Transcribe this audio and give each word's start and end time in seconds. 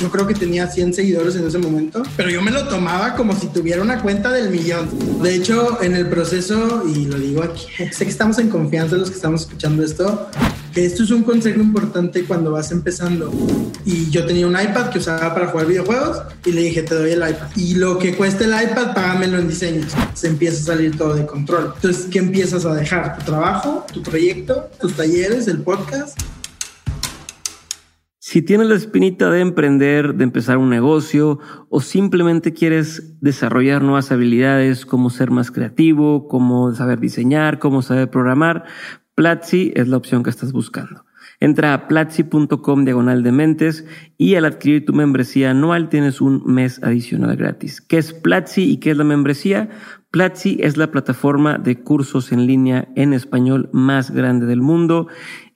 Yo 0.00 0.10
creo 0.10 0.26
que 0.26 0.32
tenía 0.32 0.66
100 0.66 0.94
seguidores 0.94 1.36
en 1.36 1.46
ese 1.46 1.58
momento, 1.58 2.02
pero 2.16 2.30
yo 2.30 2.40
me 2.40 2.50
lo 2.50 2.66
tomaba 2.66 3.14
como 3.16 3.38
si 3.38 3.48
tuviera 3.48 3.82
una 3.82 4.00
cuenta 4.00 4.32
del 4.32 4.48
millón. 4.48 4.88
De 5.22 5.34
hecho, 5.34 5.82
en 5.82 5.94
el 5.94 6.08
proceso, 6.08 6.84
y 6.88 7.04
lo 7.04 7.18
digo 7.18 7.42
aquí, 7.42 7.66
sé 7.92 8.04
que 8.04 8.10
estamos 8.10 8.38
en 8.38 8.48
confianza 8.48 8.96
los 8.96 9.10
que 9.10 9.16
estamos 9.16 9.42
escuchando 9.42 9.84
esto, 9.84 10.30
que 10.72 10.86
esto 10.86 11.02
es 11.02 11.10
un 11.10 11.22
consejo 11.22 11.60
importante 11.60 12.24
cuando 12.24 12.52
vas 12.52 12.72
empezando. 12.72 13.30
Y 13.84 14.08
yo 14.08 14.24
tenía 14.24 14.46
un 14.46 14.58
iPad 14.58 14.88
que 14.88 15.00
usaba 15.00 15.34
para 15.34 15.48
jugar 15.48 15.66
videojuegos 15.66 16.22
y 16.46 16.52
le 16.52 16.62
dije, 16.62 16.82
te 16.82 16.94
doy 16.94 17.10
el 17.10 17.18
iPad. 17.18 17.48
Y 17.56 17.74
lo 17.74 17.98
que 17.98 18.14
cueste 18.14 18.44
el 18.44 18.52
iPad, 18.52 18.94
págamelo 18.94 19.38
en 19.38 19.48
diseños. 19.48 19.92
Se 20.14 20.28
empieza 20.28 20.62
a 20.62 20.76
salir 20.76 20.96
todo 20.96 21.14
de 21.14 21.26
control. 21.26 21.72
Entonces, 21.74 22.06
¿qué 22.10 22.20
empiezas 22.20 22.64
a 22.64 22.74
dejar? 22.74 23.18
Tu 23.18 23.24
trabajo, 23.26 23.84
tu 23.92 24.02
proyecto, 24.02 24.70
tus 24.80 24.94
talleres, 24.94 25.46
el 25.48 25.58
podcast. 25.58 26.18
Si 28.30 28.42
tienes 28.42 28.68
la 28.68 28.76
espinita 28.76 29.28
de 29.28 29.40
emprender, 29.40 30.14
de 30.14 30.22
empezar 30.22 30.56
un 30.56 30.70
negocio 30.70 31.40
o 31.68 31.80
simplemente 31.80 32.52
quieres 32.52 33.20
desarrollar 33.20 33.82
nuevas 33.82 34.12
habilidades 34.12 34.86
como 34.86 35.10
ser 35.10 35.32
más 35.32 35.50
creativo, 35.50 36.28
como 36.28 36.72
saber 36.72 37.00
diseñar, 37.00 37.58
como 37.58 37.82
saber 37.82 38.08
programar, 38.08 38.66
Platzi 39.16 39.72
es 39.74 39.88
la 39.88 39.96
opción 39.96 40.22
que 40.22 40.30
estás 40.30 40.52
buscando. 40.52 41.04
Entra 41.40 41.74
a 41.74 41.88
platzi.com 41.88 42.84
diagonal 42.84 43.24
de 43.24 43.32
mentes 43.32 43.84
y 44.16 44.36
al 44.36 44.44
adquirir 44.44 44.84
tu 44.84 44.92
membresía 44.92 45.50
anual 45.50 45.88
tienes 45.88 46.20
un 46.20 46.44
mes 46.44 46.80
adicional 46.84 47.34
gratis. 47.34 47.80
¿Qué 47.80 47.98
es 47.98 48.12
Platzi 48.12 48.62
y 48.62 48.76
qué 48.76 48.92
es 48.92 48.96
la 48.96 49.02
membresía? 49.02 49.70
Platzi 50.12 50.58
es 50.60 50.76
la 50.76 50.92
plataforma 50.92 51.58
de 51.58 51.82
cursos 51.82 52.30
en 52.30 52.46
línea 52.46 52.88
en 52.94 53.12
español 53.12 53.70
más 53.72 54.12
grande 54.12 54.46
del 54.46 54.60
mundo 54.60 55.08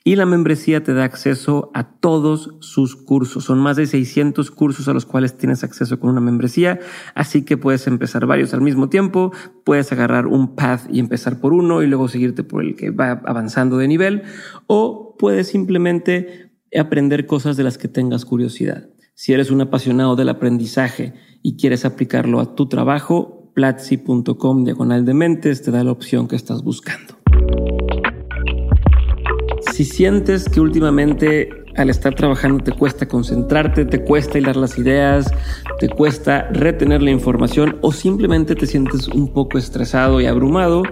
y 0.07 0.17
la 0.17 0.27
membresía 0.27 0.85
te 0.85 0.93
da 0.93 1.05
acceso 1.05 1.71
a 1.73 1.97
todos 1.99 2.57
sus 2.61 2.95
cursos. 2.95 3.45
Son 3.45 3.59
más 3.59 3.77
de 3.77 3.87
600 3.87 4.51
cursos 4.51 4.87
a 4.87 4.93
los 4.93 5.07
cuales 5.07 5.39
tienes 5.39 5.65
acceso 5.65 5.99
con 5.99 6.11
una 6.11 6.21
membresía, 6.21 6.79
así 7.15 7.43
que 7.43 7.57
puedes 7.57 7.87
empezar 7.87 8.27
varios 8.27 8.53
al 8.53 8.61
mismo 8.61 8.91
tiempo, 8.91 9.33
puedes 9.65 9.91
agarrar 9.93 10.27
un 10.27 10.55
path 10.55 10.83
y 10.93 11.01
empezar 11.01 11.41
por 11.41 11.55
uno 11.55 11.83
y 11.83 11.87
luego 11.87 12.09
seguirte 12.09 12.45
por 12.45 12.63
el 12.63 12.77
que 12.77 12.91
va 12.91 13.23
avanzando 13.25 13.79
de 13.79 13.89
nivel, 13.89 14.23
o 14.67 15.17
puedes 15.19 15.49
simplemente 15.49 16.53
aprender 16.79 17.27
cosas 17.27 17.57
de 17.57 17.65
las 17.65 17.79
que 17.79 17.89
tengas 17.89 18.27
curiosidad. 18.27 18.91
Si 19.15 19.33
eres 19.33 19.51
un 19.51 19.63
apasionado 19.63 20.17
del 20.17 20.29
aprendizaje 20.29 21.15
y 21.43 21.57
quieres 21.57 21.87
aplicarlo 21.87 22.41
a 22.41 22.55
tu 22.55 22.69
trabajo, 22.69 23.53
platzi.com 23.55 24.65
diagonal 24.65 25.05
de 25.05 25.15
mentes 25.15 25.63
te 25.63 25.71
da 25.71 25.85
la 25.85 25.93
opción 25.93 26.29
que 26.29 26.37
estás 26.37 26.63
buscando. 26.63 27.14
Si 29.75 29.85
sientes 29.85 30.49
que 30.49 30.61
últimamente 30.61 31.51
al 31.75 31.91
estar 31.91 32.15
trabajando 32.15 32.63
te 32.63 32.71
cuesta 32.71 33.09
concentrarte, 33.09 33.85
te 33.85 34.05
cuesta 34.05 34.39
hilar 34.39 34.55
las 34.55 34.79
ideas, 34.79 35.29
te 35.81 35.89
cuesta 35.89 36.49
retener 36.53 37.03
la 37.03 37.11
información 37.11 37.79
o 37.81 37.91
simplemente 37.91 38.55
te 38.55 38.69
sientes 38.69 39.09
un 39.09 39.33
poco 39.33 39.59
estresado 39.59 40.21
y 40.21 40.27
abrumado, 40.27 40.85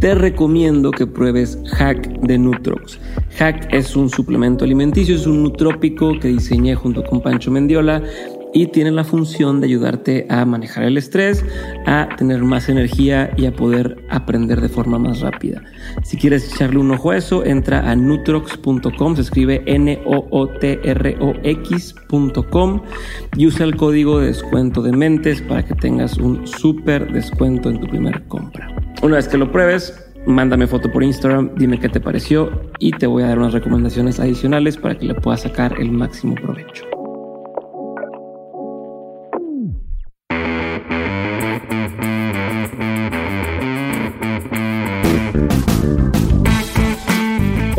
te 0.00 0.14
recomiendo 0.14 0.90
que 0.90 1.06
pruebes 1.06 1.58
Hack 1.72 2.20
de 2.20 2.36
Nutrox. 2.36 3.00
Hack 3.38 3.72
es 3.72 3.96
un 3.96 4.10
suplemento 4.10 4.66
alimenticio, 4.66 5.14
es 5.16 5.26
un 5.26 5.42
nutrópico 5.42 6.12
que 6.20 6.28
diseñé 6.28 6.74
junto 6.74 7.02
con 7.02 7.22
Pancho 7.22 7.50
Mendiola 7.50 8.02
y 8.52 8.66
tiene 8.66 8.90
la 8.90 9.04
función 9.04 9.60
de 9.60 9.66
ayudarte 9.66 10.26
a 10.28 10.44
manejar 10.44 10.84
el 10.84 10.96
estrés, 10.96 11.44
a 11.86 12.08
tener 12.16 12.42
más 12.42 12.68
energía 12.68 13.30
y 13.36 13.46
a 13.46 13.52
poder 13.52 14.04
aprender 14.10 14.60
de 14.60 14.68
forma 14.68 14.98
más 14.98 15.20
rápida. 15.20 15.62
Si 16.02 16.16
quieres 16.16 16.52
echarle 16.52 16.78
un 16.78 16.90
ojo 16.90 17.12
a 17.12 17.16
eso, 17.16 17.44
entra 17.44 17.90
a 17.90 17.96
nutrox.com, 17.96 19.16
se 19.16 19.22
escribe 19.22 19.62
N-O-O-T-R-O-X.com 19.66 20.00
y 23.36 23.46
usa 23.46 23.66
el 23.66 23.76
código 23.76 24.20
de 24.20 24.26
descuento 24.28 24.82
de 24.82 24.92
mentes 24.92 25.40
para 25.42 25.64
que 25.64 25.74
tengas 25.74 26.18
un 26.18 26.46
súper 26.46 27.12
descuento 27.12 27.70
en 27.70 27.80
tu 27.80 27.86
primera 27.86 28.22
compra. 28.28 28.68
Una 29.02 29.16
vez 29.16 29.28
que 29.28 29.38
lo 29.38 29.50
pruebes, 29.50 29.94
mándame 30.26 30.66
foto 30.66 30.90
por 30.92 31.02
Instagram, 31.02 31.52
dime 31.56 31.78
qué 31.78 31.88
te 31.88 32.00
pareció 32.00 32.50
y 32.78 32.90
te 32.92 33.06
voy 33.06 33.22
a 33.22 33.28
dar 33.28 33.38
unas 33.38 33.52
recomendaciones 33.52 34.20
adicionales 34.20 34.76
para 34.76 34.98
que 34.98 35.06
le 35.06 35.14
puedas 35.14 35.42
sacar 35.42 35.74
el 35.80 35.90
máximo 35.90 36.34
provecho. 36.34 36.99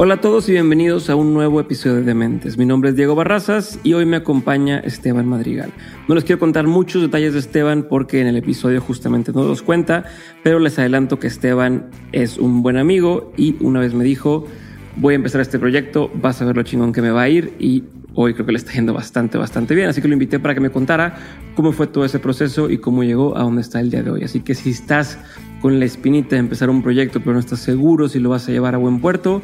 Hola 0.03 0.15
a 0.15 0.19
todos 0.19 0.49
y 0.49 0.53
bienvenidos 0.53 1.11
a 1.11 1.15
un 1.15 1.31
nuevo 1.31 1.59
episodio 1.59 1.97
de 1.97 2.01
Dementes. 2.01 2.57
Mi 2.57 2.65
nombre 2.65 2.89
es 2.89 2.95
Diego 2.95 3.13
Barrazas 3.13 3.77
y 3.83 3.93
hoy 3.93 4.07
me 4.07 4.17
acompaña 4.17 4.79
Esteban 4.79 5.27
Madrigal. 5.27 5.71
No 6.07 6.15
les 6.15 6.23
quiero 6.23 6.39
contar 6.39 6.65
muchos 6.65 7.03
detalles 7.03 7.33
de 7.33 7.39
Esteban 7.39 7.85
porque 7.87 8.19
en 8.19 8.25
el 8.25 8.35
episodio 8.35 8.81
justamente 8.81 9.31
no 9.31 9.43
los 9.43 9.61
cuenta, 9.61 10.05
pero 10.41 10.57
les 10.57 10.79
adelanto 10.79 11.19
que 11.19 11.27
Esteban 11.27 11.91
es 12.13 12.39
un 12.39 12.63
buen 12.63 12.77
amigo 12.77 13.31
y 13.37 13.57
una 13.59 13.79
vez 13.79 13.93
me 13.93 14.03
dijo, 14.03 14.47
voy 14.95 15.13
a 15.13 15.17
empezar 15.17 15.39
este 15.39 15.59
proyecto, 15.59 16.09
vas 16.15 16.41
a 16.41 16.45
ver 16.45 16.55
lo 16.55 16.63
chingón 16.63 16.93
que 16.93 17.03
me 17.03 17.11
va 17.11 17.21
a 17.21 17.29
ir 17.29 17.53
y 17.59 17.83
hoy 18.13 18.33
creo 18.33 18.45
que 18.45 18.51
le 18.51 18.57
está 18.57 18.73
yendo 18.73 18.93
bastante, 18.93 19.37
bastante 19.37 19.75
bien. 19.75 19.87
Así 19.87 20.01
que 20.01 20.07
lo 20.07 20.13
invité 20.13 20.39
para 20.39 20.53
que 20.53 20.59
me 20.59 20.69
contara 20.69 21.15
cómo 21.55 21.71
fue 21.71 21.87
todo 21.87 22.05
ese 22.05 22.19
proceso 22.19 22.69
y 22.69 22.79
cómo 22.79 23.03
llegó 23.03 23.37
a 23.37 23.43
donde 23.43 23.61
está 23.61 23.79
el 23.79 23.91
día 23.91 24.03
de 24.03 24.11
hoy. 24.11 24.23
Así 24.23 24.41
que 24.41 24.55
si 24.55 24.71
estás 24.71 25.19
con 25.61 25.79
la 25.79 25.85
espinita 25.85 26.31
de 26.31 26.39
empezar 26.39 26.69
un 26.69 26.81
proyecto 26.81 27.19
pero 27.19 27.33
no 27.33 27.39
estás 27.39 27.59
seguro 27.59 28.09
si 28.09 28.19
lo 28.19 28.29
vas 28.29 28.49
a 28.49 28.51
llevar 28.51 28.73
a 28.73 28.77
buen 28.77 28.99
puerto, 28.99 29.41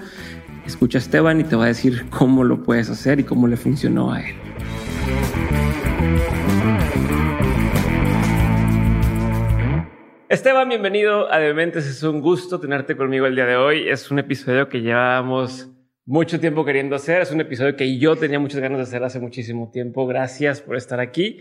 Escucha 0.67 0.97
a 0.97 0.99
Esteban 0.99 1.39
y 1.39 1.45
te 1.45 1.55
va 1.55 1.63
a 1.63 1.67
decir 1.67 2.09
cómo 2.09 2.43
lo 2.43 2.61
puedes 2.61 2.89
hacer 2.89 3.21
y 3.21 3.23
cómo 3.23 3.47
le 3.47 3.55
funcionó 3.55 4.11
a 4.11 4.19
él. 4.19 4.35
Esteban, 10.27 10.67
bienvenido 10.67 11.31
a 11.31 11.39
Dementes. 11.39 11.87
Es 11.87 12.03
un 12.03 12.19
gusto 12.19 12.59
tenerte 12.59 12.97
conmigo 12.97 13.25
el 13.27 13.35
día 13.35 13.45
de 13.45 13.55
hoy. 13.55 13.87
Es 13.87 14.11
un 14.11 14.19
episodio 14.19 14.67
que 14.67 14.81
llevábamos 14.81 15.71
mucho 16.05 16.37
tiempo 16.37 16.65
queriendo 16.65 16.97
hacer. 16.97 17.21
Es 17.21 17.31
un 17.31 17.39
episodio 17.39 17.77
que 17.77 17.97
yo 17.97 18.17
tenía 18.17 18.37
muchas 18.37 18.59
ganas 18.59 18.79
de 18.79 18.83
hacer 18.83 19.03
hace 19.05 19.21
muchísimo 19.21 19.71
tiempo. 19.71 20.05
Gracias 20.05 20.59
por 20.59 20.75
estar 20.75 20.99
aquí. 20.99 21.39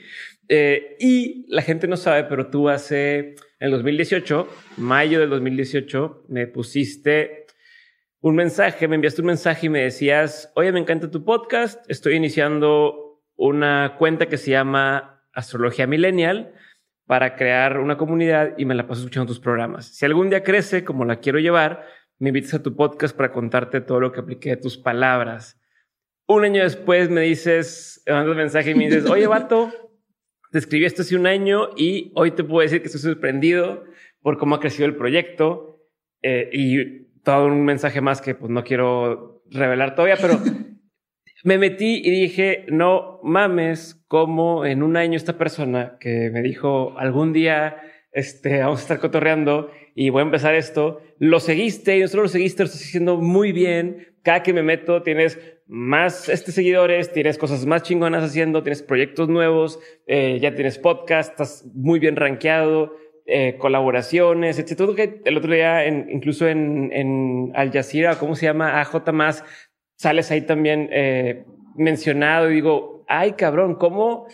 Eh, 0.48 0.96
y 1.00 1.46
la 1.48 1.62
gente 1.62 1.88
no 1.88 1.96
sabe, 1.96 2.24
pero 2.24 2.46
tú 2.48 2.68
hace, 2.68 3.18
en 3.18 3.34
el 3.58 3.70
2018, 3.72 4.48
mayo 4.76 5.18
del 5.18 5.30
2018, 5.30 6.26
me 6.28 6.46
pusiste 6.46 7.45
un 8.26 8.34
mensaje, 8.34 8.88
me 8.88 8.96
enviaste 8.96 9.20
un 9.20 9.28
mensaje 9.28 9.66
y 9.66 9.68
me 9.68 9.82
decías, 9.82 10.50
oye, 10.56 10.72
me 10.72 10.80
encanta 10.80 11.08
tu 11.08 11.24
podcast, 11.24 11.88
estoy 11.88 12.16
iniciando 12.16 13.22
una 13.36 13.94
cuenta 13.98 14.26
que 14.26 14.36
se 14.36 14.50
llama 14.50 15.22
Astrología 15.32 15.86
Millennial 15.86 16.52
para 17.06 17.36
crear 17.36 17.78
una 17.78 17.96
comunidad 17.96 18.58
y 18.58 18.64
me 18.64 18.74
la 18.74 18.88
paso 18.88 19.02
escuchando 19.02 19.28
tus 19.28 19.38
programas. 19.38 19.86
Si 19.94 20.04
algún 20.04 20.28
día 20.28 20.42
crece 20.42 20.82
como 20.82 21.04
la 21.04 21.20
quiero 21.20 21.38
llevar, 21.38 21.86
me 22.18 22.30
invitas 22.30 22.54
a 22.54 22.64
tu 22.64 22.74
podcast 22.74 23.16
para 23.16 23.30
contarte 23.30 23.80
todo 23.80 24.00
lo 24.00 24.10
que 24.10 24.18
apliqué 24.18 24.48
de 24.48 24.56
tus 24.56 24.76
palabras. 24.76 25.60
Un 26.26 26.42
año 26.42 26.64
después 26.64 27.08
me 27.08 27.20
dices, 27.20 28.02
me 28.06 28.12
mandas 28.12 28.32
un 28.32 28.38
mensaje 28.38 28.72
y 28.72 28.74
me 28.74 28.86
dices, 28.86 29.08
oye, 29.08 29.28
vato, 29.28 29.70
te 30.50 30.58
escribí 30.58 30.84
esto 30.84 31.02
hace 31.02 31.14
un 31.14 31.28
año 31.28 31.70
y 31.76 32.10
hoy 32.16 32.32
te 32.32 32.42
puedo 32.42 32.62
decir 32.62 32.80
que 32.80 32.86
estoy 32.86 33.02
sorprendido 33.02 33.84
por 34.20 34.36
cómo 34.36 34.56
ha 34.56 34.60
crecido 34.60 34.86
el 34.86 34.96
proyecto 34.96 35.80
eh, 36.22 36.50
y 36.52 37.05
todo 37.26 37.46
un 37.48 37.64
mensaje 37.64 38.00
más 38.00 38.20
que 38.20 38.36
pues 38.36 38.52
no 38.52 38.62
quiero 38.62 39.42
revelar 39.50 39.96
todavía, 39.96 40.16
pero 40.20 40.38
me 41.44 41.58
metí 41.58 42.00
y 42.04 42.10
dije, 42.10 42.64
no 42.68 43.18
mames, 43.24 44.00
como 44.06 44.64
en 44.64 44.84
un 44.84 44.96
año 44.96 45.16
esta 45.16 45.36
persona 45.36 45.96
que 45.98 46.30
me 46.30 46.40
dijo 46.40 46.96
algún 46.96 47.32
día, 47.32 47.78
este, 48.12 48.60
vamos 48.60 48.78
a 48.78 48.82
estar 48.82 49.00
cotorreando 49.00 49.72
y 49.96 50.10
voy 50.10 50.20
a 50.20 50.24
empezar 50.26 50.54
esto, 50.54 51.02
lo 51.18 51.40
seguiste 51.40 51.98
y 51.98 52.02
no 52.02 52.06
solo 52.06 52.22
lo 52.22 52.28
seguiste, 52.28 52.62
lo 52.62 52.66
estás 52.66 52.82
haciendo 52.82 53.16
muy 53.16 53.50
bien. 53.50 54.14
Cada 54.22 54.44
que 54.44 54.52
me 54.52 54.62
meto 54.62 55.02
tienes 55.02 55.40
más 55.66 56.28
este, 56.28 56.52
seguidores, 56.52 57.12
tienes 57.12 57.38
cosas 57.38 57.66
más 57.66 57.82
chingonas 57.82 58.22
haciendo, 58.22 58.62
tienes 58.62 58.82
proyectos 58.82 59.28
nuevos, 59.28 59.80
eh, 60.06 60.38
ya 60.40 60.54
tienes 60.54 60.78
podcast, 60.78 61.32
estás 61.32 61.66
muy 61.74 61.98
bien 61.98 62.14
rankeado 62.14 62.94
eh, 63.28 63.56
colaboraciones, 63.58 64.58
etcétera. 64.58 64.94
que 64.94 65.20
el 65.24 65.36
otro 65.36 65.52
día, 65.52 65.84
en, 65.84 66.08
incluso 66.10 66.46
en, 66.46 66.92
en 66.92 67.50
Al 67.56 67.72
Jazeera, 67.72 68.20
¿cómo 68.20 68.36
se 68.36 68.46
llama? 68.46 68.80
AJ 68.80 69.12
más, 69.12 69.44
sales 69.96 70.30
ahí 70.30 70.42
también 70.42 70.88
eh, 70.92 71.44
mencionado 71.74 72.48
y 72.50 72.54
digo, 72.54 73.04
ay 73.08 73.32
cabrón, 73.32 73.74
¿cómo, 73.74 74.28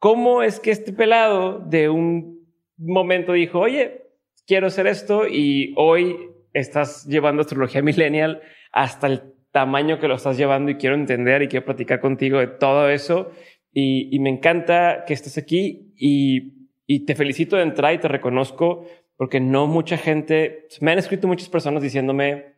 ¿cómo 0.00 0.42
es 0.42 0.58
que 0.58 0.72
este 0.72 0.92
pelado 0.92 1.60
de 1.60 1.88
un 1.88 2.44
momento 2.76 3.34
dijo, 3.34 3.60
oye, 3.60 4.02
quiero 4.48 4.66
hacer 4.66 4.88
esto 4.88 5.28
y 5.28 5.72
hoy 5.76 6.16
estás 6.52 7.06
llevando 7.06 7.42
astrología 7.42 7.82
millennial 7.82 8.42
hasta 8.72 9.06
el 9.06 9.22
tamaño 9.52 10.00
que 10.00 10.08
lo 10.08 10.16
estás 10.16 10.36
llevando 10.36 10.72
y 10.72 10.76
quiero 10.76 10.96
entender 10.96 11.42
y 11.42 11.48
quiero 11.48 11.66
platicar 11.66 12.00
contigo 12.00 12.40
de 12.40 12.48
todo 12.48 12.90
eso. 12.90 13.30
Y, 13.72 14.08
y 14.14 14.18
me 14.18 14.30
encanta 14.30 15.04
que 15.06 15.14
estés 15.14 15.38
aquí 15.38 15.92
y 15.96 16.63
y 16.86 17.06
te 17.06 17.14
felicito 17.14 17.56
de 17.56 17.62
entrar 17.62 17.94
y 17.94 17.98
te 17.98 18.08
reconozco 18.08 18.86
porque 19.16 19.40
no 19.40 19.66
mucha 19.66 19.96
gente, 19.96 20.66
me 20.80 20.92
han 20.92 20.98
escrito 20.98 21.28
muchas 21.28 21.48
personas 21.48 21.82
diciéndome, 21.82 22.54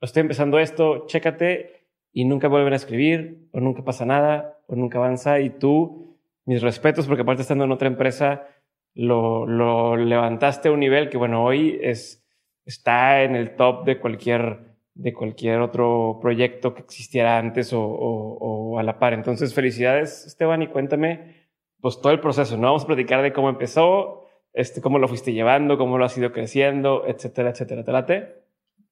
estoy 0.00 0.20
empezando 0.20 0.58
esto, 0.58 1.06
chécate 1.06 1.88
y 2.12 2.24
nunca 2.24 2.48
vuelven 2.48 2.72
a 2.72 2.76
escribir 2.76 3.48
o 3.52 3.60
nunca 3.60 3.82
pasa 3.82 4.04
nada 4.04 4.58
o 4.66 4.76
nunca 4.76 4.98
avanza 4.98 5.40
y 5.40 5.50
tú 5.50 6.04
mis 6.46 6.62
respetos, 6.62 7.06
porque 7.06 7.22
aparte 7.22 7.42
estando 7.42 7.64
en 7.64 7.72
otra 7.72 7.88
empresa, 7.88 8.46
lo, 8.94 9.46
lo 9.46 9.96
levantaste 9.96 10.68
a 10.68 10.72
un 10.72 10.80
nivel 10.80 11.08
que, 11.08 11.16
bueno, 11.16 11.42
hoy 11.44 11.78
es, 11.82 12.24
está 12.64 13.22
en 13.22 13.34
el 13.34 13.56
top 13.56 13.84
de 13.84 13.98
cualquier, 13.98 14.58
de 14.94 15.12
cualquier 15.12 15.60
otro 15.60 16.18
proyecto 16.20 16.74
que 16.74 16.82
existiera 16.82 17.38
antes 17.38 17.72
o, 17.72 17.82
o, 17.82 18.78
a 18.78 18.82
la 18.82 18.98
par. 18.98 19.14
Entonces, 19.14 19.54
felicidades, 19.54 20.26
Esteban, 20.26 20.62
y 20.62 20.68
cuéntame, 20.68 21.43
pues 21.84 22.00
todo 22.00 22.14
el 22.14 22.20
proceso, 22.20 22.56
¿no? 22.56 22.68
Vamos 22.68 22.84
a 22.84 22.86
platicar 22.86 23.22
de 23.22 23.34
cómo 23.34 23.50
empezó, 23.50 24.26
este, 24.54 24.80
cómo 24.80 24.98
lo 24.98 25.06
fuiste 25.06 25.34
llevando, 25.34 25.76
cómo 25.76 25.98
lo 25.98 26.06
has 26.06 26.16
ido 26.16 26.32
creciendo, 26.32 27.04
etcétera, 27.06 27.50
etcétera. 27.50 27.84
¿Te 27.84 27.92
late? 27.92 28.34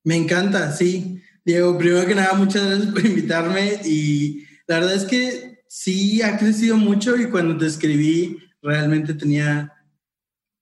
Me 0.05 0.15
encanta, 0.15 0.71
sí. 0.73 1.23
Diego, 1.43 1.79
primero 1.79 2.07
que 2.07 2.15
nada, 2.15 2.35
muchas 2.35 2.67
gracias 2.67 2.93
por 2.93 3.07
invitarme 3.07 3.81
y 3.87 4.45
la 4.67 4.81
verdad 4.81 4.95
es 4.95 5.07
que 5.07 5.63
sí 5.67 6.21
ha 6.21 6.37
crecido 6.37 6.77
mucho 6.77 7.17
y 7.17 7.31
cuando 7.31 7.57
te 7.57 7.65
escribí 7.65 8.37
realmente 8.61 9.15
tenía, 9.15 9.73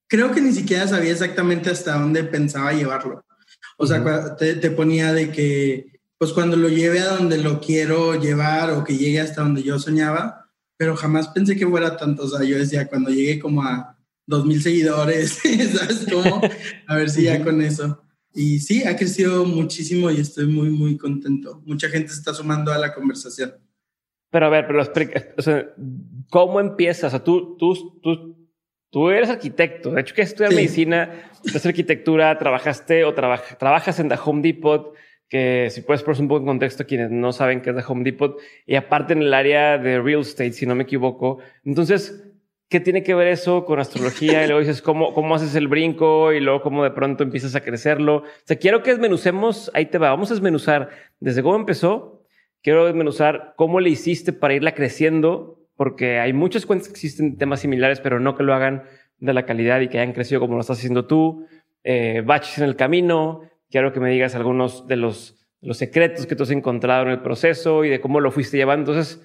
creo 0.07 0.31
que 0.31 0.41
ni 0.41 0.53
siquiera 0.53 0.87
sabía 0.87 1.11
exactamente 1.11 1.69
hasta 1.69 1.99
dónde 1.99 2.23
pensaba 2.23 2.73
llevarlo. 2.73 3.25
O 3.77 3.89
sea, 3.89 4.37
te, 4.37 4.55
te, 4.55 4.71
ponía 4.71 5.13
de 5.13 5.33
que, 5.33 5.99
pues 6.17 6.33
cuando 6.33 6.57
lo 6.57 6.69
lleve 6.69 7.01
a 7.01 7.09
donde 7.09 7.39
lo 7.39 7.61
quiero 7.61 8.15
llevar 8.15 8.71
o 8.71 8.85
que 8.85 8.97
llegue 8.97 9.21
hasta 9.21 9.43
donde 9.43 9.65
yo 9.65 9.81
soñaba, 9.81 10.40
pero 10.81 10.97
jamás 10.97 11.29
pensé 11.29 11.57
que 11.57 11.67
fuera 11.67 11.95
tanto. 11.95 12.23
O 12.23 12.27
sea, 12.27 12.43
yo 12.43 12.57
decía, 12.57 12.89
cuando 12.89 13.11
llegue 13.11 13.39
como 13.39 13.63
a 13.63 13.99
dos 14.25 14.47
mil 14.47 14.63
seguidores, 14.63 15.39
¿sabes 15.79 16.07
cómo? 16.11 16.41
A 16.87 16.97
ver 16.97 17.11
si 17.11 17.25
ya 17.25 17.45
con 17.45 17.61
eso. 17.61 18.03
Y 18.33 18.61
sí, 18.61 18.85
ha 18.85 18.97
crecido 18.97 19.45
muchísimo 19.45 20.11
y 20.11 20.21
estoy 20.21 20.47
muy, 20.47 20.71
muy 20.71 20.97
contento. 20.97 21.61
Mucha 21.67 21.91
gente 21.91 22.09
se 22.09 22.21
está 22.21 22.33
sumando 22.33 22.73
a 22.73 22.79
la 22.79 22.95
conversación. 22.95 23.57
Pero 24.31 24.47
a 24.47 24.49
ver, 24.49 24.67
pero 24.67 24.81
o 24.81 25.43
sea, 25.43 25.69
¿cómo 26.31 26.61
empiezas? 26.61 27.09
O 27.09 27.11
sea, 27.11 27.25
tú, 27.25 27.59
tú, 27.59 28.01
tú, 28.03 28.49
tú 28.89 29.11
eres 29.11 29.29
arquitecto. 29.29 29.91
De 29.91 30.01
hecho, 30.01 30.15
que 30.15 30.23
estudias 30.23 30.55
medicina, 30.55 31.31
estudias 31.45 31.67
arquitectura, 31.67 32.39
trabajaste 32.39 33.05
o 33.05 33.13
trabajas 33.13 34.01
en 34.01 34.09
The 34.09 34.19
Home 34.25 34.41
Depot, 34.41 34.95
que 35.31 35.69
si 35.71 35.81
puedes 35.81 36.03
poner 36.03 36.21
un 36.21 36.29
poco 36.29 36.41
en 36.41 36.47
contexto 36.47 36.85
quienes 36.85 37.11
no 37.11 37.33
saben 37.33 37.63
qué 37.63 37.71
es 37.71 37.77
The 37.77 37.85
Home 37.87 38.05
Depot, 38.05 38.37
y 38.67 38.75
aparte 38.75 39.15
en 39.15 39.23
el 39.23 39.33
área 39.33 39.79
de 39.79 39.99
real 39.99 40.21
estate, 40.21 40.53
si 40.53 40.67
no 40.67 40.75
me 40.75 40.83
equivoco. 40.83 41.39
Entonces, 41.65 42.31
¿Qué 42.71 42.79
tiene 42.79 43.03
que 43.03 43.17
ver 43.17 43.27
eso 43.27 43.65
con 43.65 43.81
astrología? 43.81 44.45
Y 44.45 44.47
luego 44.47 44.61
dices, 44.61 44.81
¿cómo, 44.81 45.13
cómo 45.13 45.35
haces 45.35 45.57
el 45.57 45.67
brinco? 45.67 46.33
Y 46.33 46.39
luego, 46.39 46.63
¿cómo 46.63 46.85
de 46.85 46.93
pronto 46.93 47.25
empiezas 47.25 47.57
a 47.57 47.63
crecerlo? 47.63 48.19
O 48.19 48.25
sea, 48.45 48.59
quiero 48.59 48.85
que 48.85 48.93
desmenucemos, 48.93 49.73
ahí 49.75 49.87
te 49.87 49.99
va, 49.99 50.11
vamos 50.11 50.31
a 50.31 50.35
desmenuzar 50.35 50.89
desde 51.19 51.43
cómo 51.43 51.57
empezó, 51.57 52.23
quiero 52.63 52.87
desmenuzar 52.87 53.55
cómo 53.57 53.81
le 53.81 53.91
hiciste 53.91 54.33
para 54.33 54.55
irla 54.55 54.73
creciendo, 54.73 55.59
porque 55.75 56.21
hay 56.21 56.33
muchas 56.33 56.65
cuentas 56.65 56.87
que 56.87 56.93
existen 56.93 57.39
temas 57.39 57.59
similares, 57.59 57.99
pero 57.99 58.21
no 58.21 58.37
que 58.37 58.45
lo 58.45 58.55
hagan 58.55 58.85
de 59.19 59.35
la 59.35 59.47
calidad 59.47 59.81
y 59.81 59.89
que 59.89 59.99
hayan 59.99 60.15
crecido 60.15 60.41
como 60.41 60.55
lo 60.55 60.61
estás 60.61 60.79
haciendo 60.79 61.07
tú, 61.07 61.49
eh, 61.83 62.23
baches 62.25 62.59
en 62.59 62.65
el 62.65 62.77
camino, 62.77 63.50
quiero 63.71 63.93
que 63.93 64.01
me 64.01 64.11
digas 64.11 64.35
algunos 64.35 64.87
de 64.87 64.97
los, 64.97 65.37
los 65.61 65.79
secretos 65.79 66.27
que 66.27 66.37
tú 66.37 66.43
has 66.43 66.51
encontrado 66.51 67.05
en 67.05 67.11
el 67.11 67.23
proceso 67.23 67.85
y 67.85 67.89
de 67.89 68.01
cómo 68.01 68.21
lo 68.21 68.31
fuiste 68.31 68.57
llevando. 68.57 68.93
Entonces, 68.93 69.21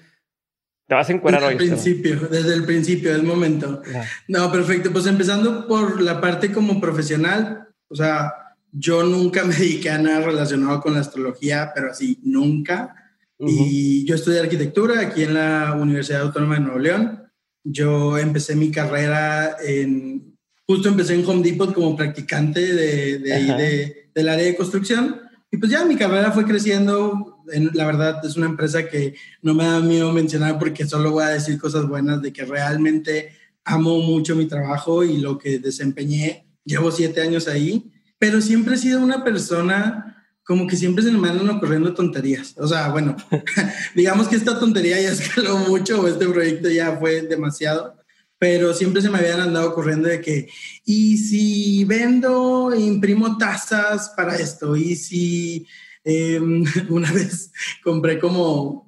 te 0.86 0.94
vas 0.94 1.08
a 1.08 1.12
encuadrar 1.12 1.42
hoy. 1.42 1.54
Desde 1.54 1.64
el 1.64 1.70
principio, 1.70 2.28
desde 2.28 2.54
el 2.54 2.64
principio, 2.64 3.14
el 3.14 3.24
momento. 3.24 3.82
No, 4.28 4.52
perfecto. 4.52 4.92
Pues 4.92 5.06
empezando 5.06 5.66
por 5.66 6.00
la 6.00 6.20
parte 6.20 6.52
como 6.52 6.80
profesional, 6.80 7.68
o 7.88 7.96
sea, 7.96 8.32
yo 8.72 9.02
nunca 9.02 9.44
me 9.44 9.54
dediqué 9.54 9.90
a 9.90 9.98
nada 9.98 10.20
relacionado 10.20 10.80
con 10.80 10.94
la 10.94 11.00
astrología, 11.00 11.72
pero 11.74 11.90
así, 11.90 12.20
nunca. 12.22 12.94
Y 13.38 14.06
yo 14.06 14.14
estudié 14.14 14.40
arquitectura 14.40 15.00
aquí 15.00 15.24
en 15.24 15.34
la 15.34 15.74
Universidad 15.78 16.22
Autónoma 16.22 16.54
de 16.54 16.60
Nuevo 16.62 16.78
León. 16.78 17.30
Yo 17.64 18.16
empecé 18.16 18.56
mi 18.56 18.70
carrera 18.70 19.56
en, 19.62 20.35
justo 20.66 20.88
empecé 20.88 21.14
en 21.14 21.24
Home 21.26 21.42
Depot 21.42 21.72
como 21.72 21.96
practicante 21.96 22.74
de, 22.74 23.18
de 23.18 23.32
ahí, 23.32 23.46
de, 23.46 24.10
del 24.14 24.28
área 24.28 24.44
de 24.44 24.56
construcción. 24.56 25.20
Y 25.50 25.58
pues 25.58 25.70
ya 25.70 25.84
mi 25.84 25.96
carrera 25.96 26.32
fue 26.32 26.44
creciendo, 26.44 27.42
la 27.72 27.86
verdad 27.86 28.24
es 28.24 28.36
una 28.36 28.46
empresa 28.46 28.88
que 28.88 29.14
no 29.42 29.54
me 29.54 29.64
da 29.64 29.80
miedo 29.80 30.12
mencionar 30.12 30.58
porque 30.58 30.86
solo 30.86 31.12
voy 31.12 31.24
a 31.24 31.28
decir 31.28 31.58
cosas 31.58 31.86
buenas 31.86 32.20
de 32.20 32.32
que 32.32 32.44
realmente 32.44 33.30
amo 33.64 33.98
mucho 33.98 34.34
mi 34.34 34.46
trabajo 34.46 35.04
y 35.04 35.18
lo 35.18 35.38
que 35.38 35.58
desempeñé. 35.58 36.46
Llevo 36.64 36.90
siete 36.90 37.20
años 37.20 37.46
ahí, 37.46 37.92
pero 38.18 38.40
siempre 38.40 38.74
he 38.74 38.78
sido 38.78 39.00
una 39.00 39.22
persona 39.22 40.12
como 40.46 40.68
que 40.68 40.76
siempre 40.76 41.02
se 41.02 41.10
me 41.10 41.28
andan 41.28 41.50
ocurriendo 41.50 41.92
tonterías. 41.92 42.54
O 42.56 42.68
sea, 42.68 42.88
bueno, 42.90 43.16
digamos 43.94 44.28
que 44.28 44.36
esta 44.36 44.58
tontería 44.58 45.00
ya 45.00 45.10
escaló 45.10 45.58
mucho 45.58 46.00
o 46.00 46.06
este 46.06 46.26
proyecto 46.26 46.70
ya 46.70 46.96
fue 46.96 47.22
demasiado, 47.22 47.95
pero 48.38 48.74
siempre 48.74 49.02
se 49.02 49.10
me 49.10 49.18
habían 49.18 49.40
andado 49.40 49.70
ocurriendo 49.70 50.08
de 50.08 50.20
que, 50.20 50.48
y 50.84 51.18
si 51.18 51.84
vendo, 51.84 52.74
imprimo 52.74 53.38
tazas 53.38 54.10
para 54.16 54.36
esto, 54.36 54.76
y 54.76 54.96
si 54.96 55.66
Em, 56.08 56.62
una 56.88 57.10
vez 57.10 57.50
compré 57.82 58.20
como 58.20 58.86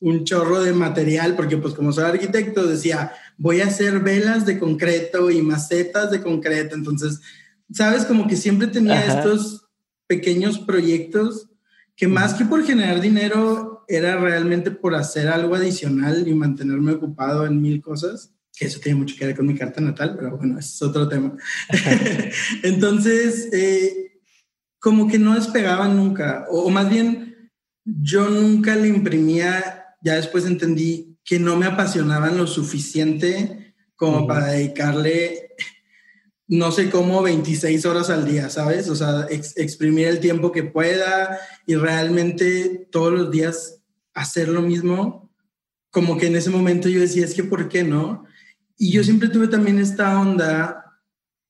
un, 0.00 0.24
chorro 0.24 0.60
de 0.60 0.72
material, 0.72 1.36
porque 1.36 1.56
pues 1.56 1.72
como 1.72 1.92
soy 1.92 2.04
arquitecto 2.04 2.66
decía, 2.66 3.12
voy 3.38 3.60
a 3.60 3.66
hacer 3.66 4.00
velas 4.00 4.44
de 4.44 4.58
concreto 4.58 5.30
y 5.30 5.40
macetas 5.40 6.10
de 6.10 6.20
concreto. 6.20 6.74
Entonces, 6.74 7.20
sabes, 7.72 8.04
como 8.04 8.26
que 8.26 8.36
siempre 8.36 8.66
tenía 8.66 9.06
estos 9.06 9.68
pequeños 10.08 10.58
proyectos 10.58 11.48
que 11.94 12.08
más 12.08 12.34
que 12.34 12.44
por 12.44 12.64
generar 12.64 13.00
dinero, 13.00 13.84
era 13.86 14.16
realmente 14.16 14.72
por 14.72 14.96
hacer 14.96 15.28
algo 15.28 15.54
adicional 15.54 16.26
y 16.26 16.34
mantenerme 16.34 16.92
ocupado 16.92 17.46
en 17.46 17.60
mil 17.60 17.80
cosas 17.80 18.34
que 18.62 18.68
eso 18.68 18.78
tiene 18.78 19.00
mucho 19.00 19.16
que 19.18 19.26
ver 19.26 19.34
con 19.34 19.46
mi 19.46 19.56
carta 19.56 19.80
natal, 19.80 20.14
pero 20.16 20.36
bueno, 20.36 20.56
es 20.56 20.80
otro 20.80 21.08
tema. 21.08 21.36
Entonces, 22.62 23.48
eh, 23.52 24.20
como 24.78 25.08
que 25.08 25.18
no 25.18 25.34
despegaban 25.34 25.96
nunca, 25.96 26.46
o, 26.48 26.70
más 26.70 26.88
bien 26.88 27.50
yo 27.84 28.30
nunca 28.30 28.76
le 28.76 28.86
imprimía, 28.86 29.96
ya 30.00 30.14
después 30.14 30.46
entendí 30.46 31.18
que 31.24 31.40
no 31.40 31.56
me 31.56 31.66
apasionaban 31.66 32.38
lo 32.38 32.46
suficiente 32.46 33.74
como 33.96 34.28
para 34.28 34.52
dedicarle, 34.52 35.50
no 36.46 36.70
sé 36.70 36.88
cómo, 36.88 37.20
26 37.22 37.84
horas 37.84 38.10
al 38.10 38.24
día, 38.24 38.48
¿sabes? 38.48 38.88
O 38.88 38.94
sea, 38.94 39.26
exprimir 39.28 40.06
el 40.06 40.20
tiempo 40.20 40.52
que 40.52 40.62
pueda 40.62 41.36
y 41.66 41.74
realmente 41.74 42.86
todos 42.92 43.12
los 43.12 43.30
días 43.32 43.82
hacer 44.14 44.48
lo 44.48 44.62
mismo, 44.62 45.32
como 45.90 46.16
que 46.16 46.28
en 46.28 46.36
ese 46.36 46.50
momento 46.50 46.88
yo 46.88 47.00
decía, 47.00 47.24
es 47.24 47.34
que 47.34 47.42
¿por 47.42 47.68
qué 47.68 47.82
no? 47.82 48.24
Y 48.82 48.90
yo 48.90 49.04
siempre 49.04 49.28
tuve 49.28 49.46
también 49.46 49.78
esta 49.78 50.20
onda, 50.20 50.98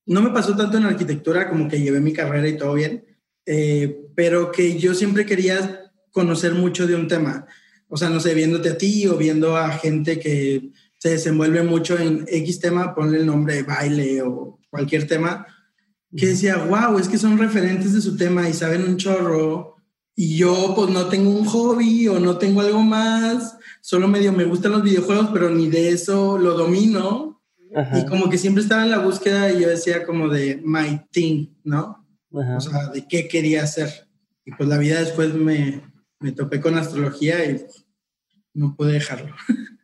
no 0.05 0.21
me 0.21 0.33
pasó 0.33 0.55
tanto 0.55 0.77
en 0.77 0.85
arquitectura 0.85 1.49
como 1.49 1.67
que 1.67 1.81
llevé 1.81 1.99
mi 1.99 2.12
carrera 2.12 2.47
y 2.47 2.59
todo 2.59 2.75
bien, 2.75 3.07
eh, 3.47 4.03
pero 4.15 4.53
que 4.53 4.79
yo 4.79 4.93
siempre 4.93 5.25
quería 5.25 5.91
conocer 6.11 6.53
mucho 6.53 6.87
de 6.87 6.95
un 6.95 7.09
tema. 7.09 7.47
O 7.89 7.97
sea, 7.97 8.11
no 8.11 8.21
sé, 8.21 8.35
viéndote 8.35 8.69
a 8.69 8.77
ti 8.77 9.07
o 9.07 9.17
viendo 9.17 9.57
a 9.57 9.71
gente 9.71 10.21
que 10.21 10.73
se 10.99 11.09
desenvuelve 11.09 11.62
mucho 11.62 11.99
en 11.99 12.27
X 12.29 12.61
tema, 12.61 12.95
ponle 12.95 13.17
el 13.17 13.25
nombre 13.25 13.55
de 13.55 13.62
baile 13.62 14.21
o 14.21 14.61
cualquier 14.69 15.07
tema, 15.07 15.47
que 16.15 16.27
decía, 16.27 16.59
wow, 16.59 16.99
es 16.99 17.09
que 17.09 17.17
son 17.17 17.39
referentes 17.39 17.95
de 17.95 18.03
su 18.03 18.15
tema 18.15 18.47
y 18.47 18.53
saben 18.53 18.85
un 18.85 18.99
chorro. 18.99 19.77
Y 20.15 20.37
yo 20.37 20.75
pues 20.77 20.91
no 20.91 21.07
tengo 21.07 21.31
un 21.31 21.47
hobby 21.47 22.09
o 22.09 22.21
no 22.21 22.37
tengo 22.37 22.61
algo 22.61 22.83
más, 22.83 23.57
solo 23.83 24.09
medio 24.09 24.33
me 24.33 24.45
gustan 24.45 24.73
los 24.73 24.83
videojuegos, 24.83 25.29
pero 25.33 25.51
ni 25.51 25.69
de 25.69 25.91
eso 25.91 26.39
lo 26.39 26.55
domino. 26.55 27.43
Y 27.95 28.07
como 28.07 28.29
que 28.29 28.39
siempre 28.39 28.62
estaba 28.62 28.85
en 28.85 28.91
la 28.91 28.99
búsqueda 28.99 29.51
y 29.51 29.62
yo 29.62 29.69
decía 29.69 30.05
como 30.05 30.29
de 30.29 30.61
my 30.62 31.01
thing, 31.11 31.49
¿no? 31.65 32.07
o 32.31 32.61
sea, 32.61 32.89
de 32.89 33.07
qué 33.09 33.29
quería 33.29 33.62
hacer. 33.62 33.89
Y 34.45 34.53
pues 34.53 34.69
la 34.69 34.79
vida 34.79 35.01
después 35.01 35.35
me, 35.35 35.81
me 36.21 36.33
topé 36.33 36.61
con 36.61 36.77
astrología 36.77 37.45
y 37.45 37.65
no 38.55 38.75
pude 38.77 38.93
dejarlo. 38.93 39.35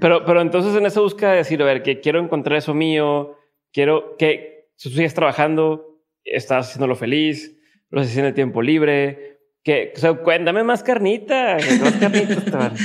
Pero, 0.00 0.24
pero 0.24 0.40
entonces 0.40 0.74
en 0.74 0.86
esa 0.86 1.00
búsqueda 1.00 1.30
de 1.30 1.36
decir, 1.36 1.62
a 1.62 1.64
ver, 1.64 1.84
que 1.84 2.00
quiero 2.00 2.18
encontrar 2.18 2.58
eso 2.58 2.74
mío, 2.74 3.38
quiero 3.72 4.16
que 4.18 4.68
si 4.74 4.88
tú 4.90 4.96
sigues 4.96 5.14
trabajando, 5.14 6.02
estás 6.24 6.66
haciéndolo 6.66 6.96
feliz, 6.96 7.56
lo 7.90 8.00
haces 8.00 8.16
en 8.16 8.24
el 8.24 8.34
tiempo 8.34 8.60
libre, 8.60 9.33
que, 9.64 9.92
o 9.96 9.98
sea, 9.98 10.14
cuéntame 10.14 10.62
más 10.62 10.82
carnita, 10.82 11.56
más 11.80 11.94
carnita 11.94 12.74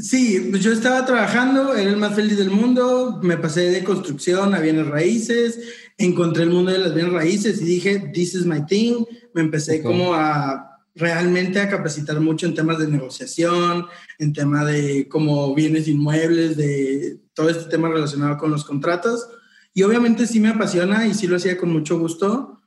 Sí, 0.00 0.48
pues 0.50 0.62
yo 0.62 0.72
estaba 0.72 1.04
trabajando, 1.04 1.74
era 1.74 1.90
el 1.90 1.96
más 1.96 2.14
feliz 2.14 2.38
del 2.38 2.50
mundo, 2.50 3.18
me 3.20 3.36
pasé 3.36 3.70
de 3.70 3.82
construcción 3.82 4.54
a 4.54 4.60
bienes 4.60 4.86
raíces, 4.86 5.58
encontré 5.96 6.44
el 6.44 6.50
mundo 6.50 6.70
de 6.70 6.78
las 6.78 6.94
bienes 6.94 7.12
raíces 7.12 7.60
y 7.60 7.64
dije, 7.64 8.10
this 8.14 8.34
is 8.34 8.46
my 8.46 8.64
thing, 8.64 9.04
me 9.34 9.40
empecé 9.40 9.82
como 9.82 10.14
a 10.14 10.78
realmente 10.94 11.60
a 11.60 11.68
capacitar 11.68 12.20
mucho 12.20 12.46
en 12.46 12.54
temas 12.54 12.78
de 12.78 12.86
negociación, 12.86 13.86
en 14.18 14.32
tema 14.32 14.64
de 14.64 15.08
como 15.08 15.52
bienes 15.54 15.88
inmuebles, 15.88 16.56
de 16.56 17.18
todo 17.34 17.48
este 17.48 17.68
tema 17.68 17.88
relacionado 17.88 18.36
con 18.36 18.50
los 18.50 18.64
contratos. 18.64 19.28
Y 19.74 19.82
obviamente 19.82 20.26
sí 20.26 20.38
me 20.38 20.48
apasiona 20.48 21.06
y 21.06 21.14
sí 21.14 21.26
lo 21.26 21.36
hacía 21.36 21.56
con 21.56 21.72
mucho 21.72 21.98
gusto, 21.98 22.57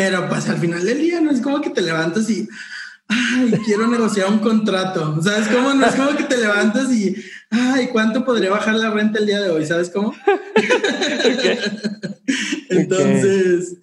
pero 0.00 0.26
pues 0.30 0.48
al 0.48 0.56
final 0.56 0.82
del 0.82 0.98
día 0.98 1.20
no 1.20 1.30
es 1.30 1.42
como 1.42 1.60
que 1.60 1.68
te 1.68 1.82
levantas 1.82 2.30
y 2.30 2.48
ay, 3.06 3.52
quiero 3.66 3.86
negociar 3.86 4.30
un 4.30 4.38
contrato. 4.38 5.20
¿Sabes 5.20 5.46
cómo? 5.48 5.74
No 5.74 5.84
es 5.84 5.94
como 5.94 6.16
que 6.16 6.24
te 6.24 6.38
levantas 6.38 6.90
y, 6.90 7.16
ay, 7.50 7.88
¿cuánto 7.88 8.24
podría 8.24 8.48
bajar 8.48 8.76
la 8.76 8.88
renta 8.88 9.18
el 9.18 9.26
día 9.26 9.42
de 9.42 9.50
hoy? 9.50 9.66
¿Sabes 9.66 9.90
cómo? 9.90 10.14
entonces, 12.70 13.76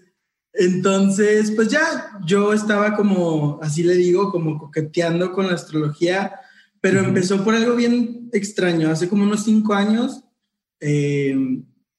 entonces, 0.54 1.52
pues 1.52 1.68
ya 1.68 2.10
yo 2.26 2.52
estaba 2.52 2.96
como, 2.96 3.60
así 3.62 3.84
le 3.84 3.94
digo, 3.94 4.32
como 4.32 4.58
coqueteando 4.58 5.34
con 5.34 5.46
la 5.46 5.54
astrología, 5.54 6.34
pero 6.82 7.02
empezó 7.02 7.44
por 7.44 7.54
algo 7.54 7.76
bien 7.76 8.32
extraño. 8.34 8.90
Hace 8.90 9.08
como 9.08 9.22
unos 9.22 9.44
cinco 9.44 9.76
años, 9.76 10.24
eh, 10.80 11.38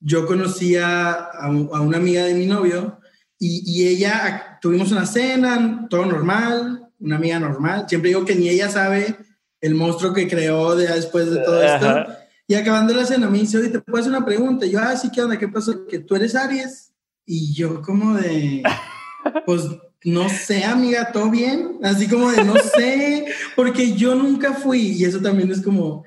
yo 0.01 0.27
conocía 0.27 1.13
a, 1.13 1.53
una 1.53 1.99
amiga 1.99 2.25
de 2.25 2.35
mi 2.35 2.47
novio 2.47 2.99
y, 3.39 3.63
y 3.65 3.89
ella, 3.89 4.59
tuvimos 4.61 4.91
una 4.93 5.07
cena, 5.07 5.87
todo 5.89 6.05
normal, 6.07 6.89
una 6.99 7.17
amiga 7.17 7.39
normal. 7.39 7.87
Siempre 7.89 8.11
digo 8.11 8.25
que 8.25 8.35
ni 8.35 8.49
ella 8.49 8.69
sabe 8.69 9.17
el 9.61 9.75
monstruo 9.75 10.13
que 10.13 10.29
creó 10.29 10.75
de, 10.75 10.89
después 10.89 11.31
de 11.31 11.41
todo 11.41 11.63
esto. 11.63 12.07
Y 12.47 12.55
acabando 12.55 12.95
la 12.95 13.05
cena 13.05 13.29
me 13.29 13.39
dice, 13.39 13.59
oye, 13.59 13.69
¿te 13.69 13.81
puedo 13.81 14.01
hacer 14.01 14.13
una 14.13 14.25
pregunta? 14.25 14.67
Y 14.67 14.71
yo, 14.71 14.81
ah, 14.81 14.97
sí, 14.97 15.11
¿qué 15.11 15.23
onda? 15.23 15.39
¿Qué 15.39 15.49
pasó? 15.49 15.87
Que 15.87 15.99
tú 15.99 16.17
eres 16.17 16.35
Aries. 16.35 16.93
Y 17.27 17.53
yo 17.53 17.83
como 17.83 18.15
de, 18.15 18.63
pues 19.47 19.65
no 20.05 20.29
sé, 20.29 20.65
amiga, 20.65 21.13
¿todo 21.13 21.31
bien? 21.31 21.79
Así 21.83 22.09
como 22.09 22.31
de, 22.31 22.45
no 22.45 22.57
sé, 22.57 23.27
porque 23.55 23.93
yo 23.93 24.15
nunca 24.15 24.55
fui, 24.55 24.93
y 24.93 25.05
eso 25.05 25.21
también 25.21 25.51
es 25.51 25.61
como, 25.61 26.05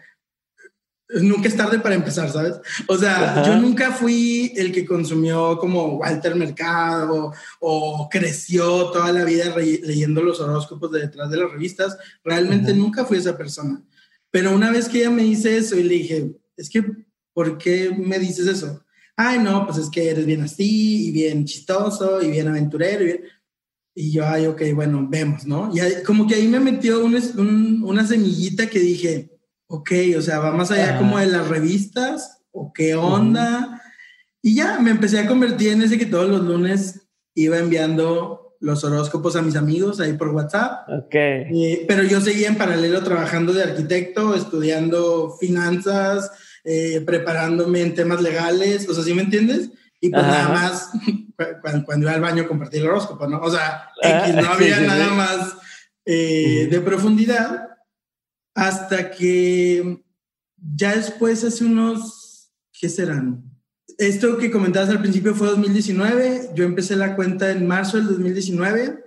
nunca 1.20 1.48
es 1.48 1.58
tarde 1.58 1.80
para 1.80 1.96
empezar, 1.96 2.32
¿sabes? 2.32 2.56
O 2.88 2.98
sea, 2.98 3.44
yo 3.46 3.58
nunca 3.58 3.91
fui 3.91 4.53
el 4.56 4.72
que 4.72 4.86
consumió 4.86 5.58
como 5.58 5.98
Walter 5.98 6.36
Mercado 6.36 7.34
o 7.60 8.08
creció 8.10 8.91
toda 8.91 9.12
la 9.12 9.25
vida 9.25 9.53
leyendo 9.56 10.22
los 10.22 10.39
horóscopos 10.39 10.91
de 10.91 11.01
detrás 11.01 11.30
de 11.30 11.38
las 11.38 11.51
revistas. 11.51 11.98
Realmente 12.24 12.74
nunca 12.74 13.06
fui 13.06 13.18
esa 13.18 13.38
persona. 13.38 13.84
Pero 14.30 14.56
una 14.56 14.72
vez 14.72 14.88
que 14.88 15.00
ella 15.00 15.10
me 15.10 15.24
dice 15.24 15.58
eso 15.58 15.75
y 15.77 15.84
le 15.84 15.96
dije, 15.96 16.32
es 16.56 16.70
que, 16.70 16.84
¿por 17.34 17.58
qué 17.58 17.94
me 17.98 18.18
dices 18.18 18.48
eso? 18.48 18.84
Ay, 19.18 19.39
no, 19.39 19.65
pues 19.65 19.77
es 19.77 19.89
que 19.89 20.10
eres 20.10 20.25
bien 20.25 20.41
así 20.41 21.08
y 21.08 21.12
bien 21.12 21.46
chistoso 21.46 22.22
y 22.22 22.32
bien 22.32 22.48
aventurero. 22.48 23.03
Y, 23.94 24.12
yo, 24.12 24.25
ay, 24.25 24.48
ok, 24.48 24.62
bueno, 24.74 25.06
vemos, 25.10 25.46
¿no? 25.46 25.70
Y 25.74 26.03
como 26.03 26.25
que 26.25 26.36
ahí 26.36 26.48
me 26.48 26.62
metió 26.62 27.03
una 27.03 28.08
semillita 28.08 28.68
que 28.68 28.80
dije, 28.80 29.30
ok, 29.72 29.92
o 30.18 30.22
sea, 30.22 30.40
va 30.40 30.51
más 30.51 30.70
allá 30.70 30.98
como 30.98 31.18
de 31.18 31.28
las 31.28 31.48
revistas 31.48 32.44
o 32.51 32.74
qué 32.74 32.94
onda. 32.94 33.82
Y 34.42 34.56
ya 34.56 34.80
me 34.80 34.92
empecé 34.92 35.20
a 35.20 35.28
convertir 35.28 35.72
en 35.72 35.82
ese 35.82 35.98
que 35.98 36.06
todos 36.06 36.30
los 36.30 36.42
lunes 36.42 37.08
iba 37.36 37.58
enviando 37.58 38.58
los 38.60 38.84
horóscopos 38.84 39.36
a 39.38 39.42
mis 39.42 39.56
amigos 39.56 40.01
ahí 40.01 40.13
por 40.13 40.30
WhatsApp. 40.30 40.90
Ok. 40.90 41.16
Eh, 41.16 41.86
pero 41.88 42.04
yo 42.04 42.20
seguía 42.20 42.50
en 42.50 42.58
paralelo 42.58 43.01
trabajando 43.01 43.54
de 43.54 43.63
arquitecto, 43.63 44.36
estudiando 44.36 45.38
finanzas, 45.40 46.32
eh, 46.66 47.01
preparándome 47.06 47.82
en 47.82 47.96
temas 47.96 48.22
legales, 48.22 48.90
o 48.90 48.94
sea, 48.94 49.04
¿sí 49.06 49.13
me 49.13 49.24
entiendes? 49.24 49.72
Y 50.01 50.10
pues 50.10 50.24
nada 50.24 50.50
más, 50.50 50.90
cuando, 51.86 52.06
iba 52.06 52.12
al 52.12 52.22
baño 52.22 52.48
compartí 52.48 52.78
el 52.78 52.88
horóscopo, 52.88 53.25
¿no? 53.25 53.40
O 53.40 53.50
sea, 53.50 53.90
ah, 54.04 54.28
no 54.36 54.50
había 54.51 54.82
nada 54.82 55.13
más 55.13 55.56
eh, 56.06 56.68
de 56.70 56.82
profundidad 56.82 57.71
hasta 58.53 59.12
que 59.12 60.03
ya 60.58 60.96
después, 60.96 61.43
hace 61.43 61.65
unos, 61.65 62.51
¿qué 62.72 62.89
serán? 62.89 63.43
Esto 63.98 64.38
que 64.38 64.51
comentabas 64.51 64.89
al 64.89 65.01
principio 65.01 65.36
fue 65.36 65.48
2019, 65.48 66.51
yo 66.55 66.63
empecé 66.63 66.96
la 66.96 67.15
cuenta 67.15 67.51
en 67.51 67.67
marzo 67.67 67.98
del 67.98 68.08
2019, 68.08 69.01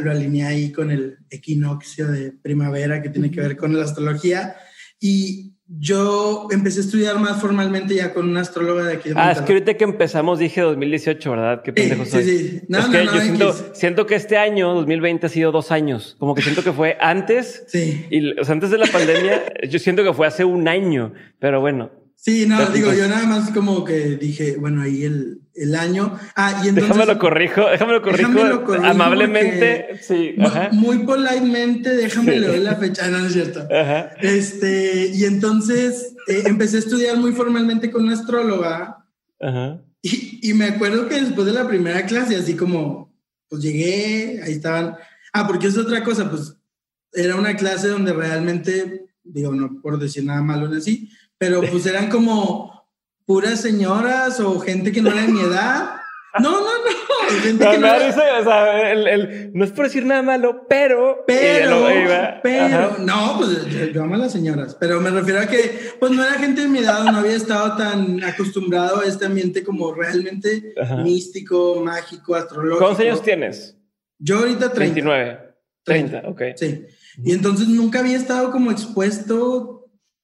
lo 0.00 0.10
alineé 0.10 0.46
ahí 0.46 0.72
con 0.72 0.90
el 0.90 1.18
equinoccio 1.30 2.10
de 2.10 2.32
primavera 2.32 3.02
que 3.02 3.10
tiene 3.10 3.30
que 3.30 3.40
ver 3.40 3.56
con 3.56 3.76
la 3.76 3.84
astrología. 3.84 4.56
Y 4.98 5.51
yo 5.78 6.48
empecé 6.50 6.80
a 6.80 6.82
estudiar 6.82 7.18
más 7.18 7.40
formalmente 7.40 7.94
ya 7.94 8.12
con 8.12 8.28
una 8.28 8.40
astróloga 8.40 8.84
de 8.84 8.94
aquí. 8.94 9.08
De 9.08 9.14
ah, 9.16 9.32
es 9.32 9.40
que 9.40 9.52
ahorita 9.52 9.74
que 9.74 9.84
empezamos 9.84 10.38
dije 10.38 10.60
2018, 10.60 11.30
¿verdad? 11.30 11.62
Qué 11.62 11.72
pendejo 11.72 12.04
sí, 12.04 12.22
Sí, 12.22 12.38
sí. 12.38 12.60
No, 12.68 12.80
no, 12.80 12.88
no, 12.88 13.14
yo 13.14 13.20
siento, 13.20 13.52
siento, 13.72 14.06
que 14.06 14.14
este 14.14 14.36
año, 14.36 14.74
2020, 14.74 15.26
ha 15.26 15.28
sido 15.28 15.52
dos 15.52 15.70
años. 15.70 16.16
Como 16.18 16.34
que 16.34 16.42
siento 16.42 16.62
que 16.62 16.72
fue 16.72 16.96
antes. 17.00 17.64
Sí. 17.68 18.06
Y, 18.10 18.38
o 18.38 18.44
sea, 18.44 18.54
antes 18.54 18.70
de 18.70 18.78
la 18.78 18.86
pandemia, 18.86 19.44
yo 19.68 19.78
siento 19.78 20.04
que 20.04 20.12
fue 20.12 20.26
hace 20.26 20.44
un 20.44 20.68
año. 20.68 21.14
Pero 21.38 21.60
bueno, 21.60 21.90
Sí, 22.24 22.46
no, 22.46 22.64
digo, 22.66 22.92
yo 22.92 23.08
nada 23.08 23.26
más 23.26 23.50
como 23.50 23.84
que 23.84 24.16
dije, 24.16 24.56
bueno, 24.56 24.82
ahí 24.82 25.02
el, 25.02 25.40
el 25.56 25.74
año. 25.74 26.16
Ah, 26.36 26.62
y 26.64 26.68
entonces. 26.68 26.90
Déjame 26.90 27.12
lo 27.12 27.18
corrijo, 27.18 27.68
déjame 27.68 27.94
lo 27.94 28.02
corrijo. 28.02 28.74
amablemente, 28.84 29.98
sí. 30.00 30.36
Muy 30.70 30.98
politemente, 30.98 31.96
déjame 31.96 32.38
leer 32.38 32.60
la 32.60 32.76
fecha, 32.76 33.08
no, 33.08 33.26
es 33.26 33.32
cierto. 33.32 33.66
Ajá. 33.68 34.12
Este, 34.20 35.10
y 35.12 35.24
entonces 35.24 36.14
eh, 36.28 36.44
empecé 36.46 36.76
a 36.76 36.78
estudiar 36.78 37.16
muy 37.16 37.32
formalmente 37.32 37.90
con 37.90 38.04
una 38.04 38.12
astróloga. 38.12 39.04
Ajá. 39.40 39.82
Y, 40.00 40.48
y 40.48 40.54
me 40.54 40.66
acuerdo 40.66 41.08
que 41.08 41.20
después 41.20 41.44
de 41.44 41.54
la 41.54 41.66
primera 41.66 42.06
clase, 42.06 42.36
así 42.36 42.54
como, 42.54 43.12
pues 43.48 43.62
llegué, 43.62 44.40
ahí 44.44 44.52
estaban. 44.52 44.94
Ah, 45.32 45.48
porque 45.48 45.66
es 45.66 45.76
otra 45.76 46.04
cosa, 46.04 46.30
pues 46.30 46.56
era 47.14 47.34
una 47.34 47.56
clase 47.56 47.88
donde 47.88 48.12
realmente, 48.12 49.06
digo, 49.24 49.52
no 49.52 49.80
por 49.82 49.98
decir 49.98 50.24
nada 50.24 50.40
malo 50.40 50.66
en 50.66 50.74
así 50.74 51.10
pero 51.42 51.60
pues 51.60 51.84
eran 51.86 52.08
como 52.08 52.86
puras 53.26 53.60
señoras 53.60 54.38
o 54.38 54.60
gente 54.60 54.92
que 54.92 55.02
no 55.02 55.10
era 55.10 55.22
de 55.22 55.26
mi 55.26 55.40
edad. 55.40 55.96
No, 56.40 56.52
no, 56.52 56.60
no. 56.60 57.42
Gente 57.42 57.64
no, 57.64 57.78
no, 57.78 57.88
o 57.88 58.12
sea, 58.12 58.92
el, 58.92 59.50
no 59.52 59.64
es 59.64 59.72
por 59.72 59.86
decir 59.86 60.06
nada 60.06 60.22
malo, 60.22 60.66
pero. 60.68 61.24
Pero, 61.26 61.84
pero, 62.44 62.96
no, 62.98 63.38
pues 63.38 63.92
yo, 63.92 64.04
amo 64.04 64.14
a 64.14 64.18
las 64.18 64.30
señoras, 64.30 64.76
pero 64.78 65.00
me 65.00 65.10
refiero 65.10 65.40
a 65.40 65.46
que, 65.46 65.94
pues 65.98 66.12
no 66.12 66.22
era 66.22 66.34
gente 66.34 66.60
de 66.60 66.68
mi 66.68 66.78
edad, 66.78 67.02
no 67.10 67.18
había 67.18 67.34
estado 67.34 67.76
tan 67.76 68.22
acostumbrado 68.22 69.00
a 69.00 69.06
este 69.06 69.26
ambiente 69.26 69.64
como 69.64 69.92
realmente 69.92 70.74
místico, 71.02 71.82
mágico, 71.84 72.36
astrológico. 72.36 72.84
¿Cuántos 72.84 73.04
años 73.04 73.20
tienes? 73.20 73.76
Yo 74.16 74.38
ahorita 74.38 74.72
30. 74.72 74.94
29. 74.94 75.40
30, 75.82 76.22
ok. 76.28 76.42
Sí. 76.54 76.84
Y 77.24 77.32
entonces 77.32 77.66
nunca 77.66 77.98
había 77.98 78.16
estado 78.16 78.52
como 78.52 78.70
expuesto 78.70 79.81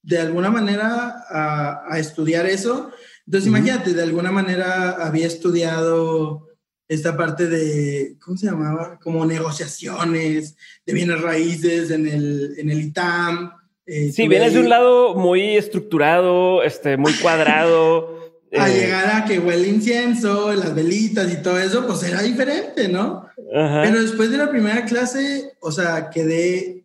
de 0.08 0.18
alguna 0.18 0.50
manera 0.50 1.24
a, 1.28 1.98
estudiar 1.98 2.46
eso. 2.46 2.90
Entonces, 3.26 3.46
imagínate, 3.46 3.92
de 3.92 4.02
alguna 4.02 4.32
manera 4.32 4.92
había 4.92 5.26
estudiado 5.26 6.48
esta 6.88 7.14
parte 7.14 7.46
de, 7.46 8.16
¿cómo 8.18 8.38
se 8.38 8.46
llamaba? 8.46 8.98
Como 9.02 9.26
negociaciones 9.26 10.56
de 10.86 10.92
bienes 10.94 11.20
raíces 11.20 11.90
en 11.90 12.06
el, 12.06 12.54
en 12.56 12.70
el 12.70 12.80
ITAM. 12.80 13.52
Eh, 13.84 14.10
sí, 14.10 14.26
vienes 14.28 14.54
de 14.54 14.60
un 14.60 14.70
lado 14.70 15.14
muy 15.14 15.58
estructurado, 15.58 16.62
este, 16.62 16.96
muy 16.96 17.12
cuadrado. 17.22 18.32
a 18.56 18.70
eh, 18.70 18.80
llegar 18.80 19.14
a 19.14 19.24
que 19.26 19.38
huele 19.38 19.68
incienso, 19.68 20.54
las 20.54 20.74
velitas 20.74 21.30
y 21.30 21.42
todo 21.42 21.58
eso, 21.58 21.86
pues 21.86 22.02
era 22.02 22.22
diferente, 22.22 22.88
¿no? 22.88 23.26
Pero 23.36 24.00
después 24.00 24.30
de 24.30 24.38
la 24.38 24.48
primera 24.48 24.86
clase, 24.86 25.52
o 25.60 25.70
sea, 25.70 26.08
quedé 26.08 26.84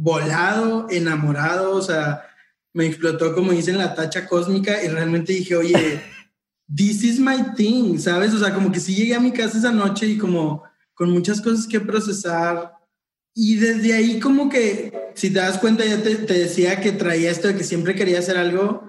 volado, 0.00 0.86
enamorado, 0.90 1.74
o 1.74 1.82
sea, 1.82 2.22
me 2.72 2.86
explotó 2.86 3.34
como 3.34 3.50
dicen 3.50 3.78
la 3.78 3.96
tacha 3.96 4.28
cósmica 4.28 4.82
y 4.82 4.88
realmente 4.88 5.32
dije, 5.32 5.56
oye, 5.56 6.00
this 6.74 7.02
is 7.02 7.18
my 7.18 7.54
thing, 7.56 7.98
¿sabes? 7.98 8.32
O 8.32 8.38
sea, 8.38 8.54
como 8.54 8.70
que 8.70 8.78
sí 8.78 8.94
llegué 8.94 9.16
a 9.16 9.20
mi 9.20 9.32
casa 9.32 9.58
esa 9.58 9.72
noche 9.72 10.06
y 10.06 10.16
como 10.16 10.62
con 10.94 11.10
muchas 11.10 11.40
cosas 11.40 11.66
que 11.66 11.80
procesar. 11.80 12.74
Y 13.34 13.56
desde 13.56 13.92
ahí 13.92 14.20
como 14.20 14.48
que, 14.48 15.12
si 15.14 15.30
te 15.30 15.40
das 15.40 15.58
cuenta, 15.58 15.84
ya 15.84 16.00
te, 16.00 16.14
decía 16.14 16.80
que 16.80 16.92
traía 16.92 17.32
esto 17.32 17.48
de 17.48 17.56
que 17.56 17.64
siempre 17.64 17.96
quería 17.96 18.20
hacer 18.20 18.36
algo. 18.36 18.88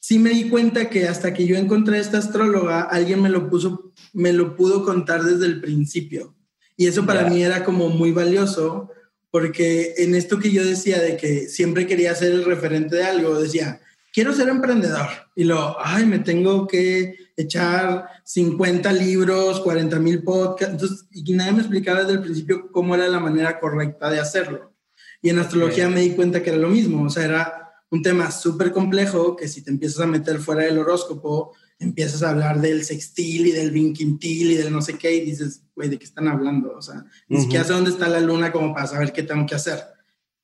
Sí 0.00 0.18
me 0.18 0.30
di 0.30 0.48
cuenta 0.48 0.88
que 0.88 1.06
hasta 1.06 1.34
que 1.34 1.46
yo 1.46 1.56
encontré 1.56 1.98
esta 1.98 2.18
astróloga, 2.18 2.82
alguien 2.82 3.20
me 3.20 3.28
lo 3.28 3.50
puso, 3.50 3.92
me 4.14 4.32
lo 4.32 4.56
pudo 4.56 4.84
contar 4.84 5.22
desde 5.22 5.46
el 5.46 5.60
principio. 5.60 6.34
Y 6.78 6.86
eso 6.86 7.04
para 7.04 7.28
mí 7.28 7.42
era 7.42 7.62
como 7.62 7.90
muy 7.90 8.12
valioso 8.12 8.90
porque 9.36 9.92
en 9.98 10.14
esto 10.14 10.38
que 10.38 10.50
yo 10.50 10.64
decía 10.64 10.98
de 10.98 11.18
que 11.18 11.46
siempre 11.46 11.86
quería 11.86 12.14
ser 12.14 12.32
el 12.32 12.46
referente 12.46 12.96
de 12.96 13.04
algo, 13.04 13.38
decía, 13.38 13.82
quiero 14.10 14.32
ser 14.32 14.48
emprendedor. 14.48 15.08
Y 15.34 15.44
lo, 15.44 15.76
ay, 15.78 16.06
me 16.06 16.20
tengo 16.20 16.66
que 16.66 17.18
echar 17.36 18.08
50 18.24 18.90
libros, 18.94 19.60
40 19.60 19.98
mil 19.98 20.22
podcasts. 20.22 20.72
Entonces, 20.72 21.04
y 21.10 21.34
nadie 21.34 21.52
me 21.52 21.58
explicaba 21.58 22.00
desde 22.00 22.14
el 22.14 22.22
principio 22.22 22.72
cómo 22.72 22.94
era 22.94 23.08
la 23.08 23.20
manera 23.20 23.60
correcta 23.60 24.08
de 24.08 24.20
hacerlo. 24.20 24.72
Y 25.20 25.28
en 25.28 25.38
astrología 25.38 25.86
me 25.90 26.00
di 26.00 26.12
cuenta 26.12 26.42
que 26.42 26.48
era 26.48 26.58
lo 26.58 26.68
mismo. 26.68 27.04
O 27.04 27.10
sea, 27.10 27.26
era 27.26 27.72
un 27.90 28.00
tema 28.00 28.30
súper 28.30 28.72
complejo 28.72 29.36
que 29.36 29.48
si 29.48 29.62
te 29.62 29.70
empiezas 29.70 30.00
a 30.00 30.06
meter 30.06 30.38
fuera 30.38 30.62
del 30.62 30.78
horóscopo, 30.78 31.52
empiezas 31.78 32.22
a 32.22 32.30
hablar 32.30 32.60
del 32.60 32.84
sextil 32.84 33.46
y 33.46 33.52
del 33.52 33.70
vinquintil 33.70 34.52
y 34.52 34.54
del 34.54 34.72
no 34.72 34.80
sé 34.82 34.96
qué 34.98 35.14
y 35.14 35.20
dices, 35.20 35.62
güey, 35.74 35.88
¿de 35.88 35.98
qué 35.98 36.04
están 36.04 36.28
hablando? 36.28 36.72
O 36.76 36.82
sea, 36.82 37.04
ni 37.28 37.40
siquiera 37.40 37.64
sé 37.64 37.72
dónde 37.72 37.90
está 37.90 38.08
la 38.08 38.20
luna 38.20 38.52
como 38.52 38.74
para 38.74 38.86
saber 38.86 39.12
qué 39.12 39.22
tengo 39.22 39.46
que 39.46 39.54
hacer. 39.54 39.78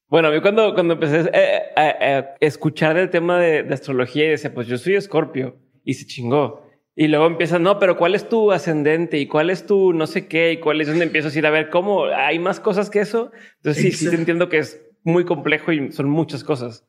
Bueno, 0.08 0.30
mí 0.30 0.42
cuando, 0.42 0.74
cuando 0.74 0.94
empecé 0.94 1.30
a, 1.74 2.36
escuchar 2.40 2.98
el 2.98 3.08
tema 3.08 3.40
de, 3.40 3.60
astrología 3.72 4.26
y 4.26 4.28
decía, 4.28 4.52
pues 4.52 4.66
yo 4.66 4.76
soy 4.76 4.94
escorpio 4.94 5.56
y 5.84 5.94
se 5.94 6.06
chingó. 6.06 6.68
Y 6.94 7.08
luego 7.08 7.26
empiezas, 7.26 7.58
no, 7.62 7.78
pero 7.78 7.96
¿cuál 7.96 8.14
es 8.14 8.28
tu 8.28 8.52
ascendente? 8.52 9.18
¿Y 9.18 9.26
cuál 9.26 9.48
es 9.48 9.64
tu 9.64 9.94
no 9.94 10.06
sé 10.06 10.26
qué? 10.28 10.52
¿Y 10.52 10.60
cuál 10.60 10.82
es 10.82 10.88
donde 10.88 11.04
empiezas 11.06 11.34
a 11.34 11.38
ir 11.38 11.46
a 11.46 11.50
ver 11.50 11.70
cómo 11.70 12.04
hay 12.04 12.38
más 12.38 12.60
cosas 12.60 12.90
que 12.90 13.00
eso? 13.00 13.32
Entonces 13.56 13.82
sí, 13.82 13.92
sí 13.92 14.10
te 14.10 14.16
entiendo 14.16 14.50
que 14.50 14.58
es 14.58 14.82
muy 15.02 15.24
complejo 15.24 15.72
y 15.72 15.90
son 15.92 16.10
muchas 16.10 16.44
cosas. 16.44 16.86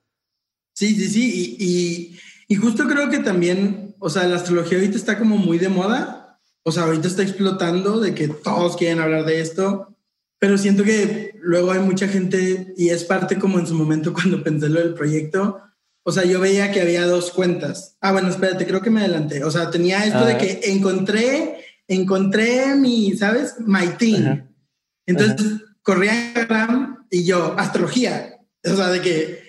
Sí, 0.73 0.93
sí, 0.95 1.07
sí. 1.07 1.57
Y, 1.57 1.65
y, 1.65 2.19
justo 2.55 2.87
creo 2.87 3.09
que 3.09 3.19
también, 3.19 3.95
o 3.99 4.09
sea, 4.09 4.27
la 4.27 4.35
astrología 4.35 4.77
ahorita 4.77 4.97
está 4.97 5.17
como 5.17 5.37
muy 5.37 5.57
de 5.59 5.69
moda. 5.69 6.39
O 6.63 6.71
sea, 6.71 6.83
ahorita 6.83 7.07
está 7.07 7.23
explotando 7.23 7.99
de 7.99 8.13
que 8.13 8.27
todos 8.27 8.77
quieren 8.77 8.99
hablar 8.99 9.25
de 9.25 9.41
esto. 9.41 9.95
Pero 10.39 10.57
siento 10.57 10.83
que 10.83 11.35
luego 11.41 11.71
hay 11.71 11.79
mucha 11.79 12.07
gente 12.07 12.73
y 12.77 12.89
es 12.89 13.03
parte 13.03 13.39
como 13.39 13.59
en 13.59 13.67
su 13.67 13.75
momento 13.75 14.13
cuando 14.13 14.43
pensé 14.43 14.69
lo 14.69 14.79
del 14.79 14.93
proyecto 14.93 15.61
o 16.05 16.11
sea, 16.11 16.25
yo 16.25 16.39
veía 16.39 16.71
que 16.71 16.81
había 16.81 17.07
dos 17.07 17.31
cuentas. 17.31 17.97
Ah, 18.01 18.11
bueno, 18.11 18.27
espérate, 18.27 18.67
creo 18.67 18.81
que 18.81 18.89
me 18.89 18.99
adelanté. 18.99 19.43
O 19.43 19.51
sea, 19.51 19.71
tenía 19.71 20.05
esto 20.05 20.25
de 20.25 20.37
que 20.37 20.59
encontré, 20.65 21.63
encontré 21.87 22.75
mi, 22.75 23.15
¿sabes? 23.15 23.55
My 23.59 23.87
team. 23.97 24.49
Entonces, 25.05 25.61
corría 25.81 26.11
a 26.11 26.15
Instagram 26.27 27.07
y 27.09 27.23
yo, 27.23 27.55
astrología. 27.57 28.37
O 28.65 28.75
sea, 28.75 28.89
de 28.89 29.01
que, 29.01 29.42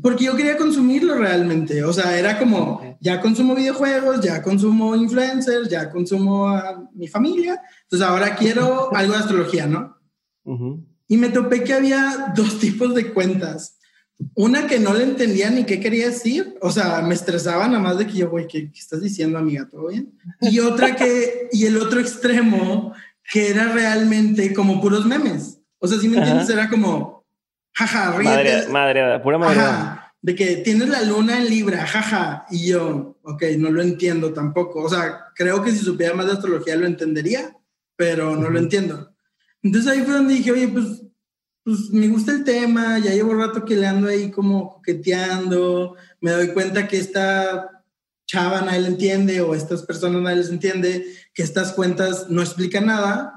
porque 0.00 0.24
yo 0.24 0.36
quería 0.36 0.56
consumirlo 0.56 1.16
realmente. 1.16 1.84
O 1.84 1.92
sea, 1.92 2.18
era 2.18 2.38
como, 2.38 2.98
ya 3.00 3.20
consumo 3.20 3.54
videojuegos, 3.54 4.20
ya 4.20 4.42
consumo 4.42 4.96
influencers, 4.96 5.68
ya 5.68 5.90
consumo 5.90 6.48
a 6.48 6.88
mi 6.94 7.08
familia. 7.08 7.60
Entonces, 7.82 8.06
ahora 8.06 8.34
quiero 8.36 8.92
algo 8.94 9.12
de 9.12 9.18
astrología, 9.18 9.66
¿no? 9.66 9.96
Y 11.08 11.16
me 11.16 11.30
topé 11.30 11.64
que 11.64 11.74
había 11.74 12.32
dos 12.36 12.58
tipos 12.58 12.94
de 12.94 13.12
cuentas 13.12 13.78
una 14.34 14.66
que 14.66 14.78
no 14.78 14.94
le 14.94 15.04
entendía 15.04 15.50
ni 15.50 15.64
qué 15.64 15.80
quería 15.80 16.06
decir, 16.06 16.56
o 16.60 16.70
sea, 16.70 17.02
me 17.02 17.14
estresaba 17.14 17.66
nada 17.66 17.80
más 17.80 17.98
de 17.98 18.06
que 18.06 18.14
yo, 18.14 18.30
güey, 18.30 18.46
¿qué, 18.46 18.70
estás 18.74 19.02
diciendo, 19.02 19.38
amiga? 19.38 19.68
¿Todo 19.68 19.88
bien? 19.88 20.12
Y 20.40 20.60
otra 20.60 20.96
que, 20.96 21.48
y 21.52 21.66
el 21.66 21.76
otro 21.76 22.00
extremo, 22.00 22.92
que 23.30 23.50
era 23.50 23.72
realmente 23.72 24.52
como 24.54 24.80
puros 24.80 25.06
memes. 25.06 25.58
O 25.78 25.88
sea, 25.88 25.98
si 25.98 26.08
me 26.08 26.18
entiendes, 26.18 26.48
era 26.48 26.68
como, 26.70 27.13
jaja, 27.74 28.16
ríete. 28.16 28.68
Madre, 28.68 29.02
madre, 29.02 29.20
pura 29.20 29.38
madre. 29.38 30.00
de 30.22 30.34
que 30.34 30.56
tienes 30.56 30.88
la 30.88 31.02
luna 31.02 31.36
en 31.36 31.50
Libra, 31.50 31.86
jaja. 31.86 32.46
Y 32.50 32.68
yo, 32.68 33.18
ok, 33.22 33.42
no 33.58 33.70
lo 33.70 33.82
entiendo 33.82 34.32
tampoco. 34.32 34.82
O 34.82 34.88
sea, 34.88 35.26
creo 35.34 35.62
que 35.62 35.70
si 35.70 35.78
supiera 35.78 36.14
más 36.14 36.26
de 36.26 36.32
astrología 36.32 36.76
lo 36.76 36.86
entendería, 36.86 37.56
pero 37.96 38.36
no 38.36 38.48
lo 38.48 38.58
entiendo. 38.58 39.14
Entonces 39.62 39.90
ahí 39.90 40.02
fue 40.02 40.14
donde 40.14 40.34
dije, 40.34 40.52
oye, 40.52 40.68
pues 40.68 41.04
pues 41.64 41.90
me 41.90 42.08
gusta 42.08 42.32
el 42.32 42.44
tema, 42.44 42.98
ya 42.98 43.12
llevo 43.12 43.34
rato 43.34 43.64
que 43.64 43.74
le 43.74 43.86
ando 43.86 44.08
ahí 44.08 44.30
como 44.30 44.74
coqueteando, 44.74 45.96
me 46.20 46.30
doy 46.30 46.48
cuenta 46.48 46.86
que 46.86 46.98
esta 46.98 47.82
chava 48.26 48.60
nadie 48.60 48.80
le 48.80 48.88
entiende 48.88 49.40
o 49.40 49.54
estas 49.54 49.82
personas 49.82 50.20
nadie 50.20 50.36
les 50.36 50.50
entiende, 50.50 51.06
que 51.32 51.42
estas 51.42 51.72
cuentas 51.72 52.28
no 52.28 52.42
explican 52.42 52.86
nada. 52.86 53.33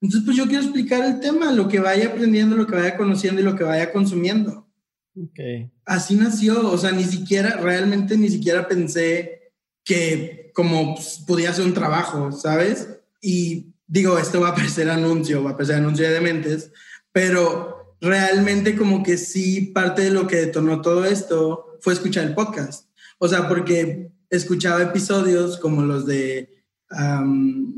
Entonces, 0.00 0.24
pues 0.24 0.36
yo 0.36 0.46
quiero 0.46 0.62
explicar 0.62 1.04
el 1.04 1.20
tema, 1.20 1.52
lo 1.52 1.68
que 1.68 1.78
vaya 1.78 2.08
aprendiendo, 2.08 2.56
lo 2.56 2.66
que 2.66 2.76
vaya 2.76 2.96
conociendo 2.96 3.40
y 3.40 3.44
lo 3.44 3.54
que 3.54 3.64
vaya 3.64 3.92
consumiendo. 3.92 4.66
Okay. 5.14 5.70
Así 5.84 6.14
nació, 6.14 6.70
o 6.70 6.78
sea, 6.78 6.92
ni 6.92 7.04
siquiera, 7.04 7.56
realmente 7.56 8.16
ni 8.16 8.30
siquiera 8.30 8.66
pensé 8.66 9.52
que 9.84 10.50
como 10.54 10.94
pues, 10.94 11.22
podía 11.26 11.52
ser 11.52 11.66
un 11.66 11.74
trabajo, 11.74 12.32
¿sabes? 12.32 12.88
Y 13.20 13.74
digo, 13.86 14.18
esto 14.18 14.40
va 14.40 14.50
a 14.50 14.54
parecer 14.54 14.88
anuncio, 14.88 15.42
va 15.42 15.50
a 15.50 15.56
parecer 15.56 15.76
anuncio 15.76 16.06
de 16.06 16.14
dementes, 16.14 16.72
pero 17.12 17.96
realmente 18.00 18.76
como 18.76 19.02
que 19.02 19.18
sí, 19.18 19.72
parte 19.74 20.02
de 20.02 20.10
lo 20.10 20.26
que 20.26 20.36
detonó 20.36 20.80
todo 20.80 21.04
esto 21.04 21.78
fue 21.80 21.92
escuchar 21.92 22.24
el 22.24 22.34
podcast. 22.34 22.88
O 23.18 23.28
sea, 23.28 23.48
porque 23.48 24.12
escuchaba 24.30 24.82
episodios 24.82 25.58
como 25.58 25.82
los 25.82 26.06
de 26.06 26.49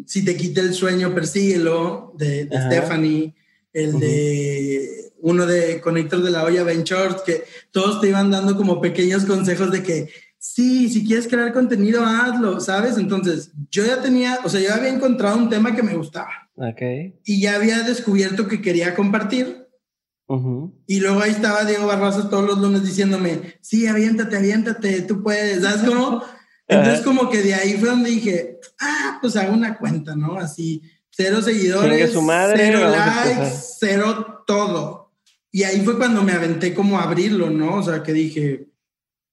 Si 0.07 0.25
te 0.25 0.37
quita 0.37 0.61
el 0.61 0.75
sueño, 0.75 1.15
persíguelo, 1.15 2.15
de, 2.17 2.47
Stephanie, 2.47 3.35
el 3.73 3.99
de 3.99 5.13
uno 5.21 5.47
de 5.47 5.81
Conector 5.81 6.23
de 6.23 6.31
la 6.31 6.45
Olla, 6.45 6.65
Short, 6.83 7.25
que 7.25 7.45
todos 7.71 8.01
te 8.01 8.09
iban 8.09 8.31
dando 8.31 8.57
como 8.57 8.81
pequeños 8.81 9.25
consejos 9.25 9.71
de 9.71 9.83
que 9.83 10.09
sí, 10.39 10.89
si 10.89 11.07
quieres 11.07 11.29
crear 11.29 11.53
contenido, 11.53 12.05
hazlo, 12.05 12.61
¿sabes? 12.61 12.99
Entonces, 12.99 13.53
yo 13.71 13.87
ya 13.87 14.03
tenía, 14.03 14.41
o 14.45 14.49
sea, 14.49 14.61
yo 14.61 14.75
había 14.75 14.89
encontrado 14.89 15.39
un 15.39 15.49
tema 15.49 15.75
que 15.77 15.85
me 15.85 15.95
gustaba. 15.95 16.51
Y 17.25 17.41
ya 17.41 17.55
había 17.55 17.83
descubierto 17.83 18.49
que 18.49 18.61
quería 18.61 18.95
compartir. 18.95 19.63
Y 20.87 21.01
luego 21.01 21.21
ahí 21.21 21.31
estaba 21.31 21.67
Diego 21.67 21.87
Barraza 21.87 22.31
todos 22.31 22.47
los 22.47 22.59
lunes 22.59 22.83
diciéndome, 22.83 23.57
sí, 23.61 23.87
aviéntate, 23.87 24.39
aviéntate, 24.39 25.03
tú 25.03 25.23
puedes, 25.23 25.63
¿sabes 25.63 25.83
cómo? 25.83 26.23
Entonces 26.73 27.05
como 27.05 27.29
que 27.29 27.43
de 27.43 27.55
ahí 27.55 27.75
fue 27.75 27.91
donde 27.91 28.11
dije, 28.11 28.61
ah, 28.81 29.19
pues 29.21 29.37
hago 29.37 29.53
una 29.53 29.79
cuenta, 29.79 30.17
¿no? 30.17 30.39
Así, 30.39 30.83
cero 31.11 31.43
seguidores, 31.43 32.13
cero 32.13 32.91
likes, 32.91 33.57
cero 33.79 34.45
todo. 34.47 35.13
Y 35.51 35.65
ahí 35.65 35.83
fue 35.83 35.99
cuando 35.99 36.23
me 36.23 36.33
aventé 36.33 36.73
como 36.73 36.99
a 36.99 37.05
abrirlo, 37.05 37.51
¿no? 37.51 37.77
O 37.77 37.83
sea, 37.83 38.03
que 38.03 38.13
dije, 38.13 38.69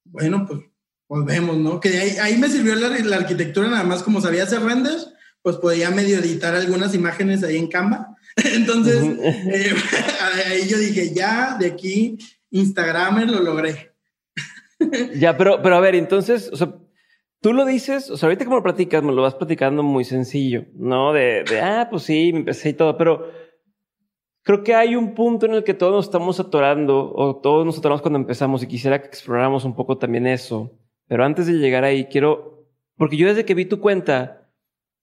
bueno, 0.03 0.45
pues 0.45 0.59
volvemos, 1.07 1.57
¿no? 1.57 1.79
Que 1.79 1.97
ahí, 1.97 2.17
ahí 2.21 2.37
me 2.37 2.49
sirvió 2.49 2.75
la, 2.75 2.89
la, 2.89 3.15
arquitectura 3.15 3.69
nada 3.69 3.83
más 3.83 4.03
como 4.03 4.21
sabía 4.21 4.43
hacer 4.43 4.61
renders, 4.61 5.09
pues 5.41 5.55
podía 5.57 5.89
medio 5.89 6.19
editar 6.19 6.53
algunas 6.53 6.93
imágenes 6.93 7.43
ahí 7.43 7.57
en 7.57 7.67
Canva. 7.67 8.15
Entonces, 8.53 9.03
eh, 9.03 9.73
ahí 10.47 10.67
yo 10.67 10.77
dije, 10.77 11.13
ya, 11.13 11.57
de 11.59 11.67
aquí, 11.67 12.17
Instagramer 12.51 13.29
lo 13.29 13.41
logré. 13.41 13.93
ya, 15.15 15.37
pero, 15.37 15.61
pero 15.61 15.75
a 15.75 15.79
ver, 15.79 15.95
entonces, 15.95 16.49
o 16.51 16.55
sea, 16.55 16.73
tú 17.41 17.53
lo 17.53 17.65
dices, 17.65 18.09
o 18.09 18.17
sea, 18.17 18.27
ahorita 18.27 18.45
como 18.45 18.57
lo 18.57 18.63
platicas, 18.63 19.03
me 19.03 19.13
lo 19.13 19.21
vas 19.21 19.35
platicando 19.35 19.83
muy 19.83 20.03
sencillo, 20.03 20.65
¿no? 20.75 21.13
De, 21.13 21.43
de, 21.43 21.61
ah, 21.61 21.87
pues 21.89 22.03
sí, 22.03 22.31
me 22.33 22.39
empecé 22.39 22.69
y 22.69 22.73
todo, 22.73 22.97
pero 22.97 23.31
creo 24.43 24.63
que 24.63 24.75
hay 24.75 24.95
un 24.95 25.13
punto 25.13 25.45
en 25.45 25.53
el 25.53 25.63
que 25.63 25.73
todos 25.73 25.93
nos 25.93 26.05
estamos 26.05 26.39
atorando, 26.39 27.13
o 27.13 27.37
todos 27.37 27.65
nos 27.65 27.77
atoramos 27.77 28.01
cuando 28.01 28.19
empezamos, 28.19 28.63
y 28.63 28.67
quisiera 28.67 29.01
que 29.01 29.07
exploráramos 29.07 29.65
un 29.65 29.75
poco 29.75 29.97
también 29.97 30.27
eso. 30.27 30.71
Pero 31.07 31.25
antes 31.25 31.47
de 31.47 31.53
llegar 31.53 31.83
ahí, 31.83 32.05
quiero, 32.05 32.65
porque 32.97 33.17
yo 33.17 33.27
desde 33.27 33.45
que 33.45 33.55
vi 33.55 33.65
tu 33.65 33.79
cuenta, 33.79 34.49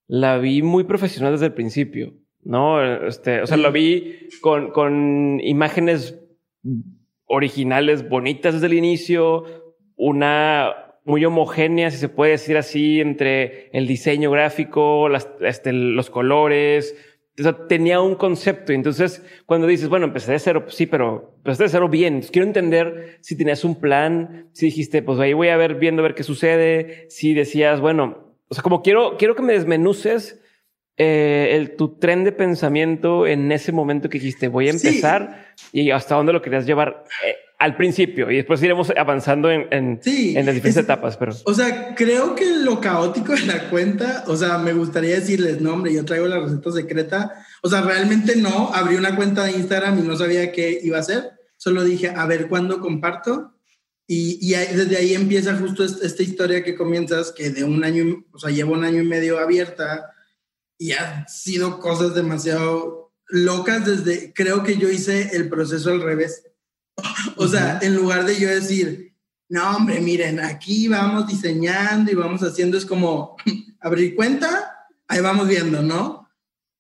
la 0.07 0.39
vi 0.39 0.63
muy 0.63 0.85
profesional 0.85 1.33
desde 1.33 1.47
el 1.47 1.55
principio, 1.55 2.15
¿no? 2.43 2.83
Este, 3.07 3.41
o 3.43 3.47
sea, 3.47 3.57
lo 3.57 3.73
vi 3.73 4.29
con, 4.41 4.71
con 4.71 5.41
imágenes 5.41 6.21
originales, 7.25 8.09
bonitas 8.09 8.55
desde 8.55 8.67
el 8.67 8.75
inicio, 8.75 9.45
una 9.97 10.86
muy 11.07 11.25
homogénea, 11.25 11.91
si 11.91 11.99
se 11.99 12.09
puede 12.09 12.33
decir 12.33 12.57
así, 12.57 13.01
entre 13.01 13.71
el 13.73 13.87
diseño 13.87 14.31
gráfico, 14.31 15.09
las, 15.09 15.29
este, 15.41 15.73
los 15.73 16.11
colores. 16.11 16.97
O 17.39 17.43
sea, 17.43 17.67
tenía 17.69 18.01
un 18.01 18.17
concepto. 18.17 18.73
Y 18.73 18.75
entonces, 18.75 19.25
cuando 19.47 19.67
dices, 19.69 19.89
bueno, 19.89 20.07
empecé 20.07 20.33
de 20.33 20.39
cero, 20.41 20.65
pues 20.65 20.75
sí, 20.75 20.87
pero 20.87 21.35
empecé 21.39 21.63
de 21.63 21.69
cero 21.69 21.89
bien. 21.89 22.23
quiero 22.23 22.47
entender 22.47 23.19
si 23.21 23.37
tenías 23.37 23.65
un 23.65 23.79
plan, 23.79 24.49
si 24.53 24.67
dijiste, 24.67 25.01
pues 25.01 25.21
ahí 25.21 25.33
voy 25.33 25.49
a 25.49 25.57
ver, 25.57 25.77
viendo, 25.77 26.03
a 26.03 26.05
ver 26.05 26.15
qué 26.15 26.25
sucede. 26.25 27.07
Si 27.09 27.35
decías, 27.35 27.81
bueno, 27.81 28.35
o 28.49 28.55
sea, 28.55 28.63
como 28.63 28.83
quiero, 28.83 29.17
quiero 29.17 29.37
que 29.37 29.43
me 29.43 29.53
desmenuces 29.53 30.43
eh, 30.97 31.51
el, 31.53 31.77
tu 31.77 31.99
tren 31.99 32.25
de 32.25 32.33
pensamiento 32.33 33.27
en 33.27 33.53
ese 33.53 33.71
momento 33.71 34.09
que 34.09 34.19
dijiste, 34.19 34.49
voy 34.49 34.69
a 34.69 34.71
empezar 34.71 35.55
y 35.71 35.91
hasta 35.91 36.17
dónde 36.17 36.33
lo 36.33 36.43
querías 36.43 36.67
llevar 36.67 37.05
eh, 37.25 37.37
al 37.59 37.77
principio 37.77 38.31
y 38.31 38.37
después 38.37 38.63
iremos 38.63 38.93
avanzando 38.97 39.51
en, 39.51 39.67
en, 39.71 40.01
en 40.05 40.47
las 40.47 40.55
diferentes 40.55 40.85
etapas. 40.85 41.17
Pero, 41.17 41.35
o 41.45 41.55
sea, 41.55 41.95
creo 41.95 42.35
que 42.35 42.45
lo 42.59 42.81
caótico 42.81 43.33
de 43.33 43.47
la 43.47 43.71
cuenta, 43.71 44.25
o 44.27 44.37
sea, 44.37 44.59
me 44.59 44.73
gustaría 44.73 45.15
decirles 45.15 45.61
nombre, 45.61 45.93
yo 45.93 46.05
traigo 46.05 46.27
la 46.27 46.41
receta 46.41 46.73
secreta. 46.73 47.47
O 47.63 47.69
sea, 47.69 47.81
realmente 47.81 48.37
no 48.37 48.73
abrí 48.75 48.97
una 48.97 49.17
cuenta 49.17 49.45
de 49.45 49.53
Instagram 49.53 49.99
y 49.99 50.03
no 50.03 50.17
sabía 50.17 50.53
qué 50.53 50.79
iba 50.83 50.99
a 50.99 51.01
hacer. 51.01 51.31
Solo 51.57 51.85
dije, 51.85 52.13
a 52.15 52.27
ver 52.27 52.49
cuándo 52.49 52.81
comparto 52.81 53.57
y, 54.09 54.53
desde 54.53 54.97
ahí 54.97 55.15
empieza 55.15 55.57
justo 55.57 55.83
esta 55.85 56.23
historia 56.23 56.63
que 56.63 56.77
comienzas, 56.77 57.33
que 57.33 57.51
de 57.51 57.65
un 57.65 57.83
año, 57.83 58.25
o 58.33 58.39
sea, 58.39 58.51
llevo 58.51 58.75
un 58.75 58.85
año 58.85 59.03
y 59.03 59.07
medio 59.07 59.41
abierta 59.41 60.13
y 60.79 60.93
han 60.93 61.29
sido 61.29 61.81
cosas 61.81 62.15
demasiado 62.15 63.13
locas 63.29 63.85
desde, 63.85 64.33
creo 64.33 64.63
que 64.63 64.77
yo 64.77 64.89
hice 64.89 65.37
el 65.37 65.49
proceso 65.49 65.91
al 65.91 66.03
revés. 66.03 66.45
o 67.37 67.49
sea, 67.49 67.79
en 67.83 67.95
lugar 67.95 68.25
de 68.25 68.39
yo 68.39 68.49
decir, 68.49 69.15
no, 69.49 69.77
hombre, 69.77 70.01
miren, 70.01 70.41
aquí 70.41 70.89
vamos 70.89 71.29
diseñando 71.29 72.11
y 72.11 72.15
vamos 72.15 72.43
haciendo, 72.43 72.77
es 72.77 72.87
como 72.87 73.37
abrir 73.81 74.15
cuenta, 74.15 74.89
ahí 75.09 75.21
vamos 75.21 75.49
viendo, 75.49 75.83
¿no? 75.83 76.29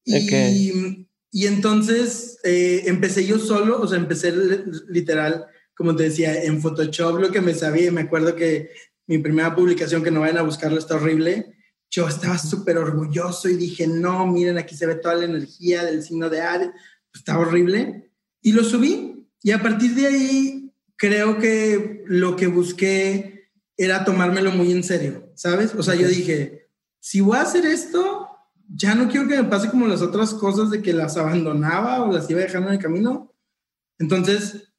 Y, 0.05 1.07
y 1.33 1.47
entonces 1.47 2.39
eh, 2.45 2.85
empecé 2.87 3.27
yo 3.27 3.39
solo, 3.39 3.81
o 3.81 3.89
sea, 3.89 3.99
empecé 3.99 4.33
literal 4.89 5.47
como 5.77 5.95
te 5.95 6.05
decía, 6.05 6.43
en 6.43 6.61
Photoshop 6.61 7.21
lo 7.21 7.31
que 7.31 7.43
me 7.43 7.55
sabía, 7.55 7.93
me 7.93 8.01
acuerdo 8.01 8.35
que 8.35 8.71
mi 9.07 9.19
primera 9.19 9.55
publicación, 9.55 10.03
que 10.03 10.11
no 10.11 10.21
vayan 10.21 10.39
a 10.39 10.43
buscarlo, 10.43 10.79
está 10.79 10.97
horrible. 10.97 11.55
Yo 11.91 12.09
estaba 12.09 12.39
súper 12.39 12.79
orgulloso 12.79 13.49
y 13.49 13.57
dije, 13.57 13.87
no, 13.87 14.27
miren, 14.27 14.59
aquí 14.59 14.75
se 14.75 14.87
ve 14.87 14.97
toda 14.97 15.15
la 15.15 15.27
energía 15.27 15.85
del 15.85 16.03
signo 16.03 16.31
de 16.31 16.41
Aries. 16.41 16.71
Está 17.15 17.39
horrible. 17.39 18.11
Y 18.41 18.53
lo 18.53 18.65
subí. 18.65 19.16
Y 19.47 19.53
a 19.53 19.63
partir 19.63 19.95
de 19.95 20.09
ahí, 20.09 20.73
creo 20.97 21.39
que 21.39 22.03
lo 22.09 22.35
que 22.35 22.49
busqué 22.49 23.53
era 23.77 24.05
tomármelo 24.05 24.51
muy 24.51 24.73
en 24.73 24.83
serio, 24.83 25.31
¿sabes? 25.37 25.73
O 25.77 25.85
sea, 25.85 25.95
yo 25.95 26.09
dije, 26.09 26.69
si 26.99 27.21
voy 27.21 27.37
a 27.37 27.43
hacer 27.43 27.65
esto, 27.65 28.29
ya 28.67 28.97
no 28.97 29.09
quiero 29.09 29.29
que 29.29 29.41
me 29.41 29.49
pase 29.49 29.71
como 29.71 29.87
las 29.87 30.03
otras 30.03 30.35
cosas 30.35 30.73
de 30.73 30.83
que 30.83 30.93
las 30.93 31.17
abandonaba 31.17 32.03
o 32.03 32.13
las 32.13 32.29
iba 32.29 32.41
dejando 32.41 32.71
en 32.71 32.75
el 32.75 32.81
camino. 32.81 33.37
Entonces, 34.01 34.73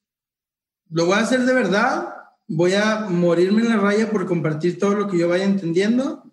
lo 0.90 1.06
voy 1.06 1.16
a 1.16 1.22
hacer 1.22 1.46
de 1.46 1.54
verdad, 1.54 2.10
voy 2.50 2.74
a 2.74 3.08
morirme 3.10 3.62
en 3.62 3.70
la 3.70 3.78
raya 3.78 4.12
por 4.12 4.26
compartir 4.26 4.80
todo 4.80 4.96
lo 4.96 5.08
que 5.08 5.18
yo 5.18 5.30
vaya 5.30 5.46
entendiendo. 5.46 6.30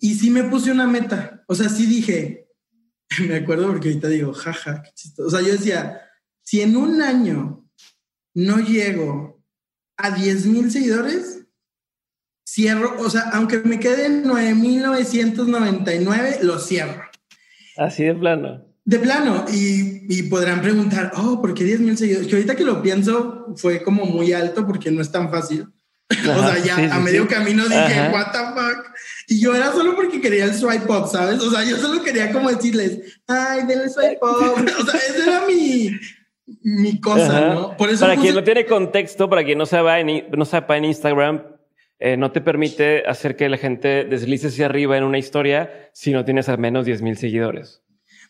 Y 0.00 0.16
sí 0.16 0.28
me 0.28 0.42
puse 0.42 0.72
una 0.72 0.88
meta, 0.88 1.44
o 1.46 1.54
sea, 1.54 1.68
sí 1.68 1.86
dije, 1.86 2.48
me 3.28 3.36
acuerdo 3.36 3.68
porque 3.68 3.90
ahorita 3.90 4.08
digo, 4.08 4.32
jaja, 4.32 4.82
qué 4.82 4.90
chistoso. 4.92 5.28
O 5.28 5.30
sea, 5.30 5.40
yo 5.40 5.52
decía, 5.52 6.00
si 6.44 6.60
en 6.60 6.76
un 6.76 7.02
año 7.02 7.66
no 8.34 8.58
llego 8.58 9.42
a 9.96 10.10
10 10.10 10.46
mil 10.46 10.70
seguidores, 10.70 11.40
cierro, 12.46 13.00
o 13.00 13.10
sea, 13.10 13.30
aunque 13.32 13.58
me 13.58 13.80
queden 13.80 14.24
9.999, 14.24 16.42
lo 16.42 16.58
cierro. 16.58 17.02
Así 17.76 18.04
de 18.04 18.14
plano. 18.14 18.64
De 18.84 18.98
plano, 18.98 19.46
y, 19.50 20.22
podrán 20.24 20.60
preguntar, 20.60 21.12
oh, 21.16 21.40
¿por 21.40 21.54
qué 21.54 21.64
10 21.64 21.80
mil 21.80 21.96
seguidores? 21.96 22.28
Que 22.28 22.34
ahorita 22.34 22.54
que 22.54 22.64
lo 22.64 22.82
pienso 22.82 23.54
fue 23.56 23.82
como 23.82 24.04
muy 24.04 24.34
alto 24.34 24.66
porque 24.66 24.90
no 24.90 25.00
es 25.00 25.10
tan 25.10 25.30
fácil. 25.30 25.66
o 26.10 26.46
sea, 26.46 26.58
ya 26.58 26.94
a 26.94 27.00
medio 27.00 27.26
camino 27.26 27.64
dije, 27.64 28.10
what 28.12 28.30
the 28.32 28.40
fuck. 28.54 28.90
Y 29.26 29.40
yo 29.40 29.54
era 29.54 29.72
solo 29.72 29.96
porque 29.96 30.20
quería 30.20 30.44
el 30.44 30.52
swipe 30.54 30.92
up, 30.92 31.08
¿sabes? 31.10 31.40
O 31.40 31.50
sea, 31.50 31.64
yo 31.64 31.78
solo 31.78 32.02
quería 32.02 32.30
como 32.30 32.50
decirles, 32.50 33.18
ay, 33.26 33.62
denle 33.66 33.88
swipe 33.88 34.18
up. 34.20 34.70
o 34.80 34.84
sea, 34.84 35.00
esa 35.00 35.24
era 35.24 35.46
mi, 35.46 35.98
mi 36.62 37.00
cosa, 37.00 37.54
¿no? 37.54 37.76
Por 37.76 37.90
eso 37.90 38.04
para 38.04 38.20
quien 38.20 38.34
no 38.34 38.44
tiene 38.44 38.66
contexto, 38.66 39.28
para 39.28 39.44
quien 39.44 39.58
no 39.58 39.66
sepa 39.66 40.00
en, 40.00 40.24
no 40.30 40.44
sepa 40.44 40.76
en 40.76 40.84
Instagram, 40.84 41.42
eh, 41.98 42.16
no 42.16 42.32
te 42.32 42.40
permite 42.40 43.04
hacer 43.06 43.36
que 43.36 43.48
la 43.48 43.56
gente 43.56 44.04
deslice 44.04 44.48
hacia 44.48 44.66
arriba 44.66 44.98
en 44.98 45.04
una 45.04 45.18
historia 45.18 45.90
si 45.92 46.12
no 46.12 46.24
tienes 46.24 46.48
al 46.48 46.58
menos 46.58 46.84
10 46.84 47.02
mil 47.02 47.16
seguidores. 47.16 47.82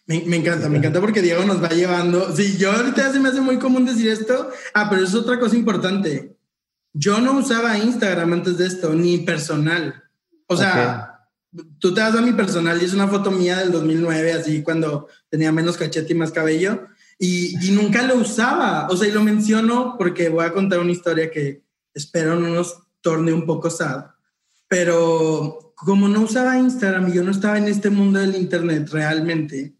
Me, 0.06 0.36
encanta, 0.36 0.68
me 0.68 0.78
encanta 0.78 1.00
porque 1.00 1.22
Diego 1.22 1.44
nos 1.44 1.62
va 1.62 1.70
llevando. 1.70 2.34
Sí, 2.36 2.58
yo 2.58 2.72
ahorita 2.72 3.10
se 3.10 3.20
me 3.20 3.30
hace 3.30 3.40
muy 3.40 3.58
común 3.58 3.86
decir 3.86 4.08
esto. 4.10 4.50
Ah, 4.74 4.88
pero 4.90 5.02
es 5.02 5.14
otra 5.14 5.40
cosa 5.40 5.56
importante. 5.56 6.36
Yo 6.92 7.20
no 7.20 7.38
usaba 7.38 7.78
Instagram 7.78 8.34
antes 8.34 8.58
de 8.58 8.66
esto, 8.66 8.92
ni 8.94 9.18
personal. 9.18 10.04
O 10.46 10.56
sea, 10.56 11.26
tú 11.78 11.94
te 11.94 12.02
das 12.02 12.14
a 12.14 12.20
mi 12.20 12.32
personal 12.32 12.80
y 12.80 12.84
es 12.84 12.92
una 12.92 13.08
foto 13.08 13.30
mía 13.30 13.58
del 13.58 13.72
2009, 13.72 14.32
así 14.34 14.62
cuando 14.62 15.08
tenía 15.30 15.50
menos 15.52 15.78
cachete 15.78 16.12
y 16.12 16.16
más 16.16 16.32
cabello. 16.32 16.86
Y, 17.18 17.56
y 17.66 17.72
nunca 17.72 18.02
lo 18.02 18.16
usaba. 18.16 18.88
O 18.88 18.96
sea, 18.96 19.08
y 19.08 19.12
lo 19.12 19.22
menciono 19.22 19.96
porque 19.98 20.28
voy 20.28 20.44
a 20.44 20.52
contar 20.52 20.80
una 20.80 20.92
historia 20.92 21.30
que 21.30 21.64
espero 21.94 22.38
no 22.38 22.48
nos 22.48 22.76
torne 23.00 23.32
un 23.32 23.46
poco 23.46 23.70
sad. 23.70 24.06
Pero 24.68 25.74
como 25.76 26.08
no 26.08 26.22
usaba 26.22 26.58
Instagram 26.58 27.08
y 27.08 27.14
yo 27.14 27.22
no 27.22 27.30
estaba 27.30 27.58
en 27.58 27.68
este 27.68 27.90
mundo 27.90 28.18
del 28.18 28.36
Internet 28.36 28.88
realmente, 28.90 29.76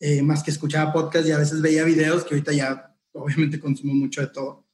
eh, 0.00 0.22
más 0.22 0.42
que 0.42 0.50
escuchaba 0.50 0.92
podcast 0.92 1.26
y 1.26 1.32
a 1.32 1.38
veces 1.38 1.60
veía 1.60 1.84
videos, 1.84 2.24
que 2.24 2.34
ahorita 2.34 2.52
ya 2.52 2.96
obviamente 3.12 3.60
consumo 3.60 3.94
mucho 3.94 4.20
de 4.20 4.28
todo. 4.28 4.66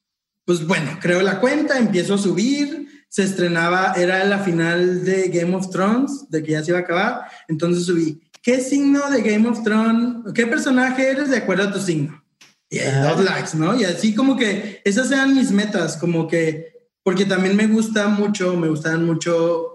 Pues 0.44 0.66
bueno, 0.66 0.98
creo 1.00 1.22
la 1.22 1.40
cuenta, 1.40 1.78
empiezo 1.78 2.14
a 2.14 2.18
subir, 2.18 2.88
se 3.08 3.24
estrenaba, 3.24 3.92
era 3.96 4.24
la 4.24 4.38
final 4.38 5.04
de 5.04 5.28
Game 5.28 5.54
of 5.54 5.70
Thrones, 5.70 6.26
de 6.28 6.42
que 6.42 6.52
ya 6.52 6.64
se 6.64 6.70
iba 6.70 6.78
a 6.78 6.82
acabar, 6.82 7.24
entonces 7.48 7.84
subí, 7.84 8.20
¿qué 8.42 8.60
signo 8.60 9.10
de 9.10 9.22
Game 9.22 9.48
of 9.48 9.62
Thrones, 9.62 10.32
qué 10.34 10.46
personaje 10.46 11.10
eres 11.10 11.30
de 11.30 11.38
acuerdo 11.38 11.64
a 11.64 11.72
tu 11.72 11.80
signo? 11.80 12.22
Y 12.68 12.78
dos 12.78 13.24
likes, 13.24 13.56
¿no? 13.56 13.78
Y 13.78 13.84
así 13.84 14.14
como 14.14 14.36
que 14.36 14.80
esas 14.84 15.10
eran 15.10 15.34
mis 15.34 15.50
metas, 15.50 15.96
como 15.96 16.28
que, 16.28 16.88
porque 17.02 17.24
también 17.24 17.56
me 17.56 17.66
gusta 17.66 18.06
mucho, 18.08 18.56
me 18.56 18.68
gustaban 18.68 19.04
mucho 19.04 19.66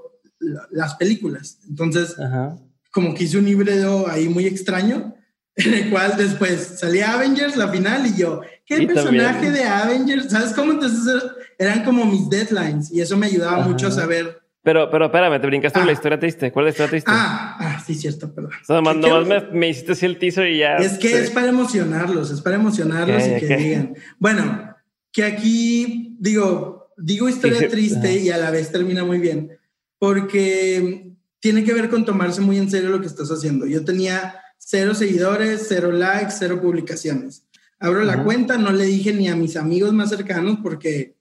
las 0.72 0.96
películas, 0.96 1.60
entonces 1.68 2.16
como 2.92 3.14
que 3.14 3.26
hice 3.26 3.38
un 3.38 3.48
híbrido 3.48 4.08
ahí 4.08 4.30
muy 4.30 4.46
extraño 4.46 5.16
en 5.56 5.74
el 5.74 5.90
cual 5.90 6.16
después 6.18 6.80
salía 6.80 7.14
Avengers, 7.14 7.58
la 7.58 7.70
final, 7.70 8.06
y 8.08 8.18
yo, 8.18 8.42
¿qué 8.66 8.86
personaje 8.88 9.52
de 9.52 9.64
Avengers? 9.64 10.30
¿Sabes 10.30 10.54
cómo? 10.54 10.74
Entonces 10.74 11.24
eran 11.58 11.84
como 11.84 12.06
mis 12.06 12.30
deadlines 12.30 12.92
y 12.92 13.02
eso 13.02 13.16
me 13.18 13.28
ayudaba 13.28 13.66
mucho 13.66 13.88
a 13.88 13.92
saber. 13.92 14.45
Pero, 14.66 14.90
pero 14.90 15.06
espérame, 15.06 15.40
te 15.40 15.46
brincaste 15.46 15.78
la 15.78 15.86
ah. 15.86 15.92
historia 15.92 16.20
triste. 16.20 16.52
¿Cuál 16.52 16.66
es 16.66 16.70
la 16.70 16.72
historia 16.72 16.90
triste? 16.90 17.12
Ah, 17.14 17.56
ah 17.60 17.84
sí, 17.86 17.94
cierto, 17.94 18.34
perdón. 18.34 18.52
O 18.68 18.82
nomás 18.82 19.28
me, 19.28 19.42
me, 19.52 19.70
hiciste 19.70 19.92
así 19.92 20.08
el 20.08 20.18
teaser 20.18 20.48
y 20.48 20.58
ya. 20.58 20.78
Es 20.78 20.98
que 20.98 21.20
es 21.20 21.30
para 21.30 21.50
emocionarlos, 21.50 22.32
es 22.32 22.42
para 22.42 22.56
emocionarlos 22.56 23.28
y 23.28 23.46
que 23.46 23.58
digan. 23.58 23.94
Bueno, 24.18 24.76
que 25.12 25.24
aquí 25.24 26.18
digo, 26.20 26.92
digo 26.98 27.30
historia 27.30 27.70
triste 27.70 28.18
y 28.18 28.32
a 28.32 28.38
la 28.38 28.50
vez 28.50 28.72
termina 28.72 29.04
muy 29.04 29.20
bien, 29.20 29.56
porque 30.00 31.12
tiene 31.40 31.64
que 31.64 31.74
ver 31.74 31.92
con 31.92 32.04
tomarse 32.04 32.42
muy 32.42 32.58
en 32.58 32.72
serio 32.72 32.90
lo 32.90 33.00
que 33.00 33.08
estás 33.08 33.30
haciendo. 33.30 33.68
Yo 33.68 33.86
tenía 33.86 34.42
cero 34.58 34.96
seguidores, 34.96 35.68
cero 35.70 35.92
likes, 35.92 36.34
cero 36.40 36.60
publicaciones. 36.60 37.46
Abro 37.78 38.04
la 38.04 38.24
cuenta, 38.24 38.58
no 38.58 38.72
le 38.72 38.86
dije 38.86 39.14
ni 39.14 39.28
a 39.28 39.36
mis 39.36 39.58
amigos 39.58 39.94
más 39.94 40.10
cercanos 40.10 40.58
porque, 40.64 41.18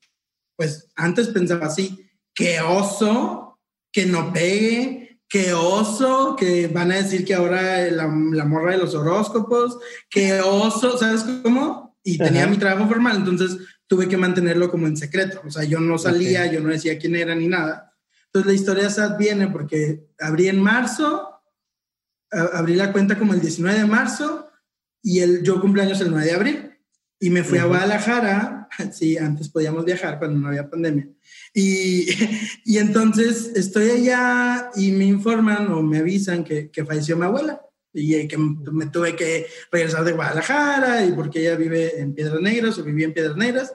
pues, 0.57 0.89
antes 0.97 1.29
pensaba 1.29 1.67
así, 1.67 2.04
qué 2.35 2.61
oso, 2.61 3.59
que 3.93 4.07
no 4.07 4.33
pegue, 4.33 5.21
qué 5.29 5.53
oso, 5.53 6.37
que 6.37 6.69
van 6.69 6.93
a 6.93 6.97
decir 6.97 7.25
que 7.25 7.35
ahora 7.35 7.91
la, 7.91 8.07
morra 8.09 8.73
de 8.73 8.79
los 8.79 8.95
horóscopos, 8.95 9.79
qué 10.11 10.41
oso, 10.41 10.99
¿sabes 10.99 11.25
cómo? 11.43 11.97
Y 12.03 12.19
tenía 12.19 12.47
mi 12.47 12.59
trabajo 12.59 12.89
formal, 12.89 13.17
entonces 13.17 13.57
tuve 13.87 14.09
que 14.09 14.17
mantenerlo 14.17 14.71
como 14.71 14.87
en 14.87 14.97
secreto. 14.97 15.41
O 15.45 15.51
sea, 15.51 15.65
yo 15.65 15.81
no 15.81 15.97
salía, 15.99 16.51
yo 16.53 16.61
no 16.61 16.69
decía 16.69 16.99
quién 16.99 17.17
era 17.17 17.35
ni 17.35 17.49
nada. 17.49 17.95
Entonces 18.27 18.47
la 18.47 18.55
historia 18.55 18.91
SAT 18.91 19.19
viene 19.19 19.49
porque 19.49 20.09
abrí 20.19 20.49
en 20.49 20.61
marzo, 20.61 21.41
abrí 22.31 22.75
la 22.75 22.93
cuenta 22.93 23.19
como 23.19 23.33
el 23.33 23.41
19 23.41 23.79
de 23.79 23.87
marzo 23.87 24.51
y 25.03 25.21
el, 25.21 25.43
yo 25.43 25.61
cumpleaños 25.61 26.01
el 26.01 26.11
9 26.11 26.27
de 26.27 26.33
abril. 26.33 26.74
Y 27.21 27.31
me 27.31 27.45
fui 27.45 27.59
a 27.59 27.65
Guadalajara, 27.65 28.69
sí, 28.93 29.17
antes 29.17 29.49
podíamos 29.49 29.85
viajar 29.85 30.19
cuando 30.19 30.39
no 30.39 30.49
había 30.49 30.69
pandemia. 30.69 31.09
Y, 31.53 32.07
y 32.65 32.79
entonces 32.79 33.53
estoy 33.55 33.91
allá 33.91 34.71
y 34.77 34.93
me 34.93 35.05
informan 35.05 35.71
o 35.73 35.83
me 35.83 35.99
avisan 35.99 36.45
que, 36.45 36.71
que 36.71 36.85
falleció 36.85 37.17
mi 37.17 37.25
abuela 37.25 37.61
y 37.95 38.27
que 38.27 38.37
me 38.37 38.87
tuve 38.87 39.15
que 39.15 39.47
regresar 39.71 40.05
de 40.05 40.13
Guadalajara 40.13 41.07
y 41.07 41.13
porque 41.13 41.41
ella 41.41 41.55
vive 41.55 42.01
en 42.01 42.13
Piedras 42.13 42.41
Negras 42.41 42.77
o 42.79 42.85
vivía 42.85 43.07
en 43.07 43.15
Piedras 43.15 43.37
Negras. 43.37 43.73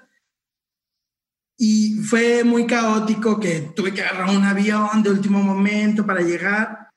Y 1.58 2.00
fue 2.04 2.44
muy 2.44 2.66
caótico 2.66 3.40
que 3.40 3.72
tuve 3.76 3.94
que 3.94 4.02
agarrar 4.02 4.36
un 4.36 4.44
avión 4.44 5.02
de 5.04 5.10
último 5.10 5.42
momento 5.42 6.06
para 6.06 6.22
llegar. 6.22 6.90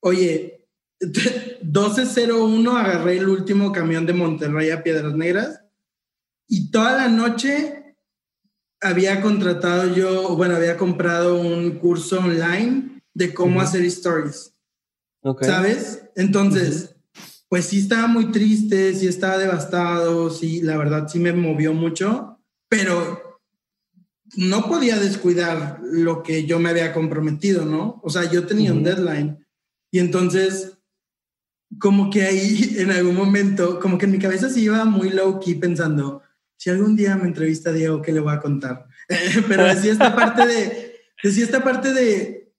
Oye, 0.00 0.66
12.01 1.00 2.76
agarré 2.78 3.16
el 3.16 3.28
último 3.28 3.72
camión 3.72 4.04
de 4.04 4.12
Monterrey 4.12 4.70
a 4.70 4.82
Piedras 4.82 5.14
Negras 5.14 5.62
y 6.48 6.70
toda 6.70 6.96
la 6.96 7.08
noche 7.08 7.96
había 8.80 9.20
contratado 9.20 9.94
yo, 9.94 10.36
bueno, 10.36 10.56
había 10.56 10.76
comprado 10.76 11.40
un 11.40 11.78
curso 11.78 12.20
online 12.20 13.02
de 13.12 13.34
cómo 13.34 13.60
hacer 13.60 13.84
stories. 13.84 14.54
¿Sabes? 15.42 16.04
Entonces, 16.16 16.96
pues 17.48 17.66
sí 17.66 17.80
estaba 17.80 18.06
muy 18.06 18.30
triste, 18.30 18.94
sí 18.94 19.06
estaba 19.06 19.36
devastado, 19.36 20.30
sí, 20.30 20.62
la 20.62 20.78
verdad 20.78 21.08
sí 21.08 21.18
me 21.18 21.32
movió 21.32 21.74
mucho, 21.74 22.38
pero 22.68 23.40
no 24.36 24.68
podía 24.68 24.98
descuidar 24.98 25.80
lo 25.82 26.22
que 26.22 26.46
yo 26.46 26.58
me 26.58 26.70
había 26.70 26.92
comprometido, 26.92 27.64
¿no? 27.64 28.00
O 28.02 28.10
sea, 28.10 28.30
yo 28.30 28.46
tenía 28.46 28.72
un 28.72 28.84
deadline. 28.84 29.44
Y 29.90 29.98
entonces 29.98 30.78
como 31.78 32.10
que 32.10 32.22
ahí 32.22 32.76
en 32.78 32.90
algún 32.90 33.16
momento, 33.16 33.78
como 33.80 33.98
que 33.98 34.06
en 34.06 34.12
mi 34.12 34.18
cabeza 34.18 34.48
se 34.48 34.60
iba 34.60 34.84
muy 34.84 35.10
low 35.10 35.38
key 35.40 35.54
pensando, 35.54 36.22
si 36.58 36.68
algún 36.68 36.94
día 36.94 37.16
me 37.16 37.26
entrevista 37.26 37.72
Diego, 37.72 38.02
¿qué 38.02 38.12
le 38.12 38.20
voy 38.20 38.34
a 38.34 38.40
contar? 38.40 38.86
Pero 39.48 39.64
decía 39.64 39.92
esta 39.92 40.14
parte 40.14 40.46
de, 40.46 41.00
decía 41.22 41.44
esta 41.44 41.64
parte 41.64 41.94
de, 41.94 42.52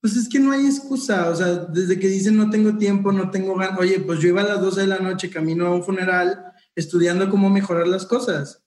pues 0.00 0.16
es 0.16 0.28
que 0.28 0.40
no 0.40 0.50
hay 0.50 0.66
excusa, 0.66 1.28
o 1.28 1.36
sea, 1.36 1.54
desde 1.66 2.00
que 2.00 2.08
dicen 2.08 2.36
no 2.36 2.50
tengo 2.50 2.76
tiempo, 2.76 3.12
no 3.12 3.30
tengo 3.30 3.54
ganas, 3.54 3.78
oye, 3.78 4.00
pues 4.00 4.18
yo 4.18 4.28
iba 4.28 4.40
a 4.40 4.48
las 4.48 4.60
12 4.60 4.80
de 4.80 4.86
la 4.88 4.98
noche 4.98 5.30
camino 5.30 5.66
a 5.66 5.74
un 5.74 5.84
funeral 5.84 6.44
estudiando 6.74 7.30
cómo 7.30 7.48
mejorar 7.48 7.86
las 7.86 8.06
cosas. 8.06 8.64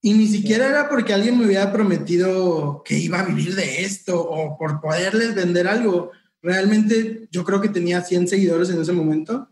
Y 0.00 0.14
ni 0.14 0.26
siquiera 0.26 0.66
era 0.66 0.88
porque 0.88 1.12
alguien 1.12 1.38
me 1.38 1.46
hubiera 1.46 1.72
prometido 1.72 2.82
que 2.84 2.98
iba 2.98 3.20
a 3.20 3.24
vivir 3.24 3.54
de 3.54 3.82
esto 3.82 4.20
o 4.20 4.56
por 4.56 4.80
poderles 4.80 5.34
vender 5.34 5.68
algo 5.68 6.12
realmente 6.42 7.28
yo 7.30 7.44
creo 7.44 7.60
que 7.60 7.68
tenía 7.68 8.02
100 8.02 8.28
seguidores 8.28 8.68
en 8.70 8.80
ese 8.80 8.92
momento, 8.92 9.48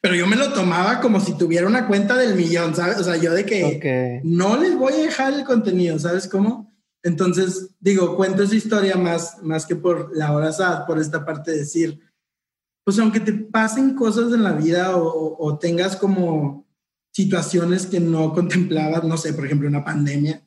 pero 0.00 0.14
yo 0.14 0.26
me 0.26 0.36
lo 0.36 0.52
tomaba 0.52 1.00
como 1.00 1.20
si 1.20 1.36
tuviera 1.36 1.66
una 1.66 1.86
cuenta 1.86 2.16
del 2.16 2.34
millón, 2.34 2.74
¿sabes? 2.74 2.98
O 2.98 3.04
sea, 3.04 3.16
yo 3.16 3.32
de 3.32 3.44
que 3.44 4.20
no 4.24 4.56
les 4.56 4.76
voy 4.76 4.92
a 4.94 5.04
dejar 5.04 5.32
el 5.34 5.44
contenido, 5.44 5.98
¿sabes 5.98 6.28
cómo? 6.28 6.74
Entonces, 7.02 7.70
digo, 7.80 8.16
cuento 8.16 8.42
esa 8.42 8.54
historia 8.54 8.96
más, 8.96 9.42
más 9.42 9.66
que 9.66 9.76
por 9.76 10.16
la 10.16 10.32
hora 10.32 10.52
sad, 10.52 10.86
por 10.86 10.98
esta 10.98 11.24
parte 11.24 11.52
de 11.52 11.58
decir, 11.58 12.00
pues 12.84 12.98
aunque 12.98 13.20
te 13.20 13.32
pasen 13.32 13.94
cosas 13.94 14.32
en 14.32 14.42
la 14.42 14.52
vida 14.52 14.96
o, 14.96 15.36
o 15.38 15.58
tengas 15.58 15.96
como 15.96 16.66
situaciones 17.12 17.86
que 17.86 18.00
no 18.00 18.32
contemplabas, 18.32 19.04
no 19.04 19.16
sé, 19.16 19.32
por 19.32 19.46
ejemplo, 19.46 19.68
una 19.68 19.84
pandemia, 19.84 20.42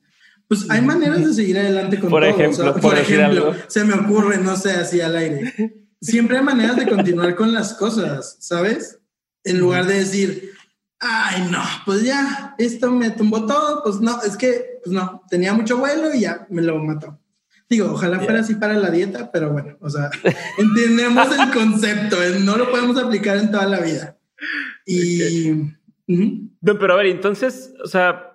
pues 0.48 0.68
hay 0.70 0.82
maneras 0.82 1.24
de 1.24 1.32
seguir 1.32 1.58
adelante 1.58 1.98
con 1.98 2.10
por 2.10 2.24
Ejemplo, 2.24 2.74
por, 2.76 2.98
ejemplo, 2.98 3.54
se 3.68 3.84
me 3.84 3.94
ocurre, 3.94 4.38
no 4.38 4.56
sé, 4.56 4.72
así 4.72 5.00
al 5.00 5.16
aire. 5.16 5.52
siempre 6.00 6.36
hay 6.36 6.44
maneras 6.44 6.76
de 6.76 6.86
continuar 6.86 7.34
con 7.34 7.52
las 7.52 7.74
cosas, 7.74 8.36
¿sabes? 8.40 8.98
En 9.44 9.58
lugar 9.58 9.86
de 9.86 9.94
decir, 9.94 10.52
ay, 11.02 11.48
no, 11.50 11.62
pues 11.84 12.04
ya, 12.04 12.54
esto 12.58 12.90
me 12.90 13.10
tumbó 13.10 13.44
todo, 13.44 13.82
pues 13.82 14.00
no, 14.00 14.22
es 14.22 14.36
que, 14.36 14.78
pues 14.84 14.94
no, 14.94 15.22
tenía 15.28 15.52
mucho 15.52 15.76
vuelo 15.78 16.14
y 16.14 16.20
ya 16.20 16.46
me 16.48 16.62
lo 16.62 16.78
mató. 16.78 17.18
Digo, 17.68 17.90
ojalá 17.90 18.20
fuera 18.20 18.40
así 18.40 18.54
para 18.54 18.74
la 18.74 18.90
dieta, 18.90 19.32
pero 19.32 19.50
bueno, 19.50 19.76
o 19.80 19.90
sea, 19.90 20.10
entendemos 20.58 21.28
el 21.36 21.50
concepto, 21.52 22.16
no 22.40 22.56
lo 22.56 22.70
podemos 22.70 22.96
aplicar 22.98 23.38
en 23.38 23.50
toda 23.50 23.66
la 23.66 23.80
vida. 23.80 24.16
Y... 24.86 25.72
no, 26.06 26.78
pero 26.78 26.94
a 26.94 26.96
ver, 26.96 27.06
entonces, 27.06 27.74
o 27.82 27.88
sea, 27.88 28.32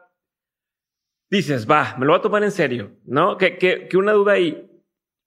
dices, 1.30 1.70
va, 1.70 1.96
me 1.98 2.06
lo 2.06 2.13
voy 2.13 2.20
a 2.20 2.24
tomar 2.24 2.43
en 2.43 2.52
serio, 2.52 2.98
¿no? 3.06 3.38
Que, 3.38 3.58
que, 3.58 3.88
que 3.88 3.98
una 3.98 4.12
duda 4.12 4.34
ahí, 4.34 4.66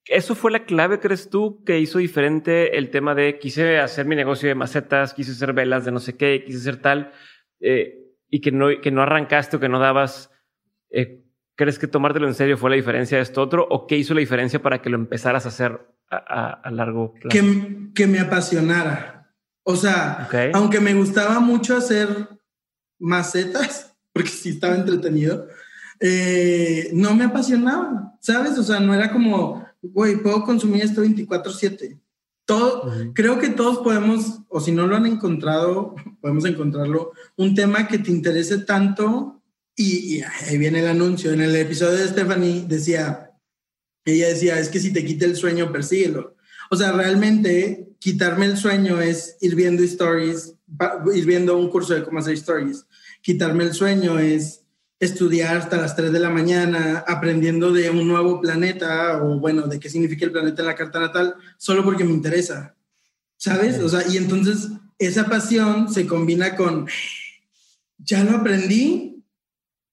¿Eso 0.06 0.34
fue 0.34 0.50
la 0.50 0.64
clave, 0.64 0.98
crees 0.98 1.30
tú, 1.30 1.62
que 1.64 1.78
hizo 1.78 1.98
diferente 1.98 2.78
el 2.78 2.90
tema 2.90 3.14
de 3.14 3.38
quise 3.38 3.78
hacer 3.78 4.06
mi 4.06 4.16
negocio 4.16 4.48
de 4.48 4.54
macetas, 4.54 5.14
quise 5.14 5.32
hacer 5.32 5.52
velas 5.52 5.84
de 5.84 5.92
no 5.92 6.00
sé 6.00 6.16
qué, 6.16 6.42
quise 6.44 6.58
hacer 6.58 6.78
tal, 6.78 7.12
eh, 7.60 8.00
y 8.28 8.40
que 8.40 8.50
no, 8.50 8.68
que 8.80 8.90
no 8.90 9.02
arrancaste 9.02 9.56
o 9.56 9.60
que 9.60 9.68
no 9.68 9.78
dabas? 9.78 10.30
Eh, 10.90 11.24
¿Crees 11.54 11.78
que 11.78 11.86
tomártelo 11.86 12.26
en 12.26 12.34
serio 12.34 12.56
fue 12.56 12.70
la 12.70 12.76
diferencia 12.76 13.18
de 13.18 13.22
esto 13.22 13.42
otro? 13.42 13.66
¿O 13.70 13.86
qué 13.86 13.96
hizo 13.96 14.14
la 14.14 14.20
diferencia 14.20 14.62
para 14.62 14.80
que 14.80 14.88
lo 14.88 14.96
empezaras 14.96 15.44
a 15.44 15.50
hacer 15.50 15.80
a, 16.10 16.70
largo 16.70 17.12
plazo? 17.14 17.28
Que, 17.28 17.92
que, 17.94 18.06
me 18.06 18.18
apasionara. 18.18 19.30
O 19.62 19.76
sea, 19.76 20.28
aunque 20.54 20.80
me 20.80 20.94
gustaba 20.94 21.38
mucho 21.38 21.76
hacer 21.76 22.08
macetas, 22.98 23.94
porque 24.12 24.30
sí 24.30 24.50
estaba 24.50 24.74
entretenido, 24.74 25.48
eh, 26.00 26.88
no 26.94 27.14
me 27.14 27.24
apasionaba, 27.24 28.14
¿sabes? 28.20 28.58
O 28.58 28.62
sea, 28.62 28.80
no 28.80 28.94
era 28.94 29.12
como, 29.12 29.66
güey, 29.82 30.16
puedo 30.16 30.44
consumir 30.44 30.82
esto 30.82 31.02
24/7. 31.02 31.98
Todo, 32.44 33.12
Creo 33.14 33.38
que 33.38 33.50
todos 33.50 33.78
podemos, 33.78 34.40
o 34.48 34.60
si 34.60 34.72
no 34.72 34.86
lo 34.86 34.96
han 34.96 35.06
encontrado, 35.06 35.94
podemos 36.20 36.44
encontrarlo, 36.44 37.12
un 37.36 37.54
tema 37.54 37.86
que 37.86 37.98
te 37.98 38.10
interese 38.10 38.58
tanto 38.58 39.40
y, 39.76 40.20
ahí 40.22 40.58
viene 40.58 40.80
el 40.80 40.88
anuncio. 40.88 41.32
En 41.32 41.40
el 41.40 41.54
episodio 41.56 41.98
de 41.98 42.08
Stephanie 42.08 42.64
decía, 42.66 43.30
ella 44.04 44.28
decía, 44.28 44.58
es 44.58 44.68
que 44.68 44.80
si 44.80 44.92
te 44.92 45.04
quita 45.04 45.24
el 45.24 45.36
sueño, 45.36 45.72
persíguelo. 45.72 46.36
O 46.70 46.76
sea, 46.76 46.92
realmente 46.92 47.94
quitarme 47.98 48.46
el 48.46 48.56
sueño 48.56 49.00
es 49.00 49.36
ir 49.40 49.54
viendo 49.54 49.82
stories, 49.82 50.54
ir 51.14 51.26
viendo 51.26 51.56
un 51.56 51.70
curso 51.70 51.94
de 51.94 52.02
cómo 52.02 52.18
hacer 52.18 52.34
stories. 52.34 52.86
Quitarme 53.22 53.64
el 53.64 53.74
sueño 53.74 54.18
es 54.18 54.64
estudiar 55.00 55.56
hasta 55.56 55.78
las 55.78 55.96
3 55.96 56.12
de 56.12 56.20
la 56.20 56.28
mañana, 56.28 57.02
aprendiendo 57.08 57.72
de 57.72 57.88
un 57.90 58.06
nuevo 58.06 58.40
planeta 58.40 59.22
o 59.22 59.38
bueno, 59.40 59.66
de 59.66 59.80
qué 59.80 59.88
significa 59.88 60.26
el 60.26 60.32
planeta 60.32 60.60
en 60.60 60.68
la 60.68 60.74
carta 60.76 61.00
natal, 61.00 61.34
solo 61.56 61.82
porque 61.82 62.04
me 62.04 62.12
interesa. 62.12 62.76
¿Sabes? 63.36 63.78
O 63.78 63.88
sea, 63.88 64.06
y 64.06 64.18
entonces 64.18 64.68
esa 64.98 65.24
pasión 65.24 65.92
se 65.92 66.06
combina 66.06 66.54
con, 66.54 66.86
ya 67.96 68.22
lo 68.22 68.36
aprendí, 68.36 69.24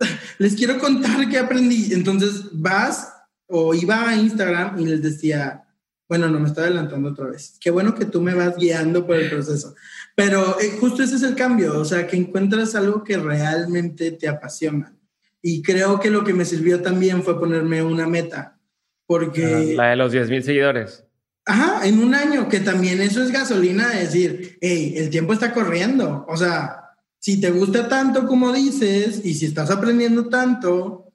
eh, 0.00 0.06
les 0.38 0.54
quiero 0.56 0.78
contar 0.78 1.28
qué 1.28 1.38
aprendí. 1.38 1.94
Entonces 1.94 2.46
vas 2.52 3.12
o 3.46 3.74
iba 3.74 4.08
a 4.08 4.16
Instagram 4.16 4.80
y 4.80 4.86
les 4.86 5.02
decía, 5.02 5.64
bueno, 6.08 6.28
no 6.28 6.40
me 6.40 6.48
estoy 6.48 6.64
adelantando 6.64 7.10
otra 7.10 7.26
vez. 7.26 7.56
Qué 7.60 7.70
bueno 7.70 7.94
que 7.94 8.04
tú 8.04 8.20
me 8.20 8.34
vas 8.34 8.56
guiando 8.56 9.06
por 9.06 9.16
el 9.16 9.30
proceso. 9.30 9.74
Pero 10.14 10.60
eh, 10.60 10.76
justo 10.78 11.02
ese 11.02 11.16
es 11.16 11.22
el 11.22 11.34
cambio, 11.34 11.78
o 11.78 11.84
sea, 11.84 12.06
que 12.06 12.16
encuentras 12.16 12.74
algo 12.74 13.02
que 13.02 13.16
realmente 13.16 14.12
te 14.12 14.28
apasiona. 14.28 14.96
Y 15.42 15.62
creo 15.62 16.00
que 16.00 16.10
lo 16.10 16.24
que 16.24 16.32
me 16.32 16.44
sirvió 16.44 16.80
también 16.80 17.22
fue 17.22 17.38
ponerme 17.38 17.82
una 17.82 18.06
meta, 18.06 18.58
porque... 19.06 19.74
La 19.76 19.90
de 19.90 19.96
los 19.96 20.12
10 20.12 20.30
mil 20.30 20.42
seguidores. 20.42 21.04
Ajá, 21.46 21.86
en 21.86 21.98
un 21.98 22.14
año, 22.14 22.48
que 22.48 22.60
también 22.60 23.02
eso 23.02 23.22
es 23.22 23.30
gasolina, 23.30 23.90
de 23.90 24.00
decir, 24.00 24.58
hey, 24.60 24.94
el 24.96 25.10
tiempo 25.10 25.32
está 25.32 25.52
corriendo. 25.52 26.24
O 26.28 26.36
sea, 26.36 26.84
si 27.18 27.40
te 27.40 27.50
gusta 27.50 27.88
tanto 27.88 28.26
como 28.26 28.52
dices 28.52 29.20
y 29.24 29.34
si 29.34 29.46
estás 29.46 29.70
aprendiendo 29.70 30.28
tanto, 30.28 31.12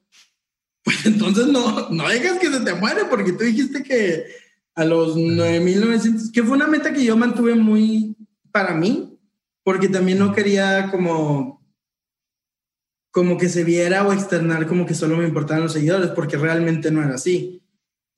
pues 0.84 0.96
entonces 1.06 1.46
no, 1.46 1.88
no 1.90 2.08
dejas 2.08 2.38
que 2.38 2.50
se 2.50 2.60
te 2.60 2.74
muere 2.74 3.06
porque 3.08 3.32
tú 3.32 3.44
dijiste 3.44 3.82
que 3.82 4.24
a 4.74 4.84
los 4.84 5.16
9.900, 5.16 6.30
que 6.32 6.42
fue 6.42 6.56
una 6.56 6.66
meta 6.66 6.92
que 6.92 7.04
yo 7.04 7.16
mantuve 7.16 7.54
muy 7.54 8.16
para 8.52 8.74
mí, 8.74 9.18
porque 9.62 9.88
también 9.88 10.18
no 10.18 10.32
quería 10.32 10.90
como 10.90 11.60
como 13.10 13.38
que 13.38 13.48
se 13.48 13.64
viera 13.64 14.06
o 14.06 14.12
externar 14.12 14.66
como 14.66 14.86
que 14.86 14.94
solo 14.94 15.16
me 15.16 15.26
importaban 15.26 15.64
los 15.64 15.72
seguidores, 15.72 16.10
porque 16.10 16.36
realmente 16.36 16.90
no 16.90 17.02
era 17.02 17.16
así. 17.16 17.62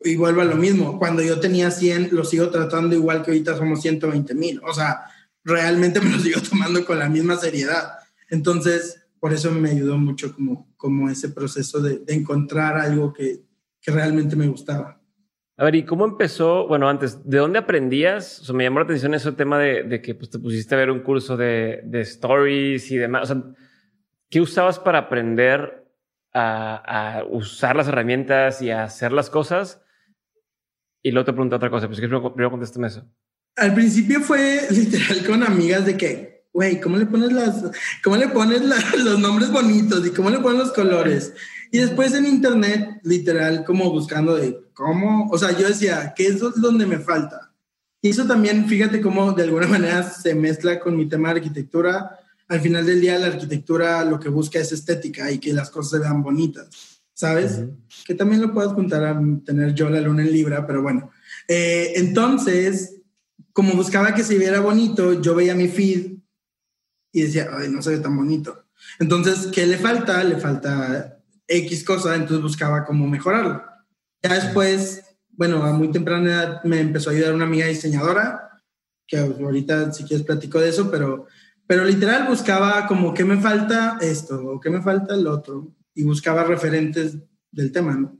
Y 0.00 0.16
vuelvo 0.16 0.42
a 0.42 0.46
lo 0.46 0.56
mismo, 0.56 0.98
cuando 0.98 1.22
yo 1.22 1.40
tenía 1.40 1.70
100, 1.70 2.10
lo 2.12 2.24
sigo 2.24 2.50
tratando 2.50 2.94
igual 2.94 3.22
que 3.22 3.30
ahorita 3.30 3.56
somos 3.56 3.80
120 3.80 4.34
mil. 4.34 4.60
O 4.64 4.74
sea, 4.74 5.04
realmente 5.44 6.00
me 6.00 6.10
lo 6.10 6.18
sigo 6.18 6.40
tomando 6.42 6.84
con 6.84 6.98
la 6.98 7.08
misma 7.08 7.36
seriedad. 7.36 7.98
Entonces, 8.28 9.00
por 9.20 9.32
eso 9.32 9.50
me 9.52 9.70
ayudó 9.70 9.98
mucho 9.98 10.34
como, 10.34 10.72
como 10.76 11.08
ese 11.08 11.28
proceso 11.28 11.80
de, 11.80 12.02
encontrar 12.08 12.76
algo 12.76 13.12
que, 13.12 13.44
que, 13.80 13.92
realmente 13.92 14.36
me 14.36 14.48
gustaba. 14.48 15.00
A 15.58 15.64
ver, 15.64 15.74
¿y 15.74 15.84
cómo 15.84 16.04
empezó? 16.06 16.66
Bueno, 16.66 16.88
antes, 16.88 17.28
¿de 17.28 17.38
dónde 17.38 17.58
aprendías? 17.58 18.40
O 18.40 18.44
sea, 18.44 18.54
me 18.54 18.64
llamó 18.64 18.78
la 18.78 18.86
atención 18.86 19.12
ese 19.14 19.32
tema 19.32 19.58
de, 19.58 19.82
de 19.82 20.00
que 20.00 20.14
pues, 20.14 20.30
te 20.30 20.38
pusiste 20.38 20.74
a 20.74 20.78
ver 20.78 20.90
un 20.90 21.00
curso 21.00 21.36
de, 21.36 21.82
de, 21.84 22.00
stories 22.00 22.90
y 22.90 22.96
demás. 22.96 23.30
O 23.30 23.34
sea, 23.34 23.42
¿qué 24.30 24.40
usabas 24.40 24.78
para 24.78 24.98
aprender 24.98 25.86
a, 26.32 27.18
a, 27.18 27.24
usar 27.24 27.76
las 27.76 27.88
herramientas 27.88 28.62
y 28.62 28.70
a 28.70 28.84
hacer 28.84 29.12
las 29.12 29.28
cosas? 29.28 29.82
Y 31.02 31.10
luego 31.10 31.26
te 31.26 31.32
pregunto 31.32 31.56
otra 31.56 31.70
cosa, 31.70 31.86
pues 31.86 31.98
primero, 31.98 32.32
primero 32.32 32.50
contéstame 32.50 32.86
eso. 32.86 33.06
Al 33.56 33.74
principio 33.74 34.20
fue 34.20 34.60
literal 34.70 35.26
con 35.26 35.42
amigas 35.42 35.84
de 35.84 35.98
que, 35.98 36.46
güey, 36.52 36.80
¿cómo 36.80 36.96
le 36.96 37.04
pones 37.04 37.30
las, 37.32 37.62
cómo 38.02 38.16
le 38.16 38.28
pones 38.28 38.62
los 39.04 39.18
nombres 39.18 39.50
bonitos 39.50 40.06
y 40.06 40.10
cómo 40.10 40.30
le 40.30 40.38
pones 40.38 40.58
los 40.58 40.72
colores? 40.72 41.34
Y 41.72 41.78
después 41.78 42.12
en 42.12 42.26
internet, 42.26 43.00
literal, 43.02 43.64
como 43.64 43.90
buscando 43.90 44.36
de 44.36 44.62
cómo, 44.74 45.30
o 45.30 45.38
sea, 45.38 45.58
yo 45.58 45.66
decía, 45.66 46.12
¿qué 46.14 46.26
es 46.26 46.38
donde 46.38 46.84
me 46.84 46.98
falta? 46.98 47.54
Y 48.02 48.10
eso 48.10 48.26
también, 48.26 48.68
fíjate 48.68 49.00
cómo 49.00 49.32
de 49.32 49.44
alguna 49.44 49.66
manera 49.68 50.02
se 50.02 50.34
mezcla 50.34 50.78
con 50.78 50.94
mi 50.94 51.08
tema 51.08 51.30
de 51.30 51.40
arquitectura. 51.40 52.18
Al 52.46 52.60
final 52.60 52.84
del 52.84 53.00
día, 53.00 53.18
la 53.18 53.28
arquitectura 53.28 54.04
lo 54.04 54.20
que 54.20 54.28
busca 54.28 54.58
es 54.58 54.70
estética 54.70 55.30
y 55.30 55.38
que 55.38 55.54
las 55.54 55.70
cosas 55.70 55.92
se 55.92 55.98
vean 56.00 56.22
bonitas, 56.22 57.00
¿sabes? 57.14 57.64
Que 58.04 58.14
también 58.14 58.42
lo 58.42 58.52
puedo 58.52 58.74
juntar 58.74 59.04
a 59.04 59.18
tener 59.42 59.72
yo 59.72 59.88
la 59.88 60.02
luna 60.02 60.24
en 60.24 60.30
Libra, 60.30 60.66
pero 60.66 60.82
bueno. 60.82 61.10
Eh, 61.48 61.94
entonces, 61.96 63.00
como 63.54 63.72
buscaba 63.72 64.14
que 64.14 64.24
se 64.24 64.36
viera 64.36 64.60
bonito, 64.60 65.22
yo 65.22 65.34
veía 65.34 65.54
mi 65.54 65.68
feed 65.68 66.18
y 67.12 67.22
decía, 67.22 67.48
ay, 67.50 67.70
no 67.70 67.80
se 67.80 67.92
ve 67.92 67.98
tan 67.98 68.14
bonito. 68.14 68.66
Entonces, 68.98 69.46
¿qué 69.46 69.66
le 69.66 69.78
falta? 69.78 70.22
Le 70.22 70.36
falta 70.36 71.21
X 71.46 71.84
cosa, 71.84 72.14
entonces 72.14 72.42
buscaba 72.42 72.84
cómo 72.84 73.06
mejorarlo. 73.06 73.62
Ya 74.22 74.34
después, 74.34 75.04
bueno, 75.30 75.62
a 75.64 75.72
muy 75.72 75.90
temprana 75.90 76.30
edad 76.30 76.64
me 76.64 76.80
empezó 76.80 77.10
a 77.10 77.12
ayudar 77.12 77.34
una 77.34 77.44
amiga 77.44 77.66
diseñadora, 77.66 78.62
que 79.06 79.18
ahorita 79.18 79.92
si 79.92 80.04
quieres 80.04 80.24
platico 80.24 80.60
de 80.60 80.68
eso, 80.68 80.90
pero, 80.90 81.26
pero 81.66 81.84
literal 81.84 82.28
buscaba 82.28 82.86
como 82.86 83.12
qué 83.12 83.24
me 83.24 83.38
falta 83.38 83.98
esto 84.00 84.40
o 84.44 84.60
qué 84.60 84.70
me 84.70 84.80
falta 84.80 85.14
el 85.14 85.26
otro 85.26 85.74
y 85.94 86.04
buscaba 86.04 86.44
referentes 86.44 87.18
del 87.50 87.72
tema, 87.72 87.94
¿no? 87.94 88.18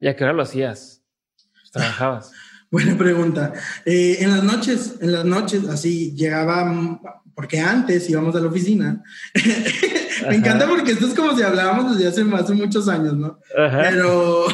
¿Y 0.00 0.08
a 0.08 0.16
qué 0.16 0.24
hora 0.24 0.32
lo 0.32 0.42
hacías? 0.42 1.02
¿Trabajabas? 1.72 2.32
Buena 2.70 2.98
pregunta. 2.98 3.54
Eh, 3.86 4.18
en 4.20 4.30
las 4.30 4.44
noches, 4.44 4.96
en 5.00 5.12
las 5.12 5.24
noches, 5.24 5.66
así 5.68 6.14
llegaba, 6.14 7.00
porque 7.34 7.60
antes 7.60 8.10
íbamos 8.10 8.36
a 8.36 8.40
la 8.40 8.48
oficina. 8.48 9.02
Me 10.28 10.36
encanta 10.36 10.66
porque 10.68 10.92
esto 10.92 11.06
es 11.06 11.14
como 11.14 11.36
si 11.36 11.42
hablábamos 11.42 11.96
desde 11.96 12.08
hace, 12.08 12.34
hace 12.34 12.54
muchos 12.54 12.88
años, 12.88 13.14
¿no? 13.14 13.38
Pero 13.54 14.46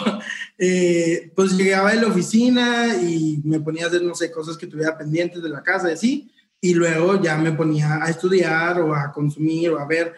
eh, 0.59 1.31
pues 1.35 1.57
llegaba 1.57 1.91
a 1.91 1.95
la 1.95 2.09
oficina 2.09 2.97
y 3.03 3.41
me 3.45 3.61
ponía 3.61 3.85
a 3.85 3.89
hacer, 3.89 4.03
no 4.03 4.15
sé, 4.15 4.31
cosas 4.31 4.57
que 4.57 4.67
tuviera 4.67 4.97
pendientes 4.97 5.43
de 5.43 5.49
la 5.49 5.63
casa 5.63 5.91
y 5.91 5.95
así. 5.95 6.31
Y 6.61 6.75
luego 6.75 7.21
ya 7.23 7.37
me 7.37 7.53
ponía 7.53 8.03
a 8.03 8.11
estudiar 8.11 8.81
o 8.81 8.95
a 8.95 9.13
consumir 9.13 9.71
o 9.71 9.79
a 9.79 9.87
ver. 9.87 10.15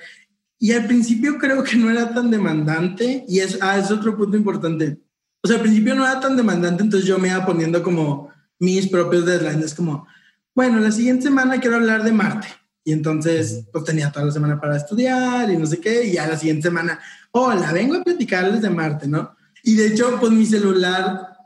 Y 0.59 0.73
al 0.73 0.87
principio 0.87 1.39
creo 1.39 1.63
que 1.63 1.77
no 1.77 1.91
era 1.91 2.15
tan 2.15 2.31
demandante. 2.31 3.25
Y 3.29 3.41
es, 3.41 3.59
ah, 3.61 3.79
es 3.79 3.91
otro 3.91 4.17
punto 4.17 4.37
importante 4.37 4.99
o 5.47 5.49
sea, 5.49 5.59
al 5.59 5.63
principio 5.63 5.95
no 5.95 6.05
era 6.05 6.19
tan 6.19 6.37
demandante, 6.37 6.83
entonces 6.83 7.09
yo 7.09 7.21
me 7.21 7.29
iba 7.29 7.47
poniendo 7.47 7.81
como 7.81 8.31
mis 8.59 8.89
propios 8.89 9.25
deadlines, 9.25 9.75
como, 9.75 10.05
bueno, 10.53 10.81
la 10.81 10.91
siguiente 10.91 11.23
semana 11.23 11.61
quiero 11.61 11.77
hablar 11.77 12.03
de 12.03 12.11
Marte. 12.11 12.49
Y 12.87 12.93
entonces, 12.93 13.65
pues 13.73 13.83
tenía 13.83 14.13
toda 14.13 14.27
la 14.27 14.31
semana 14.31 14.61
para 14.61 14.77
estudiar 14.77 15.51
y 15.51 15.57
no 15.57 15.67
sé 15.67 15.81
qué, 15.81 16.05
y 16.05 16.13
ya 16.13 16.29
la 16.29 16.39
siguiente 16.39 16.69
semana, 16.69 17.01
hola, 17.33 17.73
vengo 17.73 17.97
a 17.97 18.05
platicarles 18.05 18.63
de 18.63 18.71
Marte, 18.71 19.09
¿no? 19.09 19.35
Y 19.65 19.75
de 19.75 19.89
hecho, 19.89 20.17
pues 20.21 20.31
mi 20.31 20.47
celular, 20.47 21.37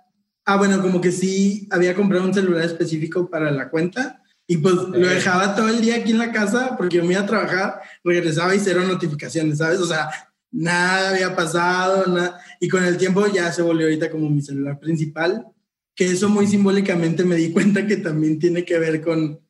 ah, 0.44 0.56
bueno, 0.58 0.82
como 0.82 1.00
que 1.00 1.10
sí, 1.10 1.66
había 1.70 1.94
comprado 1.94 2.26
un 2.26 2.34
celular 2.34 2.62
específico 2.62 3.30
para 3.30 3.50
la 3.50 3.70
cuenta, 3.70 4.22
y 4.46 4.58
pues 4.58 4.74
lo 4.74 5.08
dejaba 5.08 5.56
todo 5.56 5.68
el 5.68 5.80
día 5.80 5.96
aquí 5.96 6.10
en 6.10 6.18
la 6.18 6.30
casa 6.30 6.76
porque 6.76 6.98
yo 6.98 7.04
me 7.04 7.14
iba 7.14 7.22
a 7.22 7.26
trabajar, 7.26 7.80
regresaba 8.04 8.54
y 8.54 8.60
cero 8.60 8.82
notificaciones, 8.86 9.56
¿sabes? 9.56 9.80
O 9.80 9.86
sea, 9.86 10.10
nada 10.50 11.08
había 11.08 11.34
pasado, 11.34 12.04
nada. 12.12 12.38
Y 12.60 12.68
con 12.68 12.84
el 12.84 12.98
tiempo 12.98 13.26
ya 13.28 13.50
se 13.50 13.62
volvió 13.62 13.86
ahorita 13.86 14.10
como 14.10 14.28
mi 14.28 14.42
celular 14.42 14.78
principal, 14.78 15.46
que 15.94 16.10
eso 16.10 16.28
muy 16.28 16.46
simbólicamente 16.46 17.24
me 17.24 17.36
di 17.36 17.50
cuenta 17.50 17.86
que 17.86 17.96
también 17.96 18.38
tiene 18.38 18.62
que 18.66 18.78
ver 18.78 19.00
con, 19.00 19.40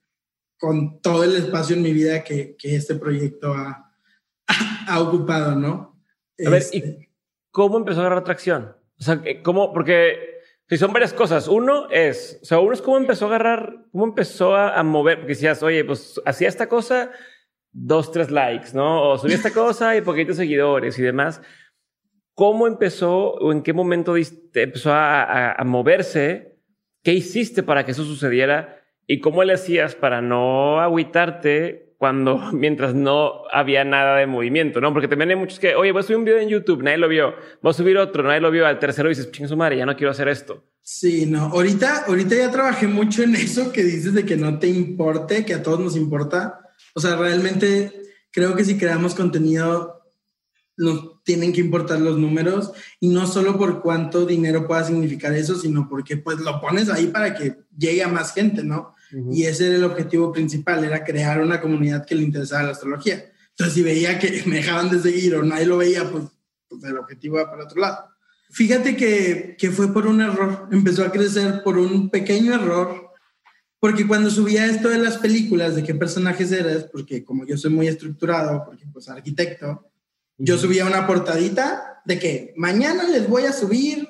con 0.61 1.01
todo 1.01 1.25
el 1.25 1.35
espacio 1.37 1.75
en 1.75 1.83
mi 1.83 1.93
vida 1.93 2.23
que, 2.23 2.55
que 2.57 2.77
este 2.77 2.95
proyecto 2.95 3.55
ha, 3.55 3.91
ha, 4.87 5.01
ocupado, 5.01 5.57
¿no? 5.57 6.01
A 6.47 6.51
ver, 6.51 6.63
¿y 6.73 6.79
este 6.79 7.11
cómo 7.51 7.79
empezó 7.79 8.01
a 8.01 8.03
agarrar 8.07 8.25
tracción? 8.25 8.77
O 8.99 9.03
sea, 9.03 9.21
¿cómo? 9.43 9.73
Porque 9.73 10.41
si 10.69 10.77
son 10.77 10.93
varias 10.93 11.13
cosas. 11.13 11.49
Uno 11.49 11.91
es, 11.91 12.39
o 12.43 12.45
sea, 12.45 12.61
uno 12.61 12.73
es 12.75 12.83
cómo 12.83 12.99
empezó 12.99 13.25
a 13.25 13.29
agarrar, 13.29 13.87
cómo 13.91 14.05
empezó 14.05 14.55
a, 14.55 14.79
a 14.79 14.83
mover, 14.85 15.19
porque 15.19 15.33
decías, 15.33 15.63
oye, 15.63 15.85
pues 15.85 16.21
hacía 16.25 16.49
esta 16.49 16.69
cosa, 16.69 17.11
dos, 17.73 18.13
tres 18.13 18.31
likes, 18.31 18.69
¿no? 18.75 19.11
O 19.11 19.19
subí 19.19 19.33
esta 19.33 19.51
cosa 19.51 19.97
y 19.97 20.03
poquitos 20.03 20.37
seguidores 20.37 20.99
y 20.99 21.03
demás. 21.03 21.41
¿Cómo 22.35 22.67
empezó 22.67 23.33
o 23.33 23.51
en 23.51 23.63
qué 23.63 23.73
momento 23.73 24.15
empezó 24.17 24.93
a, 24.93 25.53
a, 25.53 25.65
moverse? 25.65 26.59
¿Qué 27.03 27.15
hiciste 27.15 27.63
para 27.63 27.85
que 27.85 27.91
eso 27.91 28.05
sucediera? 28.05 28.80
¿Y 29.11 29.21
cómo 29.21 29.43
le 29.45 29.55
hacías 29.55 29.95
para 29.95 30.23
no 30.23 30.81
agüitarte 30.81 31.95
cuando, 31.99 32.39
mientras 32.53 32.95
no 32.95 33.43
había 33.53 33.85
nada 33.85 34.17
de 34.17 34.27
movimiento, 34.27 34.81
¿no? 34.81 34.93
Porque 34.93 35.09
también 35.09 35.31
hay 35.31 35.37
muchos 35.37 35.59
que, 35.59 35.75
oye, 35.75 35.93
voy 35.93 36.01
a 36.01 36.03
subir 36.03 36.19
un 36.19 36.25
video 36.25 36.39
en 36.39 36.49
YouTube, 36.49 36.83
nadie 36.83 36.99
lo 36.99 37.09
vio. 37.09 37.35
Voy 37.63 37.71
a 37.71 37.75
subir 37.75 37.99
otro, 37.99 38.23
nadie 38.23 38.41
lo 38.41 38.51
vio. 38.51 38.67
Al 38.67 38.79
tercero 38.79 39.09
dices, 39.09 39.31
ching 39.31 39.49
su 39.49 39.57
madre, 39.57 39.77
ya 39.77 39.87
no 39.87 39.97
quiero 39.97 40.11
hacer 40.11 40.29
esto. 40.29 40.65
Sí, 40.83 41.27
no. 41.27 41.47
Ahorita, 41.47 42.05
ahorita 42.07 42.37
ya 42.37 42.51
trabajé 42.51 42.87
mucho 42.87 43.23
en 43.23 43.35
eso 43.35 43.73
que 43.73 43.83
dices 43.83 44.15
de 44.15 44.25
que 44.25 44.37
no 44.37 44.59
te 44.59 44.69
importe, 44.69 45.45
que 45.45 45.55
a 45.55 45.63
todos 45.63 45.81
nos 45.81 45.97
importa 45.97 46.61
o 46.95 47.01
sea, 47.01 47.17
realmente 47.17 47.93
creo 48.31 48.55
que 48.55 48.65
si 48.65 48.77
creamos 48.77 49.15
contenido 49.15 50.01
nos 50.77 51.23
tienen 51.25 51.53
que 51.53 51.61
importar 51.61 52.01
los 52.01 52.19
números 52.19 52.73
y 53.01 53.09
no 53.09 53.27
solo 53.27 53.59
por 53.59 53.83
cuánto 53.83 54.25
dinero 54.25 54.67
pueda 54.67 54.85
significar 54.85 55.35
eso, 55.35 55.57
sino 55.57 55.89
porque 55.89 56.17
pues 56.17 56.39
lo 56.39 56.61
pones 56.61 56.89
ahí 56.89 57.09
para 57.09 57.35
que 57.35 57.59
llegue 57.77 58.03
a 58.03 58.09
más 58.09 58.33
gente, 58.33 58.65
¿no? 58.65 58.95
Y 59.31 59.45
ese 59.45 59.67
era 59.67 59.77
el 59.77 59.85
objetivo 59.85 60.33
principal, 60.33 60.85
era 60.85 61.05
crear 61.05 61.41
una 61.41 61.61
comunidad 61.61 62.07
que 62.07 62.15
le 62.15 62.23
interesara 62.23 62.65
la 62.65 62.73
astrología. 62.73 63.25
Entonces, 63.51 63.75
si 63.75 63.83
veía 63.83 64.19
que 64.19 64.43
me 64.47 64.57
dejaban 64.57 64.91
de 64.91 65.01
seguir 65.01 65.35
o 65.35 65.43
nadie 65.43 65.67
lo 65.67 65.79
veía, 65.79 66.09
pues, 66.11 66.25
pues 66.69 66.85
el 66.85 66.99
objetivo 66.99 67.37
va 67.37 67.51
para 67.51 67.65
otro 67.65 67.81
lado. 67.81 68.05
Fíjate 68.51 68.97
que, 68.97 69.57
que 69.59 69.71
fue 69.71 69.93
por 69.93 70.07
un 70.07 70.21
error, 70.21 70.69
empezó 70.73 71.05
a 71.05 71.13
crecer 71.13 71.63
por 71.63 71.79
un 71.79 72.11
pequeño 72.11 72.55
error 72.55 73.11
porque 73.81 74.07
cuando 74.07 74.31
subía 74.31 74.67
esto 74.67 74.91
de 74.91 74.99
las 74.99 75.17
películas, 75.17 75.75
de 75.75 75.83
qué 75.83 75.95
personajes 75.95 76.53
eres, 76.53 76.85
porque 76.85 77.25
como 77.25 77.47
yo 77.47 77.57
soy 77.57 77.71
muy 77.71 77.89
estructurado, 77.89 78.63
porque 78.67 78.85
pues 78.93 79.09
arquitecto, 79.09 79.91
yo 80.37 80.59
subía 80.59 80.85
una 80.85 81.07
portadita 81.07 82.03
de 82.05 82.19
que 82.19 82.53
mañana 82.57 83.05
les 83.09 83.27
voy 83.27 83.45
a 83.45 83.55
subir 83.55 84.07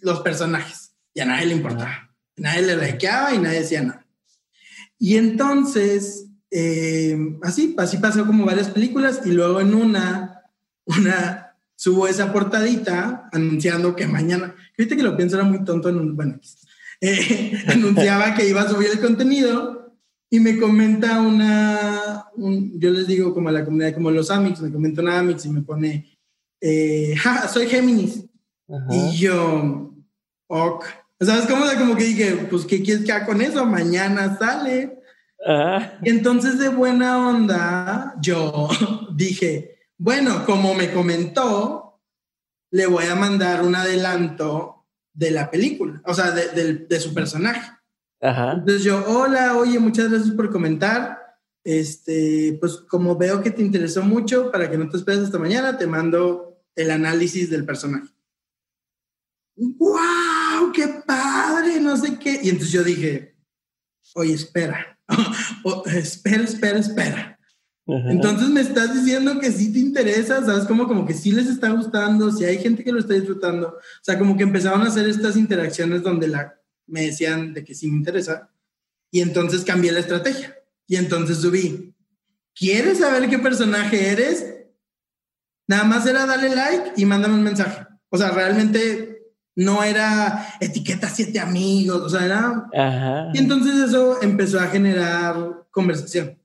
los 0.00 0.20
personajes. 0.20 0.96
Y 1.14 1.20
a 1.20 1.26
nadie 1.26 1.46
le 1.46 1.54
importaba. 1.54 2.12
Nadie 2.36 2.62
le 2.62 2.76
likeaba 2.76 3.32
y 3.32 3.38
nadie 3.38 3.60
decía 3.60 3.82
nada. 3.82 4.04
Y 4.98 5.16
entonces, 5.16 6.26
eh, 6.50 7.16
así, 7.42 7.74
así 7.78 7.98
pasó 7.98 8.26
como 8.26 8.44
varias 8.44 8.68
películas 8.68 9.22
y 9.24 9.30
luego 9.30 9.60
en 9.60 9.74
una, 9.74 10.42
una, 10.86 11.56
subo 11.76 12.08
esa 12.08 12.32
portadita 12.32 13.28
anunciando 13.32 13.94
que 13.94 14.06
mañana, 14.06 14.54
ahorita 14.76 14.96
que 14.96 15.02
lo 15.02 15.16
pienso 15.16 15.36
era 15.36 15.44
muy 15.44 15.64
tonto, 15.64 15.88
en 15.88 15.96
un, 15.98 16.16
bueno, 16.16 16.40
eh, 17.00 17.52
anunciaba 17.68 18.34
que 18.34 18.48
iba 18.48 18.62
a 18.62 18.68
subir 18.68 18.88
el 18.90 19.00
contenido 19.00 19.96
y 20.30 20.40
me 20.40 20.58
comenta 20.58 21.20
una, 21.20 22.26
yo 22.36 22.90
les 22.90 23.06
digo 23.06 23.32
como 23.32 23.48
a 23.48 23.52
la 23.52 23.64
comunidad, 23.64 23.94
como 23.94 24.10
los 24.10 24.30
Amix, 24.30 24.60
me 24.60 24.72
comenta 24.72 25.00
una 25.00 25.18
Amix 25.18 25.46
y 25.46 25.50
me 25.50 25.62
pone, 25.62 26.18
eh, 26.60 27.14
soy 27.50 27.66
Géminis. 27.66 28.24
Y 28.90 29.16
yo, 29.16 29.94
ok. 30.48 30.84
¿Sabes 31.20 31.46
cómo? 31.46 31.64
Como 31.78 31.96
que 31.96 32.04
dije, 32.04 32.46
pues, 32.48 32.64
¿qué 32.64 32.82
quieres 32.82 33.04
que 33.04 33.12
haga 33.12 33.26
con 33.26 33.40
eso? 33.40 33.64
Mañana 33.66 34.36
sale. 34.38 35.00
Y 36.02 36.10
entonces, 36.10 36.58
de 36.58 36.68
buena 36.68 37.28
onda, 37.28 38.14
yo 38.20 38.68
dije, 39.14 39.78
bueno, 39.96 40.44
como 40.44 40.74
me 40.74 40.92
comentó, 40.92 42.00
le 42.70 42.86
voy 42.86 43.06
a 43.06 43.14
mandar 43.14 43.62
un 43.62 43.74
adelanto 43.74 44.86
de 45.12 45.30
la 45.32 45.50
película, 45.50 46.00
o 46.04 46.14
sea, 46.14 46.30
de, 46.30 47.00
su 47.00 47.12
personaje. 47.12 47.72
Entonces 48.20 48.84
yo, 48.84 49.04
hola, 49.06 49.56
oye, 49.56 49.78
muchas 49.78 50.10
gracias 50.10 50.34
por 50.34 50.50
comentar. 50.50 51.18
Este, 51.64 52.56
pues 52.60 52.76
como 52.88 53.16
veo 53.16 53.42
que 53.42 53.50
te 53.50 53.62
interesó 53.62 54.02
mucho, 54.02 54.50
para 54.52 54.70
que 54.70 54.78
no 54.78 54.88
te 54.88 54.96
esperes 54.96 55.24
hasta 55.24 55.38
mañana, 55.38 55.76
te 55.76 55.86
mando 55.86 56.62
el 56.76 56.90
análisis 56.90 57.50
del 57.50 57.64
personaje. 57.64 58.08
¡Wow! 59.58 60.72
¡Qué 60.72 60.86
padre! 61.06 61.80
No 61.80 61.96
sé 61.96 62.18
qué. 62.18 62.40
Y 62.42 62.50
entonces 62.50 62.72
yo 62.72 62.84
dije, 62.84 63.36
oye, 64.14 64.34
espera, 64.34 64.98
espera, 65.86 66.44
espera, 66.44 66.78
espera. 66.78 67.38
Entonces 67.86 68.48
me 68.50 68.60
estás 68.60 68.92
diciendo 68.92 69.40
que 69.40 69.50
sí 69.50 69.72
te 69.72 69.78
interesa, 69.78 70.44
¿sabes? 70.44 70.66
Como, 70.66 70.86
como 70.86 71.06
que 71.06 71.14
sí 71.14 71.32
les 71.32 71.46
está 71.46 71.70
gustando, 71.70 72.30
si 72.30 72.44
hay 72.44 72.58
gente 72.58 72.84
que 72.84 72.92
lo 72.92 72.98
está 72.98 73.14
disfrutando. 73.14 73.68
O 73.68 74.02
sea, 74.02 74.18
como 74.18 74.36
que 74.36 74.42
empezaron 74.42 74.82
a 74.82 74.88
hacer 74.88 75.08
estas 75.08 75.38
interacciones 75.38 76.02
donde 76.02 76.28
la, 76.28 76.60
me 76.86 77.06
decían 77.06 77.54
de 77.54 77.64
que 77.64 77.74
sí 77.74 77.88
me 77.88 77.96
interesa. 77.96 78.50
Y 79.10 79.22
entonces 79.22 79.64
cambié 79.64 79.90
la 79.90 80.00
estrategia. 80.00 80.54
Y 80.86 80.96
entonces 80.96 81.38
subí. 81.38 81.94
¿Quieres 82.54 82.98
saber 82.98 83.30
qué 83.30 83.38
personaje 83.38 84.10
eres? 84.10 84.44
Nada 85.66 85.84
más 85.84 86.06
era 86.06 86.26
darle 86.26 86.54
like 86.54 86.92
y 86.96 87.06
mándame 87.06 87.34
un 87.34 87.42
mensaje. 87.42 87.86
O 88.10 88.18
sea, 88.18 88.30
realmente 88.32 89.17
no 89.58 89.82
era 89.82 90.56
etiqueta 90.60 91.08
siete 91.08 91.40
amigos, 91.40 92.00
o 92.00 92.08
sea, 92.08 92.24
era... 92.24 93.30
Y 93.34 93.38
entonces 93.38 93.74
eso 93.88 94.22
empezó 94.22 94.60
a 94.60 94.66
generar 94.66 95.64
conversación. 95.70 96.38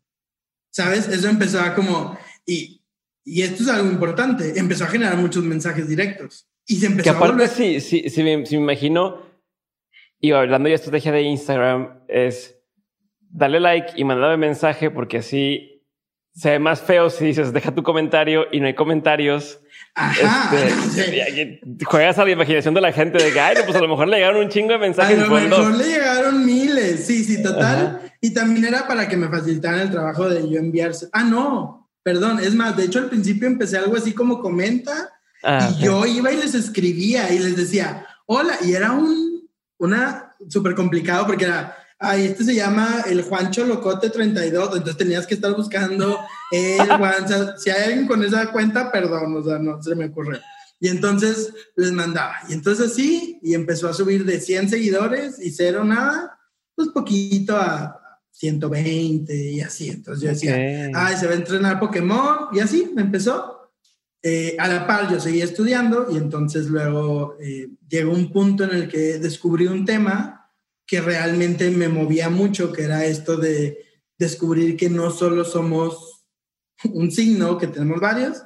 ¿sabes? 0.74 1.08
Eso 1.08 1.30
empezó 1.30 1.62
a 1.62 1.76
como, 1.76 2.18
y, 2.46 2.82
y 3.24 3.44
esto 3.44 3.64
es 3.64 3.70
algo 3.70 3.90
importante, 3.90 4.60
empezó 4.60 4.84
a 4.84 4.88
generar 4.88 5.16
muchos 5.18 5.44
mensajes 5.44 5.88
directos. 5.88 6.50
Y 6.66 6.76
se 6.78 6.88
empezó 6.88 7.04
que 7.04 7.10
aparte, 7.16 7.48
sí, 7.48 7.80
sí, 7.80 8.10
sí, 8.10 8.24
me, 8.24 8.44
imagino, 8.50 9.22
y 10.20 10.32
hablando 10.32 10.68
de 10.68 10.76
estrategia 10.76 11.12
de 11.12 11.22
Instagram, 11.22 12.04
es 12.08 12.60
darle 13.20 13.60
like 13.60 13.94
y 13.96 14.04
mandarme 14.04 14.48
mensaje 14.48 14.90
porque 14.90 15.18
así 15.18 15.86
se 16.34 16.52
ve 16.52 16.60
más 16.60 16.82
feo 16.82 17.10
si 17.10 17.26
dices 17.26 17.54
deja 17.54 17.76
tu 17.76 17.84
comentario 17.84 18.48
y 18.52 18.60
no 18.60 18.68
hay 18.68 18.74
comentarios. 18.74 19.60
Ajá. 19.96 20.50
Este, 20.56 21.60
juegas 21.86 22.18
a 22.18 22.26
la 22.26 22.32
imaginación 22.32 22.74
de 22.74 22.82
la 22.82 22.92
gente 22.92 23.24
de 23.24 23.32
que, 23.32 23.40
ay, 23.40 23.58
pues 23.64 23.76
a 23.76 23.82
lo 23.82 23.88
mejor 23.88 24.08
le 24.08 24.18
llegaron 24.18 24.44
un 24.44 24.50
chingo 24.50 24.72
de 24.72 24.80
mensajes. 24.80 25.20
A 25.20 25.22
lo 25.22 25.30
mejor 25.30 25.76
le 25.76 25.84
llegaron 25.84 26.46
miles. 26.46 27.06
Sí, 27.06 27.24
sí, 27.24 27.44
total. 27.44 28.02
Y 28.20 28.32
también 28.32 28.66
era 28.66 28.88
para 28.88 29.08
que 29.08 29.18
me 29.18 29.30
facilitaran 29.30 29.82
el 29.82 29.92
trabajo 29.92 30.28
de 30.28 30.50
yo 30.50 30.58
enviarse. 30.58 31.10
Ah, 31.12 31.24
no, 31.24 31.90
perdón. 32.02 32.40
Es 32.40 32.56
más, 32.56 32.76
de 32.76 32.86
hecho 32.86 33.00
al 33.00 33.10
principio 33.10 33.48
empecé 33.48 33.78
algo 33.78 33.96
así 33.96 34.14
como 34.14 34.42
comenta 34.42 35.12
ah, 35.44 35.70
y 35.70 35.84
yo 35.84 36.06
iba 36.06 36.32
y 36.32 36.38
les 36.38 36.56
escribía 36.56 37.32
y 37.32 37.40
les 37.40 37.56
decía, 37.56 38.08
hola. 38.26 38.58
Y 38.64 38.74
era 38.74 38.94
un, 38.94 39.48
una 39.78 40.32
súper 40.50 40.74
complicado 40.74 41.28
porque 41.28 41.46
era, 41.46 41.78
ay, 42.04 42.26
este 42.26 42.44
se 42.44 42.56
llama 42.56 43.04
el 43.08 43.24
Juancho 43.24 43.66
Locote 43.66 44.10
32. 44.10 44.78
Entonces 44.78 44.98
tenías 44.98 45.26
que 45.26 45.36
estar 45.36 45.56
buscando 45.56 46.20
el 46.52 46.88
Juan. 46.98 47.26
si 47.58 47.70
hay 47.70 47.84
alguien 47.84 48.08
con 48.08 48.24
esa 48.24 48.52
cuenta, 48.52 48.92
perdón, 48.92 49.36
o 49.38 49.44
sea, 49.44 49.58
no 49.58 49.82
se 49.82 49.96
me 49.96 50.06
ocurre. 50.06 50.42
Y 50.80 50.90
entonces 50.90 51.54
les 51.76 51.92
mandaba. 51.92 52.36
Y 52.50 52.54
entonces 52.54 52.92
así, 52.92 53.40
y 53.42 53.54
empezó 53.54 53.88
a 53.88 53.94
subir 53.94 54.26
de 54.26 54.40
100 54.40 54.70
seguidores 54.70 55.40
y 55.40 55.52
cero 55.52 55.84
nada, 55.86 56.38
pues 56.76 56.90
poquito 56.90 57.56
a, 57.56 58.00
120 58.34 59.52
y 59.52 59.62
así. 59.62 59.90
Entonces 59.90 60.24
yo 60.24 60.30
decía, 60.30 60.92
ay, 60.94 61.16
se 61.16 61.28
va 61.28 61.34
a 61.34 61.36
entrenar 61.36 61.80
Pokémon 61.80 62.48
y 62.52 62.60
así 62.60 62.92
me 62.94 63.04
empezó. 63.04 63.72
Eh, 64.26 64.56
a 64.58 64.70
la 64.70 64.88
par 64.88 65.12
yo 65.12 65.20
seguía 65.20 65.44
estudiando 65.44 66.08
y 66.10 66.16
entonces 66.16 66.68
luego 66.68 67.36
eh, 67.42 67.70
llegó 67.90 68.14
un 68.14 68.32
punto 68.32 68.64
en 68.64 68.72
el 68.72 68.88
que 68.88 69.20
descubrí 69.20 69.68
un 69.68 69.84
tema 69.84 70.43
que 70.86 71.02
realmente 71.02 71.70
me 71.72 71.90
movía 71.90 72.30
mucho, 72.30 72.72
que 72.72 72.84
era 72.84 73.06
esto 73.06 73.38
de 73.38 73.78
descubrir 74.18 74.78
que 74.78 74.90
no 74.90 75.12
solo 75.12 75.46
somos 75.46 76.26
un 76.86 77.12
signo, 77.12 77.58
que 77.58 77.68
tenemos 77.68 78.00
varios. 78.00 78.44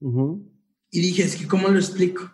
Y 0.00 1.00
dije, 1.00 1.24
es 1.24 1.36
que 1.36 1.46
¿cómo 1.46 1.68
lo 1.68 1.78
explico? 1.78 2.30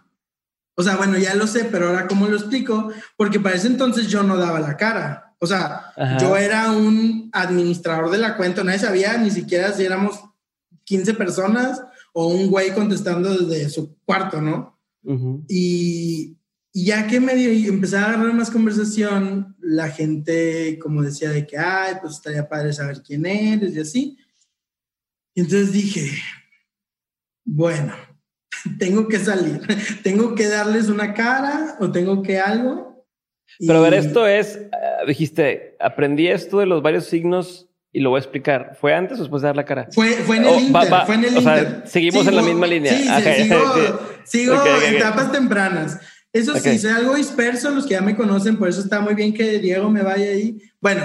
O 0.75 0.83
sea, 0.83 0.97
bueno, 0.97 1.19
ya 1.19 1.35
lo 1.35 1.47
sé, 1.47 1.65
pero 1.65 1.89
ahora 1.89 2.07
¿cómo 2.07 2.27
lo 2.29 2.37
explico? 2.37 2.91
Porque 3.17 3.41
para 3.41 3.57
ese 3.57 3.67
entonces 3.67 4.09
yo 4.09 4.23
no 4.23 4.37
daba 4.37 4.61
la 4.61 4.77
cara. 4.77 5.35
O 5.39 5.47
sea, 5.47 5.93
yo 6.21 6.37
era 6.37 6.71
un 6.71 7.29
administrador 7.33 8.11
de 8.11 8.19
la 8.19 8.37
cuenta, 8.37 8.63
nadie 8.63 8.79
sabía 8.79 9.19
ni 9.19 9.31
siquiera 9.31 9.73
si 9.73 9.85
éramos 9.85 10.21
15 10.85 11.15
personas 11.15 11.83
o 12.13 12.29
un 12.29 12.49
güey 12.49 12.73
contestando 12.73 13.37
desde 13.37 13.69
su 13.69 13.97
cuarto, 14.05 14.41
¿no? 14.41 14.79
y, 15.49 16.39
ya 16.75 17.07
que 17.07 17.21
medio 17.21 17.51
empecé 17.71 17.97
a 17.99 18.07
agarrar 18.07 18.33
más 18.35 18.51
conversación, 18.51 19.55
la 19.61 19.89
gente 19.91 20.79
como 20.81 21.03
decía 21.03 21.31
de 21.31 21.47
que, 21.47 21.59
ay, 21.59 21.95
pues 22.01 22.15
estaría 22.15 22.49
padre 22.49 22.73
saber 22.73 23.03
quién 23.03 23.27
eres 23.27 23.75
y 23.77 23.81
así. 23.81 24.19
Y 25.35 25.41
entonces 25.43 25.73
dije, 25.73 26.11
bueno, 27.45 27.95
tengo 28.79 29.09
que 29.09 29.19
salir, 29.19 29.61
tengo 30.03 30.35
que 30.35 30.47
darles 30.49 30.89
una 30.89 31.15
cara 31.15 31.77
o 31.81 31.91
tengo 31.91 32.23
que 32.23 32.39
algo 32.39 33.07
Pero 33.59 33.79
a 33.79 33.83
ver, 33.83 33.95
esto 33.95 34.27
es, 34.27 34.59
uh, 34.73 35.07
dijiste, 35.07 35.77
aprendí 35.81 36.29
esto 36.29 36.59
de 36.59 36.67
los 36.67 36.83
varios 36.83 37.05
signos 37.07 37.69
y 37.95 38.01
lo 38.01 38.09
voy 38.11 38.19
a 38.19 38.23
explicar. 38.23 38.79
¿Fue 38.81 38.95
antes 38.95 39.19
o 39.19 39.23
después 39.23 39.43
de 39.43 39.49
dar 39.49 39.57
la 39.57 39.67
cara? 39.67 39.87
Fue, 39.93 40.09
fue 40.13 40.39
en 40.39 40.45
el 40.45 40.49
Oh, 40.49 40.59
Inter, 40.59 40.75
va- 40.75 40.85
va- 41.01 41.07
fue 41.07 41.17
en 41.17 41.25
el 41.27 41.37
o 41.37 41.41
sea, 41.43 41.59
Inter. 41.59 41.83
seguimos 41.87 42.27
en 42.27 42.37
la 42.37 42.43
misma 42.43 42.67
línea. 42.67 42.93
Sí, 42.97 43.03
sí, 43.05 43.11
Ok, 43.11 43.35
sigo, 43.37 44.01
sigo 44.25 44.55
Ok, 44.55 44.61
ok, 44.61 44.67
ok. 44.79 44.83
etapas 44.95 45.33
tempranas. 45.33 46.01
Eso 46.33 46.57
sí, 46.57 46.79
soy 46.79 46.91
algo 46.93 47.15
disperso, 47.15 47.71
los 47.71 47.85
que 47.85 47.91
ya 47.93 48.01
me 48.01 48.17
conocen, 48.17 48.57
por 48.57 48.69
eso 48.69 48.81
está 48.81 49.01
muy 49.01 49.15
bien 49.15 49.35
que 49.35 49.59
Diego 49.59 49.91
me 49.91 50.03
vaya 50.03 50.31
ahí. 50.31 50.59
Bueno, 50.81 51.03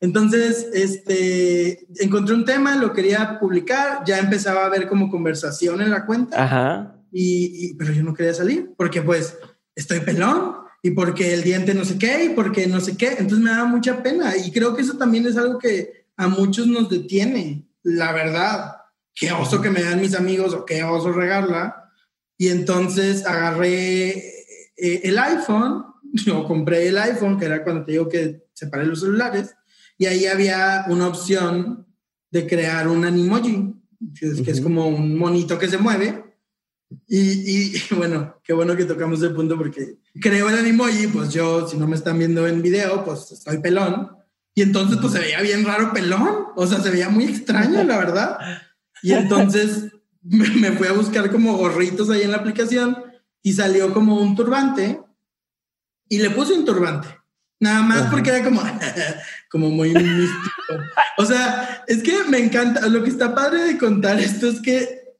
entonces, 0.00 0.68
este, 0.72 1.86
encontré 2.02 2.34
un 2.34 2.44
tema, 2.44 2.76
lo 2.76 2.92
quería 2.92 3.38
publicar, 3.40 4.02
ya 4.06 4.18
empezaba 4.18 4.62
a 4.62 4.66
haber 4.66 4.88
como 4.88 5.10
conversación 5.10 5.80
en 5.82 5.90
la 5.90 6.06
cuenta, 6.06 6.44
Ajá. 6.44 6.94
y, 7.10 7.70
y- 7.70 7.74
pero 7.74 7.92
yo 7.92 8.04
no 8.04 8.14
quería 8.14 8.34
salir, 8.34 8.70
porque 8.76 9.02
pues 9.02 9.36
estoy 9.74 10.00
pelón, 10.00 10.54
y 10.80 10.92
porque 10.92 11.34
el 11.34 11.42
diente 11.42 11.74
no 11.74 11.84
sé 11.84 11.98
qué, 11.98 12.26
y 12.26 12.28
porque 12.30 12.68
no 12.68 12.80
sé 12.80 12.96
qué, 12.96 13.08
entonces 13.18 13.40
me 13.40 13.50
daba 13.50 13.64
mucha 13.64 14.00
pena, 14.00 14.36
y 14.36 14.52
creo 14.52 14.76
que 14.76 14.82
eso 14.82 14.96
también 14.96 15.26
es 15.26 15.36
algo 15.36 15.58
que 15.58 16.06
a 16.16 16.28
muchos 16.28 16.68
nos 16.68 16.88
detiene, 16.88 17.66
la 17.82 18.12
verdad. 18.12 18.76
Qué 19.12 19.32
oso 19.32 19.60
que 19.60 19.70
me 19.70 19.82
dan 19.82 20.00
mis 20.00 20.14
amigos 20.14 20.54
o 20.54 20.64
qué 20.64 20.84
oso 20.84 21.10
regarla. 21.10 21.90
Y 22.36 22.48
entonces 22.48 23.26
agarré 23.26 24.37
eh, 24.78 25.00
el 25.04 25.18
iPhone, 25.18 25.84
o 26.32 26.44
compré 26.46 26.88
el 26.88 26.98
iPhone, 26.98 27.38
que 27.38 27.46
era 27.46 27.64
cuando 27.64 27.84
te 27.84 27.92
digo 27.92 28.08
que 28.08 28.46
separé 28.54 28.86
los 28.86 29.00
celulares, 29.00 29.54
y 29.98 30.06
ahí 30.06 30.26
había 30.26 30.86
una 30.88 31.08
opción 31.08 31.86
de 32.30 32.46
crear 32.46 32.88
un 32.88 33.04
animoji, 33.04 33.74
que 34.18 34.26
es, 34.26 34.40
que 34.42 34.50
es 34.52 34.58
Ujú. 34.58 34.64
como 34.64 34.88
un 34.88 35.18
monito 35.18 35.58
que 35.58 35.68
se 35.68 35.78
mueve. 35.78 36.24
Y, 37.06 37.18
y, 37.18 37.82
bueno, 37.96 38.36
qué 38.44 38.52
bueno 38.52 38.76
que 38.76 38.84
tocamos 38.84 39.22
el 39.22 39.34
punto 39.34 39.56
porque 39.56 39.96
creo 40.20 40.48
el 40.48 40.58
animoji, 40.58 41.08
pues 41.08 41.30
yo, 41.30 41.66
si 41.66 41.76
no 41.76 41.86
me 41.86 41.96
están 41.96 42.18
viendo 42.18 42.46
en 42.46 42.62
video, 42.62 43.04
pues 43.04 43.32
estoy 43.32 43.58
pelón. 43.58 44.10
Y 44.54 44.62
entonces, 44.62 44.98
pues 45.00 45.12
se 45.12 45.20
veía 45.20 45.40
bien 45.40 45.64
raro 45.64 45.92
pelón. 45.92 46.46
O 46.56 46.66
sea, 46.66 46.80
se 46.80 46.90
veía 46.90 47.08
muy 47.08 47.24
extraño, 47.24 47.82
la 47.84 47.98
verdad. 47.98 48.38
Y 49.02 49.12
entonces 49.12 49.92
me, 50.22 50.48
me 50.50 50.72
fui 50.72 50.86
a 50.86 50.92
buscar 50.92 51.30
como 51.30 51.56
gorritos 51.56 52.10
ahí 52.10 52.22
en 52.22 52.32
la 52.32 52.38
aplicación 52.38 53.07
y 53.42 53.52
salió 53.52 53.92
como 53.92 54.20
un 54.20 54.34
turbante 54.34 55.00
y 56.08 56.18
le 56.18 56.30
puse 56.30 56.54
un 56.54 56.64
turbante. 56.64 57.08
Nada 57.60 57.82
más 57.82 58.02
Ajá. 58.02 58.10
porque 58.10 58.30
era 58.30 58.44
como, 58.44 58.62
como 59.50 59.70
muy 59.70 59.92
místico. 59.92 60.74
O 61.18 61.24
sea, 61.24 61.84
es 61.86 62.02
que 62.02 62.24
me 62.28 62.38
encanta. 62.38 62.86
Lo 62.88 63.02
que 63.02 63.10
está 63.10 63.34
padre 63.34 63.64
de 63.64 63.78
contar 63.78 64.20
esto 64.20 64.46
es 64.46 64.60
que, 64.60 65.16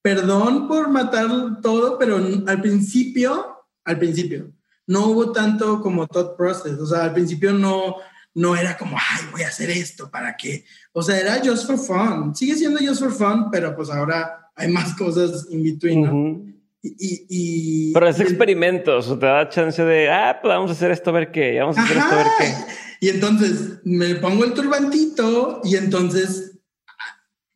perdón 0.00 0.68
por 0.68 0.88
matar 0.90 1.28
todo, 1.60 1.98
pero 1.98 2.16
al 2.46 2.60
principio, 2.60 3.66
al 3.84 3.98
principio, 3.98 4.52
no 4.86 5.06
hubo 5.06 5.32
tanto 5.32 5.80
como 5.80 6.06
thought 6.06 6.36
process. 6.36 6.78
O 6.78 6.86
sea, 6.86 7.04
al 7.04 7.12
principio 7.14 7.52
no, 7.52 7.96
no 8.34 8.56
era 8.56 8.78
como, 8.78 8.96
ay, 8.96 9.26
voy 9.32 9.42
a 9.42 9.48
hacer 9.48 9.70
esto 9.70 10.10
para 10.10 10.36
qué. 10.36 10.64
O 10.92 11.02
sea, 11.02 11.18
era 11.18 11.40
just 11.44 11.66
for 11.66 11.78
fun. 11.78 12.34
Sigue 12.34 12.54
siendo 12.54 12.78
just 12.78 13.00
for 13.00 13.12
fun, 13.12 13.50
pero 13.50 13.74
pues 13.74 13.90
ahora 13.90 14.50
hay 14.54 14.68
más 14.68 14.94
cosas 14.94 15.46
in 15.50 15.62
between, 15.64 16.02
¿no? 16.02 16.12
Ujú. 16.12 16.46
Y, 16.46 16.61
y, 16.82 17.26
y- 17.28 17.92
Pero 17.92 18.08
es 18.08 18.18
experimentos, 18.20 19.08
o 19.08 19.18
te 19.18 19.26
da 19.26 19.48
chance 19.48 19.82
de, 19.84 20.10
ah, 20.10 20.38
pues 20.42 20.52
vamos 20.52 20.70
a 20.70 20.74
hacer 20.74 20.90
esto 20.90 21.10
a 21.10 21.12
ver 21.14 21.30
qué, 21.30 21.58
vamos 21.60 21.78
a 21.78 21.82
hacer 21.84 21.96
esto 21.96 22.12
a 22.14 22.16
ver 22.16 22.26
qué. 22.38 22.44
Ajá. 22.46 22.66
Y 23.00 23.08
entonces 23.08 23.80
me 23.84 24.14
pongo 24.16 24.44
el 24.44 24.52
turbantito 24.54 25.60
y 25.64 25.76
entonces 25.76 26.58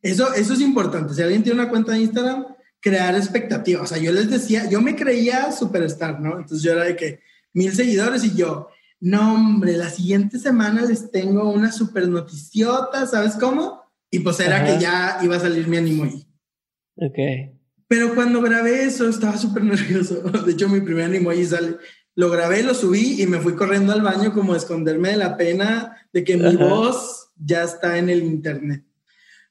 eso, 0.01 0.33
eso 0.33 0.53
es 0.53 0.61
importante. 0.61 1.13
Si 1.13 1.21
alguien 1.21 1.43
tiene 1.43 1.61
una 1.61 1.69
cuenta 1.69 1.93
de 1.93 1.99
Instagram, 1.99 2.45
crear 2.79 3.15
expectativas. 3.15 3.83
O 3.83 3.87
sea, 3.87 3.97
yo 3.97 4.11
les 4.11 4.29
decía, 4.29 4.69
yo 4.69 4.81
me 4.81 4.95
creía 4.95 5.51
superstar, 5.51 6.19
¿no? 6.19 6.31
Entonces 6.37 6.61
yo 6.63 6.73
era 6.73 6.83
de 6.83 6.95
que 6.95 7.19
mil 7.53 7.73
seguidores 7.73 8.23
y 8.23 8.35
yo, 8.35 8.69
no, 8.99 9.35
hombre, 9.35 9.77
la 9.77 9.89
siguiente 9.89 10.37
semana 10.39 10.81
les 10.81 11.11
tengo 11.11 11.49
una 11.49 11.71
super 11.71 12.07
noticiota, 12.07 13.05
¿sabes 13.07 13.35
cómo? 13.39 13.81
Y 14.11 14.19
pues 14.19 14.39
era 14.39 14.57
Ajá. 14.57 14.65
que 14.65 14.79
ya 14.81 15.17
iba 15.23 15.35
a 15.37 15.39
salir 15.39 15.67
mi 15.67 15.77
animoji. 15.77 16.27
Ok. 16.97 17.17
Pero 17.87 18.15
cuando 18.15 18.41
grabé 18.41 18.83
eso 18.83 19.07
estaba 19.07 19.37
súper 19.37 19.63
nervioso. 19.63 20.21
De 20.45 20.51
hecho, 20.51 20.67
mi 20.69 20.81
primer 20.81 21.13
emoji 21.13 21.45
sale. 21.45 21.77
Lo 22.15 22.29
grabé, 22.29 22.63
lo 22.63 22.73
subí 22.73 23.21
y 23.21 23.27
me 23.27 23.39
fui 23.39 23.55
corriendo 23.55 23.93
al 23.93 24.01
baño 24.01 24.33
como 24.33 24.53
a 24.53 24.57
esconderme 24.57 25.09
de 25.09 25.17
la 25.17 25.37
pena 25.37 25.95
de 26.11 26.23
que 26.23 26.35
mi 26.35 26.47
Ajá. 26.47 26.65
voz 26.65 27.29
ya 27.35 27.63
está 27.63 27.97
en 27.97 28.09
el 28.09 28.23
internet. 28.23 28.83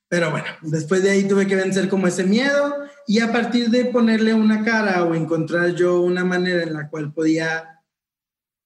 Pero 0.09 0.31
bueno, 0.31 0.47
después 0.63 1.03
de 1.03 1.11
ahí 1.11 1.29
tuve 1.29 1.47
que 1.47 1.57
vencer 1.57 1.89
como 1.89 2.07
ese 2.07 2.25
miedo 2.25 2.75
y 3.07 3.21
a 3.21 3.33
partir 3.33 3.71
de 3.71 3.87
ponerle 3.87 4.35
una 4.35 4.65
cara 4.65 5.05
o 5.05 5.15
encontrar 5.15 5.75
yo 5.75 6.01
una 6.01 6.25
manera 6.25 6.63
en 6.63 6.75
la 6.75 6.89
cual 6.89 7.13
podía 7.13 7.83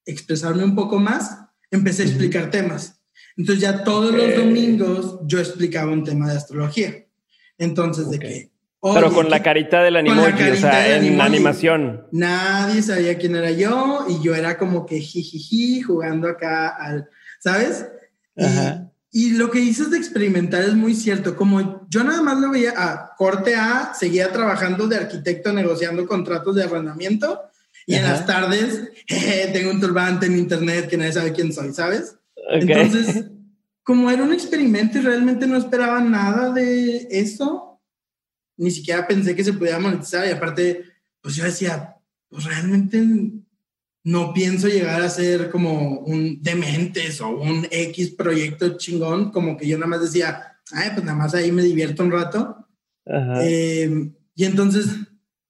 expresarme 0.06 0.64
un 0.64 0.74
poco 0.74 0.98
más, 0.98 1.38
empecé 1.70 2.02
a 2.02 2.06
explicar 2.06 2.50
temas. 2.50 3.00
Entonces 3.36 3.62
ya 3.62 3.84
todos 3.84 4.14
los 4.14 4.36
domingos 4.36 5.20
yo 5.26 5.38
explicaba 5.38 5.92
un 5.92 6.04
tema 6.04 6.30
de 6.30 6.36
astrología. 6.36 7.06
Entonces 7.58 8.10
de 8.10 8.16
Ok. 8.16 8.50
Que... 8.82 8.90
Pero 8.94 9.12
con 9.12 9.30
la 9.30 9.38
¿qué 9.38 9.44
carita 9.44 9.82
del 9.82 9.96
animoji, 9.96 10.50
o 10.50 10.56
sea, 10.56 10.88
en 10.88 11.02
animoji. 11.02 11.26
animación. 11.26 12.06
Nadie 12.12 12.82
sabía 12.82 13.18
quién 13.18 13.36
era 13.36 13.50
yo 13.50 14.06
y 14.08 14.22
yo 14.22 14.34
era 14.34 14.56
como 14.58 14.86
que 14.86 15.00
jijiji 15.00 15.82
jugando 15.82 16.28
acá 16.28 16.68
al, 16.68 17.08
¿sabes? 17.40 17.86
Y, 18.36 18.44
Ajá. 18.44 18.90
y 19.12 19.32
lo 19.32 19.50
que 19.50 19.58
dices 19.58 19.90
de 19.90 19.98
experimentar 19.98 20.62
es 20.62 20.74
muy 20.74 20.94
cierto. 20.94 21.36
Como 21.36 21.86
yo 21.88 22.04
nada 22.04 22.22
más 22.22 22.40
lo 22.40 22.50
veía 22.50 22.72
a 22.76 23.14
corte 23.16 23.54
A, 23.54 23.92
seguía 23.94 24.32
trabajando 24.32 24.88
de 24.88 24.96
arquitecto 24.96 25.52
negociando 25.52 26.06
contratos 26.06 26.54
de 26.54 26.64
arrendamiento 26.64 27.40
y 27.86 27.94
en 27.96 28.04
Ajá. 28.04 28.12
las 28.12 28.26
tardes 28.26 28.90
jeje, 29.06 29.48
tengo 29.52 29.70
un 29.70 29.80
turbante 29.80 30.26
en 30.26 30.38
internet 30.38 30.88
que 30.88 30.96
nadie 30.96 31.12
sabe 31.12 31.32
quién 31.32 31.52
soy, 31.52 31.72
¿sabes? 31.72 32.16
Ok. 32.36 32.62
Entonces, 32.62 33.24
como 33.82 34.10
era 34.10 34.22
un 34.22 34.32
experimento 34.32 34.98
y 34.98 35.02
realmente 35.02 35.46
no 35.46 35.56
esperaba 35.56 36.00
nada 36.00 36.52
de 36.52 37.08
eso, 37.10 37.69
ni 38.60 38.70
siquiera 38.70 39.08
pensé 39.08 39.34
que 39.34 39.42
se 39.42 39.54
pudiera 39.54 39.78
monetizar. 39.78 40.26
Y 40.26 40.30
aparte, 40.30 40.84
pues 41.22 41.34
yo 41.34 41.44
decía, 41.44 41.96
pues 42.28 42.44
realmente 42.44 43.02
no 44.04 44.34
pienso 44.34 44.68
llegar 44.68 45.00
a 45.00 45.08
ser 45.08 45.50
como 45.50 46.00
un 46.00 46.42
dementes 46.42 47.22
o 47.22 47.28
un 47.28 47.66
X 47.70 48.10
proyecto 48.10 48.76
chingón, 48.76 49.30
como 49.30 49.56
que 49.56 49.66
yo 49.66 49.78
nada 49.78 49.88
más 49.88 50.02
decía, 50.02 50.58
ay, 50.72 50.90
pues 50.92 51.04
nada 51.04 51.16
más 51.16 51.34
ahí 51.34 51.50
me 51.52 51.62
divierto 51.62 52.04
un 52.04 52.12
rato. 52.12 52.68
Ajá. 53.06 53.40
Eh, 53.44 54.10
y 54.34 54.44
entonces, 54.44 54.88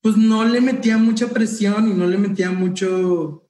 pues 0.01 0.17
no 0.17 0.45
le 0.45 0.61
metía 0.61 0.97
mucha 0.97 1.29
presión 1.29 1.91
y 1.91 1.95
no 1.95 2.07
le 2.07 2.17
metía 2.17 2.53
mucho, 2.53 3.49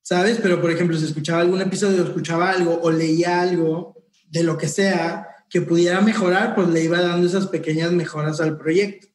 ¿sabes? 0.00 0.38
Pero, 0.42 0.58
por 0.62 0.70
ejemplo, 0.70 0.96
si 0.96 1.04
escuchaba 1.04 1.42
algún 1.42 1.60
episodio, 1.60 2.02
escuchaba 2.02 2.50
algo 2.50 2.80
o 2.80 2.90
leía 2.90 3.42
algo 3.42 3.94
de 4.30 4.42
lo 4.42 4.56
que 4.56 4.68
sea 4.68 5.31
que 5.52 5.60
pudiera 5.60 6.00
mejorar, 6.00 6.54
pues 6.54 6.68
le 6.68 6.82
iba 6.82 6.98
dando 7.02 7.26
esas 7.26 7.46
pequeñas 7.46 7.92
mejoras 7.92 8.40
al 8.40 8.56
proyecto, 8.56 9.08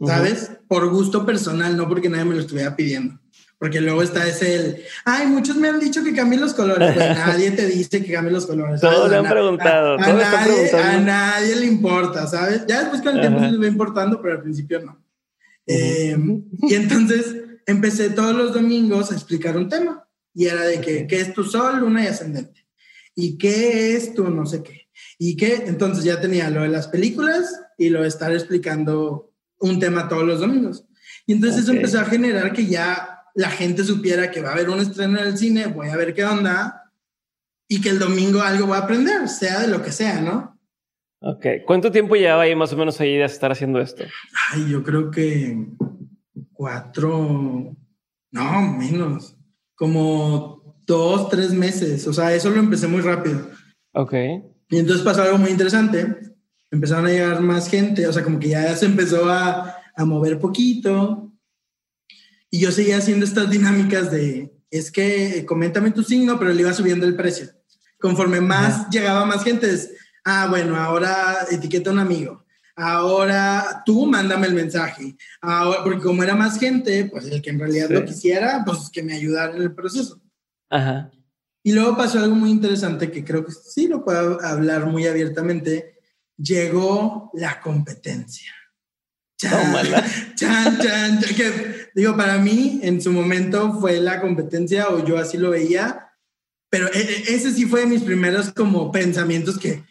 ¿sabes? 0.00 0.52
Por 0.68 0.88
gusto 0.90 1.26
personal, 1.26 1.76
no 1.76 1.88
porque 1.88 2.08
nadie 2.08 2.24
me 2.24 2.36
lo 2.36 2.40
estuviera 2.40 2.76
pidiendo. 2.76 3.18
Porque 3.58 3.80
luego 3.80 4.00
está 4.00 4.28
ese 4.28 4.54
el, 4.54 4.84
ay, 5.04 5.26
muchos 5.26 5.56
me 5.56 5.66
han 5.68 5.80
dicho 5.80 6.04
que 6.04 6.14
cambie 6.14 6.38
los 6.38 6.54
colores. 6.54 6.94
Pues 6.94 7.08
nadie 7.26 7.50
te 7.50 7.66
dice 7.66 8.04
que 8.04 8.12
cambie 8.12 8.32
los 8.32 8.46
colores. 8.46 8.80
Todos 8.80 9.10
le 9.10 9.16
han 9.16 9.28
preguntado, 9.28 9.98
A, 9.98 10.04
a 10.04 10.12
nadie, 10.12 10.52
preguntando. 10.52 10.88
a 10.88 11.00
nadie 11.00 11.56
le 11.56 11.66
importa, 11.66 12.28
¿sabes? 12.28 12.64
Ya 12.68 12.82
después 12.82 13.02
con 13.02 13.16
el 13.16 13.22
tiempo 13.22 13.40
se 13.40 13.50
les 13.50 13.60
va 13.60 13.66
importando, 13.66 14.22
pero 14.22 14.34
al 14.34 14.42
principio 14.42 14.80
no. 14.82 15.02
Eh, 15.66 16.16
y 16.62 16.74
entonces 16.74 17.34
empecé 17.66 18.10
todos 18.10 18.36
los 18.36 18.54
domingos 18.54 19.10
a 19.10 19.14
explicar 19.14 19.56
un 19.56 19.68
tema. 19.68 20.06
Y 20.32 20.46
era 20.46 20.62
de 20.62 20.80
que. 20.80 21.08
¿qué 21.08 21.20
es 21.20 21.34
tu 21.34 21.42
sol, 21.42 21.80
luna 21.80 22.04
y 22.04 22.06
ascendente? 22.06 22.68
¿Y 23.16 23.36
qué 23.36 23.96
es 23.96 24.14
tu 24.14 24.28
no 24.28 24.46
sé 24.46 24.62
qué? 24.62 24.85
¿Y 25.18 25.36
qué? 25.36 25.64
Entonces 25.66 26.04
ya 26.04 26.20
tenía 26.20 26.50
lo 26.50 26.62
de 26.62 26.68
las 26.68 26.88
películas 26.88 27.60
y 27.78 27.88
lo 27.90 28.02
de 28.02 28.08
estar 28.08 28.32
explicando 28.32 29.32
un 29.58 29.78
tema 29.80 30.08
todos 30.08 30.24
los 30.24 30.40
domingos. 30.40 30.86
Y 31.26 31.32
entonces 31.32 31.62
eso 31.62 31.72
Ok. 31.72 31.76
empezó 31.78 32.00
a 32.00 32.04
generar 32.04 32.52
que 32.52 32.66
ya 32.66 33.20
la 33.34 33.50
gente 33.50 33.84
supiera 33.84 34.30
que 34.30 34.40
va 34.40 34.50
a 34.50 34.52
haber 34.52 34.70
un 34.70 34.80
estreno 34.80 35.18
en 35.18 35.26
el 35.26 35.38
cine, 35.38 35.66
voy 35.66 35.88
a 35.88 35.96
ver 35.96 36.14
qué 36.14 36.24
onda, 36.24 36.90
y 37.68 37.80
que 37.80 37.90
el 37.90 37.98
domingo 37.98 38.40
algo 38.42 38.66
voy 38.66 38.76
a 38.76 38.80
aprender, 38.80 39.28
sea 39.28 39.60
de 39.60 39.68
lo 39.68 39.82
que 39.82 39.92
sea, 39.92 40.20
¿no? 40.20 40.58
Ok. 41.20 41.46
¿Cuánto 41.66 41.90
tiempo 41.90 42.14
llevaba 42.14 42.42
ahí 42.42 42.54
más 42.54 42.72
o 42.72 42.76
menos 42.76 43.00
ahí 43.00 43.16
de 43.16 43.24
estar 43.24 43.50
haciendo 43.50 43.80
esto? 43.80 44.04
Ay, 44.52 44.68
yo 44.70 44.82
creo 44.82 45.10
que 45.10 45.66
cuatro, 46.52 47.74
no, 48.30 48.62
menos, 48.72 49.36
como 49.74 50.80
dos, 50.86 51.28
tres 51.28 51.52
meses. 51.52 52.06
O 52.06 52.12
sea, 52.12 52.32
eso 52.34 52.50
lo 52.50 52.60
empecé 52.60 52.86
muy 52.86 53.00
rápido. 53.02 53.50
Ok. 53.92 54.14
Y 54.68 54.78
entonces 54.78 55.04
pasó 55.04 55.22
algo 55.22 55.38
muy 55.38 55.50
interesante. 55.50 56.34
Empezaron 56.70 57.06
a 57.06 57.10
llegar 57.10 57.40
más 57.40 57.68
gente, 57.68 58.06
o 58.06 58.12
sea, 58.12 58.24
como 58.24 58.38
que 58.38 58.48
ya 58.48 58.74
se 58.76 58.86
empezó 58.86 59.30
a, 59.30 59.76
a 59.94 60.04
mover 60.04 60.38
poquito. 60.38 61.32
Y 62.50 62.60
yo 62.60 62.72
seguía 62.72 62.98
haciendo 62.98 63.24
estas 63.24 63.50
dinámicas 63.50 64.10
de, 64.10 64.52
es 64.70 64.90
que 64.90 65.38
eh, 65.38 65.46
coméntame 65.46 65.90
tu 65.90 66.02
signo, 66.02 66.38
pero 66.38 66.52
le 66.52 66.62
iba 66.62 66.72
subiendo 66.72 67.06
el 67.06 67.14
precio. 67.16 67.48
Conforme 67.98 68.40
más 68.40 68.88
llegaba 68.90 69.24
más 69.24 69.42
gente, 69.44 69.70
es, 69.72 69.90
ah, 70.24 70.46
bueno, 70.48 70.76
ahora 70.76 71.38
etiqueta 71.50 71.90
a 71.90 71.92
un 71.92 71.98
amigo. 72.00 72.44
Ahora 72.78 73.82
tú 73.86 74.06
mándame 74.06 74.46
el 74.48 74.54
mensaje. 74.54 75.16
Ahora, 75.40 75.82
porque 75.82 76.02
como 76.02 76.22
era 76.22 76.34
más 76.34 76.58
gente, 76.58 77.06
pues 77.06 77.26
el 77.26 77.40
que 77.40 77.50
en 77.50 77.58
realidad 77.58 77.88
Sí. 77.88 77.94
lo 77.94 78.04
quisiera, 78.04 78.62
pues 78.66 78.90
que 78.92 79.02
me 79.02 79.14
ayudara 79.14 79.56
en 79.56 79.62
el 79.62 79.74
proceso. 79.74 80.20
Ajá. 80.68 81.10
Y 81.66 81.72
luego 81.72 81.96
pasó 81.96 82.20
algo 82.20 82.36
muy 82.36 82.50
interesante 82.50 83.10
que 83.10 83.24
creo 83.24 83.44
que 83.44 83.50
sí 83.50 83.88
lo 83.88 84.04
puedo 84.04 84.40
hablar 84.40 84.86
muy 84.86 85.04
abiertamente. 85.08 85.98
Llegó 86.36 87.32
la 87.34 87.60
competencia. 87.60 88.52
Chan, 89.36 89.74
chan, 90.36 90.78
chan, 90.80 91.34
que, 91.34 91.88
digo, 91.92 92.16
para 92.16 92.38
mí 92.38 92.78
en 92.84 93.02
su 93.02 93.10
momento 93.10 93.80
fue 93.80 93.98
la 93.98 94.20
competencia 94.20 94.90
o 94.90 95.04
yo 95.04 95.18
así 95.18 95.38
lo 95.38 95.50
veía, 95.50 96.12
pero 96.70 96.86
e, 96.86 97.00
e, 97.00 97.34
ese 97.34 97.52
sí 97.52 97.66
fue 97.66 97.80
de 97.80 97.86
mis 97.86 98.02
primeros 98.02 98.52
como 98.52 98.92
pensamientos 98.92 99.58
que, 99.58 99.82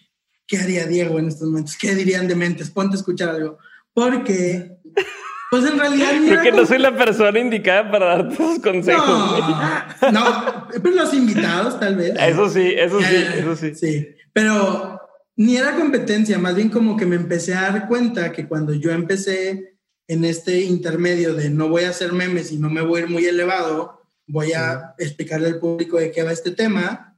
¿qué 0.47 0.59
haría 0.59 0.87
Diego 0.87 1.19
en 1.19 1.27
estos 1.27 1.49
momentos? 1.49 1.75
¿Qué 1.77 1.93
dirían 1.93 2.29
de 2.29 2.35
mentes? 2.35 2.71
Ponte 2.71 2.95
a 2.95 2.99
escuchar 2.99 3.29
algo. 3.29 3.57
Porque 3.93 4.77
pues 5.51 5.65
en 5.65 5.79
realidad. 5.79 6.09
Creo 6.25 6.41
que 6.41 6.51
no 6.51 6.65
soy 6.65 6.79
la 6.79 6.95
persona 6.95 7.39
indicada 7.39 7.91
para 7.91 8.05
darte 8.05 8.33
esos 8.33 8.59
consejos. 8.59 9.07
No, 9.07 10.11
no, 10.11 10.67
pero 10.69 10.95
los 10.95 11.13
invitados, 11.13 11.79
tal 11.79 11.95
vez. 11.95 12.13
Eso 12.19 12.49
sí, 12.49 12.73
eso 12.75 12.99
sí, 13.01 13.15
eso 13.37 13.55
sí. 13.55 13.75
Sí, 13.75 14.07
pero 14.33 14.99
ni 15.35 15.57
era 15.57 15.75
competencia, 15.75 16.37
más 16.39 16.55
bien 16.55 16.69
como 16.69 16.95
que 16.97 17.05
me 17.05 17.15
empecé 17.15 17.53
a 17.53 17.71
dar 17.71 17.87
cuenta 17.87 18.31
que 18.31 18.47
cuando 18.47 18.73
yo 18.73 18.91
empecé 18.91 19.77
en 20.07 20.23
este 20.23 20.61
intermedio 20.61 21.33
de 21.33 21.49
no 21.49 21.67
voy 21.67 21.83
a 21.83 21.89
hacer 21.89 22.13
memes 22.13 22.51
y 22.51 22.57
no 22.57 22.69
me 22.69 22.81
voy 22.81 23.01
a 23.01 23.03
ir 23.03 23.09
muy 23.09 23.25
elevado, 23.25 24.01
voy 24.27 24.53
a 24.53 24.93
explicarle 24.97 25.47
al 25.47 25.59
público 25.59 25.97
de 25.97 26.11
qué 26.11 26.23
va 26.23 26.31
este 26.31 26.51
tema, 26.51 27.17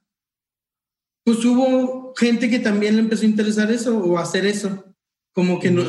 pues 1.24 1.44
hubo 1.44 2.14
gente 2.16 2.50
que 2.50 2.60
también 2.60 2.96
le 2.96 3.02
empezó 3.02 3.24
a 3.24 3.30
interesar 3.30 3.70
eso 3.72 3.98
o 3.98 4.18
a 4.18 4.24
hacer 4.24 4.46
eso. 4.46 4.86
Como 5.34 5.60
que 5.60 5.70
no, 5.70 5.84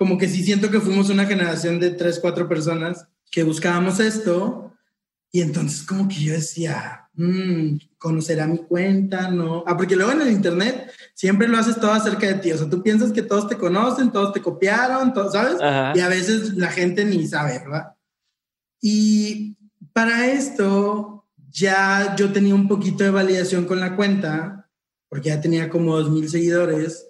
como 0.00 0.16
que 0.16 0.30
sí 0.30 0.42
siento 0.42 0.70
que 0.70 0.80
fuimos 0.80 1.10
una 1.10 1.26
generación 1.26 1.78
de 1.78 1.90
tres, 1.90 2.18
cuatro 2.18 2.48
personas 2.48 3.06
que 3.30 3.42
buscábamos 3.42 4.00
esto 4.00 4.72
y 5.30 5.42
entonces 5.42 5.82
como 5.82 6.08
que 6.08 6.14
yo 6.14 6.32
decía, 6.32 7.10
mmm, 7.12 7.76
conocerá 7.98 8.46
mi 8.46 8.60
cuenta, 8.60 9.28
¿no? 9.28 9.62
Ah, 9.66 9.76
porque 9.76 9.96
luego 9.96 10.12
en 10.12 10.22
el 10.22 10.30
internet 10.30 10.90
siempre 11.12 11.48
lo 11.48 11.58
haces 11.58 11.78
todo 11.78 11.92
acerca 11.92 12.28
de 12.28 12.36
ti, 12.36 12.50
o 12.50 12.56
sea, 12.56 12.70
tú 12.70 12.82
piensas 12.82 13.12
que 13.12 13.20
todos 13.20 13.46
te 13.46 13.58
conocen, 13.58 14.10
todos 14.10 14.32
te 14.32 14.40
copiaron, 14.40 15.12
todo, 15.12 15.30
¿sabes? 15.30 15.56
Y 15.94 16.00
a 16.00 16.08
veces 16.08 16.54
la 16.54 16.68
gente 16.68 17.04
ni 17.04 17.26
sabe, 17.26 17.58
¿verdad? 17.58 17.92
Y 18.80 19.58
para 19.92 20.28
esto 20.28 21.28
ya 21.50 22.16
yo 22.16 22.32
tenía 22.32 22.54
un 22.54 22.68
poquito 22.68 23.04
de 23.04 23.10
validación 23.10 23.66
con 23.66 23.80
la 23.80 23.96
cuenta, 23.96 24.66
porque 25.10 25.28
ya 25.28 25.42
tenía 25.42 25.68
como 25.68 25.94
dos 25.94 26.10
mil 26.10 26.26
seguidores. 26.30 27.06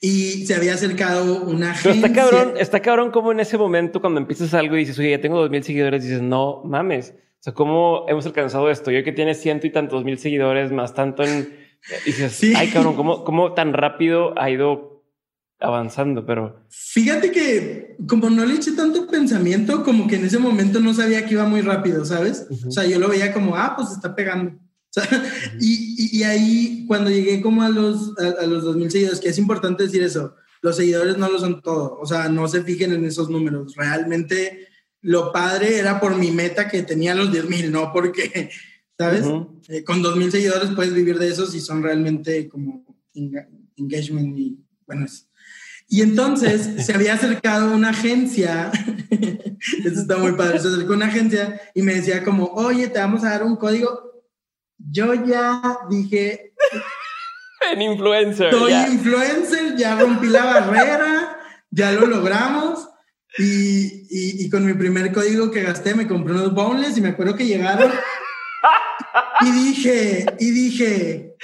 Y, 0.00 0.46
se 0.46 0.54
había 0.54 0.74
acercado 0.74 1.42
una 1.42 1.74
gente. 1.74 2.06
está 2.06 2.12
cabrón, 2.12 2.54
está 2.58 2.80
cabrón 2.80 3.10
como 3.10 3.32
en 3.32 3.40
ese 3.40 3.58
momento 3.58 4.00
cuando 4.00 4.20
empiezas 4.20 4.54
algo 4.54 4.76
y 4.76 4.80
dices, 4.80 4.98
oye, 4.98 5.10
ya 5.10 5.20
tengo 5.20 5.40
dos 5.40 5.50
mil 5.50 5.62
seguidores, 5.62 6.02
dices, 6.04 6.22
no 6.22 6.62
mames. 6.64 7.14
O 7.42 7.42
sea, 7.42 7.54
¿cómo 7.54 8.04
hemos 8.08 8.24
alcanzado 8.26 8.70
esto? 8.70 8.90
Yo 8.92 9.02
que 9.02 9.12
tiene 9.12 9.34
ciento 9.34 9.66
y 9.66 9.72
tantos 9.72 10.04
mil 10.04 10.18
seguidores, 10.18 10.70
más 10.70 10.94
tanto 10.94 11.24
en... 11.24 11.58
Y 12.06 12.12
dices, 12.12 12.40
ay 12.56 12.68
cabrón, 12.68 12.94
¿cómo, 12.94 13.24
¿cómo 13.24 13.54
tan 13.54 13.72
rápido 13.72 14.38
ha 14.38 14.48
ido 14.48 15.04
avanzando? 15.58 16.24
Pero... 16.24 16.64
Fíjate 16.68 17.32
que 17.32 17.96
como 18.06 18.30
no 18.30 18.44
le 18.44 18.54
eché 18.54 18.72
tanto 18.72 19.08
pensamiento, 19.08 19.82
como 19.82 20.06
que 20.06 20.16
en 20.16 20.26
ese 20.26 20.38
momento 20.38 20.78
no 20.78 20.94
sabía 20.94 21.26
que 21.26 21.34
iba 21.34 21.44
muy 21.44 21.62
rápido, 21.62 22.04
¿sabes? 22.04 22.46
O 22.64 22.70
sea, 22.70 22.86
yo 22.86 23.00
lo 23.00 23.08
veía 23.08 23.32
como, 23.32 23.56
ah, 23.56 23.74
pues 23.76 23.90
está 23.90 24.14
pegando. 24.14 24.61
y, 25.60 26.18
y, 26.18 26.22
ahí, 26.24 26.84
cuando 26.86 27.10
llegué 27.10 27.40
como 27.40 27.62
a 27.62 27.68
los, 27.68 28.12
a, 28.18 28.46
los 28.46 28.64
2.000 28.64 28.90
seguidores, 28.90 29.20
que 29.20 29.30
es 29.30 29.38
importante 29.38 29.84
decir 29.84 30.02
eso, 30.02 30.34
los 30.60 30.76
seguidores 30.76 31.16
no 31.16 31.30
lo 31.30 31.38
son 31.38 31.62
todo, 31.62 31.98
o 31.98 32.06
sea, 32.06 32.28
no 32.28 32.46
se 32.46 32.62
fijen 32.62 32.92
en 32.92 33.04
esos 33.04 33.30
números, 33.30 33.74
realmente 33.76 34.68
lo 35.00 35.32
padre 35.32 35.78
era 35.78 35.98
por 35.98 36.16
mi 36.16 36.30
meta 36.30 36.68
que 36.68 36.82
tenía 36.82 37.14
los 37.14 37.32
10.000, 37.32 37.70
no 37.70 37.90
porque, 37.92 38.50
¿sabes? 38.98 39.26
Eh, 39.68 39.82
con 39.82 40.02
2.000 40.02 40.30
seguidores 40.30 40.70
puedes 40.74 40.92
vivir 40.92 41.18
de 41.18 41.28
esos 41.28 41.54
y 41.54 41.60
son 41.60 41.82
realmente 41.82 42.48
como 42.48 42.84
engagement 43.76 44.38
y 44.38 44.58
bueno, 44.86 45.06
y 45.88 46.00
entonces 46.00 46.86
se 46.86 46.94
había 46.94 47.14
acercado 47.14 47.74
una 47.74 47.90
agencia, 47.90 48.72
eso 49.84 50.00
está 50.00 50.16
muy 50.16 50.32
padre, 50.32 50.58
se 50.58 50.68
acercó 50.68 50.94
una 50.94 51.06
agencia 51.06 51.60
y 51.74 51.82
me 51.82 51.94
decía 51.94 52.24
como, 52.24 52.46
oye, 52.46 52.88
te 52.88 52.98
vamos 52.98 53.24
a 53.24 53.30
dar 53.30 53.42
un 53.42 53.56
código 53.56 54.11
yo 54.90 55.14
ya 55.14 55.78
dije. 55.88 56.52
en 57.72 57.82
influencer. 57.82 58.52
Soy 58.52 58.72
influencer, 58.72 59.76
ya 59.76 59.96
rompí 59.96 60.28
la 60.28 60.44
barrera, 60.44 61.38
ya 61.70 61.92
lo 61.92 62.06
logramos. 62.06 62.88
Y, 63.38 64.44
y, 64.44 64.50
con 64.50 64.66
mi 64.66 64.74
primer 64.74 65.10
código 65.10 65.50
que 65.50 65.62
gasté 65.62 65.94
me 65.94 66.06
compré 66.06 66.34
unos 66.34 66.52
boneless 66.52 66.98
y 66.98 67.00
me 67.00 67.08
acuerdo 67.08 67.34
que 67.34 67.46
llegaron. 67.46 67.90
y 69.40 69.50
dije, 69.50 70.26
y 70.38 70.50
dije, 70.50 71.34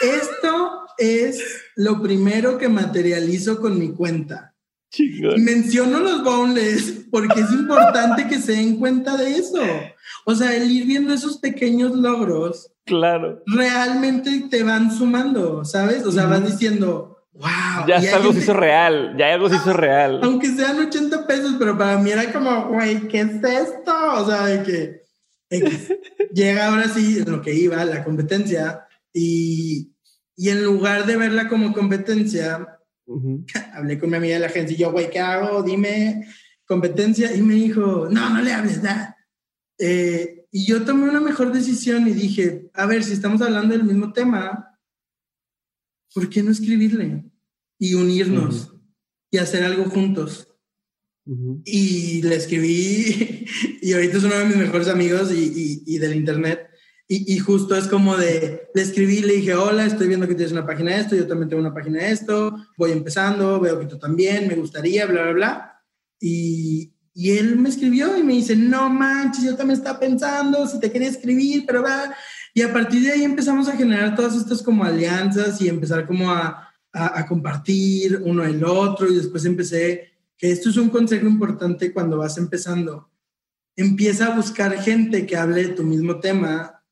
esto 0.00 0.86
es 0.98 1.62
lo 1.76 2.02
primero 2.02 2.58
que 2.58 2.68
materializo 2.68 3.60
con 3.60 3.78
mi 3.78 3.92
cuenta. 3.92 4.54
Y 4.90 5.40
menciono 5.40 6.00
los 6.00 6.24
boneless 6.24 7.06
porque 7.10 7.40
es 7.40 7.52
importante 7.52 8.26
que 8.26 8.40
se 8.40 8.52
den 8.52 8.78
cuenta 8.78 9.16
de 9.16 9.36
eso. 9.36 9.62
O 10.28 10.34
sea, 10.34 10.54
el 10.54 10.70
ir 10.70 10.86
viendo 10.86 11.14
esos 11.14 11.38
pequeños 11.38 11.92
logros 11.96 12.70
Claro. 12.88 13.42
Realmente 13.46 14.46
te 14.50 14.62
van 14.62 14.90
sumando, 14.90 15.64
¿sabes? 15.64 16.04
O 16.04 16.10
sea, 16.10 16.26
vas 16.26 16.44
diciendo, 16.44 17.18
wow. 17.32 17.86
Ya 17.86 18.16
algo 18.16 18.32
se 18.32 18.40
hizo 18.40 18.54
real, 18.54 19.14
ya 19.18 19.34
algo 19.34 19.48
se 19.48 19.56
hizo 19.56 19.72
real. 19.74 20.20
Aunque 20.22 20.48
sean 20.48 20.78
80 20.78 21.26
pesos, 21.26 21.56
pero 21.58 21.76
para 21.76 21.98
mí 21.98 22.10
era 22.10 22.32
como, 22.32 22.68
güey, 22.68 23.06
¿qué 23.08 23.20
es 23.20 23.44
esto? 23.44 23.94
O 24.14 24.26
sea, 24.26 24.46
de 24.46 24.62
que 24.62 25.02
llega 26.32 26.68
ahora 26.68 26.88
sí 26.88 27.22
lo 27.24 27.42
que 27.42 27.54
iba, 27.54 27.84
la 27.84 28.04
competencia, 28.04 28.86
y, 29.12 29.92
y 30.34 30.48
en 30.48 30.64
lugar 30.64 31.04
de 31.06 31.16
verla 31.16 31.48
como 31.48 31.72
competencia, 31.72 32.80
hablé 33.74 33.98
con 33.98 34.10
mi 34.10 34.16
amiga 34.16 34.34
de 34.34 34.40
la 34.40 34.46
agencia 34.46 34.74
y 34.74 34.80
yo, 34.80 34.92
güey, 34.92 35.10
¿qué 35.10 35.20
hago? 35.20 35.62
Dime 35.62 36.26
competencia. 36.66 37.34
Y 37.34 37.42
me 37.42 37.54
dijo, 37.54 38.08
no, 38.10 38.30
no 38.30 38.40
le 38.40 38.52
hables, 38.52 38.82
nada. 38.82 39.17
Eh, 39.78 40.46
y 40.50 40.66
yo 40.66 40.84
tomé 40.84 41.08
una 41.08 41.20
mejor 41.20 41.52
decisión 41.52 42.08
y 42.08 42.12
dije, 42.12 42.70
a 42.74 42.86
ver, 42.86 43.04
si 43.04 43.12
estamos 43.12 43.40
hablando 43.40 43.74
del 43.76 43.84
mismo 43.84 44.12
tema, 44.12 44.78
¿por 46.12 46.28
qué 46.28 46.42
no 46.42 46.50
escribirle? 46.50 47.24
Y 47.78 47.94
unirnos 47.94 48.74
y 49.30 49.38
hacer 49.38 49.64
algo 49.64 49.84
juntos. 49.84 50.48
Y 51.64 52.22
le 52.22 52.36
escribí 52.36 53.44
y 53.82 53.92
ahorita 53.92 54.16
es 54.16 54.24
uno 54.24 54.34
de 54.34 54.46
mis 54.46 54.56
mejores 54.56 54.88
amigos 54.88 55.30
y, 55.32 55.82
y, 55.84 55.98
del 55.98 56.16
internet. 56.16 56.66
Y, 57.06 57.34
y, 57.34 57.38
justo 57.38 57.76
es 57.76 57.86
como 57.86 58.16
de, 58.16 58.68
le 58.74 58.82
escribí, 58.82 59.20
le 59.20 59.34
dije, 59.34 59.54
hola, 59.54 59.84
estoy 59.86 60.08
viendo 60.08 60.26
que 60.26 60.34
tienes 60.34 60.52
una 60.52 60.66
página 60.66 60.94
de 60.94 61.00
esto, 61.00 61.16
yo 61.16 61.26
también 61.26 61.48
tengo 61.48 61.60
una 61.60 61.72
página 61.72 62.00
de 62.00 62.10
esto, 62.10 62.54
voy 62.76 62.92
empezando, 62.92 63.60
veo 63.60 63.80
que 63.80 63.86
tú 63.86 63.98
también, 63.98 64.46
me 64.46 64.54
gustaría, 64.54 65.06
bla, 65.06 65.22
bla, 65.22 65.32
bla. 65.32 65.82
Y, 66.20 66.92
y 67.18 67.36
él 67.36 67.56
me 67.56 67.68
escribió 67.68 68.16
y 68.16 68.22
me 68.22 68.34
dice, 68.34 68.54
no 68.54 68.88
manches, 68.88 69.42
yo 69.42 69.56
también 69.56 69.80
estaba 69.80 69.98
pensando 69.98 70.68
si 70.68 70.78
te 70.78 70.92
quería 70.92 71.08
escribir, 71.08 71.64
pero 71.66 71.82
va. 71.82 72.14
Y 72.54 72.62
a 72.62 72.72
partir 72.72 73.02
de 73.02 73.10
ahí 73.10 73.24
empezamos 73.24 73.66
a 73.66 73.76
generar 73.76 74.14
todas 74.14 74.36
estas 74.36 74.62
como 74.62 74.84
alianzas 74.84 75.60
y 75.60 75.68
empezar 75.68 76.06
como 76.06 76.30
a, 76.30 76.72
a, 76.92 77.26
compartir 77.26 78.22
uno 78.24 78.44
el 78.44 78.62
otro. 78.62 79.08
Y 79.08 79.16
después 79.16 79.44
empecé, 79.46 80.12
que 80.36 80.52
esto 80.52 80.70
es 80.70 80.76
un 80.76 80.90
consejo 80.90 81.26
importante 81.26 81.92
cuando 81.92 82.18
vas 82.18 82.38
empezando. 82.38 83.10
Empieza 83.74 84.28
a 84.28 84.36
buscar 84.36 84.80
gente 84.80 85.26
que 85.26 85.36
hable 85.36 85.66
de 85.66 85.74
tu 85.74 85.82
mismo 85.82 86.20
tema 86.20 86.84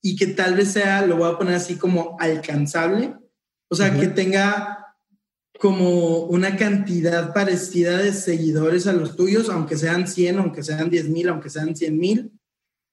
y 0.00 0.14
que 0.14 0.28
tal 0.28 0.54
vez 0.54 0.70
sea, 0.70 1.04
lo 1.04 1.16
voy 1.16 1.32
a 1.32 1.36
poner 1.36 1.54
así 1.54 1.74
como 1.74 2.16
alcanzable. 2.20 3.16
O 3.68 3.74
sea, 3.74 3.92
que 3.98 4.06
tenga 4.06 4.85
como 5.58 6.24
una 6.24 6.56
cantidad 6.56 7.32
parecida 7.32 7.98
de 7.98 8.12
seguidores 8.12 8.86
a 8.86 8.92
los 8.92 9.16
tuyos, 9.16 9.48
aunque 9.48 9.76
sean 9.76 10.06
100, 10.06 10.38
aunque 10.38 10.62
sean 10.62 10.90
10 10.90 11.08
mil, 11.08 11.28
aunque 11.28 11.50
sean 11.50 11.74
100 11.74 11.98
mil, 11.98 12.32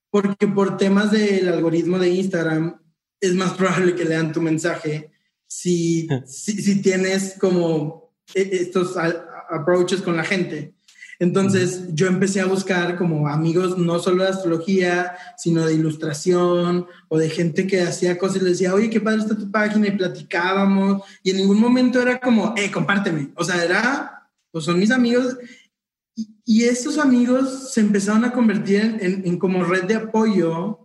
porque 0.10 0.48
por 0.48 0.78
temas 0.78 1.12
del 1.12 1.50
algoritmo 1.50 1.98
de 2.00 2.10
Instagram 2.10 2.80
es 3.20 3.34
más 3.34 3.54
probable 3.54 3.96
que 3.96 4.06
lean 4.06 4.32
tu 4.32 4.42
mensaje 4.42 5.12
si, 5.48 6.08
si, 6.26 6.62
si, 6.62 6.82
tienes 6.82 7.36
como 7.40 8.14
e, 8.34 8.50
estos 8.62 8.96
approaches 9.50 10.02
con 10.02 10.18
la 10.18 10.24
gente. 10.24 10.76
Entonces 11.20 11.86
yo 11.94 12.08
empecé 12.08 12.42
a 12.42 12.46
buscar 12.46 12.98
como 12.98 13.28
amigos 13.28 13.78
no 13.78 14.00
solo 14.00 14.24
de 14.24 14.30
astrología, 14.30 15.16
sino 15.38 15.66
de 15.66 15.74
ilustración 15.74 16.88
o 17.08 17.18
de 17.18 17.30
gente 17.30 17.68
que 17.68 17.82
hacía 17.82 18.18
cosas 18.18 18.38
y 18.38 18.44
le 18.44 18.50
decía, 18.52 18.74
oye, 18.74 18.90
qué 18.90 19.00
padre 19.00 19.20
está 19.20 19.38
tu 19.38 19.50
página 19.52 19.88
y 19.88 19.98
platicábamos. 19.98 21.04
Y 21.24 21.32
en 21.32 21.38
ningún 21.38 21.60
momento 21.60 22.02
era 22.02 22.20
como, 22.20 22.54
eh, 22.58 22.72
compárteme. 22.72 23.32
O 23.36 23.44
sea, 23.44 23.64
era, 23.64 24.30
pues 24.52 24.66
son 24.66 24.80
mis 24.80 24.92
amigos. 24.92 25.38
Y, 26.16 26.64
estos 26.66 26.98
amigos 26.98 27.72
se 27.74 27.80
empezaron 27.82 28.26
a 28.26 28.32
convertir 28.32 28.98
en, 29.00 29.26
en, 29.26 29.40
como 29.40 29.64
red 29.64 29.86
de 29.86 29.96
apoyo 29.96 30.84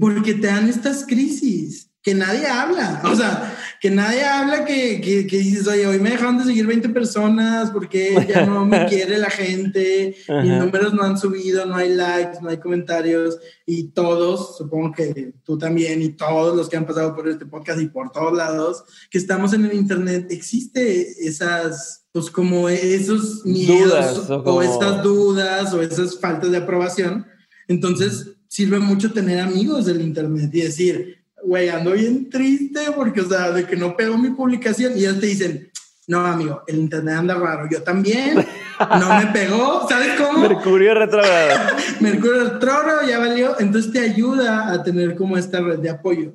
porque 0.00 0.34
te 0.34 0.46
dan 0.46 0.68
estas 0.68 1.06
crisis. 1.06 1.90
que 2.02 2.14
nadie 2.14 2.46
habla. 2.46 3.00
O 3.04 3.16
sea, 3.16 3.56
que 3.84 3.90
nadie 3.90 4.24
habla 4.24 4.64
que, 4.64 4.98
que, 5.02 5.26
que, 5.26 5.36
dices, 5.36 5.66
oye, 5.66 5.86
hoy 5.86 5.98
me 5.98 6.08
dejaron 6.08 6.38
de 6.38 6.44
seguir 6.44 6.66
20 6.66 6.88
personas 6.88 7.70
porque 7.70 8.16
ya 8.26 8.46
no 8.46 8.64
me 8.64 8.86
quiere 8.88 9.18
la 9.18 9.28
gente, 9.28 10.16
mis 10.42 10.52
números 10.52 10.94
no 10.94 11.02
han 11.02 11.18
subido, 11.18 11.66
no 11.66 11.76
hay 11.76 11.94
likes, 11.94 12.38
no 12.40 12.48
hay 12.48 12.56
comentarios 12.56 13.38
y 13.66 13.88
todos, 13.88 14.56
supongo 14.56 14.92
que 14.92 15.34
tú 15.44 15.58
también 15.58 16.00
y 16.00 16.08
todos 16.08 16.56
los 16.56 16.70
que 16.70 16.78
han 16.78 16.86
pasado 16.86 17.14
por 17.14 17.28
este 17.28 17.44
podcast 17.44 17.78
y 17.78 17.88
por 17.88 18.10
todos 18.10 18.32
lados, 18.32 18.84
que 19.10 19.18
estamos 19.18 19.52
en 19.52 19.66
el 19.66 19.74
Internet, 19.74 20.28
existe 20.30 21.26
esas, 21.28 22.06
pues 22.10 22.30
como 22.30 22.70
esos 22.70 23.44
miedos 23.44 24.30
o, 24.30 24.36
o 24.36 24.62
esas 24.62 25.02
dudas 25.02 25.74
o 25.74 25.82
esas 25.82 26.18
faltas 26.18 26.50
de 26.50 26.56
aprobación. 26.56 27.26
Entonces, 27.68 28.30
sirve 28.48 28.78
mucho 28.78 29.12
tener 29.12 29.40
amigos 29.40 29.84
del 29.84 30.00
Internet 30.00 30.48
y 30.54 30.62
decir, 30.62 31.23
güey, 31.44 31.68
ando 31.68 31.92
bien 31.92 32.30
triste 32.30 32.80
porque, 32.94 33.20
o 33.20 33.28
sea, 33.28 33.50
de 33.50 33.66
que 33.66 33.76
no 33.76 33.96
pegó 33.96 34.16
mi 34.18 34.30
publicación 34.30 34.92
y 34.96 35.00
ellos 35.00 35.20
te 35.20 35.26
dicen, 35.26 35.70
no, 36.06 36.20
amigo, 36.20 36.62
el 36.66 36.76
internet 36.76 37.16
anda 37.16 37.34
raro. 37.34 37.68
Yo 37.70 37.82
también, 37.82 38.44
no 38.78 39.18
me 39.18 39.26
pegó, 39.28 39.86
¿sabes 39.88 40.20
cómo? 40.20 40.40
Mercurio 40.40 40.94
retrógrado. 40.94 41.76
Mercurio 42.00 42.44
retrógrado 42.44 43.08
ya 43.08 43.18
valió, 43.18 43.58
entonces 43.58 43.92
te 43.92 44.00
ayuda 44.00 44.72
a 44.72 44.82
tener 44.82 45.14
como 45.14 45.36
esta 45.36 45.60
red 45.60 45.78
de 45.78 45.90
apoyo. 45.90 46.32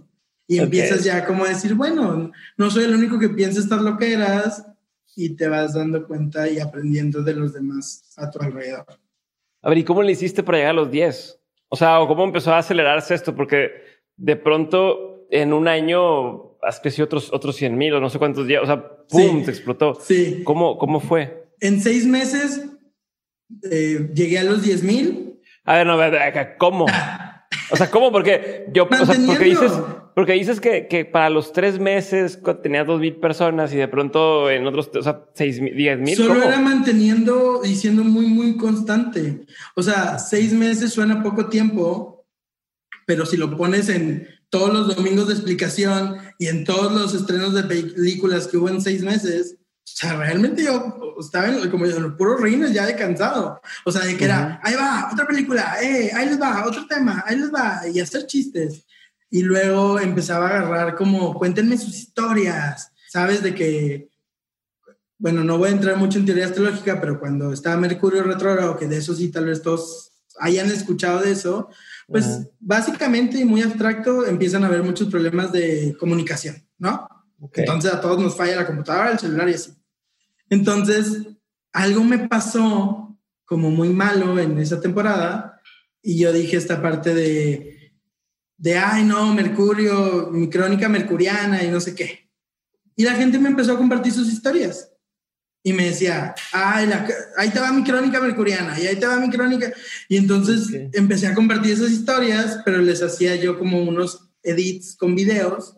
Y 0.48 0.58
empiezas 0.58 1.04
ya 1.04 1.26
como 1.26 1.46
a 1.46 1.50
decir, 1.50 1.76
bueno, 1.76 2.32
no 2.58 2.72
soy 2.72 2.86
el 2.86 2.96
único 2.96 3.20
que 3.20 3.30
piensa 3.30 3.60
estar 3.60 3.80
lo 3.80 3.98
que 3.98 4.14
eras 4.14 4.66
y 5.16 5.36
te 5.36 5.48
vas 5.48 5.76
dando 5.76 6.08
cuenta 6.08 6.50
y 6.50 6.60
aprendiendo 6.60 7.22
de 7.22 7.36
los 7.36 7.54
demás 7.54 8.14
a 8.18 8.32
tu 8.32 8.42
alrededor. 8.42 8.86
A 9.62 9.70
ver, 9.70 9.78
¿y 9.78 9.84
cómo 9.84 10.02
le 10.02 10.14
hiciste 10.14 10.42
para 10.42 10.58
llegar 10.58 10.72
a 10.72 10.82
los 10.82 10.90
10? 10.90 11.40
O 11.68 11.76
sea, 11.76 12.00
¿cómo 12.08 12.24
empezó 12.24 12.52
a 12.52 12.58
acelerarse 12.58 13.14
esto? 13.14 13.36
Porque 13.36 13.89
de 14.20 14.36
pronto 14.36 15.26
en 15.32 15.54
un 15.54 15.68
año 15.68 16.58
has 16.62 16.80
crecido 16.80 17.06
otros, 17.06 17.32
otros 17.32 17.56
100 17.56 17.78
mil 17.78 17.94
o 17.94 18.02
no 18.02 18.10
sé 18.10 18.20
cuántos 18.20 18.46
días, 18.46 18.62
o 18.62 18.66
sea, 18.66 18.86
¡pum! 19.08 19.44
se 19.44 19.52
explotó. 19.52 19.96
Sí. 19.96 20.42
¿Cómo, 20.44 20.78
¿Cómo 20.78 21.00
fue? 21.00 21.50
En 21.62 21.82
seis 21.82 22.06
meses 22.06 22.66
eh, 23.72 24.10
llegué 24.14 24.40
a 24.40 24.44
los 24.44 24.62
10 24.62 24.84
mil. 24.84 25.40
A 25.64 25.76
ver, 25.76 25.88
no, 25.88 25.98
¿cómo? 26.58 26.86
O 27.72 27.76
sea, 27.76 27.90
¿cómo? 27.90 28.12
Porque 28.12 28.68
yo, 28.74 28.86
o 28.90 29.06
sea, 29.06 29.16
porque 29.26 29.46
dices, 29.46 29.72
porque 30.16 30.34
dices 30.34 30.60
que, 30.60 30.88
que 30.88 31.06
para 31.06 31.30
los 31.30 31.54
tres 31.54 31.80
meses 31.80 32.40
tenías 32.64 32.88
dos 32.88 33.00
mil 33.00 33.16
personas 33.18 33.74
y 33.74 33.78
de 33.78 33.88
pronto 33.88 34.50
en 34.50 34.66
otros, 34.66 34.90
o 34.96 35.02
sea, 35.04 35.26
seis 35.34 35.62
mil, 35.62 35.76
diez 35.76 36.00
mil. 36.00 36.16
Solo 36.16 36.44
era 36.44 36.60
manteniendo 36.60 37.62
y 37.64 37.76
siendo 37.76 38.04
muy, 38.04 38.26
muy 38.28 38.58
constante. 38.58 39.46
O 39.76 39.84
sea, 39.84 40.18
seis 40.18 40.54
meses 40.54 40.92
suena 40.92 41.22
poco 41.22 41.48
tiempo, 41.48 42.19
pero 43.10 43.26
si 43.26 43.38
lo 43.38 43.58
pones 43.58 43.90
en 43.90 44.28
todos 44.52 44.72
los 44.72 44.96
domingos 44.96 45.28
de 45.28 45.34
explicación 45.34 46.18
y 46.38 46.46
en 46.46 46.64
todos 46.64 46.94
los 46.94 47.16
estrenos 47.16 47.56
de 47.56 47.64
películas 47.64 48.46
que 48.46 48.58
hubo 48.58 48.70
en 48.70 48.82
seis 48.82 49.02
meses, 49.02 49.56
o 49.58 49.82
sea, 49.84 50.16
realmente 50.16 50.64
yo 50.64 51.16
estaba 51.20 51.48
en, 51.48 51.72
como 51.72 51.86
en 51.86 52.04
los 52.04 52.14
puros 52.14 52.40
reines 52.40 52.72
ya 52.72 52.86
de 52.86 52.96
cansado. 52.96 53.60
O 53.84 53.92
sea, 53.92 54.06
de 54.06 54.16
que 54.16 54.26
era, 54.26 54.60
ahí 54.64 54.76
va, 54.76 55.10
otra 55.12 55.26
película, 55.26 55.78
eh, 55.82 56.12
ahí 56.14 56.28
les 56.28 56.40
va, 56.40 56.68
otro 56.68 56.86
tema, 56.86 57.24
ahí 57.26 57.38
les 57.38 57.52
va, 57.52 57.82
y 57.92 58.00
hacer 58.00 58.28
chistes. 58.28 58.86
Y 59.32 59.42
luego 59.42 60.00
empezaba 60.00 60.50
a 60.50 60.60
agarrar 60.60 60.94
como, 60.94 61.34
cuéntenme 61.34 61.80
sus 61.80 61.98
historias, 61.98 62.92
¿sabes? 63.08 63.42
De 63.42 63.56
que, 63.56 64.12
bueno, 65.18 65.44
no 65.44 65.58
voy 65.58 65.70
a 65.70 65.72
entrar 65.72 65.98
mucho 65.98 66.20
en 66.20 66.28
teoría 66.28 66.46
astrológica, 66.46 67.02
pero 67.02 67.20
cuando 67.20 67.54
estaba 67.54 67.76
Mercurio 67.76 68.22
retrógrado, 68.22 68.78
que 68.78 68.86
de 68.86 68.98
eso 68.98 69.16
sí 69.16 69.30
tal 69.30 69.46
vez 69.46 69.64
todos 69.64 70.12
hayan 70.40 70.70
escuchado 70.70 71.22
de 71.22 71.32
eso, 71.32 71.70
pues 72.10 72.50
básicamente 72.60 73.40
y 73.40 73.46
muy 73.46 73.62
abstracto 73.62 74.26
empiezan 74.26 74.64
a 74.64 74.68
haber 74.68 74.84
muchos 74.84 75.10
problemas 75.10 75.52
de 75.52 75.96
comunicación, 76.00 76.56
¿no? 76.78 77.08
Entonces 77.54 77.94
a 77.94 78.02
todos 78.02 78.20
nos 78.20 78.36
falla 78.36 78.58
la 78.58 78.68
computadora, 78.68 79.12
el 79.12 79.20
celular 79.20 79.50
y 79.50 79.54
así. 79.54 79.74
Entonces, 80.50 81.28
algo 81.72 82.04
me 82.04 82.28
pasó 82.28 83.18
como 83.46 83.70
muy 83.72 83.90
malo 83.90 84.40
en 84.40 84.58
esa 84.58 84.82
temporada 84.82 85.62
y 86.02 86.20
yo 86.20 86.34
dije 86.34 86.58
esta 86.58 86.82
parte 86.82 87.14
de, 87.14 87.94
de, 88.58 88.78
ay 88.78 89.04
no, 89.04 89.34
Mercurio, 89.34 90.30
mi 90.32 90.50
crónica 90.50 90.90
mercuriana 90.90 91.64
y 91.64 91.70
no 91.70 91.80
sé 91.80 91.96
qué. 91.96 92.30
Y 92.96 93.04
la 93.04 93.14
gente 93.14 93.40
me 93.40 93.50
empezó 93.50 93.74
a 93.74 93.78
compartir 93.78 94.12
sus 94.12 94.32
historias 94.32 94.92
y 95.64 95.74
me 95.74 95.86
decía, 95.86 96.34
Ay, 96.52 96.90
ahí 97.38 97.50
te 97.50 97.60
va 97.60 97.72
mi 97.72 97.84
crónica 97.84 98.20
mercuriana 98.22 98.80
y 98.80 98.88
ahí 98.88 98.96
te 98.96 99.08
va 99.08 99.20
mi 99.20 99.30
crónica. 99.30 99.72
Y 100.08 100.18
entonces 100.18 100.70
empecé 100.94 101.28
a 101.28 101.36
compartir 101.36 101.74
esas 101.74 101.92
historias, 101.92 102.60
pero 102.64 102.80
les 102.80 103.02
hacía 103.02 103.36
yo 103.36 103.58
como 103.58 103.82
unos 103.82 104.30
edits 104.44 104.96
con 104.96 105.16
videos 105.16 105.76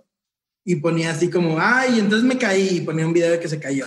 y 0.63 0.75
ponía 0.75 1.11
así 1.11 1.29
como, 1.29 1.59
ay, 1.59 1.99
entonces 1.99 2.27
me 2.27 2.37
caí 2.37 2.77
y 2.77 2.81
ponía 2.81 3.07
un 3.07 3.13
video 3.13 3.31
de 3.31 3.39
que 3.39 3.49
se 3.49 3.59
cayó. 3.59 3.85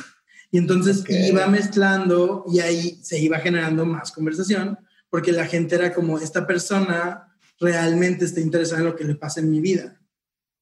Y 0.50 0.58
entonces 0.58 1.04
iba 1.08 1.46
mezclando 1.46 2.44
y 2.52 2.60
ahí 2.60 3.00
se 3.02 3.18
iba 3.18 3.38
generando 3.38 3.84
más 3.84 4.12
conversación 4.12 4.78
porque 5.10 5.30
la 5.30 5.46
gente 5.46 5.76
era 5.76 5.94
como, 5.94 6.18
esta 6.18 6.44
persona 6.44 7.28
realmente 7.60 8.24
está 8.24 8.40
interesada 8.40 8.80
en 8.80 8.86
lo 8.86 8.96
que 8.96 9.04
le 9.04 9.14
pasa 9.14 9.38
en 9.38 9.48
mi 9.48 9.60
vida. 9.60 10.00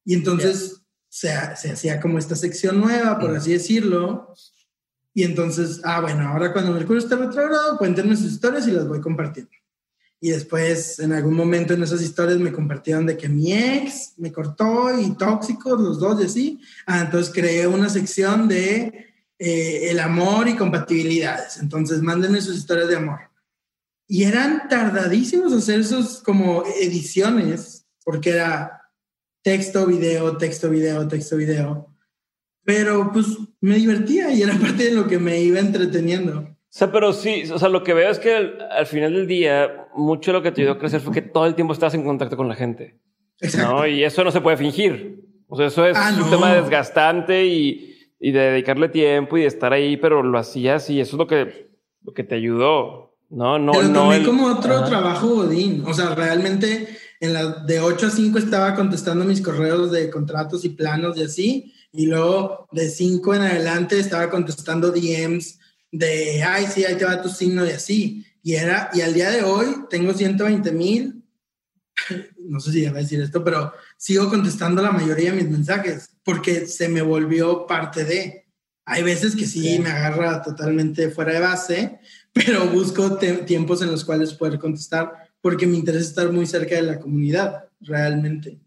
Y 0.05 0.13
entonces 0.13 0.83
se, 1.09 1.31
se, 1.57 1.73
hacía 1.73 2.01
como 2.01 2.19
esta 2.19 2.37
sección 2.37 2.79
nueva, 2.79 3.19
por 3.19 3.35
así 3.35 3.53
decirlo, 3.53 4.35
y 5.15 5.25
entonces, 5.25 5.81
ah, 5.85 6.01
bueno, 6.01 6.29
ahora 6.29 6.53
cuando 6.53 6.73
Mercurio 6.73 7.03
esté 7.03 7.17
retrógrado, 7.17 7.77
cuéntenme 7.77 8.17
sus 8.17 8.33
historias 8.33 8.67
y 8.67 8.73
las 8.73 8.89
voy 8.89 9.01
compartiendo. 9.01 9.53
Y 10.21 10.31
después, 10.31 11.01
en 11.01 11.13
algún 11.13 11.35
momento 11.35 11.75
en 11.75 11.83
esas 11.83 12.01
historias 12.01 12.39
me 12.39 12.53
compartieron 12.53 13.05
de 13.07 13.17
que 13.17 13.29
mi 13.29 13.53
ex 13.53 14.15
me 14.19 14.33
cortó 14.33 14.99
y 14.99 15.17
tóxicos, 15.17 15.81
los 15.81 15.99
dos 15.99 16.21
y 16.21 16.25
así. 16.25 16.61
Ah, 16.87 17.01
entonces 17.01 17.33
creé 17.35 17.67
una 17.67 17.89
sección 17.89 18.47
de 18.49 19.13
eh, 19.39 19.91
el 19.91 19.99
amor 19.99 20.49
y 20.49 20.55
compatibilidades. 20.55 21.59
Entonces, 21.59 22.01
mándenme 22.01 22.41
sus 22.41 22.57
historias 22.57 22.89
de 22.89 22.97
amor. 22.97 23.19
Y 24.07 24.23
eran 24.25 24.69
tardadísimos 24.69 25.53
hacer 25.53 25.81
esos 25.81 26.23
como 26.23 26.63
ediciones, 26.81 27.87
porque 28.05 28.31
era 28.31 28.83
texto, 29.43 29.87
video, 29.87 30.37
texto, 30.37 30.71
video, 30.71 31.09
texto, 31.09 31.37
video. 31.37 31.89
Pero 32.65 33.11
pues 33.13 33.27
me 33.63 33.77
divertía 33.77 34.31
y 34.33 34.43
era 34.43 34.55
parte 34.61 34.91
de 34.91 34.95
lo 34.95 35.07
que 35.07 35.19
me 35.19 35.41
iba 35.41 35.59
entreteniendo. 35.59 36.41
O 36.41 36.75
sea, 36.75 36.93
pero 36.93 37.13
sí, 37.13 37.45
o 37.53 37.59
sea, 37.59 37.69
lo 37.69 37.83
que 37.83 37.95
veo 37.95 38.11
es 38.11 38.19
que 38.19 38.35
al, 38.35 38.87
final 38.87 39.13
del 39.15 39.27
día, 39.27 39.87
mucho 39.95 40.33
de 40.33 40.39
lo 40.39 40.43
que 40.43 40.53
te 40.53 40.63
ayudó 40.63 40.75
a 40.75 40.79
crecer 40.79 41.01
fue 41.01 41.13
que 41.13 41.23
todo 41.23 41.47
el 41.47 41.55
tiempo 41.55 41.73
estabas 41.73 41.95
en 41.95 42.05
contacto 42.05 42.37
con 42.37 42.49
la 42.49 42.55
gente. 42.55 42.99
Exacto. 43.41 43.73
¿no? 43.73 43.87
Y 43.87 44.05
eso 44.05 44.25
no 44.25 44.31
se 44.31 44.41
puede 44.41 44.57
fingir. 44.57 45.23
O 45.49 45.57
sea, 45.57 45.67
eso 45.67 45.87
es 45.87 45.97
ah, 45.99 46.15
un 46.17 46.31
tema 46.31 46.55
desgastante 46.55 47.45
y, 47.45 47.95
y, 48.19 48.33
de 48.33 48.41
dedicarle 48.41 48.89
tiempo 48.89 49.37
y 49.37 49.43
de 49.43 49.49
estar 49.49 49.73
ahí, 49.73 49.99
pero 49.99 50.23
lo 50.23 50.39
hacías 50.39 50.89
y 50.89 50.99
eso 50.99 51.17
es 51.17 51.19
lo 51.19 51.27
que, 51.27 51.71
lo 52.03 52.15
que 52.15 52.25
te 52.25 52.37
ayudó. 52.37 53.19
No, 53.29 53.59
no, 53.59 53.73
pero 53.73 53.89
no. 53.89 54.05
Tomé 54.05 54.23
como 54.23 54.47
otro 54.47 54.83
trabajo 54.85 55.29
godín. 55.29 55.85
O 55.87 55.93
sea, 55.93 56.15
realmente 56.15 56.89
en 57.21 57.35
la 57.35 57.65
de 57.65 57.81
8 57.81 58.07
a 58.07 58.11
5 58.11 58.39
estaba 58.39 58.75
contestando 58.75 59.27
mis 59.27 59.43
correos 59.43 59.93
de 59.93 60.09
contratos 60.09 60.65
y 60.65 60.71
planos 60.71 61.19
y 61.19 61.23
así 61.23 61.73
y 61.93 62.07
luego 62.07 62.69
de 62.73 62.89
5 62.89 63.35
en 63.35 63.43
adelante 63.43 63.99
estaba 63.99 64.31
contestando 64.31 64.91
DMs 64.91 65.59
de, 65.91 66.43
ay, 66.43 66.67
sí, 66.67 66.85
ahí 66.85 66.97
te 66.97 67.05
va 67.05 67.21
tu 67.21 67.29
signo 67.29 67.67
y 67.67 67.71
así. 67.71 68.27
Y 68.43 68.55
era, 68.55 68.91
y 68.95 69.03
al 69.03 69.13
día 69.13 69.31
de 69.31 69.43
hoy 69.43 69.67
tengo 69.91 70.15
120 70.15 70.73
mil, 70.73 71.23
no 72.39 72.59
sé 72.61 72.73
si 72.73 72.83
ya 72.83 72.91
a 72.91 72.95
decir 72.95 73.21
esto, 73.21 73.45
pero 73.45 73.73
sigo 73.97 74.29
contestando 74.29 74.83
la 74.83 74.91
mayoría 74.91 75.31
de 75.31 75.43
mis 75.43 75.51
mensajes 75.51 76.11
porque 76.25 76.67
se 76.67 76.89
me 76.89 77.03
volvió 77.03 77.67
parte 77.67 78.05
de. 78.05 78.47
Hay 78.85 79.05
veces 79.05 79.37
que 79.37 79.47
sí, 79.47 79.79
me 79.79 79.91
agarra 79.91 80.43
totalmente 80.43 81.11
fuera 81.11 81.35
de 81.35 81.41
base, 81.41 82.01
pero 82.33 82.67
busco 82.67 83.17
tiempos 83.17 83.83
en 83.83 83.91
los 83.91 84.05
cuales 84.05 84.33
poder 84.33 84.59
contestar 84.59 85.13
porque 85.41 85.67
me 85.67 85.77
interesa 85.77 86.09
estar 86.09 86.33
muy 86.33 86.47
cerca 86.47 86.77
de 86.77 86.83
la 86.83 86.99
comunidad, 86.99 87.69
realmente. 87.81 88.59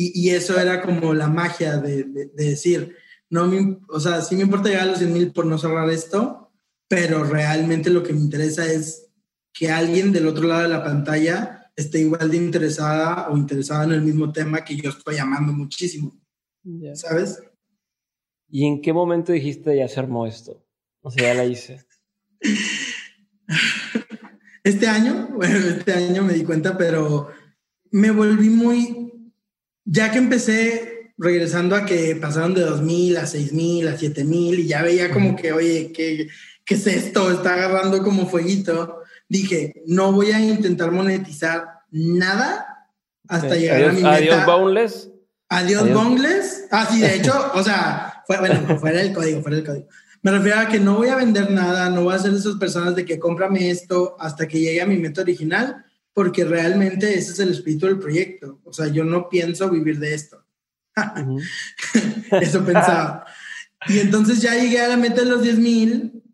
Y, 0.00 0.30
eso 0.30 0.60
era 0.60 0.80
como 0.80 1.12
la 1.12 1.26
magia 1.26 1.78
de, 1.78 2.04
decir, 2.32 2.94
no 3.30 3.48
me, 3.48 3.80
o 3.88 3.98
sea, 3.98 4.22
sí 4.22 4.36
me 4.36 4.42
importa 4.42 4.68
llegar 4.68 4.84
a 4.84 4.90
los 4.92 4.98
100 4.98 5.12
mil 5.12 5.32
por 5.32 5.44
no 5.44 5.58
cerrar 5.58 5.90
esto, 5.90 6.52
pero 6.86 7.24
realmente 7.24 7.90
lo 7.90 8.04
que 8.04 8.12
me 8.12 8.20
interesa 8.20 8.64
es 8.72 9.10
que 9.52 9.72
alguien 9.72 10.12
del 10.12 10.28
otro 10.28 10.46
lado 10.46 10.62
de 10.62 10.68
la 10.68 10.84
pantalla 10.84 11.72
esté 11.74 11.98
igual 11.98 12.30
de 12.30 12.36
interesada 12.36 13.28
o 13.28 13.36
interesada 13.36 13.82
en 13.82 13.92
el 13.92 14.02
mismo 14.02 14.30
tema 14.30 14.64
que 14.64 14.76
yo 14.76 14.90
estoy 14.90 15.16
amando 15.16 15.52
muchísimo. 15.52 16.16
¿Sabes? 16.94 17.42
¿Y 18.48 18.66
en 18.66 18.80
qué 18.80 18.92
momento 18.92 19.32
dijiste 19.32 19.76
ya 19.76 19.88
se 19.88 19.98
armó 19.98 20.28
esto? 20.28 20.64
O 21.00 21.10
sea, 21.10 21.24
ya 21.24 21.34
la 21.34 21.44
hice. 21.44 21.84
Este 24.64 24.86
año, 24.86 25.30
bueno, 25.34 25.56
este 25.56 25.94
año 25.94 26.22
me 26.22 26.34
di 26.34 26.44
cuenta, 26.44 26.76
pero 26.76 27.30
me 27.90 28.10
volví 28.10 28.50
muy 28.50 29.07
ya 29.90 30.10
que 30.10 30.18
empecé 30.18 31.12
regresando 31.16 31.74
a 31.74 31.86
que 31.86 32.14
pasaron 32.16 32.54
de 32.54 32.60
2000 32.60 33.16
a 33.16 33.26
6000 33.26 33.88
a 33.88 33.96
7000 33.96 34.60
y 34.60 34.66
ya 34.66 34.82
veía 34.82 35.10
como 35.10 35.34
que, 35.34 35.52
oye, 35.52 35.92
¿qué, 35.92 36.28
¿qué 36.64 36.74
es 36.74 36.86
esto? 36.86 37.30
Está 37.30 37.54
agarrando 37.54 38.02
como 38.02 38.28
fueguito. 38.28 39.02
Dije, 39.28 39.82
no 39.86 40.12
voy 40.12 40.30
a 40.30 40.40
intentar 40.40 40.92
monetizar 40.92 41.64
nada 41.90 42.86
hasta 43.28 43.56
llegar 43.56 43.84
a 43.84 43.92
mi 43.92 44.02
meta. 44.02 44.14
Adiós, 44.14 44.46
Boundless. 44.46 45.08
Adiós, 45.48 45.92
bongles. 45.94 46.66
Ah, 46.70 46.86
sí, 46.90 47.00
de 47.00 47.16
hecho, 47.16 47.32
o 47.54 47.62
sea, 47.62 48.22
fue, 48.26 48.38
bueno, 48.38 48.78
fuera 48.80 49.00
el 49.00 49.14
código, 49.14 49.40
fuera 49.40 49.56
el 49.56 49.64
código. 49.64 49.88
Me 50.20 50.30
refiero 50.30 50.58
a 50.58 50.68
que 50.68 50.78
no 50.78 50.96
voy 50.96 51.08
a 51.08 51.16
vender 51.16 51.50
nada, 51.50 51.88
no 51.88 52.04
voy 52.04 52.14
a 52.14 52.18
ser 52.18 52.32
de 52.32 52.38
esas 52.38 52.56
personas 52.56 52.94
de 52.94 53.06
que 53.06 53.18
cómprame 53.18 53.70
esto 53.70 54.16
hasta 54.18 54.46
que 54.46 54.60
llegue 54.60 54.82
a 54.82 54.86
mi 54.86 54.98
meta 54.98 55.22
original, 55.22 55.86
porque 56.18 56.44
realmente 56.44 57.16
ese 57.16 57.30
es 57.30 57.38
el 57.38 57.50
espíritu 57.50 57.86
del 57.86 58.00
proyecto. 58.00 58.60
O 58.64 58.72
sea, 58.72 58.88
yo 58.88 59.04
no 59.04 59.28
pienso 59.28 59.70
vivir 59.70 60.00
de 60.00 60.14
esto. 60.14 60.44
Eso 62.40 62.64
pensaba. 62.64 63.24
Y 63.86 64.00
entonces 64.00 64.42
ya 64.42 64.56
llegué 64.56 64.80
a 64.80 64.88
la 64.88 64.96
meta 64.96 65.20
de 65.22 65.28
los 65.30 65.44
10 65.44 65.58
mil. 65.60 66.24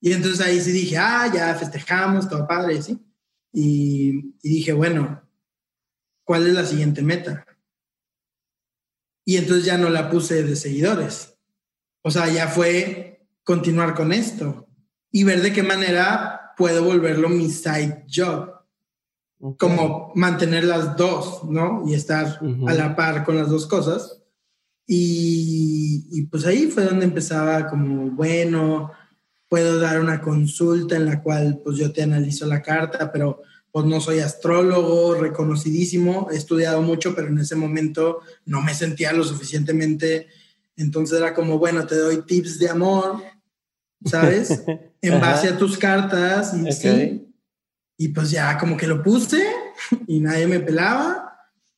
Y 0.00 0.12
entonces 0.12 0.44
ahí 0.44 0.60
sí 0.60 0.72
dije, 0.72 0.98
ah, 0.98 1.30
ya 1.32 1.54
festejamos, 1.54 2.28
todo 2.28 2.44
padre, 2.44 2.82
¿sí? 2.82 2.98
Y, 3.52 4.34
y 4.42 4.48
dije, 4.48 4.72
bueno, 4.72 5.22
¿cuál 6.24 6.48
es 6.48 6.54
la 6.54 6.66
siguiente 6.66 7.00
meta? 7.00 7.46
Y 9.24 9.36
entonces 9.36 9.64
ya 9.64 9.78
no 9.78 9.90
la 9.90 10.10
puse 10.10 10.42
de 10.42 10.56
seguidores. 10.56 11.38
O 12.02 12.10
sea, 12.10 12.28
ya 12.28 12.48
fue 12.48 13.28
continuar 13.44 13.94
con 13.94 14.12
esto 14.12 14.66
y 15.12 15.22
ver 15.22 15.40
de 15.40 15.52
qué 15.52 15.62
manera 15.62 16.52
puedo 16.56 16.82
volverlo 16.82 17.28
mi 17.28 17.48
side 17.48 18.06
job. 18.12 18.53
Como 19.58 20.12
mantener 20.14 20.64
las 20.64 20.96
dos, 20.96 21.44
¿no? 21.44 21.82
Y 21.86 21.94
estar 21.94 22.40
a 22.66 22.74
la 22.74 22.96
par 22.96 23.24
con 23.24 23.36
las 23.36 23.50
dos 23.50 23.66
cosas. 23.66 24.22
Y, 24.86 26.06
y, 26.10 26.22
pues 26.26 26.46
ahí 26.46 26.70
fue 26.70 26.84
donde 26.84 27.04
empezaba 27.04 27.66
como, 27.66 28.10
bueno, 28.10 28.90
puedo 29.48 29.78
dar 29.78 30.00
una 30.00 30.20
consulta 30.20 30.96
en 30.96 31.06
la 31.06 31.22
cual 31.22 31.60
pues 31.62 31.76
yo 31.76 31.92
te 31.92 32.02
analizo 32.02 32.46
la 32.46 32.60
carta, 32.60 33.10
pero 33.12 33.40
pues 33.70 33.86
no 33.86 34.00
soy 34.00 34.20
astrólogo 34.20 35.14
reconocidísimo, 35.14 36.28
he 36.30 36.36
estudiado 36.36 36.80
mucho, 36.80 37.14
pero 37.14 37.28
en 37.28 37.38
ese 37.38 37.56
momento 37.56 38.20
no 38.44 38.62
me 38.62 38.74
sentía 38.74 39.12
lo 39.12 39.24
suficientemente, 39.24 40.28
entonces 40.76 41.18
era 41.18 41.34
como, 41.34 41.58
bueno, 41.58 41.86
te 41.86 41.96
doy 41.96 42.22
tips 42.22 42.58
de 42.58 42.68
amor, 42.68 43.22
¿sabes? 44.04 44.62
En 45.02 45.20
base 45.20 45.48
a 45.48 45.58
tus 45.58 45.76
cartas 45.76 46.54
sí. 46.70 47.23
Y 47.96 48.08
pues 48.08 48.30
ya 48.30 48.58
como 48.58 48.76
que 48.76 48.86
lo 48.86 49.02
puse 49.02 49.44
y 50.06 50.20
nadie 50.20 50.46
me 50.46 50.60
pelaba. 50.60 51.30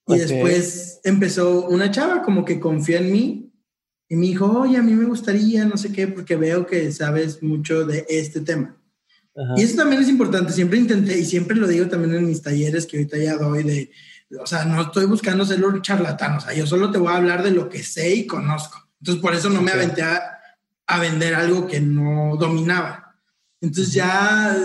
Y 0.09 0.19
después 0.19 1.01
empezó 1.03 1.67
una 1.67 1.91
chava 1.91 2.23
como 2.23 2.45
que 2.45 2.61
confió 2.61 2.99
en 2.99 3.11
mí 3.11 3.53
y 4.09 4.17
me 4.17 4.27
dijo, 4.27 4.47
oye, 4.61 4.77
a 4.77 4.83
mí 4.83 4.95
me 4.95 5.05
gustaría, 5.05 5.65
no 5.65 5.77
sé 5.77 5.91
qué, 5.91 6.07
porque 6.07 6.37
veo 6.37 6.65
que 6.65 6.93
sabes 6.93 7.43
mucho 7.43 7.85
de 7.85 8.07
este 8.09 8.41
tema. 8.41 8.77
Y 9.57 9.63
eso 9.63 9.77
también 9.77 10.01
es 10.01 10.09
importante, 10.09 10.53
siempre 10.53 10.79
intenté 10.79 11.19
y 11.19 11.25
siempre 11.25 11.57
lo 11.57 11.67
digo 11.67 11.89
también 11.89 12.15
en 12.15 12.27
mis 12.27 12.41
talleres 12.41 12.87
que 12.87 12.97
ahorita 12.97 13.19
ya 13.19 13.37
doy 13.37 13.65
de, 13.65 13.91
o 14.41 14.47
sea, 14.47 14.65
no 14.65 14.81
estoy 14.81 15.05
buscando 15.05 15.45
ser 15.45 15.63
un 15.63 15.83
charlatán, 15.83 16.37
o 16.37 16.41
sea, 16.41 16.55
yo 16.55 16.67
solo 16.67 16.91
te 16.91 16.99
voy 16.99 17.13
a 17.13 17.17
hablar 17.17 17.43
de 17.43 17.51
lo 17.51 17.69
que 17.69 17.83
sé 17.83 18.15
y 18.15 18.27
conozco. 18.27 18.79
Entonces, 19.01 19.21
por 19.21 19.35
eso 19.35 19.51
no 19.51 19.61
me 19.61 19.73
aventé 19.73 20.03
a, 20.03 20.33
vender 21.01 21.35
algo 21.35 21.67
que 21.67 21.81
no 21.81 22.37
dominaba. 22.39 23.17
Entonces 23.61 23.93
ya 23.93 24.57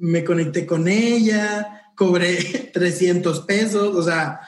me 0.00 0.24
conecté 0.24 0.66
con 0.66 0.88
ella, 0.88 1.92
cobré 1.94 2.70
300 2.72 3.40
pesos, 3.40 3.94
o 3.94 4.02
sea, 4.02 4.40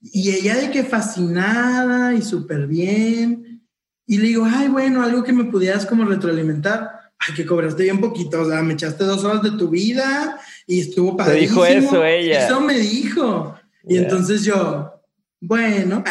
y 0.00 0.30
ella 0.30 0.56
de 0.56 0.70
que 0.70 0.84
fascinada 0.84 2.14
y 2.14 2.22
súper 2.22 2.66
bien. 2.66 3.62
Y 4.06 4.18
le 4.18 4.28
digo, 4.28 4.46
ay, 4.48 4.68
bueno, 4.68 5.02
algo 5.02 5.22
que 5.22 5.32
me 5.32 5.44
pudieras 5.44 5.84
como 5.84 6.04
retroalimentar 6.04 6.98
ay, 7.18 7.34
que 7.34 7.46
cobraste 7.46 7.82
bien 7.82 8.00
poquito, 8.00 8.40
o 8.40 8.48
sea, 8.48 8.62
me 8.62 8.74
echaste 8.74 9.04
dos 9.04 9.24
horas 9.24 9.42
de 9.42 9.52
tu 9.52 9.68
vida 9.70 10.38
y 10.66 10.80
estuvo 10.80 11.16
padrísimo. 11.16 11.62
Te 11.62 11.74
dijo 11.74 11.86
eso 11.86 12.04
ella. 12.04 12.46
Eso 12.46 12.60
me 12.60 12.78
dijo. 12.78 13.58
Y 13.86 13.96
entonces 13.96 14.44
yo, 14.44 15.02
bueno, 15.40 16.04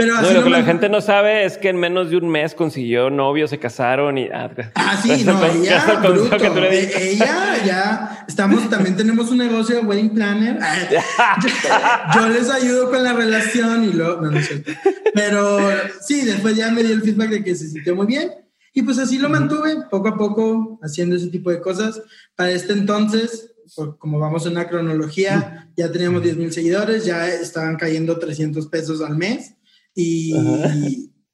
pero 0.00 0.16
así 0.16 0.32
lo 0.32 0.42
que 0.42 0.48
la 0.48 0.62
gente 0.62 0.88
no 0.88 1.02
sabe 1.02 1.44
es 1.44 1.58
que 1.58 1.68
en 1.68 1.76
menos 1.76 2.08
de 2.08 2.16
un 2.16 2.26
mes 2.30 2.54
consiguió 2.54 3.10
novio, 3.10 3.46
se 3.46 3.58
casaron 3.58 4.16
y 4.16 4.28
ah, 4.32 4.50
ah 4.74 4.98
sí, 5.02 5.24
no, 5.24 5.44
ella, 5.44 6.00
bruto, 6.02 6.36
eh, 6.36 7.12
ella 7.12 7.62
ya 7.66 8.24
estamos 8.26 8.70
también 8.70 8.96
tenemos 8.96 9.30
un 9.30 9.36
negocio 9.36 9.76
de 9.76 9.82
wedding 9.82 10.14
planner. 10.14 10.58
yo, 12.14 12.28
les 12.30 12.48
ayudo 12.48 12.90
con 12.90 13.04
la 13.04 13.12
relación 13.12 13.84
y 13.84 13.92
luego 13.92 14.22
no, 14.22 14.30
no 14.30 14.38
es 14.38 14.48
cierto. 14.48 14.72
Pero 15.12 15.58
sí, 16.00 16.22
después 16.22 16.56
ya 16.56 16.70
me 16.70 16.82
dio 16.82 16.94
el 16.94 17.02
feedback 17.02 17.28
de 17.28 17.44
que 17.44 17.54
se 17.54 17.68
sintió 17.68 17.94
muy 17.94 18.06
bien 18.06 18.30
y 18.72 18.80
pues 18.80 18.98
así 18.98 19.18
lo 19.18 19.28
mantuve, 19.28 19.82
poco 19.90 20.08
a 20.08 20.16
poco, 20.16 20.80
haciendo 20.82 21.16
ese 21.16 21.28
tipo 21.28 21.50
de 21.50 21.60
cosas. 21.60 22.00
Para 22.34 22.52
este 22.52 22.72
entonces, 22.72 23.52
como 23.98 24.18
vamos 24.18 24.46
en 24.46 24.54
la 24.54 24.66
cronología, 24.66 25.68
ya 25.76 25.92
teníamos 25.92 26.22
10 26.22 26.38
mil 26.38 26.52
seguidores, 26.54 27.04
ya 27.04 27.28
estaban 27.28 27.76
cayendo 27.76 28.18
300 28.18 28.66
pesos 28.68 29.02
al 29.02 29.18
mes 29.18 29.56
y, 29.94 30.34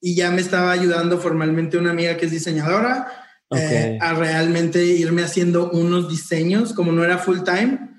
y, 0.00 0.14
ya 0.14 0.30
me 0.30 0.40
estaba 0.40 0.72
ayudando 0.72 1.18
formalmente 1.18 1.78
una 1.78 1.90
amiga 1.90 2.16
que 2.16 2.26
es 2.26 2.32
diseñadora 2.32 3.07
eh, 3.54 3.98
a 4.00 4.14
realmente 4.14 4.84
irme 4.84 5.22
haciendo 5.22 5.70
unos 5.70 6.09
diseños, 6.09 6.72
como 6.72 6.92
no 6.92 7.04
era 7.04 7.18
full 7.18 7.40
time 7.44 7.96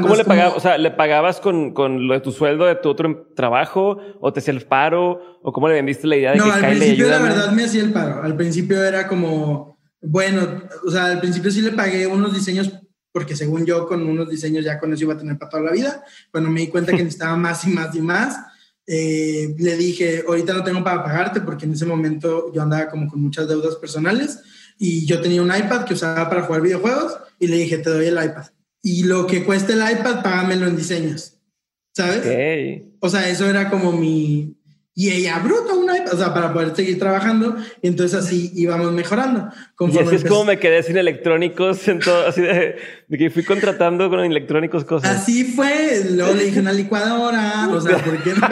¿Cómo 0.00 0.16
le 0.16 0.24
pagabas? 0.24 0.56
O 0.56 0.60
sea, 0.60 0.76
¿le 0.78 0.90
pagabas 0.90 1.40
con, 1.40 1.72
con, 1.72 2.06
lo 2.06 2.14
de 2.14 2.20
tu 2.20 2.32
sueldo 2.32 2.66
de 2.66 2.74
tu 2.76 2.90
otro 2.90 3.32
trabajo? 3.34 3.98
¿O 4.20 4.32
te 4.32 4.40
hacía 4.40 4.52
el 4.52 4.62
paro? 4.62 5.38
¿O 5.42 5.52
cómo 5.52 5.68
le 5.68 5.74
vendiste 5.74 6.06
la 6.06 6.16
idea 6.16 6.32
de 6.32 6.38
no, 6.38 6.44
que 6.44 6.50
al 6.50 6.60
principio 6.60 7.08
la 7.08 7.18
verdad 7.18 7.52
me 7.52 7.64
hacía 7.64 7.82
el 7.82 7.92
paro. 7.92 8.22
Al 8.22 8.36
principio 8.36 8.82
era 8.82 9.06
como, 9.06 9.78
bueno, 10.00 10.62
o 10.86 10.90
sea, 10.90 11.06
al 11.06 11.20
principio 11.20 11.50
sí 11.50 11.62
le 11.62 11.72
pagué 11.72 12.06
unos 12.06 12.34
diseños 12.34 12.72
porque 13.12 13.36
según 13.36 13.66
yo 13.66 13.86
con 13.86 14.02
unos 14.02 14.28
diseños 14.28 14.64
ya 14.64 14.78
con 14.78 14.92
eso 14.92 15.04
iba 15.04 15.14
a 15.14 15.18
tener 15.18 15.38
para 15.38 15.50
toda 15.50 15.62
la 15.62 15.72
vida. 15.72 16.02
Cuando 16.30 16.50
me 16.50 16.60
di 16.60 16.68
cuenta 16.68 16.92
que 16.92 16.98
necesitaba 17.04 17.36
más 17.36 17.64
y 17.66 17.70
más 17.70 17.94
y 17.94 18.00
más, 18.00 18.38
eh, 18.86 19.54
le 19.58 19.76
dije, 19.76 20.24
ahorita 20.26 20.54
no 20.54 20.64
tengo 20.64 20.82
para 20.82 21.04
pagarte 21.04 21.40
porque 21.40 21.66
en 21.66 21.72
ese 21.72 21.86
momento 21.86 22.52
yo 22.52 22.62
andaba 22.62 22.88
como 22.88 23.08
con 23.08 23.22
muchas 23.22 23.48
deudas 23.48 23.76
personales 23.76 24.40
y 24.78 25.06
yo 25.06 25.20
tenía 25.20 25.42
un 25.42 25.54
iPad 25.54 25.84
que 25.84 25.94
usaba 25.94 26.28
para 26.28 26.42
jugar 26.42 26.62
videojuegos 26.62 27.16
y 27.38 27.46
le 27.46 27.56
dije, 27.56 27.78
te 27.78 27.90
doy 27.90 28.06
el 28.06 28.14
iPad 28.14 28.46
y 28.82 29.04
lo 29.04 29.26
que 29.26 29.44
cueste 29.44 29.74
el 29.74 29.78
iPad, 29.78 30.22
págamelo 30.22 30.66
en 30.66 30.76
diseños. 30.76 31.38
¿Sabes? 31.94 32.22
O 33.00 33.08
sea, 33.08 33.28
eso 33.28 33.48
era 33.48 33.70
como 33.70 33.92
mi... 33.92 34.56
Y 34.94 35.10
ella, 35.10 35.38
bruto, 35.38 35.74
un 35.78 35.84
iPad, 35.84 36.12
o 36.12 36.16
sea, 36.18 36.34
para 36.34 36.52
poder 36.52 36.76
seguir 36.76 36.98
trabajando. 36.98 37.56
Entonces 37.80 38.18
así 38.18 38.52
íbamos 38.54 38.92
mejorando. 38.92 39.48
Y 39.80 39.98
así 39.98 40.16
es 40.16 40.24
como 40.24 40.44
me 40.44 40.58
quedé 40.58 40.82
sin 40.82 40.98
electrónicos, 40.98 41.88
en 41.88 41.98
todo, 42.00 42.26
así 42.26 42.42
de, 42.42 42.76
que 43.10 43.30
fui 43.30 43.42
contratando 43.42 44.10
con 44.10 44.20
electrónicos 44.20 44.84
cosas. 44.84 45.22
Así 45.22 45.44
fue. 45.44 46.02
Luego 46.10 46.34
le 46.34 46.44
dije 46.44 46.60
una 46.60 46.72
licuadora, 46.72 47.68
o 47.70 47.80
sea, 47.80 47.98
¿por 48.04 48.22
qué 48.22 48.34
no? 48.34 48.48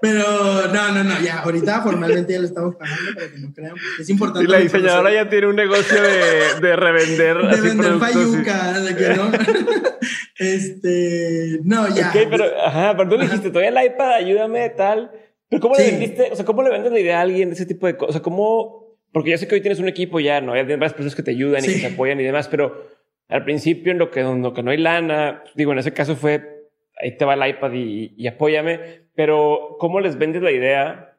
Pero 0.00 0.66
no, 0.72 0.92
no, 0.92 1.04
no, 1.04 1.20
ya, 1.20 1.40
ahorita 1.40 1.82
formalmente 1.82 2.32
ya 2.32 2.38
lo 2.38 2.46
estamos 2.46 2.74
pagando 2.76 3.14
para 3.14 3.30
que 3.30 3.38
no 3.38 3.52
crean. 3.52 3.74
Es 4.00 4.08
importante. 4.08 4.48
Y 4.48 4.50
la 4.50 4.58
diseñadora 4.58 5.12
ya 5.12 5.28
tiene 5.28 5.46
un 5.46 5.56
negocio 5.56 6.00
de, 6.00 6.60
de 6.60 6.76
revender. 6.76 7.36
De 7.36 7.60
vender 7.60 7.98
payuca, 7.98 8.80
de 8.80 8.96
que 8.96 9.08
no. 9.14 9.30
este, 10.38 11.60
no, 11.64 11.94
ya. 11.94 12.08
Ok, 12.08 12.28
pero, 12.30 12.44
ajá, 12.64 12.96
pero 12.96 13.10
tú 13.10 13.16
le 13.18 13.24
dijiste, 13.24 13.50
todavía 13.50 13.80
el 13.80 13.92
iPad, 13.92 14.12
ayúdame, 14.14 14.70
tal. 14.70 15.10
Pero 15.50 15.60
¿cómo 15.60 15.74
le 15.74 15.84
vendiste? 15.84 16.30
O 16.32 16.36
sea, 16.36 16.46
¿cómo 16.46 16.62
le 16.62 16.70
vendes 16.70 16.92
la 16.92 17.00
idea 17.00 17.18
a 17.18 17.22
alguien 17.22 17.50
de 17.50 17.54
ese 17.54 17.66
tipo 17.66 17.86
de 17.86 17.96
cosas? 17.96 18.10
O 18.10 18.12
sea, 18.14 18.22
¿cómo? 18.22 18.96
Porque 19.12 19.30
yo 19.30 19.38
sé 19.38 19.46
que 19.46 19.56
hoy 19.56 19.60
tienes 19.60 19.80
un 19.80 19.88
equipo 19.88 20.18
ya, 20.18 20.40
¿no? 20.40 20.54
Hay 20.54 20.64
varias 20.64 20.94
personas 20.94 21.14
que 21.14 21.22
te 21.22 21.32
ayudan 21.32 21.62
y 21.62 21.68
que 21.68 21.80
te 21.80 21.86
apoyan 21.88 22.18
y 22.20 22.24
demás, 22.24 22.48
pero 22.48 22.86
al 23.28 23.44
principio 23.44 23.92
en 23.92 23.98
lo 23.98 24.10
que, 24.10 24.20
en 24.20 24.40
lo 24.40 24.54
que 24.54 24.62
no 24.62 24.70
hay 24.70 24.78
lana, 24.78 25.42
digo, 25.56 25.72
en 25.72 25.78
ese 25.78 25.92
caso 25.92 26.16
fue 26.16 26.60
ahí 27.00 27.16
te 27.16 27.24
va 27.24 27.34
el 27.34 27.48
iPad 27.48 27.72
y, 27.72 28.26
apóyame, 28.26 29.09
pero 29.20 29.76
¿cómo 29.78 30.00
les 30.00 30.16
vendes 30.16 30.40
la 30.40 30.50
idea 30.50 31.18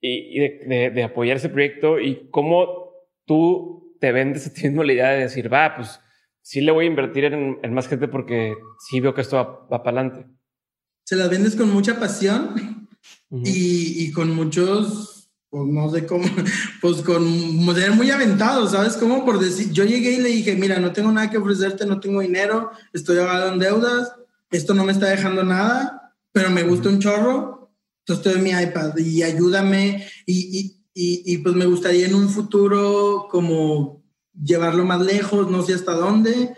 y, 0.00 0.40
de, 0.40 1.04
apoyar 1.04 1.36
ese 1.36 1.48
proyecto 1.48 2.00
y 2.00 2.28
cómo 2.32 2.90
tú 3.26 3.96
te 4.00 4.10
vendes 4.10 4.44
a 4.44 4.52
ti 4.52 4.64
mismo 4.64 4.82
la 4.82 4.92
idea 4.92 5.10
de 5.10 5.20
decir, 5.20 5.52
va, 5.52 5.76
pues 5.76 6.00
sí 6.42 6.60
le 6.60 6.72
voy 6.72 6.86
a 6.86 6.88
invertir 6.88 7.26
en, 7.26 7.72
más 7.72 7.86
gente 7.86 8.08
porque 8.08 8.56
sí 8.80 8.98
veo 8.98 9.14
que 9.14 9.20
esto 9.20 9.36
va, 9.36 9.68
para 9.68 10.00
adelante? 10.00 10.26
Se 11.04 11.14
las 11.14 11.30
vendes 11.30 11.54
con 11.54 11.72
mucha 11.72 12.00
pasión 12.00 12.88
y, 13.30 14.10
con 14.10 14.34
muchos, 14.34 15.30
pues 15.48 15.64
no 15.68 15.88
sé 15.90 16.06
cómo, 16.06 16.24
pues 16.80 17.02
con 17.02 17.24
ser 17.72 17.92
muy 17.92 18.10
aventado, 18.10 18.66
¿sabes? 18.66 18.96
Como 18.96 19.24
por 19.24 19.38
decir, 19.38 19.70
yo 19.70 19.84
llegué 19.84 20.14
y 20.14 20.22
le 20.22 20.30
dije, 20.30 20.56
mira, 20.56 20.80
no 20.80 20.90
tengo 20.92 21.12
nada 21.12 21.30
que 21.30 21.38
ofrecerte, 21.38 21.86
no 21.86 22.00
tengo 22.00 22.20
dinero, 22.20 22.72
estoy 22.92 23.18
ahogado 23.18 23.52
en 23.52 23.60
deudas, 23.60 24.12
esto 24.50 24.74
no 24.74 24.82
me 24.82 24.90
está 24.90 25.06
dejando 25.06 25.44
nada, 25.44 26.07
pero 26.32 26.50
me 26.50 26.62
gusta 26.62 26.88
un 26.88 27.00
chorro, 27.00 27.72
entonces 28.06 28.42
mi 28.42 28.50
iPad 28.50 28.96
y 28.96 29.22
ayúdame 29.22 30.06
y, 30.26 30.80
y, 30.94 31.22
y, 31.24 31.38
pues 31.38 31.54
me 31.54 31.66
gustaría 31.66 32.06
en 32.06 32.14
un 32.14 32.28
futuro 32.28 33.28
como 33.30 34.02
llevarlo 34.32 34.84
más 34.84 35.00
lejos, 35.00 35.50
no 35.50 35.62
sé 35.62 35.74
hasta 35.74 35.92
dónde, 35.92 36.54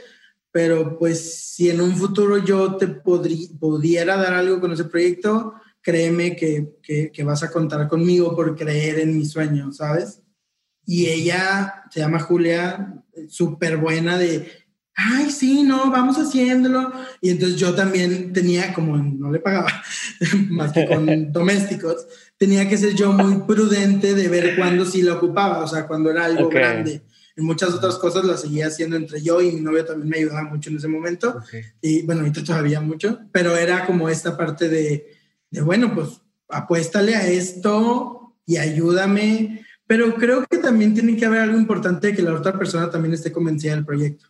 pero 0.53 0.99
pues 0.99 1.45
si 1.55 1.71
en 1.71 1.81
un 1.81 1.97
futuro 1.97 2.39
yo 2.39 2.77
te 2.77 2.87
pudiera 2.89 4.17
dar 4.17 4.35
algo 4.35 4.61
con 4.61 4.73
ese 4.73 4.85
proyecto, 4.85 5.55
créeme 5.83 6.37
que, 6.37 6.79
que, 6.83 7.11
que, 7.11 7.25
vas 7.25 7.43
a 7.43 7.51
contar 7.51 7.89
conmigo 7.89 8.35
por 8.35 8.57
creer 8.57 9.01
en 9.01 9.17
mi 9.17 9.25
sueño, 9.25 9.73
¿sabes? 9.73 10.23
Y 10.85 11.07
ella 11.07 11.85
se 11.91 12.01
llama 12.01 12.21
Julia, 12.21 13.05
súper 13.29 13.77
buena 13.77 14.19
de, 14.19 14.51
ay, 15.01 15.31
sí, 15.31 15.63
no, 15.63 15.91
vamos 15.91 16.17
haciéndolo. 16.17 16.93
Y 17.21 17.31
entonces 17.31 17.59
yo 17.59 17.75
también 17.75 18.33
tenía, 18.33 18.73
como 18.75 18.97
no 18.97 19.31
le 19.31 19.39
pagaba, 19.39 19.83
más 20.51 20.73
que 20.73 20.87
con 20.87 21.33
domésticos, 21.33 22.07
tenía 22.37 22.69
que 22.69 22.77
ser 22.77 22.95
yo 22.95 23.13
muy 23.13 23.43
prudente 23.47 24.15
de 24.15 24.29
ver 24.29 24.57
cuándo 24.57 24.85
sí 24.85 25.03
lo 25.03 25.17
ocupaba, 25.17 25.65
o 25.65 25.69
sea, 25.69 25.87
cuando 25.87 26.11
era 26.11 26.25
algo 26.25 26.49
grande. 26.49 27.03
En 27.37 27.45
muchas 27.45 27.71
otras 27.71 27.97
cosas 27.97 28.25
las 28.25 28.43
seguía 28.43 28.67
haciendo 28.67 28.97
entre 28.97 29.23
yo 29.23 29.41
y 29.41 29.53
mi 29.53 29.61
novio 29.61 29.85
también 29.85 30.11
me 30.11 30.19
ayudaba 30.19 30.43
mucho 30.45 30.69
en 30.69 30.77
ese 30.77 30.89
momento. 30.89 31.41
Y 31.81 32.03
bueno, 32.03 32.21
ahorita 32.21 32.45
todavía 32.45 32.81
mucho, 32.81 33.21
pero 33.33 33.57
era 33.57 33.87
como 33.87 34.09
esta 34.09 34.37
parte 34.37 34.69
de, 34.69 35.07
de, 35.51 35.61
bueno, 35.63 35.95
pues 35.95 36.21
apuéstale 36.49 37.15
a 37.17 37.27
esto 37.27 38.35
y 38.45 38.59
ayúdame. 38.59 39.65
Pero 39.87 40.15
creo 40.15 40.47
que 40.47 40.59
también 40.59 40.93
tiene 40.93 41.17
que 41.17 41.25
haber 41.25 41.41
algo 41.41 41.59
importante 41.59 42.09
de 42.09 42.15
que 42.15 42.23
la 42.23 42.35
otra 42.35 42.57
persona 42.57 42.91
también 42.91 43.15
esté 43.15 43.33
convencida 43.33 43.75
del 43.75 43.85
proyecto. 43.85 44.30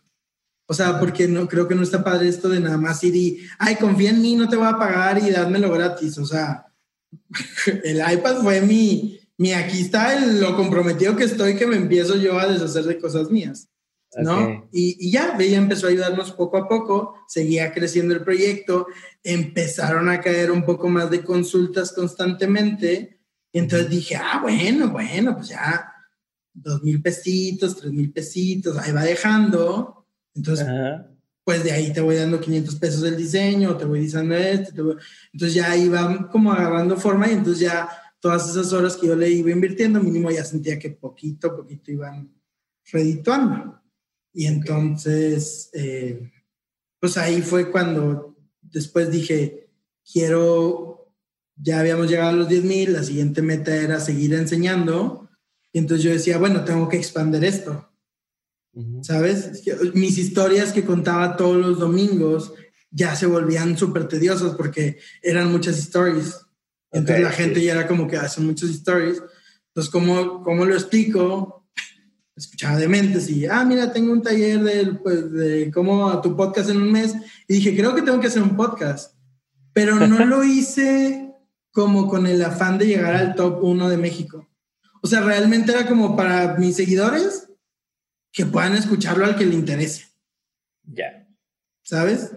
O 0.71 0.73
sea, 0.73 0.97
porque 1.01 1.27
no 1.27 1.49
creo 1.49 1.67
que 1.67 1.75
no 1.75 1.83
está 1.83 2.01
padre 2.01 2.29
esto 2.29 2.47
de 2.47 2.61
nada 2.61 2.77
más 2.77 3.03
ir 3.03 3.13
y, 3.13 3.45
ay, 3.59 3.75
confía 3.75 4.11
en 4.11 4.21
mí, 4.21 4.37
no 4.37 4.47
te 4.47 4.55
voy 4.55 4.67
a 4.67 4.77
pagar 4.77 5.19
y 5.21 5.29
dádmelo 5.29 5.69
gratis. 5.69 6.17
O 6.17 6.25
sea, 6.25 6.65
el 7.83 7.97
iPad 7.97 8.37
fue 8.41 8.61
mi, 8.61 9.19
mi 9.35 9.51
aquí 9.51 9.81
está 9.81 10.17
lo 10.25 10.55
comprometido 10.55 11.17
que 11.17 11.25
estoy 11.25 11.57
que 11.57 11.67
me 11.67 11.75
empiezo 11.75 12.15
yo 12.15 12.39
a 12.39 12.47
deshacer 12.47 12.85
de 12.85 12.97
cosas 12.97 13.29
mías. 13.29 13.67
¿no? 14.15 14.69
Y, 14.71 14.95
y, 14.97 15.11
ya, 15.11 15.35
ella 15.37 15.57
empezó 15.57 15.87
a 15.87 15.89
ayudarnos 15.89 16.31
poco 16.31 16.55
a 16.55 16.69
poco, 16.69 17.15
seguía 17.27 17.73
creciendo 17.73 18.13
el 18.13 18.23
proyecto, 18.23 18.87
empezaron 19.23 20.07
a 20.07 20.21
caer 20.21 20.51
un 20.51 20.63
poco 20.63 20.87
más 20.87 21.11
de 21.11 21.21
consultas 21.21 21.91
constantemente, 21.91 23.19
y 23.51 23.59
entonces 23.59 23.89
dije, 23.89 24.15
ah, 24.15 24.39
bueno, 24.41 24.89
bueno, 24.89 25.35
pues 25.35 25.49
ya, 25.49 25.93
dos 26.53 26.81
mil 26.81 27.01
pesitos, 27.01 27.75
tres 27.75 27.91
mil 27.91 28.13
pesitos, 28.13 28.77
ahí 28.77 28.93
va 28.93 29.03
dejando, 29.03 30.00
entonces, 30.33 30.67
pues 31.43 31.63
de 31.63 31.71
ahí 31.71 31.91
te 31.91 32.01
voy 32.01 32.15
dando 32.15 32.39
500 32.39 32.75
pesos 32.75 33.01
del 33.01 33.17
diseño, 33.17 33.77
te 33.77 33.85
voy 33.85 33.99
diciendo 34.01 34.35
esto, 34.35 34.97
entonces 35.33 35.53
ya 35.55 35.75
iba 35.75 36.29
como 36.29 36.51
agarrando 36.51 36.97
forma 36.97 37.27
y 37.27 37.33
entonces 37.33 37.61
ya 37.61 37.89
todas 38.19 38.49
esas 38.49 38.71
horas 38.71 38.95
que 38.95 39.07
yo 39.07 39.15
le 39.15 39.29
iba 39.29 39.51
invirtiendo, 39.51 39.99
mínimo 39.99 40.29
ya 40.31 40.45
sentía 40.45 40.79
que 40.79 40.91
poquito, 40.91 41.55
poquito 41.55 41.91
iban 41.91 42.31
redituando. 42.91 43.81
Y 44.33 44.45
entonces, 44.45 45.69
eh, 45.73 46.31
pues 46.99 47.17
ahí 47.17 47.41
fue 47.41 47.71
cuando 47.71 48.37
después 48.61 49.11
dije, 49.11 49.69
quiero, 50.09 51.13
ya 51.55 51.79
habíamos 51.79 52.09
llegado 52.09 52.29
a 52.29 52.33
los 52.33 52.47
10 52.47 52.63
mil, 52.63 52.93
la 52.93 53.03
siguiente 53.03 53.41
meta 53.41 53.75
era 53.75 53.99
seguir 53.99 54.33
enseñando. 54.35 55.29
Y 55.73 55.79
entonces 55.79 56.03
yo 56.03 56.11
decía, 56.11 56.37
bueno, 56.37 56.63
tengo 56.63 56.87
que 56.87 56.97
expandir 56.97 57.43
esto. 57.43 57.90
¿Sabes? 59.01 59.63
Mis 59.93 60.17
historias 60.17 60.71
que 60.71 60.85
contaba 60.85 61.35
todos 61.35 61.57
los 61.57 61.79
domingos 61.79 62.53
ya 62.89 63.15
se 63.15 63.25
volvían 63.25 63.77
súper 63.77 64.07
tediosas 64.07 64.55
porque 64.55 64.99
eran 65.21 65.51
muchas 65.51 65.77
stories. 65.77 66.39
Entonces 66.91 67.23
la 67.23 67.31
gente 67.31 67.63
ya 67.63 67.73
era 67.73 67.87
como 67.87 68.07
que 68.07 68.17
hacen 68.17 68.45
muchas 68.45 68.69
stories. 68.69 69.21
Entonces, 69.67 69.91
¿cómo, 69.91 70.43
cómo 70.43 70.65
lo 70.65 70.73
explico? 70.73 71.65
Escuchaba 72.35 72.77
de 72.77 72.87
mentes 72.87 73.29
y, 73.29 73.45
ah, 73.45 73.63
mira, 73.65 73.91
tengo 73.93 74.11
un 74.11 74.21
taller 74.21 74.61
de, 74.61 74.93
pues, 74.95 75.31
de 75.31 75.71
cómo 75.71 76.09
a 76.09 76.21
tu 76.21 76.35
podcast 76.35 76.69
en 76.69 76.77
un 76.77 76.91
mes. 76.91 77.13
Y 77.47 77.55
dije, 77.55 77.75
creo 77.75 77.95
que 77.95 78.01
tengo 78.01 78.19
que 78.19 78.27
hacer 78.27 78.41
un 78.41 78.55
podcast. 78.55 79.15
Pero 79.73 79.95
no 79.95 80.25
lo 80.25 80.43
hice 80.43 81.33
como 81.71 82.09
con 82.09 82.27
el 82.27 82.43
afán 82.43 82.77
de 82.77 82.87
llegar 82.87 83.15
al 83.15 83.35
top 83.35 83.63
uno 83.63 83.89
de 83.89 83.97
México. 83.97 84.49
O 85.01 85.07
sea, 85.07 85.21
realmente 85.21 85.71
era 85.71 85.87
como 85.87 86.15
para 86.15 86.57
mis 86.57 86.75
seguidores 86.75 87.47
que 88.31 88.45
puedan 88.45 88.73
escucharlo 88.73 89.25
al 89.25 89.35
que 89.35 89.45
le 89.45 89.55
interese. 89.55 90.07
Ya. 90.83 91.27
¿Sabes? 91.83 92.35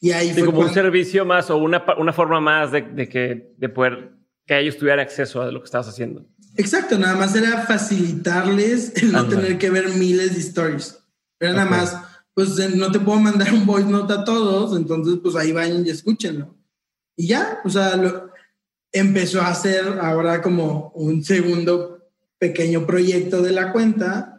Y 0.00 0.12
ahí 0.12 0.32
fue 0.32 0.44
como 0.44 0.60
un 0.60 0.72
servicio 0.72 1.24
más 1.24 1.48
o 1.50 1.56
una, 1.56 1.82
una 1.96 2.12
forma 2.12 2.40
más 2.40 2.72
de, 2.72 2.82
de, 2.82 3.08
que, 3.08 3.54
de 3.56 3.68
poder 3.68 4.12
que 4.46 4.58
ellos 4.58 4.76
tuvieran 4.76 5.00
acceso 5.00 5.40
a 5.40 5.50
lo 5.50 5.60
que 5.60 5.64
estabas 5.64 5.88
haciendo. 5.88 6.26
Exacto, 6.56 6.98
nada 6.98 7.16
más 7.16 7.34
era 7.34 7.62
facilitarles 7.62 8.92
el 9.02 9.12
no 9.12 9.26
tener 9.26 9.58
que 9.58 9.70
ver 9.70 9.88
miles 9.88 10.34
de 10.34 10.40
stories. 10.40 10.98
Era 11.40 11.52
nada 11.52 11.70
más, 11.70 11.98
pues 12.34 12.50
no 12.76 12.92
te 12.92 13.00
puedo 13.00 13.18
mandar 13.18 13.52
un 13.52 13.66
voice 13.66 13.88
note 13.88 14.12
a 14.12 14.24
todos, 14.24 14.76
entonces 14.76 15.18
pues 15.22 15.34
ahí 15.36 15.52
vayan 15.52 15.86
y 15.86 15.90
escúchenlo. 15.90 16.54
Y 17.16 17.28
ya, 17.28 17.60
o 17.64 17.70
sea, 17.70 17.96
lo, 17.96 18.30
empezó 18.92 19.40
a 19.40 19.48
hacer 19.48 19.98
ahora 20.00 20.40
como 20.40 20.92
un 20.94 21.24
segundo 21.24 22.08
pequeño 22.38 22.86
proyecto 22.86 23.42
de 23.42 23.52
la 23.52 23.72
cuenta 23.72 24.33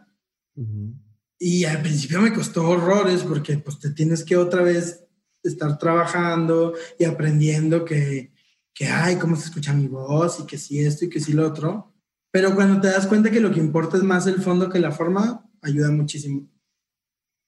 y 1.38 1.64
al 1.64 1.82
principio 1.82 2.20
me 2.20 2.32
costó 2.32 2.68
horrores 2.68 3.22
porque 3.22 3.58
pues 3.58 3.78
te 3.78 3.90
tienes 3.90 4.24
que 4.24 4.36
otra 4.36 4.62
vez 4.62 5.04
estar 5.42 5.78
trabajando 5.78 6.74
y 6.98 7.04
aprendiendo 7.04 7.84
que, 7.84 8.32
que, 8.74 8.86
ay, 8.86 9.16
cómo 9.16 9.36
se 9.36 9.46
escucha 9.46 9.72
mi 9.72 9.86
voz 9.86 10.40
y 10.40 10.46
que 10.46 10.58
sí 10.58 10.80
esto 10.80 11.04
y 11.04 11.08
que 11.08 11.20
sí 11.20 11.32
lo 11.32 11.46
otro. 11.46 11.94
Pero 12.30 12.54
cuando 12.54 12.80
te 12.80 12.88
das 12.88 13.06
cuenta 13.06 13.30
que 13.30 13.40
lo 13.40 13.50
que 13.50 13.60
importa 13.60 13.96
es 13.96 14.02
más 14.02 14.26
el 14.26 14.42
fondo 14.42 14.68
que 14.68 14.78
la 14.78 14.92
forma, 14.92 15.48
ayuda 15.62 15.90
muchísimo. 15.90 16.48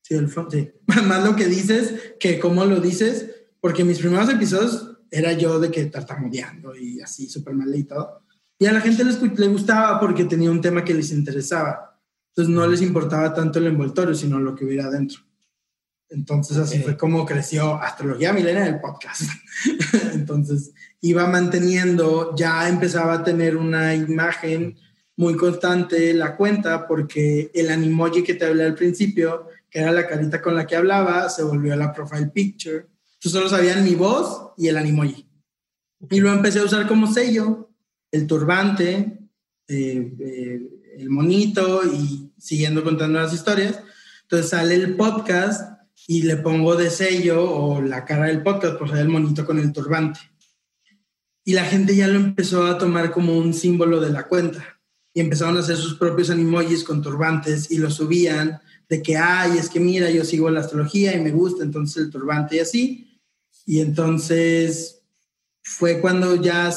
Sí, 0.03 0.15
el 0.15 0.29
fondo, 0.29 0.51
sí. 0.51 0.71
más 1.07 1.25
lo 1.25 1.35
que 1.35 1.47
dices 1.47 2.15
que 2.21 2.39
cómo 2.39 2.65
lo 2.65 2.81
dices, 2.81 3.31
porque 3.61 3.85
mis 3.85 3.99
primeros 3.99 4.29
episodios 4.29 4.99
era 5.11 5.33
yo 5.33 5.59
de 5.59 5.71
que 5.71 5.87
tartamudeando 5.87 6.77
y 6.77 7.01
así 7.01 7.29
súper 7.29 7.55
mal 7.55 7.75
y 8.61 8.67
a 8.67 8.73
la 8.73 8.81
gente 8.81 9.05
le 9.05 9.47
gustaba 9.49 10.01
porque 10.01 10.25
tenía 10.25 10.51
un 10.51 10.61
tema 10.61 10.85
que 10.85 10.95
les 10.95 11.13
interesaba 11.13 11.88
entonces 12.39 12.55
no 12.55 12.69
les 12.69 12.83
importaba 12.83 13.35
tanto 13.35 13.59
el 13.59 13.67
envoltorio, 13.67 14.15
sino 14.15 14.39
lo 14.39 14.55
que 14.55 14.65
hubiera 14.65 14.85
adentro. 14.85 15.23
Entonces 16.09 16.57
así 16.57 16.79
fue 16.79 16.97
como 16.97 17.27
creció 17.27 17.75
Astrología 17.75 18.33
Milena 18.33 18.65
el 18.65 18.79
podcast. 18.79 19.23
Entonces 20.15 20.73
iba 21.01 21.27
manteniendo, 21.27 22.37
ya 22.37 22.69
empezaba 22.69 23.15
a 23.15 23.25
tener 23.25 23.57
una 23.57 23.93
imagen 23.93 24.77
muy 25.17 25.35
constante 25.35 26.15
la 26.15 26.37
cuenta 26.37 26.87
porque 26.87 27.51
el 27.53 27.71
animoji 27.71 28.23
que 28.23 28.35
te 28.35 28.47
hablé 28.47 28.67
al 28.67 28.77
principio, 28.77 29.49
que 29.69 29.81
era 29.81 29.91
la 29.91 30.07
carita 30.07 30.41
con 30.41 30.55
la 30.55 30.65
que 30.65 30.77
hablaba, 30.77 31.29
se 31.31 31.43
volvió 31.43 31.75
la 31.75 31.93
profile 31.93 32.29
picture. 32.29 32.87
Entonces 33.15 33.33
solo 33.33 33.49
sabían 33.49 33.83
mi 33.83 33.97
voz 33.97 34.53
y 34.57 34.69
el 34.69 34.77
animoji. 34.77 35.29
Y 36.09 36.21
lo 36.21 36.33
empecé 36.33 36.61
a 36.61 36.65
usar 36.65 36.87
como 36.87 37.13
sello, 37.13 37.69
el 38.13 38.29
turbante, 38.29 39.19
eh, 39.67 40.13
eh, 40.21 40.78
el 40.99 41.11
monito 41.11 41.83
y 41.85 42.33
siguiendo 42.39 42.83
contando 42.83 43.21
las 43.21 43.33
historias. 43.33 43.81
Entonces 44.23 44.51
sale 44.51 44.75
el 44.75 44.97
podcast 44.97 45.81
y 46.07 46.23
le 46.23 46.37
pongo 46.37 46.75
de 46.75 46.91
sello 46.91 47.51
o 47.51 47.81
la 47.81 48.05
cara 48.05 48.27
del 48.27 48.43
podcast, 48.43 48.77
por 48.77 48.89
ser 48.89 48.99
el 48.99 49.09
monito 49.09 49.47
con 49.47 49.59
el 49.59 49.73
turbante. 49.73 50.21
Y 51.45 51.53
la 51.53 51.65
gente 51.65 51.95
ya 51.95 52.09
lo 52.09 52.19
empezó 52.19 52.67
a 52.67 52.79
tomar 52.79 53.11
como 53.11 53.39
un 53.39 53.55
símbolo 53.55 54.01
de 54.01 54.11
la 54.11 54.27
cuenta. 54.27 54.81
Y 55.15 55.21
empezaron 55.21 55.57
a 55.57 55.61
hacer 55.61 55.77
sus 55.77 55.95
propios 55.95 56.31
animojis 56.31 56.85
con 56.85 57.01
turbantes 57.01 57.71
y 57.71 57.79
lo 57.79 57.91
subían 57.91 58.61
de 58.89 59.03
que, 59.03 59.17
ay, 59.17 59.59
es 59.59 59.69
que 59.69 59.81
mira, 59.81 60.11
yo 60.11 60.25
sigo 60.25 60.51
la 60.51 60.61
astrología 60.61 61.15
y 61.15 61.21
me 61.21 61.31
gusta, 61.31 61.65
entonces 61.65 62.05
el 62.05 62.11
turbante 62.11 62.57
y 62.57 62.61
así. 62.61 63.21
Y 63.67 63.81
entonces 63.81 65.03
fue 65.63 66.01
cuando 66.01 66.37
ya, 66.37 66.73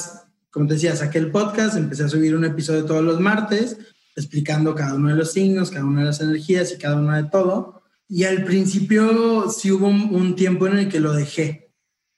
como 0.51 0.67
te 0.67 0.75
decía, 0.75 0.95
saqué 0.95 1.17
el 1.17 1.31
podcast, 1.31 1.75
empecé 1.75 2.03
a 2.03 2.09
subir 2.09 2.35
un 2.35 2.45
episodio 2.45 2.85
todos 2.85 3.03
los 3.03 3.19
martes 3.19 3.77
explicando 4.15 4.75
cada 4.75 4.95
uno 4.95 5.09
de 5.09 5.15
los 5.15 5.31
signos, 5.31 5.71
cada 5.71 5.85
una 5.85 6.01
de 6.01 6.07
las 6.07 6.21
energías 6.21 6.73
y 6.73 6.77
cada 6.77 6.97
una 6.97 7.21
de 7.21 7.29
todo. 7.29 7.81
Y 8.07 8.25
al 8.25 8.43
principio 8.43 9.49
sí 9.49 9.71
hubo 9.71 9.87
un, 9.87 10.35
tiempo 10.35 10.67
en 10.67 10.77
el 10.77 10.89
que 10.89 10.99
lo 10.99 11.13
dejé. 11.13 11.60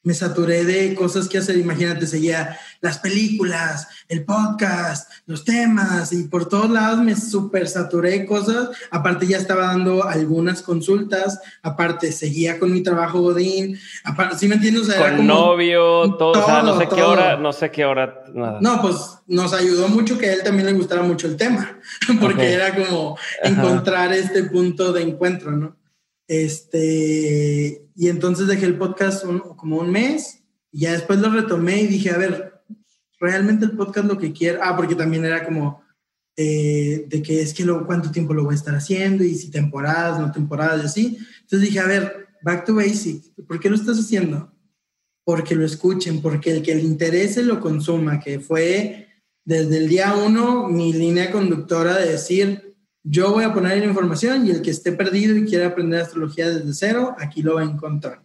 Me 0.04 0.14
saturé 0.14 0.66
de 0.66 0.96
cosas 0.96 1.30
que 1.30 1.38
hacer. 1.38 1.58
Imagínate, 1.58 2.06
seguía 2.08 2.58
las 2.82 3.00
películas, 3.00 3.88
el 4.10 4.26
podcast, 4.26 5.10
los 5.26 5.46
temas 5.46 6.12
y 6.12 6.24
por 6.24 6.50
todos 6.50 6.70
lados 6.70 7.00
me 7.00 7.16
súper 7.16 7.70
saturé 7.70 8.20
de 8.20 8.26
cosas. 8.26 8.70
Aparte 8.92 9.26
ya 9.26 9.38
estaba 9.38 9.68
dando 9.68 10.04
algunas 10.04 10.62
consultas. 10.62 11.40
Aparte 11.62 12.12
seguía 12.12 12.60
con 12.60 12.74
mi 12.74 12.84
trabajo 12.84 13.22
Godín. 13.22 13.80
Aparte, 14.04 14.38
¿sí 14.38 14.48
me 14.48 14.56
entiendes? 14.56 14.94
con 14.94 15.26
novio, 15.26 16.16
todo, 16.18 16.32
o 16.32 16.46
sea, 16.46 16.62
no 16.62 16.78
sé 16.78 16.88
qué 16.88 17.02
hora, 17.02 17.38
no 17.38 17.54
sé 17.54 17.72
qué 17.72 17.86
hora, 17.86 18.24
nada. 18.34 18.60
No, 18.62 18.82
pues 18.82 18.96
nos 19.28 19.54
ayudó 19.54 19.88
mucho 19.88 20.18
que 20.18 20.30
a 20.30 20.34
él 20.34 20.44
también 20.44 20.66
le 20.66 20.74
gustara 20.74 21.02
mucho 21.04 21.28
el 21.28 21.38
tema, 21.38 21.78
porque 22.22 22.54
era 22.54 22.76
como 22.76 23.18
encontrar 23.44 24.12
este 24.14 24.44
punto 24.44 24.92
de 24.92 25.04
encuentro, 25.04 25.52
¿no? 25.52 25.76
Este, 26.28 27.90
y 27.96 28.08
entonces 28.08 28.48
dejé 28.48 28.66
el 28.66 28.78
podcast 28.78 29.26
como 29.58 29.78
un 29.78 29.92
mes 29.92 30.44
y 30.72 30.82
ya 30.82 30.94
después 30.94 31.20
lo 31.20 31.30
retomé 31.30 31.82
y 31.82 31.88
dije, 31.88 32.12
a 32.12 32.18
ver, 32.18 32.62
realmente 33.20 33.66
el 33.66 33.72
podcast 33.72 34.08
lo 34.08 34.18
que 34.18 34.34
quiero, 34.34 34.60
ah, 34.64 34.76
porque 34.76 34.96
también 34.96 35.26
era 35.26 35.46
como 35.46 35.84
eh, 36.36 37.06
de 37.08 37.22
que 37.22 37.42
es 37.42 37.54
que 37.54 37.64
lo, 37.64 37.86
cuánto 37.86 38.10
tiempo 38.10 38.34
lo 38.34 38.44
voy 38.44 38.54
a 38.54 38.58
estar 38.58 38.76
haciendo 38.76 39.24
y 39.24 39.36
si 39.36 39.52
temporadas, 39.52 40.20
no 40.20 40.32
temporadas 40.32 40.82
y 40.82 40.86
así. 40.86 41.18
Entonces 41.42 41.70
dije, 41.70 41.80
a 41.80 41.88
ver, 41.88 42.28
back 42.42 42.66
to 42.66 42.76
basics, 42.76 43.32
¿por 43.48 43.60
qué 43.60 43.70
lo 43.70 43.76
estás 43.76 44.00
haciendo? 44.00 44.52
Porque 45.24 45.56
lo 45.56 45.66
escuchen, 45.66 46.22
porque 46.22 46.52
el 46.52 46.64
que 46.64 46.76
le 46.76 46.82
interese 46.82 47.44
lo 47.44 47.60
consuma, 47.60 48.20
que 48.20 48.40
fue 48.40 49.08
desde 49.46 49.78
el 49.78 49.88
día 49.88 50.16
uno 50.16 50.68
mi 50.70 50.94
línea 50.94 51.32
conductora 51.32 51.98
de 51.98 52.12
decir, 52.14 52.73
yo 53.04 53.32
voy 53.32 53.44
a 53.44 53.54
poner 53.54 53.80
la 53.80 53.86
información 53.86 54.48
y 54.48 54.52
el 54.52 54.62
que 54.62 54.72
esté 54.72 54.94
perdido 54.94 55.36
y 55.36 55.46
quiera 55.46 55.68
aprender 55.68 56.02
astrología 56.02 56.50
desde 56.50 56.74
cero, 56.74 57.16
aquí 57.20 57.42
lo 57.42 57.56
va 57.56 57.62
a 57.62 57.66
encontrar. 57.66 58.24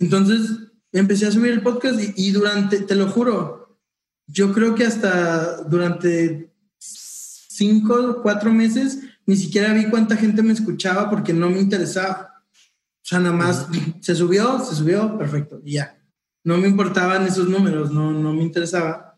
Entonces 0.00 0.50
empecé 0.92 1.26
a 1.26 1.30
subir 1.30 1.52
el 1.52 1.62
podcast 1.62 2.00
y, 2.16 2.30
durante, 2.32 2.80
te 2.80 2.94
lo 2.96 3.08
juro, 3.08 3.78
yo 4.26 4.52
creo 4.52 4.74
que 4.74 4.84
hasta 4.84 5.62
durante 5.62 6.52
cinco, 6.78 8.20
cuatro 8.22 8.52
meses 8.52 8.98
ni 9.26 9.36
siquiera 9.36 9.72
vi 9.72 9.88
cuánta 9.88 10.16
gente 10.16 10.42
me 10.42 10.52
escuchaba 10.52 11.08
porque 11.08 11.32
no 11.32 11.48
me 11.48 11.60
interesaba. 11.60 12.42
O 12.52 13.06
sea, 13.06 13.20
nada 13.20 13.34
más 13.34 13.68
se 14.00 14.14
subió, 14.14 14.58
se 14.58 14.74
subió, 14.74 15.16
perfecto, 15.16 15.60
y 15.64 15.74
ya. 15.74 15.98
No 16.42 16.58
me 16.58 16.68
importaban 16.68 17.26
esos 17.26 17.48
números, 17.48 17.90
no, 17.90 18.12
no 18.12 18.32
me 18.32 18.42
interesaba. 18.42 19.13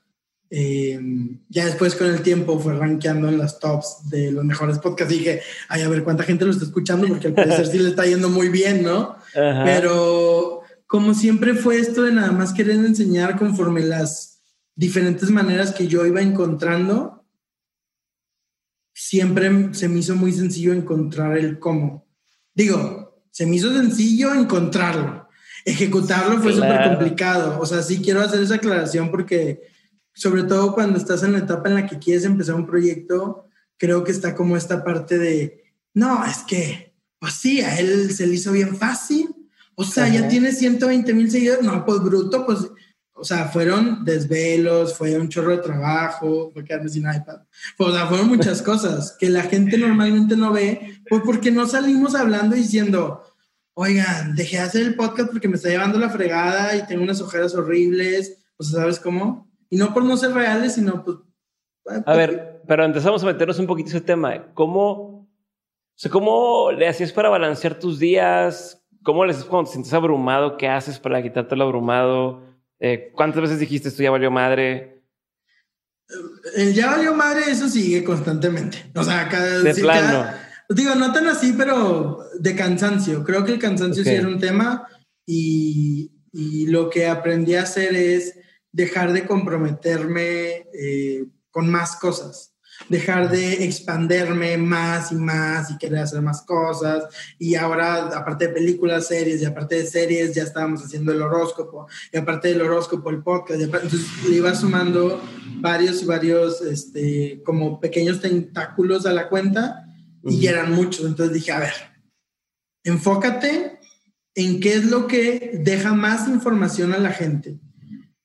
Eh, 0.49 1.01
ya 1.49 1.64
después 1.64 1.97
con 1.97 2.07
el 2.07 2.22
tiempo 2.22 2.59
fue 2.59 2.74
rankeando 2.74 3.28
en 3.28 3.38
las 3.38 3.59
tops 3.59 4.09
de 4.09 4.30
los 4.30 4.44
mejores 4.44 4.78
podcasts 4.78 5.12
y 5.12 5.18
dije, 5.18 5.42
ay, 5.68 5.82
a 5.82 5.88
ver 5.88 6.05
cuánta 6.05 6.22
gente 6.22 6.44
lo 6.44 6.53
está 6.53 6.64
escuchando 6.64 7.09
porque 7.09 7.28
al 7.28 7.34
parecer 7.34 7.66
sí 7.66 7.78
le 7.78 7.88
está 7.88 8.07
yendo 8.07 8.28
muy 8.28 8.49
bien, 8.49 8.82
¿no? 8.82 9.16
Pero 9.34 10.62
como 10.86 11.14
siempre 11.14 11.55
fue 11.55 11.78
esto 11.78 12.03
de 12.03 12.12
nada 12.12 12.30
más 12.30 12.53
querer 12.53 12.76
enseñar 12.76 13.36
conforme 13.36 13.82
las 13.82 14.40
diferentes 14.76 15.30
maneras 15.30 15.72
que 15.72 15.88
yo 15.88 16.07
iba 16.07 16.22
encontrando, 16.22 17.24
siempre 18.94 19.74
se 19.74 19.88
me 19.88 19.99
hizo 19.99 20.14
muy 20.14 20.32
sencillo 20.32 20.72
encontrar 20.72 21.36
el 21.36 21.59
cómo. 21.59 22.07
Digo, 22.55 23.24
se 23.30 23.47
me 23.47 23.57
hizo 23.57 23.72
sencillo 23.72 24.32
encontrarlo. 24.32 25.28
Ejecutarlo 25.64 26.40
fue 26.40 26.55
súper 26.55 26.88
complicado. 26.88 27.59
O 27.61 27.66
sea, 27.66 27.82
sí 27.82 28.01
quiero 28.01 28.20
hacer 28.20 28.40
esa 28.40 28.55
aclaración 28.55 29.11
porque 29.11 29.76
sobre 30.16 30.44
todo 30.44 30.72
cuando 30.72 30.98
estás 30.98 31.22
en 31.22 31.32
la 31.32 31.40
etapa 31.40 31.68
en 31.68 31.74
la 31.74 31.86
que 31.86 31.98
quieres 31.98 32.24
empezar 32.24 32.54
un 32.54 32.66
proyecto, 32.66 33.44
creo 33.76 34.02
que 34.02 34.12
está 34.12 34.34
como 34.34 34.56
esta 34.56 34.82
parte 34.82 35.18
de, 35.18 35.64
no, 35.92 36.24
es 36.24 36.38
que, 36.38 36.94
pues 37.18 37.34
sí, 37.34 37.60
a 37.60 37.78
él 37.78 38.10
se 38.12 38.26
le 38.26 38.36
hizo 38.36 38.52
bien 38.52 38.74
fácil, 38.76 39.28
o 39.74 39.84
sea, 39.84 40.08
ya 40.08 40.26
tiene 40.26 40.52
120 40.52 41.12
mil 41.12 41.30
seguidores, 41.30 41.62
no, 41.62 41.84
pues 41.84 42.00
bruto, 42.00 42.46
pues, 42.46 42.60
o 43.12 43.24
sea, 43.24 43.48
fueron 43.48 44.06
desvelos, 44.06 44.96
fue 44.96 45.18
un 45.18 45.28
chorro 45.28 45.50
de 45.50 45.62
trabajo, 45.62 46.50
fue 46.50 46.64
quedarme 46.64 46.88
sin 46.88 47.02
iPad, 47.02 47.42
o 47.76 47.92
sea, 47.92 48.06
fueron 48.06 48.28
muchas 48.28 48.62
cosas 48.70 49.14
que 49.20 49.28
la 49.28 49.42
gente 49.42 49.76
normalmente 49.76 50.34
no 50.34 50.50
ve, 50.50 50.98
pues 51.10 51.20
porque 51.26 51.50
no 51.50 51.66
salimos 51.66 52.14
hablando 52.14 52.56
diciendo, 52.56 53.22
oigan, 53.74 54.34
dejé 54.34 54.56
de 54.56 54.62
hacer 54.62 54.82
el 54.82 54.94
podcast 54.94 55.30
porque 55.30 55.48
me 55.48 55.56
está 55.56 55.68
llevando 55.68 55.98
la 55.98 56.08
fregada 56.08 56.74
y 56.74 56.86
tengo 56.86 57.02
unas 57.02 57.20
ojeras 57.20 57.54
horribles, 57.54 58.38
o 58.56 58.64
sea, 58.64 58.80
¿sabes 58.80 58.98
cómo? 58.98 59.46
Y 59.70 59.76
no 59.76 59.92
por 59.92 60.04
no 60.04 60.16
ser 60.16 60.32
reales, 60.32 60.74
sino 60.74 61.04
pues... 61.04 61.18
A 62.04 62.14
ver, 62.14 62.62
pero 62.66 62.84
empezamos 62.84 63.22
a 63.22 63.26
meternos 63.26 63.58
un 63.58 63.66
poquito 63.66 63.90
ese 63.90 64.00
tema. 64.00 64.52
¿Cómo, 64.54 64.90
o 64.90 65.28
sea, 65.94 66.10
¿Cómo 66.10 66.72
le 66.72 66.88
hacías 66.88 67.12
para 67.12 67.28
balancear 67.28 67.78
tus 67.78 67.98
días? 67.98 68.84
¿Cómo 69.02 69.24
le 69.24 69.32
haces 69.32 69.44
cuando 69.44 69.68
te 69.68 69.74
sientes 69.74 69.92
abrumado? 69.92 70.56
¿Qué 70.56 70.68
haces 70.68 70.98
para 70.98 71.22
quitarte 71.22 71.54
lo 71.54 71.64
abrumado? 71.64 72.42
Eh, 72.80 73.12
¿Cuántas 73.14 73.42
veces 73.42 73.60
dijiste 73.60 73.88
esto 73.88 74.02
ya 74.02 74.10
valió 74.10 74.30
madre? 74.30 75.04
El 76.56 76.74
ya 76.74 76.90
valió 76.90 77.14
madre, 77.14 77.42
eso 77.48 77.68
sigue 77.68 78.04
constantemente. 78.04 78.90
O 78.94 79.04
sea, 79.04 79.28
cada... 79.28 79.60
De 79.60 79.74
plano. 79.74 80.26
digo, 80.68 80.94
no 80.96 81.12
tan 81.12 81.28
así, 81.28 81.54
pero 81.56 82.18
de 82.38 82.54
cansancio. 82.54 83.24
Creo 83.24 83.44
que 83.44 83.52
el 83.52 83.58
cansancio 83.58 84.02
sí 84.02 84.10
era 84.10 84.26
un 84.26 84.38
tema 84.38 84.88
y, 85.24 86.12
y 86.32 86.66
lo 86.66 86.90
que 86.90 87.06
aprendí 87.06 87.54
a 87.54 87.62
hacer 87.62 87.94
es 87.94 88.38
dejar 88.77 89.14
de 89.14 89.27
comprometerme 89.27 90.66
eh, 90.74 91.24
con 91.51 91.70
más 91.70 91.97
cosas, 91.97 92.53
dejar 92.91 93.31
de 93.31 93.64
expanderme 93.64 94.59
más 94.59 95.12
y 95.12 95.14
más 95.14 95.70
y 95.70 95.79
querer 95.79 96.01
hacer 96.01 96.20
más 96.20 96.43
cosas. 96.43 97.05
Y 97.39 97.55
ahora, 97.55 98.09
aparte 98.09 98.49
de 98.49 98.53
películas, 98.53 99.07
series, 99.07 99.41
y 99.41 99.47
aparte 99.47 99.77
de 99.77 99.87
series, 99.87 100.35
ya 100.35 100.43
estábamos 100.43 100.85
haciendo 100.85 101.12
el 101.12 101.22
horóscopo, 101.22 101.87
y 102.12 102.18
aparte 102.18 102.49
del 102.49 102.61
horóscopo, 102.61 103.09
el 103.09 103.22
podcast. 103.22 103.62
entonces 103.62 104.03
le 104.29 104.37
iba 104.37 104.55
sumando 104.55 105.22
varios 105.61 106.03
y 106.03 106.05
varios, 106.05 106.61
este, 106.61 107.43
como 107.47 107.81
pequeños 107.81 108.20
tentáculos 108.20 109.07
a 109.07 109.12
la 109.12 109.31
cuenta, 109.31 109.87
y 110.22 110.41
ya 110.41 110.51
eran 110.51 110.72
muchos. 110.72 111.07
Entonces 111.07 111.33
dije, 111.33 111.53
a 111.53 111.61
ver, 111.61 111.72
enfócate 112.85 113.79
en 114.35 114.61
qué 114.61 114.74
es 114.74 114.85
lo 114.85 115.07
que 115.07 115.61
deja 115.64 115.95
más 115.95 116.29
información 116.29 116.93
a 116.93 116.99
la 116.99 117.12
gente 117.12 117.59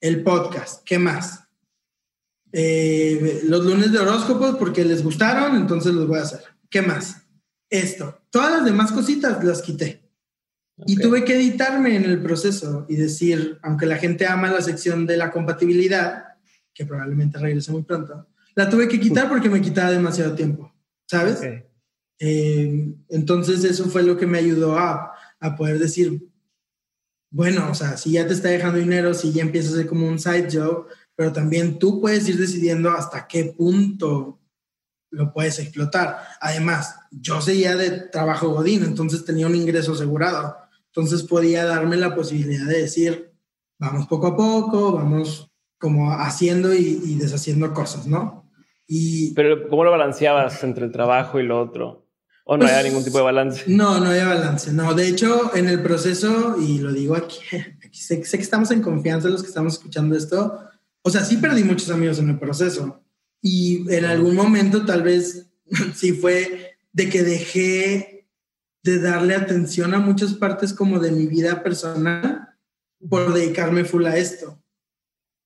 el 0.02 0.24
podcast. 0.24 0.84
¿Qué 0.84 1.00
más? 1.00 1.48
Eh, 2.52 3.44
los 3.46 3.64
lunes 3.64 3.92
de 3.92 4.00
horóscopos 4.00 4.58
porque 4.58 4.84
les 4.84 5.04
gustaron, 5.04 5.56
entonces 5.56 5.94
los 5.94 6.08
voy 6.08 6.20
a 6.20 6.24
hacer. 6.24 6.42
¿Qué 6.70 6.82
más? 6.82 7.22
Esto. 7.70 8.22
Todas 8.30 8.52
las 8.52 8.66
demás 8.66 8.92
cositas 8.92 9.42
las 9.44 9.62
quité. 9.62 10.02
Y 10.86 10.96
tuve 10.96 11.24
que 11.24 11.36
editarme 11.36 11.96
en 11.96 12.06
el 12.06 12.22
proceso 12.22 12.88
y 12.90 12.96
decir, 12.96 13.60
aunque 13.62 13.86
la 13.86 13.98
gente 13.98 14.26
ama 14.26 14.52
la 14.52 14.62
sección 14.62 15.06
de 15.06 15.16
la 15.16 15.32
compatibilidad, 15.32 16.24
que 16.74 16.86
probablemente 16.86 17.38
regrese 17.38 17.72
muy 17.72 17.84
pronto, 17.84 18.28
la 18.56 18.70
tuve 18.70 18.88
que 18.88 19.00
quitar 19.00 19.30
porque 19.30 19.50
me 19.50 19.62
quitaba 19.62 19.92
demasiado 19.92 20.34
tiempo, 20.34 20.74
¿sabes? 21.06 21.40
Eh, 22.20 22.94
entonces 23.10 23.64
eso 23.64 23.86
fue 23.86 24.02
lo 24.02 24.18
que 24.18 24.26
me 24.26 24.40
ayudó 24.40 24.78
a, 24.78 25.14
a 25.40 25.56
poder 25.56 25.78
decir, 25.78 26.31
bueno, 27.32 27.70
o 27.72 27.74
sea, 27.74 27.96
si 27.96 28.12
ya 28.12 28.28
te 28.28 28.34
está 28.34 28.50
dejando 28.50 28.78
dinero, 28.78 29.14
si 29.14 29.32
ya 29.32 29.42
empieza 29.42 29.70
a 29.70 29.78
ser 29.78 29.88
como 29.88 30.06
un 30.06 30.20
side 30.20 30.50
job, 30.52 30.88
pero 31.16 31.32
también 31.32 31.80
tú 31.80 32.02
puedes 32.02 32.28
ir 32.28 32.38
decidiendo 32.38 32.92
hasta 32.92 33.26
qué 33.26 33.46
punto 33.58 34.40
lo 35.12 35.32
puedes 35.32 35.58
explotar. 35.60 36.20
Además, 36.42 36.96
yo 37.10 37.42
seguía 37.42 37.76
de 37.76 37.92
trabajo 37.92 38.50
godín, 38.50 38.84
entonces 38.84 39.24
tenía 39.24 39.48
un 39.48 39.56
ingreso 39.56 39.94
asegurado. 39.94 40.58
Entonces 40.88 41.24
podía 41.24 41.64
darme 41.66 41.96
la 41.96 42.14
posibilidad 42.16 42.68
de 42.68 42.82
decir, 42.82 43.32
vamos 43.80 44.08
poco 44.08 44.28
a 44.28 44.36
poco, 44.36 44.92
vamos 44.92 45.50
como 45.80 46.12
haciendo 46.12 46.74
y, 46.74 47.16
deshaciendo 47.16 47.74
cosas, 47.74 48.08
¿no? 48.08 48.52
Y, 48.88 49.34
Pero 49.34 49.70
¿cómo 49.70 49.86
lo 49.86 49.92
balanceabas 49.92 50.64
entre 50.64 50.86
el 50.86 50.92
trabajo 50.92 51.40
y 51.40 51.44
lo 51.44 51.62
otro? 51.62 52.01
¿O 52.52 52.58
no 52.58 52.66
había 52.66 52.80
pues, 52.80 52.88
ningún 52.88 53.06
tipo 53.06 53.18
de 53.18 53.24
balance? 53.24 53.64
No, 53.68 54.02
no 54.02 54.10
había 54.10 54.28
balance. 54.28 54.74
No, 54.74 54.94
de 54.94 55.08
hecho, 55.08 55.56
en 55.56 55.70
el 55.70 55.82
proceso, 55.82 56.58
y 56.60 56.80
lo 56.80 56.92
digo 56.92 57.16
aquí, 57.16 57.38
sé, 57.94 58.20
que 58.20 58.28
estamos 58.38 58.72
en 58.72 58.82
confianza 58.82 59.30
los 59.30 59.42
que 59.42 59.48
estamos 59.48 59.76
escuchando 59.76 60.18
esto, 60.18 60.60
o 61.02 61.10
sea, 61.10 61.24
sí 61.24 61.38
perdí 61.38 61.64
muchos 61.64 61.90
amigos 61.90 62.20
en 62.20 62.28
el 62.28 62.38
proceso. 62.38 63.06
Y 63.42 63.90
en 63.90 64.04
algún 64.04 64.36
momento 64.36 64.86
tal 64.86 65.02
vez 65.02 65.48
sí 65.96 66.12
fue 66.12 66.76
de 66.92 67.10
que 67.10 67.24
dejé 67.24 68.28
de 68.84 69.00
darle 69.00 69.36
atención 69.36 69.94
a 69.94 70.00
muchas 70.00 70.34
partes 70.34 70.74
como 70.74 71.00
de 71.00 71.12
mi 71.12 71.28
vida 71.28 71.64
personal 71.64 72.50
por 73.10 73.34
dedicarme 73.34 73.86
full 73.86 74.08
a 74.08 74.18
esto. 74.18 74.62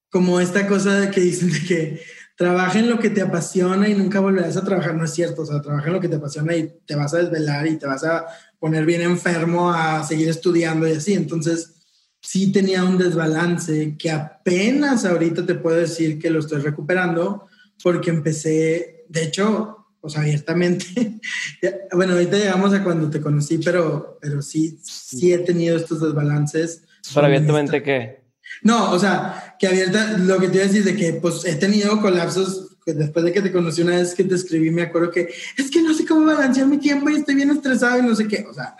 Como 0.10 0.40
esta 0.40 0.66
cosa 0.66 1.00
de 1.02 1.12
que 1.12 1.22
dicen 1.22 1.52
de 1.52 1.60
que 1.68 2.02
trabaja 2.36 2.80
en 2.80 2.90
lo 2.90 3.00
que 3.00 3.10
te 3.10 3.22
apasiona 3.22 3.88
y 3.88 3.94
nunca 3.94 4.20
volverás 4.20 4.58
a 4.58 4.64
trabajar. 4.64 4.96
No 4.96 5.06
es 5.06 5.14
cierto, 5.14 5.44
o 5.44 5.46
sea, 5.46 5.62
trabaja 5.62 5.88
en 5.88 5.94
lo 5.94 6.02
que 6.02 6.10
te 6.10 6.18
apasiona 6.18 6.56
y 6.56 6.74
te 6.86 6.96
vas 6.96 7.14
a 7.14 7.20
desvelar 7.20 7.66
y 7.68 7.78
te 7.78 7.88
vas 7.88 8.04
a 8.04 8.26
poner 8.60 8.86
bien 8.86 9.02
enfermo 9.02 9.72
a 9.72 10.04
seguir 10.04 10.30
estudiando 10.30 10.88
y 10.88 10.92
así. 10.92 11.14
Entonces, 11.14 11.76
sí 12.22 12.52
tenía 12.52 12.84
un 12.84 12.98
desbalance 12.98 13.96
que 13.98 14.12
apenas 14.12 15.06
ahorita 15.06 15.46
te 15.46 15.56
puedo 15.56 15.78
decir 15.78 16.20
que 16.20 16.30
lo 16.30 16.40
estoy 16.40 16.62
recuperando 16.62 17.48
porque 17.82 18.10
empecé, 18.10 19.06
de 19.08 19.24
hecho, 19.24 19.88
pues 20.02 20.18
abiertamente, 20.18 21.20
bueno, 21.94 22.14
ahorita 22.14 22.38
llegamos 22.38 22.74
a 22.74 22.84
cuando 22.84 23.10
te 23.10 23.22
conocí, 23.22 23.60
pero, 23.60 24.18
pero 24.22 24.42
sí, 24.42 24.80
sí 24.84 25.34
he 25.34 25.40
tenido 25.40 25.78
estos 25.78 26.02
desbalances. 26.02 26.84
¿Pero 27.14 27.28
abiertamente 27.28 27.82
qué? 27.82 28.25
No, 28.62 28.92
o 28.92 29.00
sea, 29.00 29.56
que 29.60 29.68
abierta, 29.68 30.18
lo 30.18 30.40
que 30.40 30.48
te 30.48 30.56
iba 30.56 30.66
a 30.66 30.68
decir 30.68 30.84
de 30.84 30.96
que 30.96 31.14
pues 31.14 31.46
he 31.46 31.56
tenido 31.56 32.00
colapsos 32.02 32.76
después 32.86 33.26
de 33.26 33.32
que 33.32 33.42
te 33.42 33.52
conocí 33.52 33.82
una 33.82 33.96
vez 33.96 34.14
que 34.14 34.24
te 34.24 34.36
escribí, 34.36 34.70
me 34.70 34.84
acuerdo 34.84 35.12
que 35.12 35.34
es 35.58 35.72
que 35.72 35.82
no 35.82 35.94
sé 35.94 36.06
cómo 36.06 36.26
balancear 36.26 36.68
mi 36.68 36.78
tiempo 36.78 37.10
y 37.10 37.16
estoy 37.16 37.36
bien 37.36 37.50
estresado 37.50 38.00
y 38.00 38.04
no 38.04 38.16
sé 38.16 38.28
qué. 38.28 38.46
O 38.50 38.54
sea, 38.54 38.76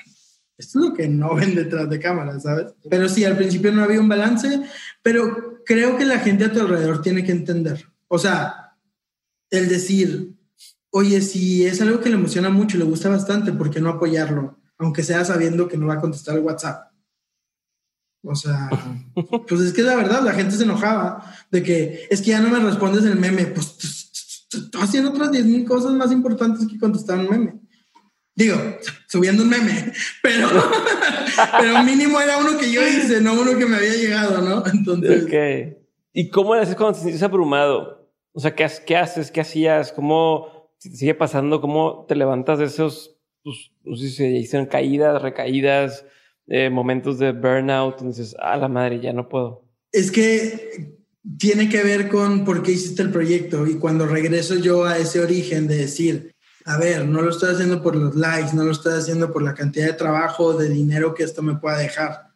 esto 0.58 0.80
es 0.80 0.86
lo 0.86 0.94
que 0.94 1.08
no 1.08 1.36
ven 1.36 1.56
detrás 1.56 1.90
de 1.90 2.00
cámara, 2.00 2.40
¿sabes? 2.40 2.74
Pero 2.90 3.10
sí, 3.10 3.24
al 3.24 3.38
principio 3.38 3.72
no 3.72 3.84
había 3.84 4.00
un 4.00 4.10
balance, 4.10 4.62
pero 5.02 5.64
creo 5.66 5.98
que 5.98 6.06
la 6.06 6.20
gente 6.20 6.46
a 6.46 6.52
tu 6.52 6.60
alrededor 6.60 7.02
tiene 7.02 7.24
que 7.24 7.32
entender. 7.32 7.86
O 8.08 8.20
sea, 8.20 8.76
el 9.50 9.68
decir, 9.68 10.36
oye, 10.92 11.22
si 11.22 11.66
es 11.66 11.82
algo 11.82 12.00
que 12.00 12.10
le 12.10 12.16
emociona 12.16 12.50
mucho 12.50 12.78
y 12.78 12.80
le 12.80 12.86
gusta 12.86 13.10
bastante, 13.10 13.52
¿por 13.52 13.70
qué 13.70 13.82
no 13.82 13.90
apoyarlo? 13.90 14.60
Aunque 14.78 15.04
sea 15.04 15.26
sabiendo 15.26 15.68
que 15.68 15.78
no 15.78 15.88
va 15.88 15.96
a 15.96 16.02
contestar 16.02 16.36
el 16.36 16.44
WhatsApp. 16.44 16.92
O 18.26 18.36
sea, 18.36 18.70
pues 19.48 19.62
es 19.62 19.74
que 19.74 19.84
la 19.84 19.96
verdad, 19.96 20.24
la 20.24 20.34
gente 20.34 20.56
se 20.56 20.64
enojaba 20.64 21.24
de 21.52 21.64
que 21.64 22.08
es 22.10 22.22
que 22.22 22.32
ya 22.32 22.40
no 22.40 22.50
me 22.50 22.60
respondes 22.60 23.06
el 23.06 23.18
meme. 23.18 23.46
Pues 23.48 24.10
estoy 24.52 24.82
haciendo 24.82 25.12
otras 25.12 25.32
10 25.32 25.46
mil 25.46 25.66
cosas 25.66 25.94
más 25.94 26.12
importantes 26.12 26.68
que 26.68 26.80
contestar 26.80 27.20
un 27.20 27.30
meme. 27.30 27.56
Digo, 28.36 28.58
subiendo 29.08 29.44
un 29.44 29.50
meme, 29.50 29.94
pero, 30.22 30.50
pero 31.58 31.84
mínimo 31.84 32.20
era 32.20 32.38
uno 32.38 32.58
que 32.58 32.70
yo 32.72 32.86
hice, 32.86 33.22
no 33.22 33.34
uno 33.34 33.58
que 33.58 33.66
me 33.66 33.78
había 33.78 33.94
llegado, 33.94 34.42
¿no? 34.42 34.64
Entonces. 34.66 35.24
Ok. 35.24 35.78
¿Y 36.14 36.30
cómo 36.30 36.54
haces 36.54 36.76
cuando 36.76 36.98
te 36.98 37.04
sientes 37.04 37.24
abrumado? 37.24 38.12
O 38.34 38.40
sea, 38.40 38.54
¿qué, 38.54 38.70
qué 38.86 38.98
haces? 38.98 39.32
¿Qué 39.32 39.42
hacías? 39.42 39.94
¿Cómo 39.94 40.56
te 40.80 40.98
sigue 40.98 41.16
pasando, 41.16 41.62
cómo 41.62 42.06
te 42.08 42.16
levantas 42.16 42.60
de 42.60 42.66
esos, 42.66 43.18
pues, 43.44 43.72
no 43.84 43.96
sé 43.96 44.08
si 44.08 44.16
se 44.16 44.24
dicen 44.26 44.66
caídas, 44.66 45.22
recaídas, 45.22 46.06
eh, 46.48 46.70
momentos 46.70 47.20
de 47.20 47.32
burnout, 47.32 48.00
entonces, 48.00 48.36
a 48.40 48.58
la 48.58 48.68
madre, 48.68 49.00
ya 49.00 49.14
no 49.14 49.28
puedo. 49.28 49.64
Es 49.92 50.12
que 50.12 50.96
tiene 51.38 51.70
que 51.70 51.84
ver 51.84 52.08
con 52.10 52.46
por 52.46 52.62
qué 52.62 52.74
hiciste 52.74 53.02
el 53.02 53.12
proyecto 53.12 53.66
y 53.66 53.76
cuando 53.76 54.06
regreso 54.06 54.56
yo 54.56 54.86
a 54.86 54.98
ese 54.98 55.20
origen 55.20 55.68
de 55.68 55.78
decir, 55.78 56.36
a 56.66 56.78
ver, 56.78 57.06
no 57.06 57.22
lo 57.22 57.30
estoy 57.30 57.54
haciendo 57.54 57.82
por 57.82 57.96
los 57.96 58.16
likes, 58.16 58.56
no 58.56 58.64
lo 58.64 58.72
estoy 58.72 58.94
haciendo 58.94 59.32
por 59.32 59.42
la 59.42 59.54
cantidad 59.54 59.88
de 59.88 59.94
trabajo, 59.94 60.54
de 60.54 60.70
dinero 60.70 61.14
que 61.14 61.24
esto 61.24 61.42
me 61.42 61.56
pueda 61.56 61.78
dejar, 61.78 62.32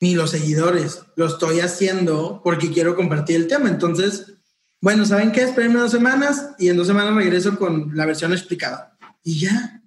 ni 0.00 0.14
los 0.14 0.30
seguidores, 0.30 1.02
lo 1.16 1.26
estoy 1.26 1.60
haciendo 1.60 2.40
porque 2.44 2.70
quiero 2.70 2.94
compartir 2.96 3.36
el 3.36 3.46
tema. 3.46 3.68
Entonces, 3.68 4.34
bueno, 4.80 5.04
¿saben 5.04 5.32
qué? 5.32 5.42
Espérenme 5.42 5.80
dos 5.80 5.90
semanas 5.90 6.50
y 6.58 6.68
en 6.68 6.76
dos 6.76 6.86
semanas 6.86 7.14
regreso 7.14 7.58
con 7.58 7.96
la 7.96 8.06
versión 8.06 8.32
explicada. 8.32 8.96
Y 9.22 9.40
ya. 9.40 9.77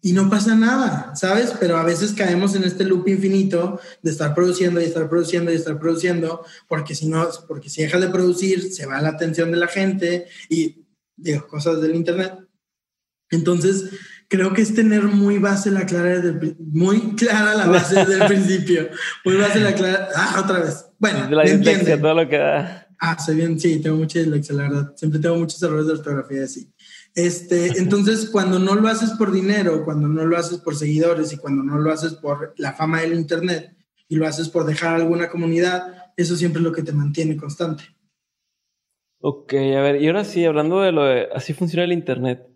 Y 0.00 0.12
no 0.12 0.30
pasa 0.30 0.54
nada, 0.54 1.14
¿sabes? 1.14 1.52
Pero 1.60 1.76
a 1.76 1.84
veces 1.84 2.12
caemos 2.12 2.54
en 2.54 2.64
este 2.64 2.84
loop 2.84 3.06
infinito 3.06 3.78
de 4.02 4.10
estar 4.10 4.34
produciendo 4.34 4.80
y 4.80 4.84
estar 4.84 5.10
produciendo 5.10 5.52
y 5.52 5.56
estar 5.56 5.78
produciendo, 5.78 6.44
porque 6.68 6.94
si 6.94 7.06
no, 7.06 7.28
porque 7.46 7.68
si 7.68 7.82
dejas 7.82 8.00
de 8.00 8.08
producir, 8.08 8.72
se 8.72 8.86
va 8.86 9.02
la 9.02 9.10
atención 9.10 9.50
de 9.50 9.58
la 9.58 9.68
gente 9.68 10.26
y 10.48 10.86
digo, 11.16 11.46
cosas 11.46 11.82
del 11.82 11.94
Internet. 11.94 12.32
Entonces, 13.30 13.90
creo 14.28 14.52
que 14.52 14.62
es 14.62 14.74
tener 14.74 15.02
muy 15.02 15.38
base 15.38 15.70
la 15.70 15.86
clara 15.86 16.22
muy 16.58 17.14
clara 17.16 17.54
la 17.54 17.66
base 17.66 17.96
desde 17.96 18.14
el 18.14 18.26
principio. 18.26 18.88
Muy 19.24 19.36
base 19.36 19.60
la 19.60 19.74
clara. 19.74 20.08
Ah, 20.14 20.40
otra 20.42 20.60
vez. 20.60 20.86
Bueno, 20.98 21.28
la 21.30 21.42
dislexia, 21.42 22.00
todo 22.00 22.14
lo 22.14 22.28
que 22.28 22.38
da. 22.38 22.88
Ah, 22.98 23.18
soy 23.18 23.36
bien, 23.36 23.58
sí, 23.58 23.80
tengo 23.80 23.96
mucha 23.96 24.18
dislexia, 24.18 24.54
la 24.54 24.62
verdad. 24.62 24.92
Siempre 24.96 25.20
tengo 25.20 25.36
muchos 25.36 25.62
errores 25.62 25.86
de 25.86 25.92
ortografía 25.92 26.44
así. 26.44 26.72
Este, 27.14 27.78
entonces, 27.78 28.28
cuando 28.30 28.58
no 28.58 28.74
lo 28.74 28.88
haces 28.88 29.12
por 29.12 29.30
dinero, 29.30 29.84
cuando 29.84 30.08
no 30.08 30.24
lo 30.24 30.36
haces 30.36 30.58
por 30.58 30.74
seguidores 30.74 31.32
y 31.32 31.36
cuando 31.36 31.62
no 31.62 31.78
lo 31.78 31.92
haces 31.92 32.14
por 32.14 32.54
la 32.56 32.72
fama 32.72 33.02
del 33.02 33.14
Internet 33.14 33.76
y 34.08 34.16
lo 34.16 34.26
haces 34.26 34.48
por 34.48 34.64
dejar 34.64 34.96
alguna 34.96 35.28
comunidad, 35.28 36.12
eso 36.16 36.34
siempre 36.34 36.60
es 36.60 36.64
lo 36.64 36.72
que 36.72 36.82
te 36.82 36.92
mantiene 36.92 37.36
constante. 37.36 37.84
Ok, 39.20 39.54
a 39.54 39.80
ver, 39.80 40.02
y 40.02 40.08
ahora 40.08 40.24
sí, 40.24 40.44
hablando 40.44 40.80
de 40.80 40.92
lo 40.92 41.04
de 41.04 41.28
así 41.34 41.54
funciona 41.54 41.84
el 41.84 41.92
Internet, 41.92 42.46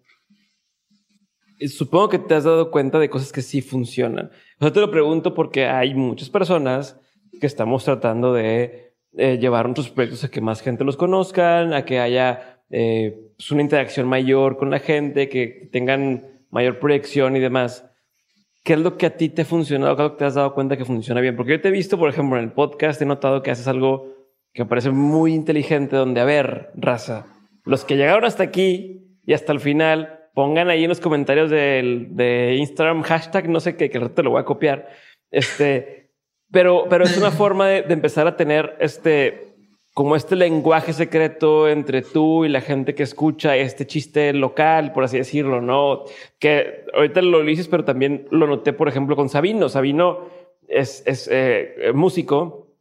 eh, 1.59 1.68
supongo 1.68 2.09
que 2.09 2.18
te 2.18 2.34
has 2.34 2.44
dado 2.44 2.70
cuenta 2.70 2.98
de 2.98 3.09
cosas 3.09 3.32
que 3.32 3.42
sí 3.42 3.62
funcionan. 3.62 4.30
Yo 4.61 4.72
te 4.72 4.80
lo 4.80 4.90
pregunto 4.90 5.34
porque 5.34 5.66
hay 5.66 5.94
muchas 5.94 6.30
personas 6.30 6.98
que 7.40 7.46
estamos 7.46 7.84
tratando 7.84 8.32
de 8.32 8.94
eh, 9.16 9.38
llevar 9.38 9.66
nuestros 9.66 9.90
proyectos 9.90 10.24
a 10.24 10.30
que 10.30 10.40
más 10.40 10.61
gente 10.61 10.84
los 10.84 10.96
conozcan, 10.96 11.72
a 11.72 11.84
que 11.84 12.00
haya 12.00 12.62
eh, 12.70 13.27
pues 13.39 13.53
una 13.53 13.62
interacción 13.62 14.09
mayor 14.09 14.57
con 14.57 14.68
la 14.68 14.80
gente, 14.80 15.28
que 15.28 15.68
tengan 15.72 16.43
mayor 16.51 16.80
proyección 16.80 17.36
y 17.36 17.41
demás. 17.41 17.89
¿Qué 18.64 18.72
es 18.72 18.80
lo 18.80 18.99
que 18.99 19.07
a 19.07 19.16
ti 19.16 19.28
te 19.28 19.43
ha 19.43 19.45
funcionado? 19.45 19.95
¿Qué 19.95 20.03
es 20.03 20.09
lo 20.09 20.12
que 20.12 20.18
te 20.18 20.24
has 20.24 20.34
dado 20.34 20.55
cuenta 20.55 20.76
que 20.76 20.84
funciona 20.84 21.20
bien? 21.20 21.36
Porque 21.36 21.53
yo 21.53 21.61
te 21.61 21.68
he 21.68 21.70
visto, 21.70 21.97
por 21.97 22.11
ejemplo, 22.11 22.36
en 22.36 22.45
el 22.45 22.53
podcast, 22.53 23.01
he 23.01 23.07
notado 23.07 23.43
que 23.43 23.53
haces 23.53 23.68
algo 23.68 24.12
que 24.53 24.64
me 24.64 24.68
parece 24.68 24.91
muy 24.91 25.34
inteligente, 25.34 25.95
donde, 25.95 26.20
a 26.20 26.24
ver, 26.24 26.70
raza, 26.74 27.26
los 27.64 27.84
que 27.84 27.97
llegaron 27.97 28.24
hasta 28.24 28.43
aquí 28.43 29.20
y 29.24 29.34
hasta 29.34 29.53
el 29.53 29.61
final, 29.61 30.18
pongan 30.34 30.68
ahí 30.68 30.82
en 30.82 30.89
los 30.89 31.01
comentarios 31.01 31.49
de, 31.49 32.57
Instagram 32.59 33.03
hashtag, 33.03 33.49
no 33.49 33.61
sé 33.61 33.76
qué, 33.76 33.89
que 33.89 34.01
te 34.01 34.22
lo 34.24 34.30
voy 34.30 34.41
a 34.41 34.45
copiar. 34.45 34.89
Este, 35.30 36.11
pero, 36.51 36.86
pero 36.91 37.05
es 37.05 37.16
una 37.16 37.30
forma 37.30 37.68
de, 37.68 37.84
empezar 37.93 38.26
a 38.26 38.36
tener 38.36 38.76
este, 38.80 39.47
como 39.99 40.14
este 40.14 40.36
lenguaje 40.36 40.92
secreto 40.92 41.68
entre 41.68 42.03
tú 42.03 42.44
y 42.44 42.49
la 42.49 42.61
gente 42.61 42.94
que 42.94 43.03
escucha 43.03 43.57
este 43.57 43.84
chiste 43.84 44.32
local, 44.32 44.92
por 44.92 45.03
así 45.03 45.18
decirlo, 45.18 45.61
¿no? 45.61 46.05
Que 46.38 46.84
ahorita 46.94 47.20
lo 47.20 47.42
dices, 47.42 47.66
pero 47.66 47.84
también 47.84 48.28
lo 48.30 48.46
noté, 48.46 48.72
por 48.72 48.86
ejemplo, 48.86 49.16
con 49.16 49.28
Sabino. 49.28 49.68
Sabino 49.68 50.28
es, 50.68 51.03
es 51.05 51.28
eh, 51.32 51.90
músico, 51.94 52.76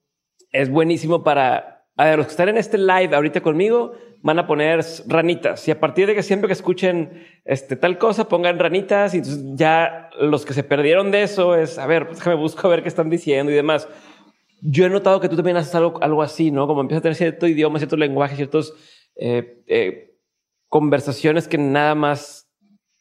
es 0.51 0.70
buenísimo 0.70 1.24
para, 1.24 1.88
a 1.95 2.05
ver, 2.05 2.20
los 2.20 2.28
que 2.28 2.32
están 2.34 2.49
en 2.49 2.57
este 2.57 2.78
live 2.78 3.15
ahorita 3.15 3.41
conmigo, 3.41 3.93
van 4.22 4.38
a 4.38 4.45
poner 4.45 4.86
ranitas 5.07 5.68
y 5.68 5.72
a 5.72 5.80
partir 5.80 6.05
de 6.05 6.13
que 6.13 6.22
siempre 6.22 6.47
que 6.47 6.53
escuchen 6.53 7.26
este, 7.45 7.76
tal 7.78 7.97
cosa 7.97 8.28
pongan 8.28 8.59
ranitas 8.59 9.15
y 9.15 9.18
entonces 9.18 9.43
ya 9.55 10.11
los 10.20 10.45
que 10.45 10.53
se 10.53 10.63
perdieron 10.63 11.09
de 11.09 11.24
eso 11.24 11.55
es, 11.55 11.80
a 11.80 11.88
ver, 11.88 12.05
pues 12.05 12.20
déjame 12.20 12.36
busco 12.36 12.68
a 12.68 12.70
ver 12.70 12.84
qué 12.84 12.89
están 12.89 13.09
diciendo 13.09 13.51
y 13.51 13.55
demás. 13.55 13.88
Yo 14.62 14.86
he 14.86 14.89
notado 14.89 15.20
que 15.20 15.30
tú 15.30 15.36
también 15.36 15.58
haces 15.58 15.76
algo, 15.76 16.01
algo 16.01 16.24
así, 16.24 16.51
¿no? 16.51 16.68
Como 16.68 16.82
empiezas 16.82 16.99
a 16.99 17.03
tener 17.03 17.16
cierto 17.16 17.47
idioma, 17.47 17.80
cierto 17.80 17.97
lenguaje, 17.97 18.36
ciertas 18.36 18.74
eh, 19.16 19.64
eh, 19.68 20.18
conversaciones 20.68 21.47
que 21.47 21.58
nada 21.58 21.95
más 21.95 22.49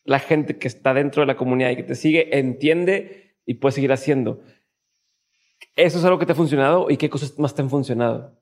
la 0.05 0.19
gente 0.19 0.59
que 0.59 0.69
está 0.69 0.95
dentro 0.95 1.23
de 1.23 1.27
la 1.27 1.37
comunidad 1.37 1.71
y 1.71 1.77
que 1.77 1.83
te 1.83 1.95
sigue 1.95 2.39
entiende 2.39 3.37
y 3.45 3.55
puede 3.55 3.73
seguir 3.73 3.93
haciendo. 3.93 4.41
¿Eso 5.75 5.99
es 5.99 6.05
algo 6.05 6.19
que 6.19 6.27
te 6.27 6.33
ha 6.33 6.37
funcionado 6.37 6.91
y 6.91 6.97
qué 6.97 7.11
cosas 7.11 7.39
más 7.39 7.55
te 7.55 7.63
han 7.63 7.71
funcionado? 7.71 8.37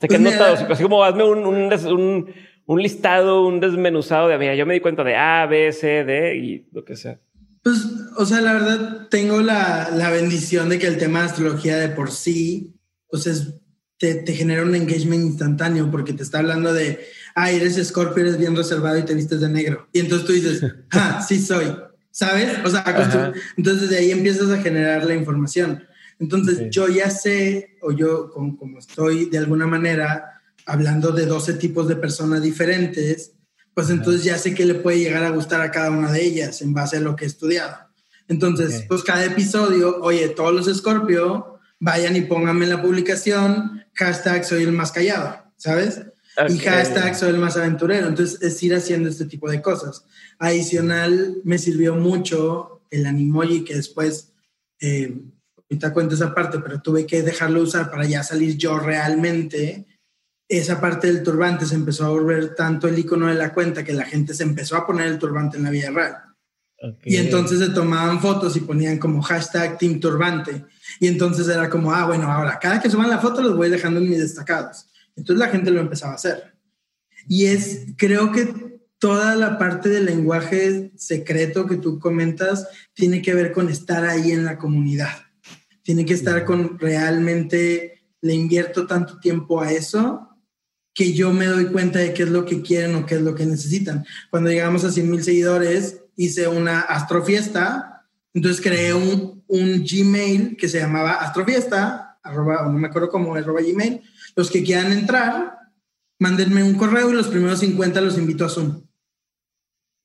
que 0.00 0.08
pues 0.08 0.20
notado, 0.20 0.54
así 0.68 0.82
como 0.82 1.04
hazme 1.04 1.22
un, 1.22 1.46
un, 1.46 2.34
un, 2.66 2.82
listado, 2.82 3.46
un 3.46 3.60
desmenuzado 3.60 4.26
de, 4.26 4.36
mira, 4.36 4.56
yo 4.56 4.66
me 4.66 4.74
di 4.74 4.80
cuenta 4.80 5.04
de 5.04 5.14
A, 5.14 5.46
B, 5.46 5.72
C, 5.72 6.04
D 6.04 6.36
y 6.36 6.68
lo 6.72 6.84
que 6.84 6.96
sea. 6.96 7.20
Pues, 7.62 8.01
o 8.16 8.26
sea, 8.26 8.40
la 8.40 8.52
verdad, 8.52 9.08
tengo 9.08 9.40
la, 9.40 9.90
la 9.90 10.10
bendición 10.10 10.68
de 10.68 10.78
que 10.78 10.86
el 10.86 10.98
tema 10.98 11.20
de 11.20 11.26
astrología 11.26 11.76
de 11.76 11.88
por 11.88 12.10
sí, 12.10 12.74
pues 13.08 13.26
es, 13.26 13.54
te, 13.98 14.14
te, 14.16 14.34
genera 14.34 14.62
un 14.62 14.74
engagement 14.74 15.24
instantáneo 15.24 15.90
porque 15.90 16.12
te 16.12 16.22
está 16.22 16.38
hablando 16.38 16.72
de, 16.72 17.00
ah, 17.34 17.50
eres 17.50 17.76
escorpio, 17.76 18.22
eres 18.22 18.38
bien 18.38 18.56
reservado 18.56 18.98
y 18.98 19.04
te 19.04 19.14
vistes 19.14 19.40
de 19.40 19.48
negro. 19.48 19.88
Y 19.92 20.00
entonces 20.00 20.26
tú 20.26 20.32
dices, 20.32 20.64
ah, 20.90 21.24
sí 21.26 21.40
soy, 21.40 21.76
¿sabes? 22.10 22.58
O 22.64 22.70
sea, 22.70 23.32
entonces 23.56 23.90
de 23.90 23.98
ahí 23.98 24.10
empiezas 24.10 24.50
a 24.50 24.62
generar 24.62 25.04
la 25.04 25.14
información. 25.14 25.84
Entonces 26.18 26.70
yo 26.70 26.88
ya 26.88 27.10
sé, 27.10 27.76
o 27.82 27.92
yo 27.92 28.30
como, 28.30 28.78
estoy 28.78 29.28
de 29.28 29.38
alguna 29.38 29.66
manera 29.66 30.40
hablando 30.66 31.10
de 31.10 31.26
12 31.26 31.54
tipos 31.54 31.88
de 31.88 31.96
personas 31.96 32.42
diferentes, 32.42 33.32
pues 33.74 33.90
entonces 33.90 34.22
ya 34.22 34.38
sé 34.38 34.54
que 34.54 34.64
le 34.64 34.74
puede 34.74 34.98
llegar 34.98 35.24
a 35.24 35.30
gustar 35.30 35.60
a 35.62 35.70
cada 35.70 35.90
una 35.90 36.12
de 36.12 36.22
ellas 36.22 36.62
en 36.62 36.74
base 36.74 36.98
a 36.98 37.00
lo 37.00 37.16
que 37.16 37.24
he 37.24 37.28
estudiado. 37.28 37.91
Entonces, 38.32 38.86
pues 38.88 39.02
cada 39.02 39.26
episodio, 39.26 40.00
oye, 40.00 40.30
todos 40.30 40.54
los 40.54 40.74
Scorpio, 40.74 41.58
vayan 41.78 42.16
y 42.16 42.22
pónganme 42.22 42.64
en 42.64 42.70
la 42.70 42.80
publicación, 42.80 43.84
hashtag 43.92 44.42
soy 44.46 44.62
el 44.62 44.72
más 44.72 44.90
callado, 44.90 45.44
¿sabes? 45.58 46.00
Y 46.48 46.58
hashtag 46.58 47.14
soy 47.14 47.28
el 47.28 47.38
más 47.38 47.58
aventurero. 47.58 48.08
Entonces, 48.08 48.40
es 48.40 48.62
ir 48.62 48.74
haciendo 48.74 49.10
este 49.10 49.26
tipo 49.26 49.50
de 49.50 49.60
cosas. 49.60 50.06
Adicional, 50.38 51.42
me 51.44 51.58
sirvió 51.58 51.94
mucho 51.94 52.80
el 52.90 53.04
Animoji 53.04 53.64
que 53.64 53.74
después 53.74 54.32
eh, 54.80 55.14
ahorita 55.58 55.92
cuento 55.92 56.14
esa 56.14 56.34
parte, 56.34 56.58
pero 56.60 56.80
tuve 56.80 57.06
que 57.06 57.22
dejarlo 57.22 57.60
usar 57.60 57.90
para 57.90 58.06
ya 58.06 58.22
salir 58.22 58.56
yo 58.56 58.78
realmente. 58.78 59.86
Esa 60.48 60.80
parte 60.80 61.06
del 61.06 61.22
turbante 61.22 61.66
se 61.66 61.74
empezó 61.74 62.06
a 62.06 62.10
volver 62.10 62.54
tanto 62.54 62.88
el 62.88 62.98
icono 62.98 63.26
de 63.26 63.34
la 63.34 63.52
cuenta 63.52 63.84
que 63.84 63.92
la 63.92 64.06
gente 64.06 64.32
se 64.32 64.42
empezó 64.42 64.76
a 64.76 64.86
poner 64.86 65.08
el 65.08 65.18
turbante 65.18 65.58
en 65.58 65.64
la 65.64 65.70
vida 65.70 65.90
real. 65.90 66.31
Y 67.04 67.16
entonces 67.16 67.60
se 67.60 67.70
tomaban 67.70 68.20
fotos 68.20 68.56
y 68.56 68.60
ponían 68.60 68.98
como 68.98 69.22
hashtag 69.22 69.78
Team 69.78 70.00
Turbante. 70.00 70.64
Y 70.98 71.06
entonces 71.06 71.48
era 71.48 71.70
como, 71.70 71.92
ah, 71.92 72.06
bueno, 72.06 72.30
ahora 72.30 72.58
cada 72.60 72.80
que 72.80 72.90
suban 72.90 73.10
la 73.10 73.18
foto 73.18 73.42
los 73.42 73.56
voy 73.56 73.70
dejando 73.70 74.00
en 74.00 74.08
mis 74.08 74.18
destacados. 74.18 74.86
Entonces 75.16 75.38
la 75.38 75.50
gente 75.50 75.70
lo 75.70 75.80
empezaba 75.80 76.12
a 76.12 76.16
hacer. 76.16 76.54
Y 77.28 77.46
es, 77.46 77.86
creo 77.96 78.32
que 78.32 78.80
toda 78.98 79.36
la 79.36 79.58
parte 79.58 79.88
del 79.88 80.06
lenguaje 80.06 80.92
secreto 80.96 81.66
que 81.66 81.76
tú 81.76 81.98
comentas 81.98 82.66
tiene 82.94 83.22
que 83.22 83.34
ver 83.34 83.52
con 83.52 83.68
estar 83.68 84.04
ahí 84.04 84.32
en 84.32 84.44
la 84.44 84.58
comunidad. 84.58 85.12
Tiene 85.82 86.04
que 86.04 86.14
estar 86.14 86.44
con 86.44 86.78
realmente, 86.78 88.04
le 88.20 88.34
invierto 88.34 88.86
tanto 88.86 89.18
tiempo 89.18 89.60
a 89.60 89.72
eso 89.72 90.28
que 90.94 91.12
yo 91.14 91.32
me 91.32 91.46
doy 91.46 91.66
cuenta 91.66 91.98
de 91.98 92.12
qué 92.12 92.24
es 92.24 92.28
lo 92.28 92.44
que 92.44 92.60
quieren 92.60 92.94
o 92.94 93.06
qué 93.06 93.16
es 93.16 93.22
lo 93.22 93.34
que 93.34 93.46
necesitan. 93.46 94.04
Cuando 94.30 94.50
llegamos 94.50 94.84
a 94.84 94.92
100 94.92 95.10
mil 95.10 95.24
seguidores, 95.24 96.01
hice 96.16 96.48
una 96.48 96.80
astrofiesta, 96.80 98.06
entonces 98.34 98.62
creé 98.62 98.94
un, 98.94 99.42
un 99.46 99.84
Gmail 99.84 100.56
que 100.56 100.68
se 100.68 100.78
llamaba 100.78 101.14
astrofiesta, 101.14 102.18
arroba, 102.22 102.62
no 102.64 102.78
me 102.78 102.88
acuerdo 102.88 103.08
cómo, 103.08 103.34
arroba 103.34 103.60
Gmail. 103.60 104.00
Los 104.34 104.50
que 104.50 104.62
quieran 104.62 104.92
entrar, 104.92 105.58
mándenme 106.18 106.62
un 106.62 106.74
correo 106.74 107.10
y 107.10 107.14
los 107.14 107.28
primeros 107.28 107.60
50 107.60 108.00
los 108.00 108.16
invito 108.16 108.44
a 108.44 108.48
Zoom. 108.48 108.82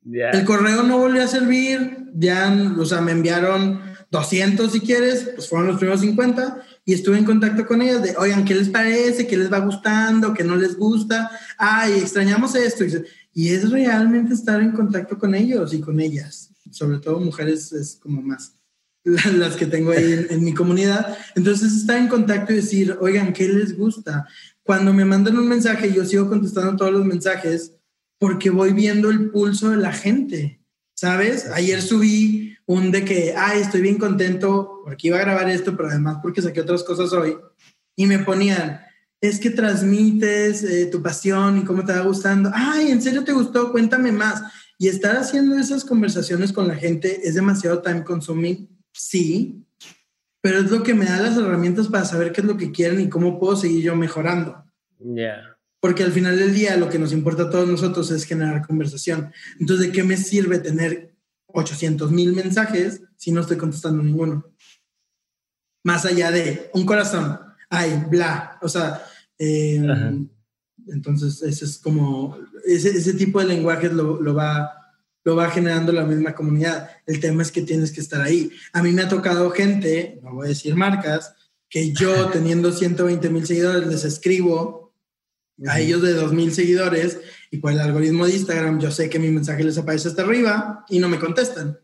El 0.10 0.46
correo 0.46 0.84
no 0.84 1.00
volvió 1.00 1.24
a 1.24 1.28
servir, 1.28 2.12
ya, 2.14 2.54
o 2.78 2.86
sea, 2.86 3.02
me 3.02 3.12
enviaron 3.12 3.82
200 4.10 4.72
si 4.72 4.80
quieres, 4.80 5.32
pues 5.36 5.50
fueron 5.50 5.68
los 5.68 5.78
primeros 5.78 6.02
50 6.02 6.64
y 6.86 6.94
estuve 6.94 7.18
en 7.18 7.26
contacto 7.26 7.66
con 7.68 7.82
ellos 7.82 8.02
de, 8.02 8.16
oigan, 8.18 8.46
¿qué 8.46 8.56
les 8.56 8.70
parece? 8.70 9.28
¿Qué 9.28 9.36
les 9.36 9.52
va 9.52 9.60
gustando? 9.60 10.34
¿Qué 10.34 10.46
no 10.46 10.56
les 10.56 10.78
gusta? 10.78 11.30
Ay, 11.58 12.00
extrañamos 12.00 12.56
esto. 12.56 12.86
Y 13.38 13.50
es 13.50 13.70
realmente 13.70 14.34
estar 14.34 14.60
en 14.64 14.72
contacto 14.72 15.20
con 15.20 15.36
ellos 15.36 15.72
y 15.72 15.80
con 15.80 16.00
ellas. 16.00 16.50
Sobre 16.72 16.98
todo 16.98 17.20
mujeres 17.20 17.72
es 17.72 17.96
como 18.02 18.20
más 18.24 18.56
las 19.04 19.56
que 19.56 19.68
tengo 19.68 19.92
ahí 19.92 20.26
en, 20.32 20.44
mi 20.44 20.56
comunidad. 20.56 21.16
Entonces 21.36 21.72
estar 21.72 22.00
en 22.00 22.08
contacto 22.08 22.52
y 22.52 22.56
decir, 22.56 22.98
oigan, 23.00 23.34
¿qué 23.34 23.48
les 23.48 23.78
gusta? 23.78 24.28
Cuando 24.64 24.92
me 24.92 25.06
mandan 25.06 25.38
un 25.38 25.48
mensaje, 25.48 25.94
yo 25.94 26.04
sigo 26.04 26.28
contestando 26.28 26.76
todos 26.78 26.92
los 26.92 27.06
mensajes 27.06 27.74
porque 28.18 28.50
voy 28.50 28.74
viendo 28.74 29.12
el 29.12 29.30
pulso 29.30 29.70
de 29.70 29.78
la 29.78 29.94
gente, 29.94 30.60
¿sabes? 30.96 31.46
Ayer 31.52 31.80
subí 31.84 32.58
un 32.66 32.90
de 32.90 33.06
que, 33.06 33.36
ay, 33.38 33.60
estoy 33.60 33.82
bien 33.82 34.00
contento 34.00 34.82
porque 34.84 35.10
iba 35.10 35.18
a 35.18 35.22
grabar 35.22 35.48
esto, 35.48 35.78
pero 35.78 35.90
además 35.90 36.18
porque 36.24 36.42
saqué 36.42 36.62
otras 36.62 36.82
cosas 36.82 37.14
hoy. 37.14 37.38
Y 37.96 38.08
me 38.08 38.18
ponían, 38.18 38.82
es 39.22 39.40
que 39.40 39.50
transmites 39.50 40.64
eh, 40.64 40.86
tu 40.88 41.02
pasión 41.02 41.58
y 41.58 41.64
cómo 41.64 41.84
te 41.84 41.94
va 41.94 42.02
gustando. 42.02 42.52
Ay, 42.54 42.92
¿en 42.92 43.02
serio 43.02 43.24
te 43.24 43.34
gustó? 43.34 43.72
Cuéntame 43.72 44.12
más. 44.12 44.44
Y 44.78 44.88
estar 44.88 45.18
haciendo 45.18 45.58
esas 45.58 45.84
conversaciones 45.84 46.54
con 46.54 46.68
la 46.68 46.76
gente 46.76 47.28
es 47.28 47.34
demasiado 47.34 47.82
time 47.82 48.04
consuming, 48.04 48.70
sí, 48.94 49.66
pero 50.42 50.60
es 50.60 50.70
lo 50.70 50.84
que 50.84 50.94
me 50.94 51.06
da 51.06 51.20
las 51.20 51.38
herramientas 51.38 51.88
para 51.88 52.06
saber 52.06 52.32
qué 52.32 52.42
es 52.42 52.48
lo 52.48 52.58
que 52.58 52.72
quieren 52.72 53.00
y 53.00 53.10
cómo 53.10 53.40
puedo 53.40 53.56
seguir 53.56 53.84
yo 53.84 53.96
mejorando. 53.96 54.64
Ya. 55.00 55.58
Porque 55.80 56.04
al 56.04 56.12
final 56.12 56.38
del 56.38 56.54
día 56.54 56.78
lo 56.78 56.90
que 56.90 57.00
nos 57.00 57.12
importa 57.12 57.44
a 57.44 57.50
todos 57.50 57.68
nosotros 57.68 58.12
es 58.12 58.24
generar 58.24 58.66
conversación. 58.66 59.32
Entonces, 59.60 59.88
¿de 59.88 59.92
qué 59.92 60.04
me 60.04 60.16
sirve 60.16 60.60
tener 60.60 61.16
800 61.48 62.12
mil 62.12 62.34
mensajes 62.34 63.02
si 63.16 63.32
no 63.32 63.42
estoy 63.42 63.58
contestando 63.58 64.04
ninguno? 64.04 64.54
Más 65.84 66.06
allá 66.06 66.30
de 66.30 66.70
un 66.74 66.86
corazón, 66.86 67.40
ay, 67.70 68.04
bla, 68.10 68.58
o 68.62 68.70
sea, 68.70 69.04
eh, 69.38 69.82
entonces 70.88 71.42
ese 71.42 71.66
es 71.66 71.78
como, 71.78 72.38
ese, 72.66 72.90
ese 72.90 73.14
tipo 73.14 73.40
de 73.40 73.48
lenguaje 73.48 73.90
lo, 73.90 74.22
lo, 74.22 74.34
va, 74.34 74.72
lo 75.24 75.36
va 75.36 75.50
generando 75.50 75.92
la 75.92 76.06
misma 76.06 76.34
comunidad. 76.34 76.90
El 77.06 77.20
tema 77.20 77.42
es 77.42 77.52
que 77.52 77.62
tienes 77.62 77.92
que 77.92 78.02
estar 78.02 78.22
ahí. 78.22 78.50
A 78.74 78.82
mí 78.82 78.92
me 78.92 79.02
ha 79.02 79.10
tocado 79.10 79.50
gente, 79.52 80.20
no 80.24 80.36
voy 80.36 80.46
a 80.46 80.50
decir 80.50 80.76
marcas, 80.76 81.36
que 81.70 81.92
yo 81.92 82.28
teniendo 82.28 82.72
120 82.72 83.30
mil 83.30 83.46
seguidores 83.46 83.88
les 83.88 84.06
escribo 84.06 84.94
a 85.68 85.80
ellos 85.80 86.02
de 86.02 86.14
2 86.14 86.34
mil 86.34 86.54
seguidores 86.54 87.20
y 87.52 87.58
por 87.58 87.72
el 87.72 87.80
algoritmo 87.80 88.26
de 88.26 88.34
Instagram 88.34 88.80
yo 88.80 88.92
sé 88.92 89.10
que 89.10 89.20
mi 89.20 89.30
mensaje 89.30 89.64
les 89.64 89.78
aparece 89.78 90.08
hasta 90.08 90.22
arriba 90.22 90.86
y 90.88 91.00
no 91.00 91.10
me 91.10 91.20
contestan. 91.20 91.80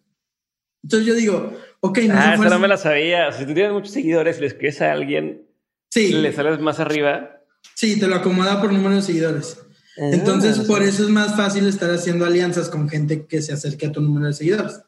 Entonces 0.84 1.07
yo 1.07 1.15
digo, 1.15 1.53
ok, 1.80 1.97
no 1.99 2.14
Ah, 2.15 2.38
no 2.38 2.60
me 2.60 2.68
la 2.68 2.77
sabía. 2.77 3.31
Si 3.31 3.45
tú 3.45 3.53
tienes 3.53 3.72
muchos 3.72 3.91
seguidores 3.91 4.38
y 4.38 4.41
le 4.41 4.47
escribes 4.47 4.81
a 4.81 4.91
alguien, 4.91 5.47
sí. 5.94 6.14
le 6.14 6.34
sales 6.34 6.60
más 6.60 6.80
arriba. 6.80 7.41
Sí, 7.76 7.99
te 7.99 8.07
lo 8.07 8.15
acomoda 8.15 8.61
por 8.61 8.72
número 8.72 8.95
de 8.95 9.02
seguidores. 9.02 9.57
Ah, 9.98 10.10
Entonces, 10.11 10.60
por 10.60 10.82
eso 10.82 11.03
es 11.03 11.10
más 11.10 11.36
fácil 11.36 11.68
estar 11.68 11.91
haciendo 11.91 12.26
alianzas 12.26 12.70
con 12.70 12.90
gente 12.90 13.26
que 13.26 13.41
se 13.41 13.53
acerque 13.53 13.88
a 13.88 13.91
tu 13.91 14.02
número 14.02 14.28
de 14.28 14.34
seguidores. 14.34 14.82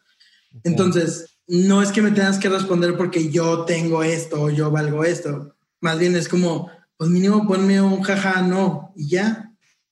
Entonces, 0.63 1.37
no 1.47 1.81
es 1.81 1.91
que 1.91 2.01
me 2.01 2.11
tengas 2.11 2.39
que 2.39 2.49
responder 2.49 2.97
porque 2.97 3.29
yo 3.29 3.65
tengo 3.65 4.03
esto 4.03 4.41
o 4.41 4.49
yo 4.49 4.71
valgo 4.71 5.03
esto. 5.03 5.55
Más 5.79 5.99
bien 5.99 6.15
es 6.15 6.27
como, 6.27 6.71
pues 6.97 7.09
mínimo 7.09 7.47
ponme 7.47 7.81
un 7.81 8.01
jaja, 8.01 8.41
no, 8.41 8.93
y 8.95 9.09
ya. 9.09 9.51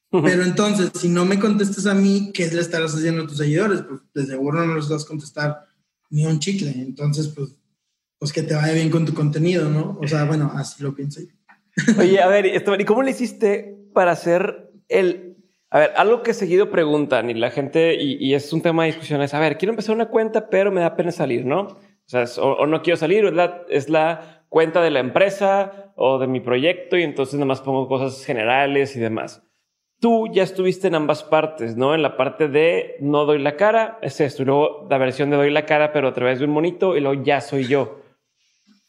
Pero 0.10 0.44
entonces, 0.44 0.91
si 0.94 1.10
no 1.10 1.26
me 1.26 1.40
contestas 1.40 1.88
a 1.88 1.95
mí, 1.95 2.31
¿qué 2.34 2.48
le 2.48 2.61
estarás 2.61 2.94
haciendo 2.94 3.23
a 3.23 3.27
tus 3.27 3.38
seguidores? 3.38 3.81
Pues 3.81 4.02
de 4.14 4.26
seguro 4.27 4.64
no 4.64 4.76
les 4.76 4.88
vas 4.88 5.03
a 5.03 5.07
contestar 5.07 5.68
ni 6.11 6.27
un 6.27 6.40
chicle. 6.40 6.69
Entonces, 6.69 7.30
pues, 7.30 7.56
pues 8.23 8.31
que 8.31 8.41
te 8.41 8.55
vaya 8.55 8.71
bien 8.71 8.89
con 8.89 9.05
tu 9.05 9.13
contenido, 9.13 9.67
¿no? 9.67 9.99
O 10.01 10.07
sea, 10.07 10.23
bueno, 10.23 10.49
así 10.55 10.81
lo 10.81 10.95
pienso 10.95 11.19
Oye, 11.99 12.21
a 12.21 12.27
ver, 12.29 12.45
¿y 12.45 12.85
cómo 12.85 13.03
le 13.03 13.11
hiciste 13.11 13.75
para 13.93 14.11
hacer 14.11 14.71
el... 14.87 15.35
A 15.69 15.79
ver, 15.79 15.91
algo 15.97 16.23
que 16.23 16.33
seguido 16.33 16.71
preguntan 16.71 17.29
y 17.29 17.33
la 17.33 17.51
gente, 17.51 18.01
y, 18.01 18.33
es 18.33 18.53
un 18.53 18.61
tema 18.61 18.83
de 18.83 18.91
discusión, 18.91 19.21
es, 19.21 19.33
a 19.33 19.41
ver, 19.41 19.57
quiero 19.57 19.73
empezar 19.73 19.93
una 19.93 20.05
cuenta, 20.05 20.49
pero 20.49 20.71
me 20.71 20.79
da 20.79 20.95
pena 20.95 21.11
salir, 21.11 21.45
¿no? 21.45 21.63
O 21.63 21.77
sea, 22.05 22.23
o, 22.41 22.65
no 22.65 22.81
quiero 22.81 22.95
salir, 22.95 23.25
o 23.25 23.27
es 23.27 23.33
la, 23.33 23.65
es 23.67 23.89
la 23.89 24.45
cuenta 24.47 24.81
de 24.81 24.91
la 24.91 25.01
empresa 25.01 25.91
o 25.97 26.17
de 26.17 26.27
mi 26.27 26.39
proyecto 26.39 26.95
y 26.95 27.03
entonces 27.03 27.33
nada 27.33 27.47
más 27.47 27.59
pongo 27.59 27.89
cosas 27.89 28.23
generales 28.23 28.95
y 28.95 29.01
demás. 29.01 29.43
Tú 29.99 30.29
ya 30.31 30.43
estuviste 30.43 30.87
en 30.87 30.95
ambas 30.95 31.25
partes, 31.25 31.75
¿no? 31.75 31.93
En 31.93 32.01
la 32.01 32.15
parte 32.15 32.47
de 32.47 32.95
no 33.01 33.25
doy 33.25 33.39
la 33.39 33.57
cara, 33.57 33.99
es 34.01 34.21
esto, 34.21 34.43
y 34.43 34.45
luego 34.45 34.87
la 34.89 34.97
versión 34.97 35.29
de 35.29 35.35
doy 35.35 35.51
la 35.51 35.65
cara, 35.65 35.91
pero 35.91 36.07
a 36.07 36.13
través 36.13 36.39
de 36.39 36.45
un 36.45 36.51
monito, 36.51 36.95
y 36.95 37.01
luego 37.01 37.21
ya 37.21 37.41
soy 37.41 37.67
yo. 37.67 38.02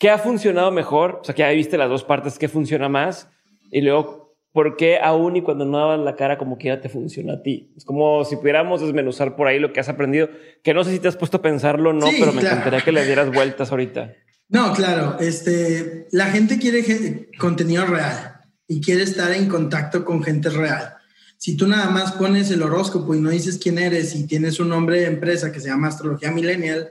¿Qué 0.05 0.11
ha 0.11 0.19
funcionado 0.19 0.71
mejor? 0.71 1.21
O 1.23 1.25
sea, 1.25 1.35
que 1.35 1.41
ya 1.41 1.49
viste 1.49 1.79
las 1.79 1.89
dos 1.89 2.05
partes, 2.05 2.39
¿qué 2.39 2.47
funciona 2.47 2.91
más? 2.91 3.27
Y 3.71 3.81
luego, 3.81 4.37
¿por 4.53 4.77
qué 4.77 4.99
aún 5.03 5.37
y 5.37 5.41
cuando 5.41 5.65
no 5.65 5.79
dabas 5.79 5.99
la 5.99 6.15
cara 6.15 6.37
como 6.37 6.59
que 6.59 6.69
ya 6.69 6.79
te 6.79 6.91
funciona 6.91 7.33
a 7.33 7.43
ti? 7.43 7.73
Es 7.75 7.87
como 7.87 8.23
si 8.27 8.37
pudiéramos 8.37 8.83
desmenuzar 8.83 9.35
por 9.35 9.47
ahí 9.47 9.59
lo 9.59 9.73
que 9.73 9.81
has 9.81 9.89
aprendido, 9.89 10.29
que 10.63 10.75
no 10.75 10.85
sé 10.85 10.93
si 10.93 10.99
te 10.99 11.09
has 11.09 11.17
puesto 11.17 11.39
a 11.39 11.41
pensarlo 11.41 11.89
o 11.89 11.93
no, 11.95 12.07
pero 12.21 12.35
me 12.35 12.43
encantaría 12.43 12.83
que 12.83 12.93
le 12.93 13.07
dieras 13.07 13.33
vueltas 13.33 13.71
ahorita. 13.71 14.13
No, 14.51 14.75
claro, 14.75 15.17
este, 15.21 16.07
la 16.11 16.27
gente 16.27 16.59
quiere 16.59 17.31
contenido 17.39 17.87
real 17.87 18.41
y 18.69 18.83
quiere 18.83 19.05
estar 19.05 19.33
en 19.33 19.49
contacto 19.49 20.05
con 20.05 20.23
gente 20.23 20.51
real. 20.51 20.97
Si 21.39 21.57
tú 21.57 21.67
nada 21.67 21.89
más 21.89 22.13
pones 22.13 22.51
el 22.51 22.63
horóscopo 22.63 23.15
y 23.15 23.21
no 23.21 23.31
dices 23.31 23.59
quién 23.59 23.79
eres 23.79 24.15
y 24.15 24.27
tienes 24.27 24.61
un 24.61 24.69
nombre 24.69 25.01
de 25.01 25.07
empresa 25.07 25.51
que 25.51 25.61
se 25.61 25.69
llama 25.69 25.89
Astrología 25.89 26.31
Millennial, 26.31 26.91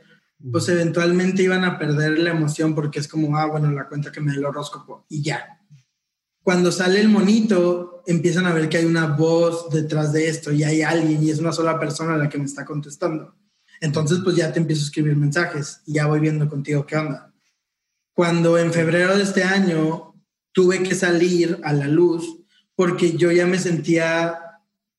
pues 0.52 0.68
eventualmente 0.70 1.44
iban 1.44 1.64
a 1.64 1.80
perder 1.80 2.20
la 2.20 2.32
emoción 2.32 2.76
porque 2.76 3.00
es 3.00 3.08
como, 3.08 3.38
ah, 3.38 3.46
bueno, 3.46 3.72
la 3.72 3.88
cuenta 3.88 4.12
que 4.12 4.20
me 4.20 4.32
da 4.32 4.38
el 4.38 4.46
horóscopo 4.46 5.06
y 5.10 5.22
ya. 5.22 5.60
Cuando 6.42 6.72
sale 6.72 7.00
el 7.00 7.08
monito, 7.08 8.04
empiezan 8.06 8.46
a 8.46 8.54
ver 8.54 8.68
que 8.68 8.78
hay 8.78 8.86
una 8.86 9.08
voz 9.08 9.70
detrás 9.70 10.12
de 10.12 10.28
esto 10.28 10.52
y 10.52 10.64
hay 10.64 10.82
alguien 10.82 11.24
y 11.24 11.30
es 11.30 11.40
una 11.40 11.54
sola 11.54 11.80
persona 11.80 12.18
la 12.18 12.28
que 12.28 12.38
me 12.38 12.44
está 12.44 12.66
contestando. 12.66 13.36
Entonces, 13.80 14.20
pues 14.24 14.36
ya 14.36 14.52
te 14.52 14.60
empiezo 14.60 14.82
a 14.82 14.86
escribir 14.86 15.16
mensajes 15.16 15.82
y 15.86 15.94
ya 15.94 16.08
voy 16.08 16.20
viendo 16.20 16.50
contigo 16.50 16.86
qué 16.86 16.98
onda. 16.98 17.34
Cuando 18.14 18.58
en 18.58 18.74
febrero 18.74 19.16
de 19.16 19.24
este 19.24 19.44
año 19.44 20.14
tuve 20.52 20.84
que 20.84 20.96
salir 20.96 21.60
a 21.64 21.72
la 21.72 21.88
luz 21.88 22.44
porque 22.76 23.16
yo 23.18 23.32
ya 23.32 23.46
me 23.46 23.60
sentía 23.60 24.40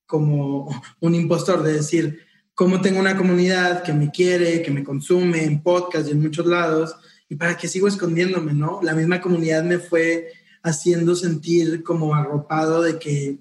como 0.06 0.68
un 1.00 1.14
impostor 1.14 1.62
de 1.62 1.74
decir, 1.74 2.20
cómo 2.54 2.80
tengo 2.80 3.00
una 3.00 3.16
comunidad 3.16 3.82
que 3.82 3.92
me 3.92 4.10
quiere, 4.10 4.62
que 4.62 4.70
me 4.70 4.84
consume 4.84 5.44
en 5.44 5.62
podcast 5.62 6.08
y 6.08 6.12
en 6.12 6.22
muchos 6.22 6.46
lados, 6.46 6.96
y 7.28 7.34
para 7.34 7.56
qué 7.56 7.68
sigo 7.68 7.88
escondiéndome, 7.88 8.52
¿no? 8.52 8.80
La 8.82 8.94
misma 8.94 9.20
comunidad 9.20 9.64
me 9.64 9.78
fue 9.78 10.28
haciendo 10.62 11.14
sentir 11.14 11.82
como 11.82 12.14
arropado 12.14 12.82
de 12.82 12.98
que 12.98 13.38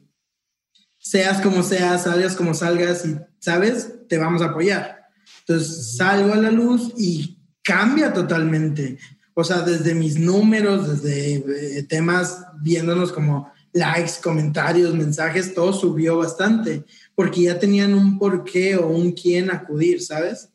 seas 0.98 1.42
como 1.42 1.64
seas, 1.64 2.04
salgas 2.04 2.36
como 2.36 2.54
salgas 2.54 3.06
y, 3.06 3.18
¿sabes? 3.40 3.94
Te 4.08 4.18
vamos 4.18 4.42
a 4.42 4.46
apoyar. 4.46 5.04
Entonces 5.40 5.98
salgo 5.98 6.34
a 6.34 6.38
la 6.38 6.52
luz 6.52 6.94
y 6.98 7.38
cambia 7.62 8.14
totalmente. 8.14 8.98
O 9.34 9.44
sea, 9.44 9.62
desde 9.62 9.94
mis 9.94 10.18
números, 10.18 11.02
desde 11.02 11.78
eh, 11.80 11.84
temas 11.84 12.46
viéndonos 12.62 13.12
como 13.12 13.52
likes, 13.74 14.14
comentarios, 14.24 14.94
mensajes, 14.94 15.54
todo 15.54 15.74
subió 15.74 16.18
bastante 16.18 16.86
porque 17.16 17.44
ya 17.44 17.60
tenían 17.60 17.94
un 17.94 18.18
porqué 18.18 18.76
o 18.76 18.88
un 18.88 19.12
quién 19.12 19.52
acudir, 19.52 20.02
¿sabes? 20.02 20.54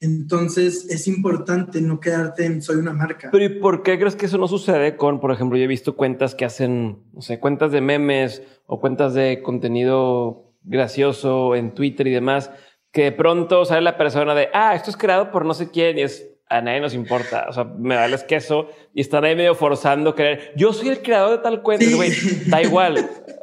Entonces 0.00 0.88
es 0.90 1.08
importante 1.08 1.80
no 1.80 1.98
quedarte 1.98 2.44
en 2.44 2.62
soy 2.62 2.76
una 2.76 2.92
marca. 2.92 3.30
Pero 3.32 3.44
¿y 3.44 3.60
por 3.60 3.82
qué 3.82 3.98
crees 3.98 4.14
que 4.14 4.26
eso 4.26 4.38
no 4.38 4.46
sucede 4.46 4.96
con, 4.96 5.18
por 5.20 5.32
ejemplo, 5.32 5.58
yo 5.58 5.64
he 5.64 5.68
visto 5.68 5.96
cuentas 5.96 6.34
que 6.34 6.44
hacen, 6.44 7.02
no 7.12 7.20
sé, 7.20 7.40
cuentas 7.40 7.72
de 7.72 7.80
memes 7.80 8.42
o 8.66 8.80
cuentas 8.80 9.14
de 9.14 9.42
contenido 9.42 10.54
gracioso 10.62 11.56
en 11.56 11.74
Twitter 11.74 12.06
y 12.06 12.12
demás, 12.12 12.50
que 12.92 13.04
de 13.04 13.12
pronto 13.12 13.64
sale 13.64 13.82
la 13.82 13.96
persona 13.96 14.34
de, 14.34 14.48
ah, 14.54 14.74
esto 14.74 14.90
es 14.90 14.96
creado 14.96 15.32
por 15.32 15.44
no 15.44 15.54
sé 15.54 15.70
quién 15.70 15.98
y 15.98 16.02
es 16.02 16.28
a 16.48 16.60
nadie 16.62 16.80
nos 16.80 16.94
importa. 16.94 17.46
O 17.48 17.52
sea, 17.52 17.64
me 17.64 17.96
vale 17.96 18.16
queso 18.26 18.68
y 18.94 19.00
están 19.00 19.24
ahí 19.24 19.36
medio 19.36 19.54
forzando 19.54 20.14
creer. 20.14 20.52
Yo 20.56 20.72
soy 20.72 20.88
el 20.88 21.02
creador 21.02 21.36
de 21.36 21.42
tal 21.42 21.62
cuenta, 21.62 21.84
güey. 21.94 22.12
Da 22.46 22.62
igual. 22.62 23.10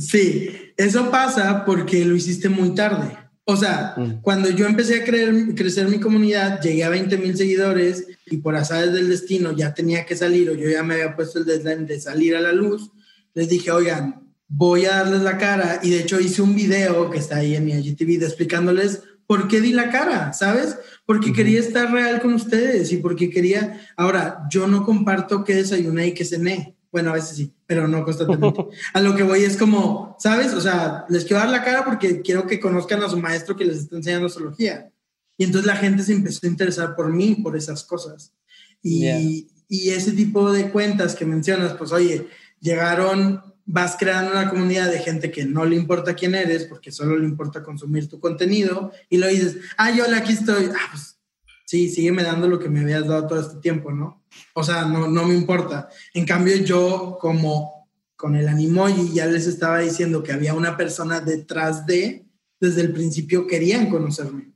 Sí, 0.00 0.50
eso 0.76 1.10
pasa 1.10 1.64
porque 1.64 2.04
lo 2.04 2.16
hiciste 2.16 2.48
muy 2.48 2.74
tarde. 2.74 3.16
O 3.44 3.56
sea, 3.56 3.94
mm. 3.96 4.22
cuando 4.22 4.50
yo 4.50 4.66
empecé 4.66 5.02
a 5.02 5.04
creer, 5.04 5.54
crecer 5.54 5.88
mi 5.88 5.98
comunidad, 5.98 6.60
llegué 6.60 6.84
a 6.84 6.88
20 6.88 7.18
mil 7.18 7.36
seguidores 7.36 8.06
y 8.26 8.36
por 8.38 8.54
azares 8.56 8.92
del 8.92 9.08
destino 9.08 9.52
ya 9.52 9.74
tenía 9.74 10.06
que 10.06 10.16
salir 10.16 10.48
o 10.48 10.54
yo 10.54 10.68
ya 10.70 10.82
me 10.82 10.94
había 10.94 11.16
puesto 11.16 11.40
el 11.40 11.44
deadline 11.44 11.86
de 11.86 12.00
salir 12.00 12.36
a 12.36 12.40
la 12.40 12.52
luz. 12.52 12.90
Les 13.34 13.48
dije, 13.48 13.70
oigan, 13.70 14.28
voy 14.48 14.84
a 14.84 14.98
darles 14.98 15.22
la 15.22 15.38
cara 15.38 15.80
y 15.82 15.90
de 15.90 16.00
hecho 16.00 16.20
hice 16.20 16.42
un 16.42 16.54
video 16.54 17.10
que 17.10 17.18
está 17.18 17.36
ahí 17.36 17.56
en 17.56 17.64
mi 17.64 17.72
IGTV 17.72 18.22
explicándoles 18.22 19.02
por 19.26 19.48
qué 19.48 19.60
di 19.60 19.72
la 19.72 19.90
cara, 19.90 20.32
¿sabes? 20.32 20.76
Porque 21.06 21.32
quería 21.32 21.58
estar 21.58 21.90
real 21.90 22.20
con 22.20 22.34
ustedes 22.34 22.92
y 22.92 22.98
porque 22.98 23.30
quería, 23.30 23.80
ahora, 23.96 24.44
yo 24.50 24.66
no 24.66 24.84
comparto 24.84 25.42
qué 25.42 25.54
desayuné 25.54 26.08
y 26.08 26.14
qué 26.14 26.24
cené. 26.24 26.76
Bueno, 26.92 27.10
a 27.10 27.14
veces 27.14 27.36
sí, 27.36 27.52
pero 27.66 27.88
no 27.88 28.04
constantemente. 28.04 28.66
a 28.92 29.00
lo 29.00 29.16
que 29.16 29.22
voy 29.22 29.42
es 29.42 29.56
como, 29.56 30.14
¿sabes? 30.20 30.52
O 30.52 30.60
sea, 30.60 31.06
les 31.08 31.24
quiero 31.24 31.40
dar 31.40 31.48
la 31.48 31.64
cara 31.64 31.84
porque 31.84 32.20
quiero 32.20 32.46
que 32.46 32.60
conozcan 32.60 33.02
a 33.02 33.08
su 33.08 33.16
maestro 33.18 33.56
que 33.56 33.64
les 33.64 33.78
está 33.78 33.96
enseñando 33.96 34.26
astrología. 34.26 34.92
Y 35.38 35.44
entonces 35.44 35.66
la 35.66 35.76
gente 35.76 36.02
se 36.02 36.12
empezó 36.12 36.40
a 36.46 36.50
interesar 36.50 36.94
por 36.94 37.10
mí, 37.10 37.36
por 37.36 37.56
esas 37.56 37.82
cosas. 37.82 38.34
Y, 38.82 39.48
y 39.68 39.90
ese 39.90 40.12
tipo 40.12 40.52
de 40.52 40.70
cuentas 40.70 41.14
que 41.14 41.24
mencionas, 41.24 41.72
pues 41.74 41.92
oye, 41.92 42.28
llegaron, 42.60 43.42
vas 43.64 43.96
creando 43.98 44.32
una 44.32 44.50
comunidad 44.50 44.90
de 44.90 44.98
gente 44.98 45.30
que 45.30 45.46
no 45.46 45.64
le 45.64 45.76
importa 45.76 46.14
quién 46.14 46.34
eres, 46.34 46.64
porque 46.64 46.92
solo 46.92 47.16
le 47.16 47.24
importa 47.24 47.62
consumir 47.62 48.08
tu 48.08 48.20
contenido, 48.20 48.92
y 49.08 49.16
lo 49.16 49.28
dices, 49.28 49.56
ah, 49.78 49.90
yo 49.90 50.04
aquí 50.14 50.32
estoy, 50.32 50.66
ah, 50.66 50.88
pues 50.90 51.16
sí, 51.64 51.88
sígueme 51.88 52.22
dando 52.22 52.48
lo 52.48 52.58
que 52.58 52.68
me 52.68 52.80
habías 52.80 53.06
dado 53.06 53.26
todo 53.26 53.40
este 53.40 53.60
tiempo, 53.60 53.92
¿no? 53.92 54.21
O 54.54 54.62
sea, 54.62 54.84
no, 54.84 55.08
no 55.08 55.24
me 55.26 55.34
importa. 55.34 55.88
En 56.14 56.26
cambio, 56.26 56.56
yo 56.56 57.18
como 57.20 57.88
con 58.16 58.36
el 58.36 58.46
animoji 58.46 59.12
ya 59.12 59.26
les 59.26 59.46
estaba 59.48 59.80
diciendo 59.80 60.22
que 60.22 60.32
había 60.32 60.54
una 60.54 60.76
persona 60.76 61.20
detrás 61.20 61.86
de, 61.86 62.24
desde 62.60 62.82
el 62.82 62.92
principio 62.92 63.48
querían 63.48 63.90
conocerme. 63.90 64.52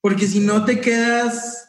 Porque 0.00 0.28
si 0.28 0.38
no 0.38 0.64
te 0.64 0.80
quedas, 0.80 1.68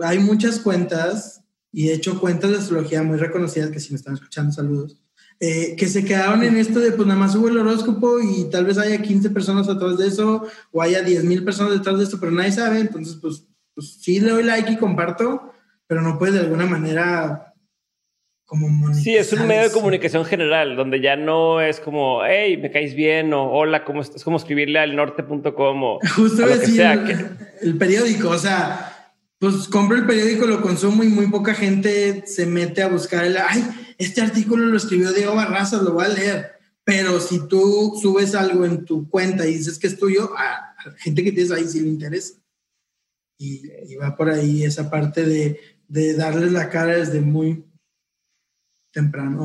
hay 0.00 0.18
muchas 0.18 0.58
cuentas, 0.58 1.44
y 1.70 1.86
de 1.86 1.94
hecho 1.94 2.18
cuentas 2.18 2.50
de 2.50 2.56
astrología 2.56 3.04
muy 3.04 3.18
reconocidas, 3.18 3.70
que 3.70 3.78
si 3.78 3.92
me 3.92 3.98
están 3.98 4.14
escuchando, 4.14 4.50
saludos, 4.50 5.00
eh, 5.38 5.76
que 5.76 5.88
se 5.88 6.04
quedaron 6.04 6.42
en 6.42 6.56
esto 6.56 6.80
de 6.80 6.90
pues 6.92 7.06
nada 7.06 7.20
más 7.20 7.34
subo 7.34 7.48
el 7.48 7.58
horóscopo 7.58 8.18
y 8.20 8.50
tal 8.50 8.64
vez 8.64 8.78
haya 8.78 9.00
15 9.00 9.30
personas 9.30 9.68
atrás 9.68 9.96
de 9.98 10.08
eso, 10.08 10.44
o 10.72 10.82
haya 10.82 11.02
10 11.02 11.22
mil 11.22 11.44
personas 11.44 11.72
detrás 11.72 11.98
de 11.98 12.04
esto, 12.04 12.18
pero 12.18 12.32
nadie 12.32 12.50
sabe, 12.50 12.80
entonces 12.80 13.16
pues, 13.22 13.46
pues 13.74 13.98
sí 14.00 14.18
le 14.18 14.30
doy 14.30 14.42
like 14.42 14.72
y 14.72 14.76
comparto, 14.76 15.51
pero 15.92 16.00
no 16.00 16.18
puedes 16.18 16.36
de 16.36 16.40
alguna 16.40 16.64
manera 16.64 17.52
como 18.46 18.94
Sí, 18.94 19.14
es 19.14 19.30
un 19.34 19.46
medio 19.46 19.64
de 19.64 19.72
comunicación 19.72 20.24
general, 20.24 20.74
donde 20.74 21.02
ya 21.02 21.16
no 21.16 21.60
es 21.60 21.80
como, 21.80 22.24
hey, 22.24 22.56
me 22.56 22.70
caes 22.70 22.94
bien, 22.94 23.34
o 23.34 23.50
hola, 23.50 23.84
¿cómo 23.84 24.00
estás? 24.00 24.16
Es 24.16 24.24
como 24.24 24.38
escribirle 24.38 24.78
al 24.78 24.96
norte.com 24.96 25.82
o 25.82 25.98
Justo 26.16 26.46
decir, 26.46 26.80
el, 27.60 27.76
periódico, 27.76 28.30
o 28.30 28.38
sea, 28.38 29.12
pues 29.38 29.68
compro 29.68 29.98
el 29.98 30.06
periódico, 30.06 30.46
lo 30.46 30.62
consumo 30.62 31.04
y 31.04 31.08
muy 31.08 31.26
poca 31.26 31.52
gente 31.52 32.22
se 32.26 32.46
mete 32.46 32.80
a 32.80 32.88
buscar 32.88 33.26
el, 33.26 33.36
ay, 33.36 33.62
este 33.98 34.22
artículo 34.22 34.64
lo 34.64 34.78
escribió 34.78 35.12
Diego 35.12 35.34
Barraza, 35.34 35.82
lo 35.82 35.92
voy 35.92 36.06
a 36.06 36.08
leer. 36.08 36.52
Pero 36.84 37.20
si 37.20 37.46
tú 37.48 37.98
subes 38.00 38.34
algo 38.34 38.64
en 38.64 38.86
tu 38.86 39.10
cuenta 39.10 39.46
y 39.46 39.56
dices 39.56 39.78
que 39.78 39.88
es 39.88 39.98
tuyo, 39.98 40.32
a, 40.38 40.74
la 40.86 40.96
gente 40.96 41.22
que 41.22 41.32
tienes 41.32 41.52
ahí 41.52 41.68
sí 41.68 41.80
le 41.80 41.88
interesa. 41.88 42.32
Y, 43.36 43.62
y 43.88 43.96
va 43.96 44.16
por 44.16 44.30
ahí 44.30 44.64
esa 44.64 44.88
parte 44.88 45.26
de, 45.26 45.58
de 45.92 46.14
darles 46.14 46.52
la 46.52 46.70
cara 46.70 46.96
desde 46.96 47.20
muy 47.20 47.66
temprano. 48.92 49.44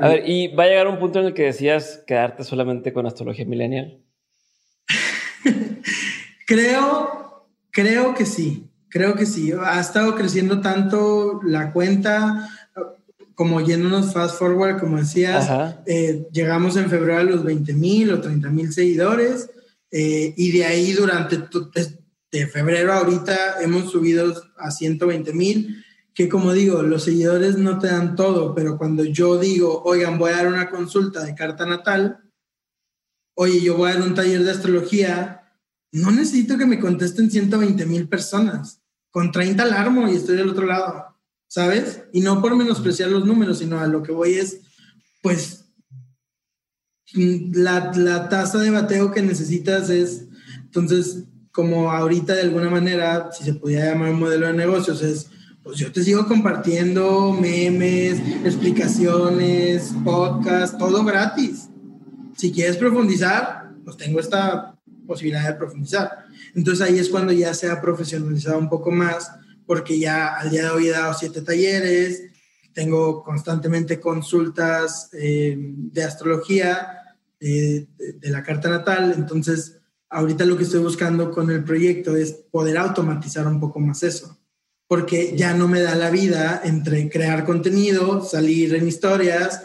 a 0.00 0.08
ver, 0.08 0.28
¿y 0.28 0.48
va 0.48 0.64
a 0.64 0.66
llegar 0.66 0.88
un 0.88 0.98
punto 0.98 1.20
en 1.20 1.26
el 1.26 1.34
que 1.34 1.44
decías 1.44 2.02
quedarte 2.08 2.42
solamente 2.42 2.92
con 2.92 3.06
astrología 3.06 3.44
millennial? 3.44 4.02
creo, 6.46 7.46
creo 7.70 8.14
que 8.14 8.26
sí, 8.26 8.68
creo 8.88 9.14
que 9.14 9.26
sí. 9.26 9.52
Ha 9.52 9.78
estado 9.78 10.16
creciendo 10.16 10.60
tanto 10.60 11.40
la 11.44 11.72
cuenta 11.72 12.48
como 13.36 13.60
yéndonos 13.60 14.12
fast 14.12 14.38
forward, 14.38 14.80
como 14.80 14.98
decías, 14.98 15.48
eh, 15.86 16.26
llegamos 16.32 16.76
en 16.76 16.90
febrero 16.90 17.20
a 17.20 17.22
los 17.22 17.44
20 17.44 17.72
mil 17.74 18.10
o 18.10 18.20
30 18.20 18.50
mil 18.50 18.72
seguidores 18.72 19.48
eh, 19.92 20.34
y 20.36 20.50
de 20.50 20.64
ahí 20.64 20.92
durante 20.92 21.38
de 22.32 22.46
febrero 22.46 22.92
ahorita 22.92 23.60
hemos 23.62 23.90
subido 23.90 24.34
a 24.56 24.70
120 24.70 25.32
mil 25.32 25.84
que 26.14 26.28
como 26.28 26.52
digo, 26.52 26.82
los 26.82 27.04
seguidores 27.04 27.56
no 27.56 27.78
te 27.78 27.86
dan 27.86 28.16
todo, 28.16 28.54
pero 28.54 28.76
cuando 28.76 29.04
yo 29.04 29.38
digo, 29.38 29.82
oigan, 29.84 30.18
voy 30.18 30.32
a 30.32 30.36
dar 30.36 30.48
una 30.48 30.70
consulta 30.70 31.24
de 31.24 31.34
carta 31.34 31.66
natal, 31.66 32.20
oye, 33.34 33.60
yo 33.60 33.76
voy 33.76 33.90
a 33.90 33.94
dar 33.94 34.02
un 34.02 34.14
taller 34.14 34.44
de 34.44 34.50
astrología, 34.50 35.54
no 35.92 36.10
necesito 36.10 36.58
que 36.58 36.66
me 36.66 36.80
contesten 36.80 37.30
120 37.30 37.86
mil 37.86 38.08
personas. 38.08 38.82
Con 39.10 39.32
30 39.32 39.62
alarmo 39.62 40.08
y 40.08 40.16
estoy 40.16 40.36
del 40.36 40.50
otro 40.50 40.66
lado, 40.66 41.16
¿sabes? 41.48 42.04
Y 42.12 42.20
no 42.20 42.40
por 42.40 42.54
menospreciar 42.54 43.10
los 43.10 43.24
números, 43.24 43.58
sino 43.58 43.80
a 43.80 43.88
lo 43.88 44.02
que 44.02 44.12
voy 44.12 44.34
es, 44.34 44.60
pues, 45.22 45.64
la, 47.14 47.90
la 47.96 48.28
tasa 48.28 48.58
de 48.58 48.70
bateo 48.70 49.10
que 49.10 49.22
necesitas 49.22 49.90
es, 49.90 50.26
entonces, 50.64 51.24
como 51.52 51.90
ahorita 51.90 52.34
de 52.34 52.42
alguna 52.42 52.70
manera, 52.70 53.30
si 53.32 53.44
se 53.44 53.54
pudiera 53.54 53.92
llamar 53.92 54.10
un 54.10 54.20
modelo 54.20 54.46
de 54.46 54.52
negocios, 54.52 55.02
es 55.02 55.30
pues 55.62 55.76
yo 55.76 55.92
te 55.92 56.02
sigo 56.02 56.26
compartiendo 56.26 57.32
memes, 57.32 58.18
explicaciones, 58.44 59.92
podcast, 60.02 60.78
todo 60.78 61.04
gratis. 61.04 61.68
Si 62.36 62.50
quieres 62.50 62.78
profundizar, 62.78 63.70
pues 63.84 63.98
tengo 63.98 64.20
esta 64.20 64.78
posibilidad 65.06 65.46
de 65.46 65.54
profundizar. 65.54 66.24
Entonces 66.54 66.86
ahí 66.86 66.98
es 66.98 67.10
cuando 67.10 67.32
ya 67.32 67.52
se 67.52 67.70
ha 67.70 67.80
profesionalizado 67.80 68.58
un 68.58 68.70
poco 68.70 68.90
más, 68.90 69.30
porque 69.66 69.98
ya 69.98 70.28
al 70.28 70.50
día 70.50 70.64
de 70.64 70.70
hoy 70.70 70.88
he 70.88 70.92
dado 70.92 71.12
siete 71.12 71.42
talleres, 71.42 72.22
tengo 72.72 73.22
constantemente 73.22 74.00
consultas 74.00 75.10
eh, 75.12 75.56
de 75.58 76.04
astrología, 76.04 77.16
eh, 77.38 77.86
de 78.18 78.30
la 78.30 78.42
carta 78.42 78.70
natal, 78.70 79.12
entonces 79.14 79.79
ahorita 80.10 80.44
lo 80.44 80.56
que 80.56 80.64
estoy 80.64 80.80
buscando 80.80 81.30
con 81.30 81.50
el 81.50 81.64
proyecto 81.64 82.16
es 82.16 82.32
poder 82.32 82.76
automatizar 82.76 83.46
un 83.46 83.58
poco 83.58 83.80
más 83.80 84.02
eso 84.02 84.36
porque 84.90 85.36
ya 85.36 85.54
no 85.54 85.68
me 85.68 85.80
da 85.80 85.94
la 85.94 86.10
vida 86.10 86.62
entre 86.64 87.08
crear 87.08 87.44
contenido, 87.44 88.24
salir 88.24 88.74
en 88.74 88.88
historias, 88.88 89.62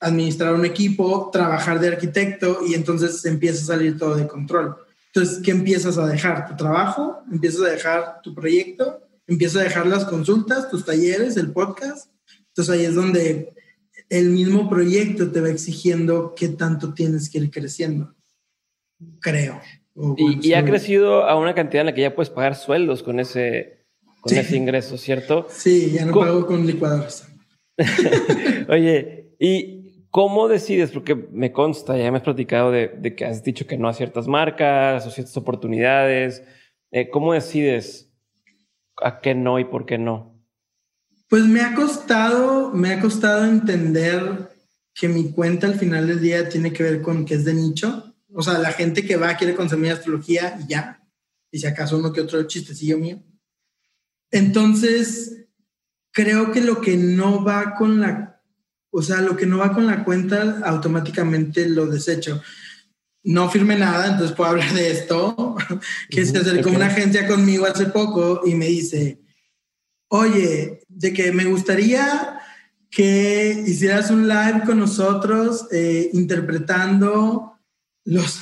administrar 0.00 0.54
un 0.54 0.64
equipo, 0.64 1.28
trabajar 1.30 1.78
de 1.78 1.88
arquitecto 1.88 2.60
y 2.66 2.72
entonces 2.72 3.22
empieza 3.26 3.62
a 3.62 3.76
salir 3.76 3.98
todo 3.98 4.16
de 4.16 4.26
control. 4.26 4.74
Entonces, 5.12 5.42
¿qué 5.44 5.50
empiezas 5.50 5.98
a 5.98 6.06
dejar? 6.06 6.48
¿Tu 6.48 6.56
trabajo? 6.56 7.18
¿Empiezas 7.30 7.60
a 7.60 7.72
dejar 7.72 8.22
tu 8.22 8.34
proyecto? 8.34 9.02
¿Empiezas 9.26 9.60
a 9.60 9.64
dejar 9.64 9.86
las 9.86 10.06
consultas, 10.06 10.70
tus 10.70 10.86
talleres, 10.86 11.36
el 11.36 11.52
podcast? 11.52 12.08
Entonces 12.48 12.74
ahí 12.74 12.86
es 12.86 12.94
donde 12.94 13.52
el 14.08 14.30
mismo 14.30 14.70
proyecto 14.70 15.30
te 15.30 15.42
va 15.42 15.50
exigiendo 15.50 16.34
qué 16.34 16.48
tanto 16.48 16.94
tienes 16.94 17.28
que 17.28 17.36
ir 17.36 17.50
creciendo. 17.50 18.14
Creo. 19.20 19.60
y, 20.16 20.48
y 20.48 20.54
ha 20.54 20.64
crecido 20.64 21.24
a 21.24 21.36
una 21.36 21.54
cantidad 21.54 21.82
en 21.82 21.86
la 21.86 21.94
que 21.94 22.02
ya 22.02 22.14
puedes 22.14 22.30
pagar 22.30 22.56
sueldos 22.56 23.02
con 23.02 23.20
ese, 23.20 23.84
con 24.20 24.36
ese 24.36 24.56
ingreso, 24.56 24.96
¿cierto? 24.96 25.46
Sí, 25.50 25.90
ya 25.92 26.06
no 26.06 26.14
pago 26.14 26.46
con 26.46 26.66
licuadoras. 26.66 27.28
Oye, 28.68 29.34
¿y 29.38 30.06
cómo 30.10 30.48
decides? 30.48 30.92
Porque 30.92 31.14
me 31.14 31.52
consta, 31.52 31.96
ya 31.96 32.10
me 32.10 32.18
has 32.18 32.24
platicado 32.24 32.70
de, 32.70 33.14
que 33.16 33.24
has 33.24 33.42
dicho 33.42 33.66
que 33.66 33.76
no 33.76 33.88
a 33.88 33.94
ciertas 33.94 34.26
marcas 34.26 35.06
o 35.06 35.10
ciertas 35.10 35.36
oportunidades. 35.36 36.42
Eh, 36.90 37.10
¿Cómo 37.10 37.34
decides 37.34 38.12
a 39.02 39.20
qué 39.20 39.34
no 39.34 39.58
y 39.58 39.64
por 39.64 39.84
qué 39.86 39.98
no? 39.98 40.40
Pues 41.28 41.44
me 41.44 41.60
ha 41.60 41.74
costado, 41.74 42.70
me 42.70 42.92
ha 42.92 43.00
costado 43.00 43.44
entender 43.44 44.48
que 44.94 45.08
mi 45.08 45.32
cuenta 45.32 45.66
al 45.66 45.74
final 45.74 46.06
del 46.06 46.20
día 46.20 46.48
tiene 46.48 46.72
que 46.72 46.82
ver 46.82 47.02
con 47.02 47.24
que 47.24 47.34
es 47.34 47.44
de 47.44 47.54
nicho. 47.54 48.13
O 48.34 48.42
sea, 48.42 48.58
la 48.58 48.72
gente 48.72 49.06
que 49.06 49.16
va 49.16 49.36
quiere 49.36 49.54
consumir 49.54 49.92
astrología 49.92 50.58
y 50.60 50.68
ya. 50.68 51.00
Y 51.50 51.60
si 51.60 51.66
acaso 51.66 51.96
uno 51.96 52.12
que 52.12 52.20
otro 52.20 52.42
chistecillo 52.42 52.98
mío. 52.98 53.22
Entonces, 54.32 55.46
creo 56.10 56.50
que 56.50 56.60
lo 56.60 56.80
que 56.80 56.96
no 56.96 57.44
va 57.44 57.76
con 57.76 58.00
la, 58.00 58.42
o 58.90 59.02
sea, 59.02 59.20
lo 59.20 59.36
que 59.36 59.46
no 59.46 59.58
va 59.58 59.72
con 59.72 59.86
la 59.86 60.04
cuenta, 60.04 60.60
automáticamente 60.64 61.68
lo 61.68 61.86
desecho. 61.86 62.42
No 63.22 63.48
firme 63.48 63.76
nada, 63.76 64.08
entonces 64.08 64.36
puedo 64.36 64.50
hablar 64.50 64.72
de 64.74 64.90
esto, 64.90 65.56
que 66.10 66.26
se 66.26 66.38
acercó 66.38 66.70
una 66.70 66.86
agencia 66.86 67.28
conmigo 67.28 67.66
hace 67.66 67.86
poco 67.86 68.42
y 68.44 68.54
me 68.54 68.66
dice, 68.66 69.20
oye, 70.08 70.80
de 70.88 71.12
que 71.12 71.30
me 71.30 71.44
gustaría 71.44 72.40
que 72.90 73.64
hicieras 73.66 74.10
un 74.10 74.28
live 74.28 74.62
con 74.66 74.78
nosotros 74.78 75.66
eh, 75.72 76.10
interpretando 76.12 77.53
los... 78.04 78.40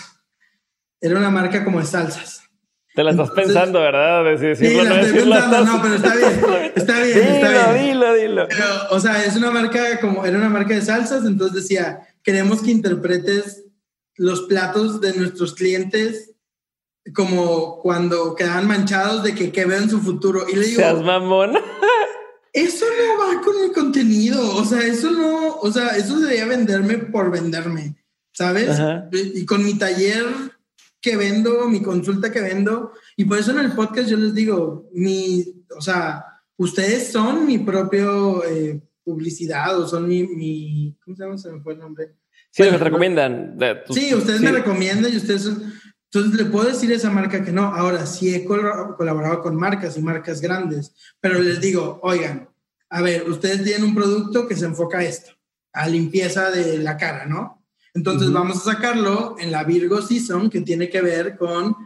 Era 1.01 1.19
una 1.19 1.31
marca 1.31 1.65
como 1.65 1.81
de 1.81 1.87
salsas. 1.87 2.43
Te 2.95 3.03
la 3.03 3.13
estás 3.13 3.31
pensando, 3.31 3.81
¿verdad? 3.81 4.23
sí, 4.39 4.69
la 4.75 5.01
estoy 5.01 5.21
pensando, 5.21 5.65
no, 5.65 5.83
pero 5.83 5.95
está 5.95 6.15
bien, 6.15 6.73
está 6.77 7.01
bien, 7.01 7.19
está 7.27 7.73
bien. 7.73 7.87
Dilo, 7.87 8.15
dilo. 8.15 8.47
Pero, 8.49 8.67
o 8.91 9.01
sea, 9.01 9.25
es 9.25 9.35
una 9.35 9.51
marca 9.51 9.99
como, 9.99 10.27
era 10.27 10.37
una 10.37 10.51
marca 10.51 10.75
de 10.75 10.83
salsas, 10.83 11.25
entonces 11.25 11.63
decía, 11.63 12.07
queremos 12.23 12.63
que 12.63 12.71
interpretes 12.71 13.65
los 14.17 14.43
platos 14.43 15.01
de 15.01 15.15
nuestros 15.15 15.55
clientes 15.55 16.35
como 17.15 17.81
cuando 17.81 18.35
quedaban 18.35 18.69
manchados 18.69 19.23
de 19.23 19.35
que, 19.35 19.51
que 19.51 19.65
vean 19.65 19.89
su 19.89 20.01
futuro. 20.01 20.45
Y 20.49 20.57
le 20.57 20.67
digo, 20.67 20.81
Seas 20.81 21.03
mamón. 21.03 21.55
Eso 22.53 22.85
no 22.85 23.19
va 23.19 23.41
con 23.41 23.55
el 23.65 23.73
contenido, 23.73 24.55
o 24.57 24.63
sea, 24.67 24.83
eso 24.83 25.11
no, 25.11 25.57
o 25.57 25.73
sea, 25.73 25.97
eso 25.97 26.21
debería 26.21 26.45
venderme 26.45 26.99
por 26.99 27.31
venderme, 27.31 27.97
¿sabes? 28.33 28.79
Y 29.13 29.45
con 29.47 29.65
mi 29.65 29.75
taller 29.75 30.25
que 31.01 31.17
vendo, 31.17 31.69
mi 31.69 31.83
consulta 31.83 32.31
que 32.31 32.41
vendo. 32.41 32.93
Y 33.17 33.25
por 33.25 33.39
eso 33.39 33.51
en 33.51 33.59
el 33.59 33.73
podcast 33.73 34.09
yo 34.09 34.17
les 34.17 34.35
digo, 34.35 34.89
mi, 34.93 35.45
o 35.77 35.81
sea, 35.81 36.25
ustedes 36.57 37.11
son 37.11 37.45
mi 37.47 37.59
propio 37.59 38.45
eh, 38.45 38.81
publicidad 39.05 39.79
o 39.79 39.87
son 39.87 40.09
mi, 40.09 40.27
mi, 40.27 40.97
¿cómo 41.05 41.17
se 41.17 41.23
llama? 41.25 41.39
Se 41.39 41.53
me 41.53 41.61
fue 41.61 41.75
el 41.75 41.81
nombre. 41.81 42.15
Sí, 42.51 42.63
me 42.63 42.79
recomiendan. 42.79 43.59
sí, 43.91 44.15
ustedes 44.15 44.41
me 44.41 44.53
recomiendan 44.53 45.13
y 45.13 45.17
ustedes 45.17 45.47
Entonces 46.13 46.35
le 46.35 46.45
puedo 46.45 46.69
decir 46.69 46.93
a 46.93 46.97
esa 46.97 47.11
marca 47.11 47.43
que 47.43 47.51
no. 47.51 47.65
Ahora 47.65 48.07
sí 48.07 48.35
he 48.35 48.45
colaborado 48.45 49.41
con 49.41 49.57
marcas 49.57 49.97
y 49.97 50.03
marcas 50.03 50.41
grandes, 50.41 50.95
pero 51.19 51.41
les 51.41 51.61
digo, 51.61 51.99
oigan, 52.03 52.49
a 52.91 53.01
ver, 53.01 53.29
ustedes 53.29 53.65
tienen 53.65 53.85
un 53.85 53.95
producto 53.95 54.47
que 54.47 54.55
se 54.55 54.67
enfoca 54.67 54.99
a 54.99 55.05
esto, 55.05 55.33
a 55.73 55.89
limpieza 55.89 56.51
de 56.51 56.79
la 56.79 56.99
cara, 56.99 57.25
¿no? 57.25 57.62
Entonces 57.95 58.33
vamos 58.33 58.59
a 58.59 58.73
sacarlo 58.73 59.37
en 59.39 59.53
la 59.53 59.65
Virgo 59.65 60.01
Season, 60.01 60.49
que 60.49 60.63
tiene 60.63 60.89
que 60.89 61.03
ver 61.03 61.37
con 61.37 61.77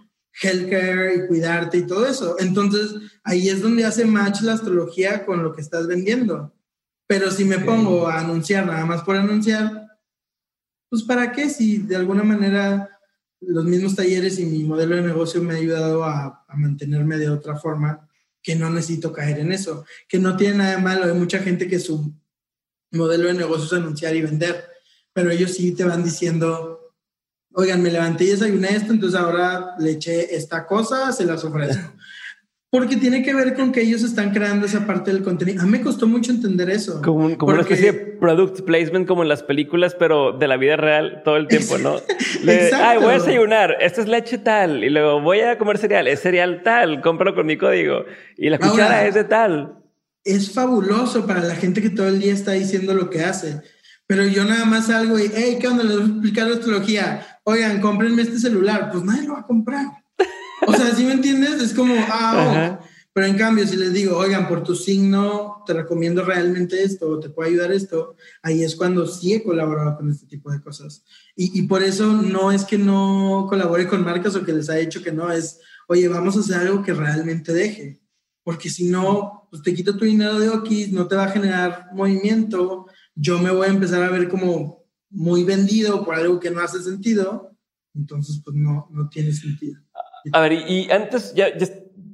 healthcare 0.40 1.16
y 1.16 1.26
cuidarte 1.26 1.78
y 1.78 1.86
todo 1.86 2.06
eso. 2.06 2.36
Entonces 2.38 2.94
ahí 3.24 3.48
es 3.48 3.62
donde 3.62 3.84
hace 3.84 4.04
match 4.04 4.42
la 4.42 4.52
astrología 4.52 5.24
con 5.24 5.42
lo 5.42 5.52
que 5.52 5.62
estás 5.62 5.86
vendiendo. 5.86 6.52
Pero 7.08 7.30
si 7.30 7.44
me 7.44 7.58
pongo 7.58 8.08
a 8.08 8.20
anunciar 8.20 8.66
nada 8.66 8.84
más 8.84 9.02
por 9.02 9.16
anunciar, 9.16 9.86
pues 10.88 11.02
¿para 11.02 11.32
qué? 11.32 11.48
Si 11.48 11.78
de 11.78 11.96
alguna 11.96 12.22
manera 12.22 12.90
los 13.40 13.64
mismos 13.64 13.94
talleres 13.94 14.38
y 14.38 14.46
mi 14.46 14.64
modelo 14.64 14.96
de 14.96 15.02
negocio 15.02 15.42
me 15.42 15.54
ha 15.54 15.58
ayudado 15.58 16.04
a, 16.04 16.44
a, 16.48 16.56
mantenerme 16.56 17.18
de 17.18 17.28
otra 17.28 17.56
forma, 17.56 18.08
que 18.42 18.56
no 18.56 18.70
necesito 18.70 19.12
caer 19.12 19.40
en 19.40 19.52
eso, 19.52 19.84
que 20.08 20.18
no 20.18 20.36
tiene 20.36 20.58
nada 20.58 20.76
de 20.76 20.82
malo. 20.82 21.04
Hay 21.04 21.18
mucha 21.18 21.40
gente 21.40 21.68
que 21.68 21.78
su 21.78 22.12
modelo 22.92 23.28
de 23.28 23.34
negocio 23.34 23.66
es 23.66 23.72
anunciar 23.72 24.16
y 24.16 24.22
vender, 24.22 24.64
pero 25.16 25.30
ellos 25.30 25.54
sí 25.54 25.74
te 25.74 25.82
van 25.82 26.04
diciendo, 26.04 26.92
oigan, 27.54 27.82
me 27.82 27.90
levanté 27.90 28.24
y 28.24 28.26
desayuné 28.28 28.76
esto, 28.76 28.92
entonces 28.92 29.18
ahora 29.18 29.74
le 29.78 29.92
eché 29.92 30.36
esta 30.36 30.66
cosa, 30.66 31.10
se 31.10 31.24
las 31.24 31.42
ofrezco. 31.42 31.90
Porque 32.70 32.96
tiene 32.96 33.22
que 33.22 33.34
ver 33.34 33.54
con 33.54 33.72
que 33.72 33.80
ellos 33.80 34.02
están 34.02 34.30
creando 34.32 34.66
esa 34.66 34.86
parte 34.86 35.10
del 35.10 35.22
contenido. 35.22 35.62
A 35.62 35.64
mí 35.64 35.70
me 35.70 35.80
costó 35.80 36.06
mucho 36.06 36.32
entender 36.32 36.68
eso. 36.68 37.00
Como, 37.00 37.28
una 37.28 37.60
especie 37.62 37.92
de 37.92 37.98
product 38.20 38.60
placement 38.66 39.08
como 39.08 39.22
en 39.22 39.30
las 39.30 39.42
películas, 39.42 39.96
pero 39.98 40.32
de 40.32 40.48
la 40.48 40.58
vida 40.58 40.76
real 40.76 41.22
todo 41.24 41.38
el 41.38 41.48
tiempo, 41.48 41.78
¿no? 41.78 41.94
Ay, 42.74 42.98
voy 42.98 43.12
a 43.12 43.12
desayunar, 43.14 43.78
esta 43.80 44.02
es 44.02 44.08
leche 44.08 44.36
tal, 44.36 44.84
y 44.84 44.90
luego 44.90 45.22
voy 45.22 45.40
a 45.40 45.56
comer 45.56 45.78
cereal, 45.78 46.08
es 46.08 46.20
cereal 46.20 46.60
tal, 46.62 47.00
cómpralo 47.00 47.34
con 47.34 47.46
mi 47.46 47.56
código, 47.56 48.04
y 48.36 48.50
la 48.50 48.58
cuchara 48.58 49.06
es 49.06 49.14
de 49.14 49.24
tal. 49.24 49.78
Es 50.24 50.52
fabuloso 50.52 51.26
para 51.26 51.40
la 51.40 51.54
gente 51.54 51.80
que 51.80 51.88
todo 51.88 52.08
el 52.08 52.20
día 52.20 52.34
está 52.34 52.52
diciendo 52.52 52.92
lo 52.92 53.08
que 53.08 53.22
hace. 53.22 53.62
Pero 54.06 54.24
yo 54.24 54.44
nada 54.44 54.64
más 54.64 54.86
salgo 54.86 55.18
y, 55.18 55.30
hey, 55.34 55.58
¿qué 55.60 55.68
onda? 55.68 55.82
Les 55.82 55.96
voy 55.96 56.04
a 56.04 56.08
explicar 56.08 56.48
la 56.48 56.54
astrología. 56.56 57.26
Oigan, 57.44 57.80
cómprenme 57.80 58.22
este 58.22 58.38
celular. 58.38 58.90
Pues 58.92 59.04
nadie 59.04 59.26
lo 59.26 59.34
va 59.34 59.40
a 59.40 59.46
comprar. 59.46 59.86
O 60.66 60.72
sea, 60.72 60.94
¿sí 60.94 61.04
me 61.04 61.12
entiendes? 61.12 61.60
Es 61.60 61.74
como, 61.74 61.94
ah, 62.08 62.78
oh. 62.80 62.86
pero 63.12 63.26
en 63.26 63.36
cambio, 63.36 63.66
si 63.66 63.76
les 63.76 63.92
digo, 63.92 64.16
oigan, 64.16 64.48
por 64.48 64.62
tu 64.62 64.74
signo 64.74 65.62
te 65.66 65.72
recomiendo 65.72 66.24
realmente 66.24 66.82
esto, 66.82 67.20
te 67.20 67.30
puede 67.30 67.50
ayudar 67.50 67.72
esto, 67.72 68.16
ahí 68.42 68.64
es 68.64 68.74
cuando 68.74 69.06
sí 69.06 69.34
he 69.34 69.42
colaborado 69.42 69.96
con 69.96 70.10
este 70.10 70.26
tipo 70.26 70.50
de 70.50 70.60
cosas. 70.60 71.04
Y, 71.36 71.58
y 71.58 71.62
por 71.62 71.82
eso 71.82 72.12
no 72.12 72.50
es 72.50 72.64
que 72.64 72.78
no 72.78 73.46
colabore 73.48 73.86
con 73.86 74.04
marcas 74.04 74.34
o 74.34 74.44
que 74.44 74.52
les 74.52 74.68
haya 74.68 74.80
dicho 74.80 75.02
que 75.02 75.12
no, 75.12 75.30
es, 75.30 75.60
oye, 75.88 76.08
vamos 76.08 76.36
a 76.36 76.40
hacer 76.40 76.56
algo 76.56 76.82
que 76.82 76.94
realmente 76.94 77.52
deje. 77.52 78.00
Porque 78.42 78.70
si 78.70 78.88
no, 78.88 79.48
pues 79.50 79.62
te 79.62 79.74
quito 79.74 79.96
tu 79.96 80.04
dinero 80.04 80.38
de 80.38 80.48
Okis, 80.48 80.92
no 80.92 81.06
te 81.06 81.16
va 81.16 81.24
a 81.24 81.30
generar 81.30 81.88
movimiento. 81.92 82.85
Yo 83.16 83.38
me 83.38 83.50
voy 83.50 83.66
a 83.66 83.70
empezar 83.70 84.02
a 84.02 84.10
ver 84.10 84.28
como 84.28 84.84
muy 85.10 85.42
vendido 85.42 86.04
por 86.04 86.14
algo 86.14 86.38
que 86.38 86.50
no 86.50 86.60
hace 86.60 86.80
sentido. 86.80 87.50
Entonces, 87.94 88.42
pues 88.44 88.54
no, 88.54 88.88
no 88.90 89.08
tiene 89.08 89.32
sentido. 89.32 89.80
A 90.32 90.40
ver, 90.40 90.52
y, 90.52 90.90
antes 90.90 91.34
ya, 91.34 91.46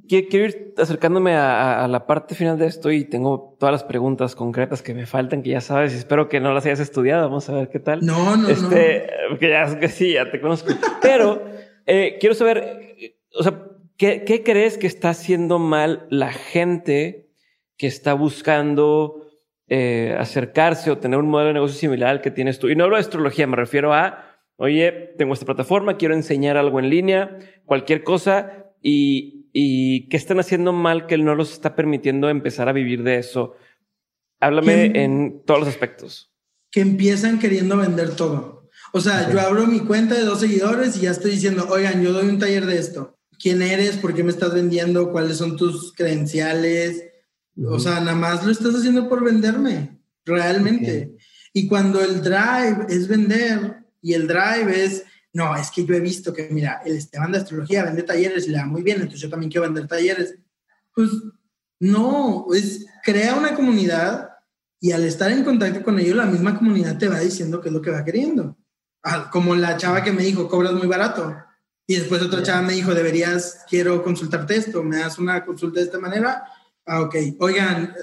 quiero 0.07 0.45
ir 0.45 0.73
acercándome 0.77 1.35
a, 1.35 1.87
la 1.89 2.05
parte 2.05 2.35
final 2.35 2.57
de 2.57 2.67
esto 2.67 2.91
y 2.91 3.05
tengo 3.05 3.57
todas 3.59 3.73
las 3.73 3.83
preguntas 3.83 4.35
concretas 4.35 4.81
que 4.81 4.93
me 4.93 5.05
faltan, 5.05 5.43
que 5.43 5.49
ya 5.49 5.61
sabes, 5.61 5.93
y 5.93 5.97
espero 5.97 6.29
que 6.29 6.39
no 6.39 6.53
las 6.53 6.65
hayas 6.65 6.79
estudiado. 6.79 7.27
Vamos 7.27 7.49
a 7.49 7.53
ver 7.53 7.69
qué 7.69 7.79
tal. 7.79 8.05
No, 8.05 8.37
no, 8.37 8.47
este, 8.47 9.09
no. 9.29 9.37
Que 9.37 9.49
ya 9.49 9.79
que 9.79 9.89
sí, 9.89 10.13
ya 10.13 10.31
te 10.31 10.39
conozco. 10.39 10.73
Pero 11.01 11.43
eh, 11.85 12.17
quiero 12.19 12.35
saber, 12.35 12.95
o 13.35 13.43
sea, 13.43 13.61
¿qué, 13.97 14.23
¿qué 14.23 14.43
crees 14.43 14.77
que 14.77 14.87
está 14.87 15.09
haciendo 15.09 15.59
mal 15.59 16.07
la 16.09 16.31
gente 16.31 17.29
que 17.77 17.87
está 17.87 18.13
buscando 18.13 19.22
eh, 19.75 20.15
acercarse 20.19 20.91
o 20.91 20.99
tener 20.99 21.17
un 21.17 21.29
modelo 21.29 21.47
de 21.47 21.53
negocio 21.55 21.79
similar 21.79 22.09
al 22.09 22.21
que 22.21 22.29
tienes 22.29 22.59
tú? 22.59 22.69
Y 22.69 22.75
no 22.75 22.83
hablo 22.83 22.97
de 22.97 23.01
astrología, 23.01 23.47
me 23.47 23.55
refiero 23.55 23.93
a 23.93 24.33
oye, 24.57 25.13
tengo 25.17 25.33
esta 25.33 25.45
plataforma, 25.45 25.97
quiero 25.97 26.13
enseñar 26.13 26.57
algo 26.57 26.79
en 26.79 26.89
línea, 26.89 27.39
cualquier 27.65 28.03
cosa, 28.03 28.67
y, 28.81 29.49
y 29.51 30.07
¿qué 30.09 30.17
están 30.17 30.39
haciendo 30.39 30.73
mal 30.73 31.07
que 31.07 31.17
no 31.17 31.35
los 31.35 31.53
está 31.53 31.75
permitiendo 31.75 32.29
empezar 32.29 32.69
a 32.69 32.73
vivir 32.73 33.03
de 33.03 33.17
eso? 33.17 33.55
Háblame 34.39 35.03
en 35.03 35.41
todos 35.45 35.61
los 35.61 35.69
aspectos. 35.69 36.31
Que 36.69 36.81
empiezan 36.81 37.39
queriendo 37.39 37.77
vender 37.77 38.15
todo. 38.15 38.69
O 38.91 38.99
sea, 38.99 39.31
yo 39.31 39.39
abro 39.39 39.65
mi 39.65 39.79
cuenta 39.79 40.15
de 40.15 40.23
dos 40.23 40.41
seguidores 40.41 40.97
y 40.97 41.01
ya 41.01 41.11
estoy 41.11 41.31
diciendo, 41.31 41.67
oigan, 41.69 42.03
yo 42.03 42.11
doy 42.11 42.27
un 42.27 42.39
taller 42.39 42.65
de 42.65 42.77
esto. 42.77 43.17
¿Quién 43.39 43.61
eres? 43.61 43.97
¿Por 43.97 44.13
qué 44.13 44.23
me 44.23 44.31
estás 44.31 44.53
vendiendo? 44.53 45.11
¿Cuáles 45.11 45.37
son 45.37 45.57
tus 45.57 45.93
credenciales? 45.93 47.05
O 47.55 47.79
sea, 47.79 47.99
nada 47.99 48.15
más 48.15 48.43
lo 48.45 48.51
estás 48.51 48.73
haciendo 48.75 49.07
por 49.07 49.23
venderme, 49.23 49.99
realmente. 50.25 51.17
Y 51.53 51.67
cuando 51.67 52.01
el 52.01 52.21
drive 52.21 52.87
es 52.89 53.07
vender, 53.07 53.83
y 54.01 54.13
el 54.13 54.27
drive 54.27 54.83
es, 54.83 55.03
no, 55.33 55.55
es 55.55 55.69
que 55.71 55.85
yo 55.85 55.93
he 55.93 55.99
visto 55.99 56.33
que, 56.33 56.49
mira, 56.51 56.81
el 56.85 56.97
Esteban 56.97 57.31
de 57.31 57.37
Astrología 57.39 57.83
vende 57.83 58.03
talleres 58.03 58.47
y 58.47 58.49
le 58.51 58.57
da 58.57 58.65
muy 58.65 58.81
bien, 58.81 58.97
entonces 58.97 59.21
yo 59.21 59.29
también 59.29 59.51
quiero 59.51 59.65
vender 59.65 59.87
talleres. 59.87 60.35
Pues 60.93 61.09
no, 61.79 62.47
es 62.53 62.85
crea 63.03 63.35
una 63.35 63.55
comunidad 63.55 64.29
y 64.79 64.91
al 64.91 65.03
estar 65.03 65.31
en 65.31 65.43
contacto 65.43 65.81
con 65.83 65.99
ellos, 65.99 66.15
la 66.15 66.25
misma 66.25 66.57
comunidad 66.57 66.97
te 66.97 67.07
va 67.07 67.19
diciendo 67.19 67.61
qué 67.61 67.69
es 67.69 67.73
lo 67.73 67.81
que 67.81 67.91
va 67.91 68.03
queriendo. 68.03 68.57
Ah, 69.01 69.29
como 69.31 69.55
la 69.55 69.77
chava 69.77 70.03
que 70.03 70.11
me 70.11 70.23
dijo, 70.23 70.49
cobras 70.49 70.73
muy 70.73 70.87
barato. 70.87 71.35
Y 71.87 71.95
después 71.95 72.21
otra 72.21 72.43
chava 72.43 72.61
me 72.61 72.73
dijo, 72.73 72.93
deberías, 72.93 73.63
quiero 73.69 74.03
consultarte 74.03 74.55
esto, 74.55 74.83
me 74.83 74.97
das 74.97 75.19
una 75.19 75.45
consulta 75.45 75.79
de 75.79 75.85
esta 75.85 75.99
manera. 75.99 76.43
Ah, 76.85 77.01
ok. 77.01 77.15
Oigan, 77.39 77.93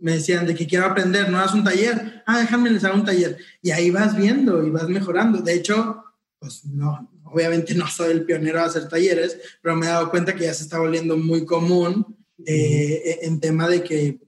me 0.00 0.14
decían 0.14 0.46
de 0.46 0.54
que 0.54 0.66
quiero 0.66 0.86
aprender, 0.86 1.30
no 1.30 1.38
hagas 1.38 1.54
un 1.54 1.64
taller, 1.64 2.22
ah, 2.26 2.40
déjame 2.40 2.70
les 2.70 2.84
hago 2.84 2.96
un 2.96 3.04
taller. 3.04 3.38
Y 3.62 3.70
ahí 3.70 3.90
vas 3.90 4.16
viendo 4.16 4.64
y 4.66 4.70
vas 4.70 4.88
mejorando. 4.88 5.40
De 5.40 5.54
hecho, 5.54 6.04
pues 6.38 6.64
no, 6.64 7.10
obviamente 7.24 7.74
no 7.74 7.86
soy 7.86 8.12
el 8.12 8.24
pionero 8.24 8.60
a 8.60 8.64
hacer 8.64 8.88
talleres, 8.88 9.38
pero 9.60 9.76
me 9.76 9.86
he 9.86 9.90
dado 9.90 10.10
cuenta 10.10 10.34
que 10.34 10.44
ya 10.44 10.54
se 10.54 10.64
está 10.64 10.78
volviendo 10.78 11.16
muy 11.16 11.44
común 11.44 12.16
eh, 12.44 13.20
en 13.22 13.40
tema 13.40 13.68
de 13.68 13.82
que 13.82 14.20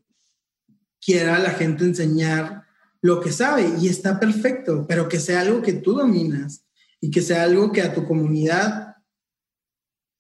quiera 1.01 1.39
la 1.39 1.51
gente 1.51 1.85
enseñar 1.85 2.65
lo 3.03 3.21
que 3.21 3.33
sabe 3.33 3.71
y 3.81 3.89
está 3.89 4.19
perfecto, 4.19 4.87
pero 4.89 5.09
que 5.09 5.21
sea 5.21 5.43
algo 5.43 5.61
que 5.61 5.75
tú 5.75 5.93
dominas 5.93 6.65
y 7.01 7.11
que 7.11 7.21
sea 7.21 7.43
algo 7.43 7.71
que 7.71 7.83
a 7.83 7.93
tu 7.93 8.07
comunidad, 8.07 8.97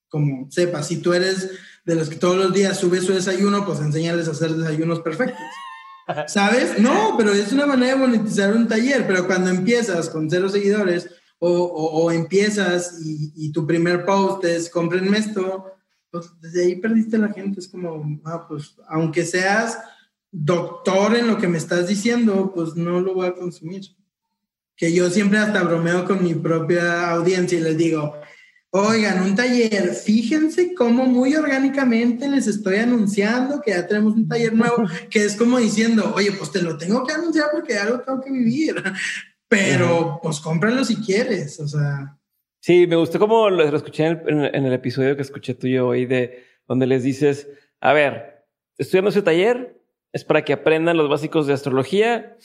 como 0.08 0.50
sepa, 0.50 0.82
si 0.82 0.98
tú 0.98 1.14
eres 1.14 1.50
de 1.84 1.94
los 1.94 2.08
que 2.08 2.16
todos 2.16 2.36
los 2.36 2.52
días 2.52 2.78
sube 2.78 3.00
su 3.00 3.12
desayuno, 3.12 3.66
pues 3.66 3.80
enseñarles 3.80 4.28
a 4.28 4.32
hacer 4.32 4.52
desayunos 4.52 5.00
perfectos. 5.00 5.38
¿Sabes? 6.26 6.78
No, 6.78 7.14
pero 7.16 7.32
es 7.32 7.52
una 7.52 7.66
manera 7.66 7.94
de 7.94 8.06
monetizar 8.06 8.54
un 8.54 8.68
taller, 8.68 9.06
pero 9.06 9.26
cuando 9.26 9.50
empiezas 9.50 10.10
con 10.10 10.28
cero 10.28 10.48
seguidores 10.48 11.08
o, 11.38 11.50
o, 11.50 12.10
empiezas 12.10 13.00
y, 13.02 13.32
y, 13.34 13.52
tu 13.52 13.66
primer 13.66 14.04
post 14.04 14.44
es 14.44 14.70
cómprenme 14.70 15.18
esto, 15.18 15.66
pues 16.10 16.30
desde 16.40 16.62
ahí 16.62 16.76
perdiste 16.76 17.18
la 17.18 17.32
gente. 17.32 17.60
Es 17.60 17.68
como, 17.68 18.20
ah, 18.24 18.46
pues 18.48 18.76
aunque 18.88 19.24
seas 19.24 19.78
doctor 20.30 21.16
en 21.16 21.28
lo 21.28 21.38
que 21.38 21.48
me 21.48 21.58
estás 21.58 21.88
diciendo, 21.88 22.52
pues 22.54 22.76
no 22.76 23.00
lo 23.00 23.14
voy 23.14 23.28
a 23.28 23.34
consumir. 23.34 23.82
Que 24.76 24.92
yo 24.92 25.08
siempre 25.10 25.38
hasta 25.38 25.62
bromeo 25.62 26.04
con 26.04 26.22
mi 26.22 26.34
propia 26.34 27.10
audiencia 27.10 27.58
y 27.58 27.62
les 27.62 27.76
digo, 27.76 28.14
Oigan, 28.76 29.22
un 29.22 29.36
taller, 29.36 29.94
fíjense 29.94 30.74
cómo 30.74 31.06
muy 31.06 31.36
orgánicamente 31.36 32.28
les 32.28 32.48
estoy 32.48 32.78
anunciando 32.78 33.60
que 33.60 33.70
ya 33.70 33.86
tenemos 33.86 34.14
un 34.14 34.26
taller 34.26 34.52
nuevo, 34.52 34.78
que 35.10 35.24
es 35.24 35.36
como 35.36 35.58
diciendo, 35.58 36.12
oye, 36.16 36.32
pues 36.32 36.50
te 36.50 36.60
lo 36.60 36.76
tengo 36.76 37.06
que 37.06 37.12
anunciar 37.12 37.50
porque 37.52 37.74
ya 37.74 37.84
lo 37.84 38.00
tengo 38.00 38.20
que 38.20 38.32
vivir, 38.32 38.74
pero 39.48 40.18
pues 40.20 40.40
cómpralo 40.40 40.84
si 40.84 40.96
quieres, 40.96 41.60
o 41.60 41.68
sea. 41.68 42.18
Sí, 42.60 42.88
me 42.88 42.96
gustó 42.96 43.20
como 43.20 43.48
lo, 43.48 43.62
escuché 43.62 44.06
en 44.06 44.40
el, 44.40 44.72
episodio 44.72 45.14
que 45.14 45.22
escuché 45.22 45.54
tuyo 45.54 45.86
hoy 45.86 46.06
de 46.06 46.42
donde 46.66 46.88
les 46.88 47.04
dices, 47.04 47.46
a 47.80 47.92
ver, 47.92 48.44
estudiando 48.76 49.10
ese 49.10 49.22
taller 49.22 49.80
es 50.12 50.24
para 50.24 50.44
que 50.44 50.52
aprendan 50.52 50.96
los 50.96 51.08
básicos 51.08 51.46
de 51.46 51.52
astrología 51.52 52.36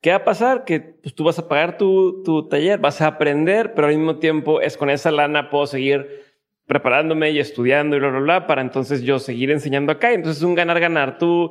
¿Qué 0.00 0.10
va 0.10 0.16
a 0.16 0.24
pasar? 0.24 0.64
Que 0.64 0.80
pues, 0.80 1.14
tú 1.14 1.24
vas 1.24 1.38
a 1.38 1.48
pagar 1.48 1.76
tu, 1.76 2.22
tu 2.22 2.48
taller, 2.48 2.78
vas 2.78 3.00
a 3.00 3.08
aprender, 3.08 3.74
pero 3.74 3.88
al 3.88 3.96
mismo 3.96 4.18
tiempo 4.18 4.60
es 4.60 4.76
con 4.76 4.90
esa 4.90 5.10
lana 5.10 5.50
puedo 5.50 5.66
seguir 5.66 6.26
preparándome 6.66 7.30
y 7.30 7.40
estudiando 7.40 7.96
y 7.96 7.98
bla, 7.98 8.10
bla, 8.10 8.20
bla, 8.20 8.46
para 8.46 8.60
entonces 8.60 9.02
yo 9.02 9.18
seguir 9.18 9.50
enseñando 9.50 9.90
acá. 9.90 10.12
Entonces 10.12 10.42
es 10.42 10.44
un 10.44 10.54
ganar-ganar. 10.54 11.18
Tú 11.18 11.50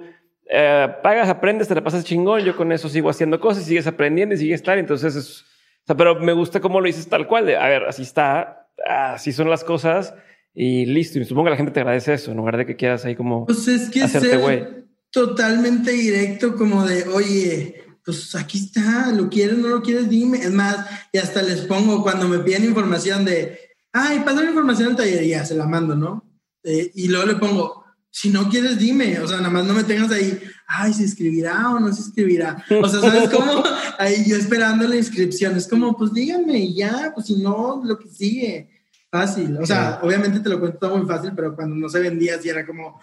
eh, 0.49 0.87
pagas, 1.03 1.27
aprendes, 1.27 1.67
te 1.67 1.75
la 1.75 1.83
pasas 1.83 2.05
chingón, 2.05 2.41
yo 2.41 2.55
con 2.55 2.71
eso 2.71 2.87
sigo 2.87 3.09
haciendo 3.09 3.39
cosas, 3.39 3.65
sigues 3.65 3.87
aprendiendo 3.87 4.35
y 4.35 4.37
sigues 4.37 4.61
estar. 4.61 4.77
Entonces 4.77 5.15
es, 5.15 5.41
o 5.41 5.85
sea, 5.85 5.97
pero 5.97 6.19
me 6.19 6.33
gusta 6.33 6.61
cómo 6.61 6.79
lo 6.79 6.85
dices 6.85 7.09
tal 7.09 7.27
cual, 7.27 7.47
de, 7.47 7.57
a 7.57 7.67
ver, 7.67 7.85
así 7.85 8.03
está, 8.03 8.69
así 8.85 9.33
son 9.33 9.49
las 9.49 9.63
cosas 9.63 10.13
y 10.53 10.85
listo. 10.85 11.19
Y 11.19 11.25
supongo 11.25 11.45
que 11.45 11.51
la 11.51 11.57
gente 11.57 11.71
te 11.71 11.79
agradece 11.79 12.13
eso, 12.13 12.31
en 12.31 12.37
lugar 12.37 12.55
de 12.57 12.65
que 12.65 12.75
quieras 12.75 13.03
ahí 13.03 13.15
como 13.15 13.45
pues 13.45 13.67
es 13.67 13.89
que 13.89 14.03
hacerte 14.03 14.37
güey. 14.37 14.65
Totalmente 15.09 15.91
directo, 15.91 16.55
como 16.55 16.85
de, 16.85 17.07
oye, 17.07 17.86
pues 18.07 18.33
aquí 18.35 18.57
está, 18.57 19.11
lo 19.11 19.27
quieres, 19.29 19.57
no 19.57 19.67
lo 19.67 19.81
quieres, 19.81 20.09
dime. 20.09 20.37
Es 20.37 20.51
más, 20.51 20.85
y 21.11 21.17
hasta 21.17 21.41
les 21.41 21.63
pongo 21.63 22.01
cuando 22.01 22.25
me 22.29 22.39
piden 22.39 22.63
información 22.63 23.25
de, 23.25 23.59
ay, 23.91 24.21
pasa 24.21 24.41
la 24.43 24.49
información 24.49 24.91
en 24.91 24.95
taller 24.95 25.25
ya 25.25 25.45
se 25.45 25.55
la 25.55 25.65
mando, 25.67 25.93
¿no? 25.93 26.23
Eh, 26.63 26.89
y 26.95 27.09
luego 27.09 27.25
le 27.25 27.35
pongo, 27.35 27.83
si 28.09 28.29
no 28.29 28.49
quieres, 28.49 28.79
dime, 28.79 29.19
o 29.19 29.27
sea, 29.27 29.39
nada 29.39 29.49
más 29.49 29.65
no 29.65 29.73
me 29.73 29.83
tengas 29.83 30.09
ahí, 30.11 30.39
ay, 30.67 30.93
se 30.93 31.03
escribirá 31.03 31.69
o 31.71 31.81
no 31.81 31.91
se 31.91 32.03
escribirá. 32.03 32.63
O 32.81 32.87
sea, 32.87 33.01
¿sabes 33.01 33.29
cómo? 33.29 33.61
Ahí 33.99 34.23
yo 34.25 34.37
esperando 34.37 34.87
la 34.87 34.95
inscripción, 34.95 35.57
es 35.57 35.67
como, 35.67 35.97
pues 35.97 36.13
díganme 36.13 36.59
y 36.59 36.75
ya, 36.75 37.11
pues 37.13 37.27
si 37.27 37.35
no, 37.35 37.81
lo 37.83 37.99
que 37.99 38.07
sigue. 38.07 38.69
Fácil, 39.09 39.57
o 39.57 39.65
sea, 39.65 39.99
obviamente 40.01 40.41
te 40.41 40.49
lo 40.49 40.59
cuento 40.59 40.79
todo 40.79 40.97
muy 40.97 41.07
fácil, 41.07 41.31
pero 41.35 41.55
cuando 41.55 41.75
no 41.75 41.87
se 41.89 41.99
vendía, 41.99 42.41
sí 42.41 42.49
era 42.49 42.65
como, 42.65 42.99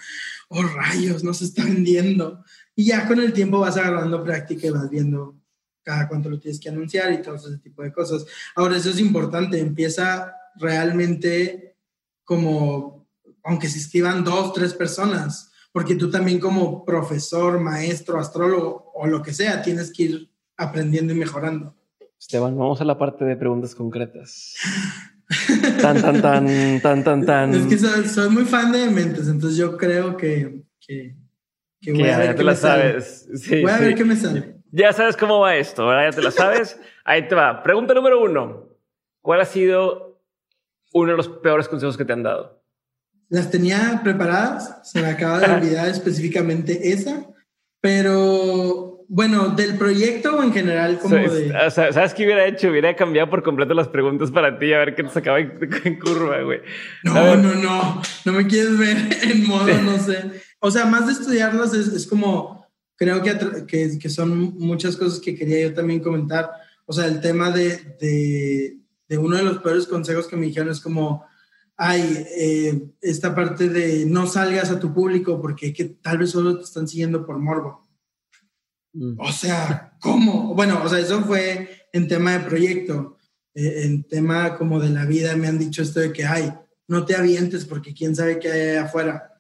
oh 0.49 0.63
rayos, 0.63 1.25
no 1.25 1.33
se 1.33 1.45
está 1.45 1.65
vendiendo. 1.65 2.45
Y 2.77 2.87
ya 2.87 3.07
con 3.07 3.21
el 3.21 3.33
tiempo 3.33 3.61
vas 3.61 3.77
agarrando 3.77 4.23
práctica 4.23 4.67
y 4.67 4.71
vas 4.71 4.91
viendo 4.91 5.37
cada 5.83 6.09
cuánto 6.09 6.31
lo 6.31 6.41
tienes 6.41 6.59
que 6.59 6.71
anunciar 6.71 7.13
y 7.13 7.23
todo 7.23 7.37
ese 7.37 7.59
tipo 7.59 7.83
de 7.83 7.93
cosas. 7.93 8.25
Ahora, 8.57 8.77
eso 8.77 8.91
es 8.91 8.99
importante, 8.99 9.61
empieza 9.61 10.35
realmente 10.57 11.77
como, 12.25 13.07
aunque 13.45 13.69
se 13.69 13.79
escriban 13.79 14.25
dos, 14.25 14.53
tres 14.55 14.73
personas, 14.73 15.53
porque 15.73 15.95
tú 15.95 16.11
también 16.11 16.41
como 16.41 16.85
profesor, 16.85 17.61
maestro, 17.61 18.19
astrólogo 18.19 18.93
o 18.95 19.07
lo 19.07 19.23
que 19.23 19.33
sea, 19.33 19.63
tienes 19.63 19.93
que 19.93 20.03
ir 20.05 20.31
aprendiendo 20.57 21.13
y 21.13 21.17
mejorando. 21.17 21.77
Esteban, 22.19 22.57
vamos 22.57 22.81
a 22.81 22.85
la 22.85 22.97
parte 22.97 23.25
de 23.25 23.37
preguntas 23.37 23.75
concretas. 23.75 24.55
tan, 25.81 26.01
tan, 26.01 26.23
tan, 26.23 26.81
tan, 26.81 27.05
tan, 27.05 27.27
tan. 27.27 27.55
Es 27.55 27.67
que 27.67 28.09
soy, 28.09 28.31
muy 28.31 28.45
fan 28.45 28.73
de 28.73 28.89
mentes, 28.89 29.29
entonces 29.29 29.59
yo 29.59 29.77
creo 29.77 30.17
que, 30.17 30.63
que, 30.81 31.17
voy 31.93 32.09
a 32.09 32.19
ver 32.19 32.35
qué 32.37 32.45
me 32.45 32.55
sabes. 32.55 33.29
Sale. 33.35 33.63
voy 33.63 33.71
a 33.71 33.79
ver 33.79 33.95
qué 33.95 34.05
me 34.05 34.17
sale. 34.17 34.55
Ya 34.71 34.93
sabes 34.93 35.17
cómo 35.17 35.41
va 35.41 35.57
esto, 35.57 35.87
¿verdad? 35.87 36.11
Ya 36.11 36.17
te 36.17 36.23
la 36.23 36.31
sabes. 36.31 36.81
Ahí 37.05 37.29
te 37.29 37.35
va. 37.35 37.63
Pregunta 37.63 37.95
número 37.95 38.21
uno. 38.21 38.71
¿Cuál 39.21 39.41
ha 39.41 39.45
sido 39.45 40.21
uno 40.93 41.13
de 41.13 41.17
los 41.17 41.29
peores 41.29 41.69
consejos 41.69 41.97
que 41.97 42.05
te 42.05 42.13
han 42.13 42.23
dado? 42.23 42.63
Las 43.29 43.51
tenía 43.51 44.01
preparadas, 44.03 44.81
se 44.83 45.01
me 45.01 45.09
acaba 45.09 45.41
de 45.41 45.53
olvidar 45.53 45.89
específicamente 45.91 46.93
esa, 46.93 47.27
pero 47.81 48.95
bueno, 49.09 49.51
del 49.51 49.77
proyecto 49.77 50.37
o 50.37 50.43
en 50.43 50.53
general 50.53 50.99
como 50.99 51.17
de... 51.17 51.71
¿Sabes 51.71 52.15
qué 52.15 52.25
hubiera 52.25 52.47
hecho? 52.47 52.69
Hubiera 52.69 52.95
cambiado 52.97 53.31
por 53.31 53.43
completo 53.43 53.75
las 53.75 53.89
preguntas 53.89 54.31
para 54.31 54.59
ti 54.59 54.73
a 54.73 54.79
ver 54.79 54.95
qué 54.95 55.03
te 55.03 55.11
sacaba 55.11 55.41
en, 55.41 55.99
curva, 56.01 56.41
güey. 56.43 56.61
No, 57.03 57.37
no, 57.37 57.55
no. 57.55 58.03
No 58.25 58.33
me 58.33 58.47
quieres 58.47 58.79
ver 58.79 58.97
en 59.23 59.47
modo, 59.47 59.73
no 59.83 59.99
sé. 59.99 60.31
O 60.67 60.71
sea, 60.71 60.87
más 60.87 61.07
de 61.07 61.13
estudiarlas 61.13 61.75
es, 61.75 62.07
como... 62.07 62.65
Creo 62.97 63.23
que, 63.23 63.67
que, 63.67 63.99
que, 63.99 64.09
son 64.09 64.57
muchas 64.57 64.97
cosas 64.97 65.21
que 65.21 65.35
quería 65.35 65.61
yo 65.61 65.75
también 65.75 66.01
comentar. 66.01 66.51
O 66.87 66.93
sea, 66.95 67.07
el 67.07 67.21
tema 67.21 67.51
de, 67.51 67.97
de, 68.01 68.79
de 69.07 69.19
uno 69.19 69.37
de 69.37 69.43
los 69.43 69.59
peores 69.59 69.87
consejos 69.87 70.27
que 70.27 70.37
me 70.37 70.47
dijeron 70.47 70.71
es 70.71 70.81
como... 70.81 71.27
Ay, 71.77 72.27
eh, 72.39 72.83
esta 73.03 73.35
parte 73.35 73.69
de 73.69 74.07
no 74.07 74.27
salgas 74.27 74.71
a 74.71 74.81
tu 74.81 74.95
público 74.95 75.39
porque 75.39 75.75
que 75.75 75.85
tal 75.85 76.17
vez 76.17 76.31
solo 76.31 76.57
te 76.57 76.65
están 76.65 76.89
siguiendo 76.89 77.27
por 77.27 77.39
morbo. 77.39 77.87
Mm. 78.95 79.21
O 79.21 79.33
sea, 79.33 79.99
¿cómo? 80.01 80.55
Bueno, 80.55 80.81
o 80.83 80.89
sea, 80.89 80.99
eso 80.99 81.23
fue 81.25 81.89
en 81.93 82.09
tema 82.09 82.39
de 82.39 82.49
proyecto. 82.49 83.19
Eh, 83.55 83.83
en 83.85 84.05
tema 84.05 84.57
como 84.57 84.81
de 84.81 84.89
la 84.89 85.05
vida 85.05 85.37
me 85.37 85.47
han 85.47 85.59
dicho 85.59 85.83
esto 85.83 86.01
de 86.01 86.11
que, 86.11 86.25
ay, 86.25 86.55
no 86.89 87.05
te 87.05 87.17
avientes 87.17 87.67
porque 87.67 87.93
quién 87.93 88.17
sabe 88.17 88.39
qué 88.39 88.51
hay 88.51 88.77
afuera. 88.77 89.34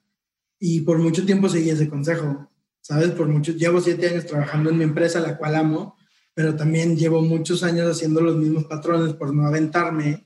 Y 0.66 0.80
por 0.80 0.96
mucho 0.96 1.26
tiempo 1.26 1.46
seguí 1.50 1.68
ese 1.68 1.90
consejo, 1.90 2.50
¿sabes? 2.80 3.10
Por 3.10 3.28
mucho, 3.28 3.52
llevo 3.52 3.82
siete 3.82 4.08
años 4.08 4.24
trabajando 4.24 4.70
en 4.70 4.78
mi 4.78 4.84
empresa, 4.84 5.20
la 5.20 5.36
cual 5.36 5.56
amo, 5.56 5.98
pero 6.32 6.56
también 6.56 6.96
llevo 6.96 7.20
muchos 7.20 7.62
años 7.62 7.86
haciendo 7.86 8.22
los 8.22 8.34
mismos 8.34 8.64
patrones 8.64 9.12
por 9.12 9.34
no 9.34 9.46
aventarme, 9.46 10.24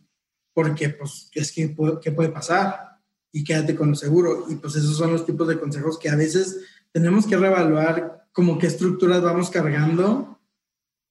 porque 0.55 0.91
pues 0.91 1.29
es 1.35 1.51
que 1.51 1.75
¿qué 2.01 2.13
puede 2.13 2.29
pasar? 2.29 3.01
Y 3.33 3.43
quédate 3.43 3.75
con 3.75 3.89
lo 3.89 3.97
seguro. 3.97 4.47
Y 4.49 4.55
pues 4.55 4.77
esos 4.77 4.97
son 4.97 5.11
los 5.11 5.27
tipos 5.27 5.49
de 5.49 5.59
consejos 5.59 5.99
que 5.99 6.09
a 6.09 6.15
veces 6.15 6.61
tenemos 6.93 7.27
que 7.27 7.37
reevaluar 7.37 8.29
como 8.31 8.59
qué 8.59 8.69
estructuras 8.69 9.21
vamos 9.21 9.51
cargando 9.51 10.39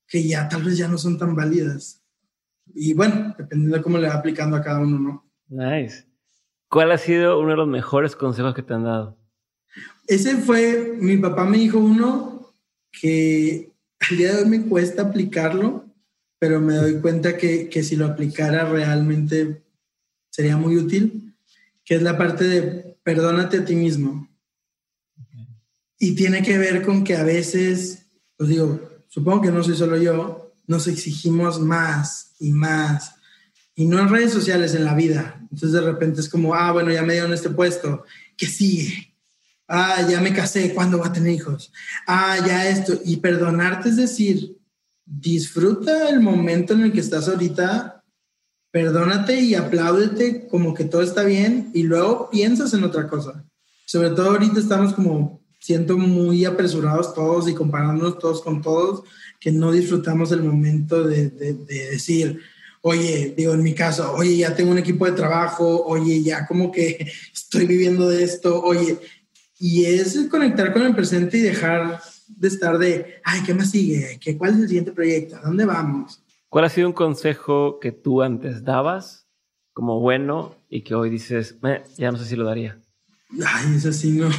que 0.07 0.25
ya 0.25 0.47
tal 0.47 0.63
vez 0.63 0.77
ya 0.77 0.87
no 0.87 0.97
son 0.97 1.17
tan 1.17 1.35
válidas. 1.35 2.01
Y 2.73 2.93
bueno, 2.93 3.35
dependiendo 3.37 3.75
de 3.75 3.83
cómo 3.83 3.97
le 3.97 4.07
va 4.07 4.13
aplicando 4.13 4.55
a 4.55 4.61
cada 4.61 4.79
uno, 4.79 4.97
¿no? 4.97 5.29
Nice. 5.49 6.06
¿Cuál 6.69 6.91
ha 6.91 6.97
sido 6.97 7.39
uno 7.39 7.51
de 7.51 7.57
los 7.57 7.67
mejores 7.67 8.15
consejos 8.15 8.53
que 8.53 8.61
te 8.61 8.73
han 8.73 8.83
dado? 8.83 9.17
Ese 10.07 10.37
fue, 10.37 10.95
mi 10.99 11.17
papá 11.17 11.45
me 11.45 11.57
dijo 11.57 11.79
uno 11.79 12.53
que 12.91 13.71
al 13.99 14.17
día 14.17 14.33
de 14.33 14.43
hoy 14.43 14.49
me 14.49 14.65
cuesta 14.65 15.03
aplicarlo, 15.03 15.85
pero 16.39 16.59
me 16.59 16.75
doy 16.75 16.99
cuenta 16.99 17.37
que, 17.37 17.69
que 17.69 17.83
si 17.83 17.95
lo 17.95 18.05
aplicara 18.05 18.69
realmente 18.69 19.63
sería 20.29 20.57
muy 20.57 20.77
útil, 20.77 21.35
que 21.83 21.95
es 21.95 22.01
la 22.01 22.17
parte 22.17 22.43
de 22.43 22.97
perdónate 23.03 23.59
a 23.59 23.65
ti 23.65 23.75
mismo. 23.75 24.27
Y 25.99 26.15
tiene 26.15 26.43
que 26.43 26.57
ver 26.57 26.83
con 26.83 27.03
que 27.03 27.15
a 27.15 27.23
veces, 27.23 28.05
pues 28.35 28.49
digo, 28.49 28.79
supongo 29.07 29.41
que 29.41 29.51
no 29.51 29.63
soy 29.63 29.75
solo 29.75 29.97
yo, 29.97 30.53
nos 30.67 30.87
exigimos 30.87 31.59
más 31.59 32.35
y 32.39 32.51
más. 32.51 33.15
Y 33.73 33.85
no 33.85 33.99
en 33.99 34.09
redes 34.09 34.31
sociales, 34.31 34.75
en 34.75 34.85
la 34.85 34.93
vida. 34.93 35.36
Entonces 35.51 35.71
de 35.71 35.81
repente 35.81 36.21
es 36.21 36.29
como, 36.29 36.53
ah, 36.53 36.71
bueno, 36.71 36.91
ya 36.91 37.03
me 37.03 37.13
dieron 37.13 37.33
este 37.33 37.49
puesto, 37.49 38.03
¿qué 38.35 38.45
sigue? 38.45 39.13
Ah, 39.67 40.05
ya 40.09 40.21
me 40.21 40.33
casé, 40.33 40.73
¿cuándo 40.73 40.99
va 40.99 41.07
a 41.07 41.13
tener 41.13 41.33
hijos? 41.33 41.71
Ah, 42.05 42.37
ya 42.45 42.69
esto. 42.69 42.93
Y 43.03 43.17
perdonarte 43.17 43.89
es 43.89 43.97
decir, 43.97 44.57
disfruta 45.05 46.09
el 46.09 46.19
momento 46.19 46.73
en 46.73 46.81
el 46.83 46.93
que 46.93 47.01
estás 47.01 47.27
ahorita, 47.27 48.03
perdónate 48.71 49.39
y 49.39 49.55
apláudete 49.55 50.47
como 50.47 50.73
que 50.73 50.85
todo 50.85 51.01
está 51.01 51.23
bien 51.23 51.71
y 51.73 51.83
luego 51.83 52.29
piensas 52.29 52.73
en 52.73 52.83
otra 52.83 53.07
cosa. 53.07 53.45
Sobre 53.85 54.11
todo 54.11 54.31
ahorita 54.31 54.59
estamos 54.59 54.93
como 54.93 55.41
siento 55.59 55.97
muy 55.97 56.45
apresurados 56.45 57.13
todos 57.13 57.49
y 57.49 57.53
comparándonos 57.53 58.19
todos 58.19 58.41
con 58.41 58.61
todos, 58.61 59.03
que 59.39 59.51
no 59.51 59.71
disfrutamos 59.71 60.31
el 60.31 60.43
momento 60.43 61.03
de, 61.03 61.29
de, 61.29 61.53
decir, 61.91 62.41
oye, 62.81 63.33
digo 63.35 63.53
en 63.53 63.63
mi 63.63 63.73
caso, 63.73 64.13
oye, 64.13 64.37
ya 64.37 64.55
tengo 64.55 64.71
un 64.71 64.77
equipo 64.77 65.05
de 65.05 65.11
trabajo, 65.11 65.83
oye, 65.85 66.21
ya 66.21 66.45
como 66.45 66.71
que 66.71 67.11
estoy 67.33 67.65
viviendo 67.65 68.09
de 68.09 68.23
esto, 68.23 68.61
oye, 68.63 68.97
y 69.59 69.85
es 69.85 70.27
conectar 70.29 70.71
con 70.73 70.83
el 70.83 70.95
presente 70.95 71.37
y 71.37 71.41
dejar 71.41 71.99
de 72.27 72.47
estar 72.47 72.77
de, 72.77 73.15
ay, 73.23 73.41
¿qué 73.45 73.53
más 73.53 73.71
sigue? 73.71 74.19
¿Qué, 74.21 74.37
¿Cuál 74.37 74.51
es 74.51 74.59
el 74.59 74.67
siguiente 74.67 74.91
proyecto? 74.91 75.37
¿A 75.37 75.41
dónde 75.41 75.65
vamos? 75.65 76.21
¿Cuál 76.49 76.65
ha 76.65 76.69
sido 76.69 76.87
un 76.87 76.93
consejo 76.93 77.79
que 77.79 77.91
tú 77.91 78.21
antes 78.21 78.63
dabas 78.63 79.27
como 79.73 79.99
bueno 79.99 80.55
y 80.69 80.81
que 80.81 80.95
hoy 80.95 81.09
dices, 81.09 81.55
ya 81.97 82.11
no 82.11 82.17
sé 82.17 82.25
si 82.25 82.35
lo 82.35 82.45
daría? 82.45 82.79
Ay, 83.45 83.75
eso 83.75 83.91
sí, 83.91 84.11
no. 84.11 84.29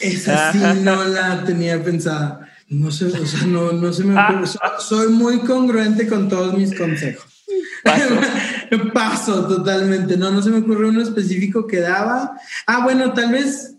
Esa 0.00 0.52
sí 0.52 0.58
no 0.82 1.04
la 1.08 1.44
tenía 1.44 1.82
pensada. 1.82 2.48
No 2.68 2.90
sé, 2.90 3.06
o 3.06 3.26
sea, 3.26 3.46
no, 3.46 3.72
no 3.72 3.92
se 3.92 4.04
me 4.04 4.20
ocurre. 4.20 4.48
Soy 4.78 5.08
muy 5.08 5.40
congruente 5.40 6.08
con 6.08 6.28
todos 6.28 6.56
mis 6.56 6.76
consejos. 6.76 7.35
Paso. 8.94 9.46
totalmente. 9.46 10.16
No, 10.16 10.30
no 10.30 10.42
se 10.42 10.50
me 10.50 10.58
ocurre 10.58 10.88
uno 10.88 11.02
específico 11.02 11.66
que 11.66 11.80
daba. 11.80 12.38
Ah, 12.66 12.82
bueno, 12.84 13.12
tal 13.12 13.32
vez 13.32 13.76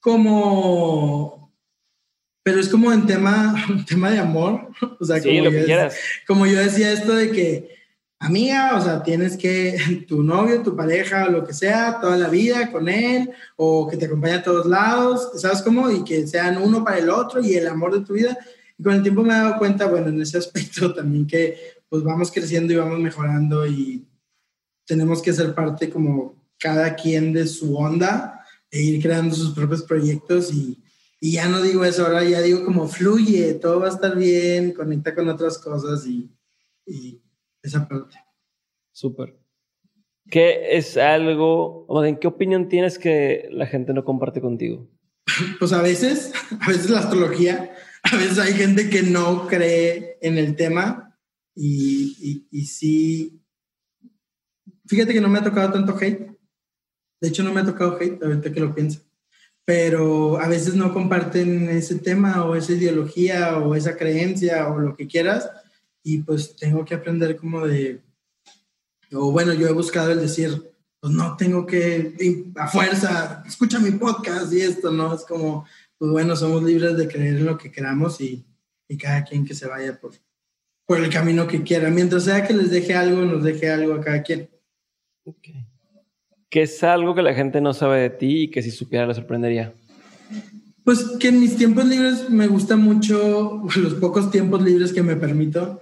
como. 0.00 1.52
Pero 2.44 2.58
es 2.58 2.68
como 2.68 2.92
en 2.92 3.06
tema, 3.06 3.54
tema 3.88 4.10
de 4.10 4.18
amor. 4.18 4.68
O 5.00 5.04
sea, 5.04 5.20
como, 5.20 5.32
yo, 5.32 5.76
como 6.26 6.46
yo 6.46 6.58
decía 6.58 6.92
esto 6.92 7.14
de 7.14 7.30
que 7.30 7.82
amiga, 8.22 8.76
o 8.76 8.80
sea, 8.80 9.02
tienes 9.02 9.36
que 9.36 10.04
tu 10.08 10.22
novio, 10.22 10.62
tu 10.62 10.76
pareja, 10.76 11.28
lo 11.28 11.44
que 11.44 11.52
sea, 11.52 11.98
toda 12.00 12.16
la 12.16 12.28
vida 12.28 12.70
con 12.70 12.88
él, 12.88 13.30
o 13.56 13.88
que 13.88 13.96
te 13.96 14.06
acompañe 14.06 14.34
a 14.34 14.42
todos 14.42 14.66
lados, 14.66 15.32
¿sabes 15.40 15.60
cómo? 15.62 15.90
Y 15.90 16.04
que 16.04 16.26
sean 16.26 16.56
uno 16.58 16.84
para 16.84 16.98
el 16.98 17.10
otro 17.10 17.40
y 17.42 17.54
el 17.54 17.66
amor 17.66 17.92
de 17.92 18.04
tu 18.06 18.14
vida. 18.14 18.38
Y 18.78 18.82
con 18.82 18.94
el 18.94 19.02
tiempo 19.02 19.22
me 19.22 19.34
he 19.34 19.36
dado 19.36 19.58
cuenta, 19.58 19.86
bueno, 19.86 20.08
en 20.08 20.22
ese 20.22 20.38
aspecto 20.38 20.94
también 20.94 21.26
que 21.26 21.81
pues 21.92 22.04
vamos 22.04 22.32
creciendo 22.32 22.72
y 22.72 22.76
vamos 22.76 22.98
mejorando 23.00 23.66
y 23.66 24.08
tenemos 24.86 25.20
que 25.20 25.30
ser 25.30 25.54
parte 25.54 25.90
como 25.90 26.42
cada 26.58 26.94
quien 26.96 27.34
de 27.34 27.46
su 27.46 27.76
onda 27.76 28.40
e 28.70 28.80
ir 28.80 29.02
creando 29.02 29.34
sus 29.34 29.54
propios 29.54 29.82
proyectos 29.82 30.54
y, 30.54 30.82
y 31.20 31.32
ya 31.32 31.48
no 31.48 31.60
digo 31.60 31.84
eso, 31.84 32.06
ahora 32.06 32.24
ya 32.24 32.40
digo 32.40 32.64
como 32.64 32.88
fluye, 32.88 33.52
todo 33.52 33.80
va 33.80 33.88
a 33.88 33.90
estar 33.90 34.16
bien, 34.16 34.72
conecta 34.72 35.14
con 35.14 35.28
otras 35.28 35.58
cosas 35.58 36.06
y, 36.06 36.34
y 36.86 37.20
esa 37.62 37.86
parte. 37.86 38.16
Súper. 38.90 39.38
¿Qué 40.30 40.78
es 40.78 40.96
algo, 40.96 41.84
o 41.88 42.02
en 42.06 42.16
qué 42.16 42.26
opinión 42.26 42.70
tienes 42.70 42.98
que 42.98 43.50
la 43.50 43.66
gente 43.66 43.92
no 43.92 44.02
comparte 44.02 44.40
contigo? 44.40 44.88
Pues 45.58 45.74
a 45.74 45.82
veces, 45.82 46.32
a 46.58 46.68
veces 46.68 46.88
la 46.88 47.00
astrología, 47.00 47.70
a 48.02 48.16
veces 48.16 48.38
hay 48.38 48.54
gente 48.54 48.88
que 48.88 49.02
no 49.02 49.46
cree 49.46 50.16
en 50.22 50.38
el 50.38 50.56
tema 50.56 51.10
y, 51.54 52.46
y, 52.50 52.66
sí, 52.66 53.42
fíjate 54.86 55.12
que 55.12 55.20
no 55.20 55.28
me 55.28 55.38
ha 55.38 55.44
tocado 55.44 55.72
tanto 55.72 55.96
hate. 56.00 56.30
De 57.20 57.28
hecho, 57.28 57.42
no 57.42 57.52
me 57.52 57.60
ha 57.60 57.64
tocado 57.64 57.98
hate, 58.00 58.22
ahorita 58.22 58.52
que 58.52 58.60
lo 58.60 58.74
pienso. 58.74 59.00
Pero 59.64 60.40
a 60.40 60.48
veces 60.48 60.74
no 60.74 60.92
comparten 60.92 61.68
ese 61.68 61.96
tema 61.96 62.44
o 62.44 62.56
esa 62.56 62.72
ideología 62.72 63.58
o 63.58 63.74
esa 63.74 63.96
creencia 63.96 64.68
o 64.68 64.78
lo 64.78 64.96
que 64.96 65.06
quieras 65.06 65.48
y 66.02 66.18
pues 66.18 66.56
tengo 66.56 66.84
que 66.84 66.94
aprender 66.94 67.36
como 67.36 67.66
de, 67.66 68.02
o 69.12 69.30
bueno, 69.30 69.52
yo 69.52 69.68
he 69.68 69.72
buscado 69.72 70.10
el 70.10 70.20
decir, 70.20 70.72
pues 71.00 71.12
no 71.12 71.36
tengo 71.36 71.64
que 71.66 72.50
a 72.56 72.68
fuerza, 72.68 73.42
escucha 73.46 73.78
mi 73.78 73.92
podcast 73.92 74.52
y 74.52 74.60
esto, 74.60 74.90
¿no? 74.90 75.14
Es 75.14 75.22
como, 75.22 75.66
pues 75.98 76.10
bueno, 76.10 76.34
somos 76.34 76.62
libres 76.62 76.96
de 76.96 77.08
creer 77.08 77.36
en 77.36 77.46
lo 77.46 77.56
que 77.56 77.70
queramos 77.70 78.20
y, 78.20 78.44
y 78.88 78.96
cada 78.96 79.22
quien 79.24 79.44
que 79.44 79.54
se 79.54 79.68
vaya 79.68 79.98
por, 80.00 80.12
por 80.86 80.98
el 80.98 81.10
camino 81.10 81.46
que 81.46 81.62
quiera, 81.62 81.90
mientras 81.90 82.24
sea 82.24 82.46
que 82.46 82.54
les 82.54 82.70
deje 82.70 82.94
algo, 82.94 83.22
nos 83.22 83.42
deje 83.42 83.70
algo 83.70 83.94
a 83.94 84.00
cada 84.00 84.22
quien. 84.22 84.50
Okay. 85.24 85.66
¿Qué 86.52 86.62
es 86.62 86.82
algo 86.84 87.14
que 87.14 87.22
la 87.22 87.32
gente 87.32 87.62
no 87.62 87.72
sabe 87.72 88.00
de 88.00 88.10
ti 88.10 88.42
y 88.42 88.48
que 88.48 88.60
si 88.60 88.70
supiera 88.70 89.06
le 89.06 89.14
sorprendería? 89.14 89.72
Pues 90.84 91.02
que 91.18 91.28
en 91.28 91.40
mis 91.40 91.56
tiempos 91.56 91.86
libres 91.86 92.28
me 92.28 92.46
gusta 92.46 92.76
mucho, 92.76 93.62
los 93.76 93.94
pocos 93.94 94.30
tiempos 94.30 94.62
libres 94.62 94.92
que 94.92 95.02
me 95.02 95.16
permito, 95.16 95.80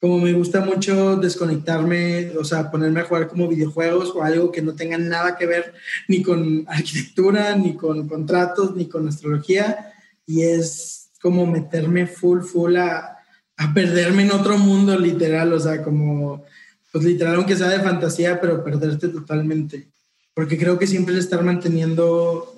como 0.00 0.18
me 0.18 0.32
gusta 0.32 0.60
mucho 0.60 1.16
desconectarme, 1.16 2.30
o 2.38 2.44
sea, 2.44 2.70
ponerme 2.70 3.00
a 3.00 3.04
jugar 3.04 3.28
como 3.28 3.48
videojuegos 3.48 4.12
o 4.14 4.22
algo 4.22 4.50
que 4.50 4.62
no 4.62 4.74
tenga 4.74 4.96
nada 4.96 5.36
que 5.36 5.44
ver 5.44 5.74
ni 6.06 6.22
con 6.22 6.64
arquitectura, 6.68 7.54
ni 7.56 7.74
con 7.74 8.08
contratos, 8.08 8.74
ni 8.76 8.86
con 8.86 9.08
astrología, 9.08 9.92
y 10.24 10.42
es 10.42 11.10
como 11.20 11.44
meterme 11.44 12.06
full, 12.06 12.40
full 12.40 12.76
a, 12.76 13.17
a 13.58 13.74
perderme 13.74 14.22
en 14.22 14.30
otro 14.30 14.56
mundo 14.56 14.96
literal, 14.98 15.52
o 15.52 15.58
sea, 15.58 15.82
como, 15.82 16.44
pues 16.92 17.04
literal, 17.04 17.34
aunque 17.34 17.56
sea 17.56 17.68
de 17.68 17.80
fantasía, 17.80 18.40
pero 18.40 18.64
perderte 18.64 19.08
totalmente, 19.08 19.88
porque 20.32 20.56
creo 20.56 20.78
que 20.78 20.86
siempre 20.86 21.14
es 21.14 21.24
estar 21.24 21.42
manteniendo 21.42 22.54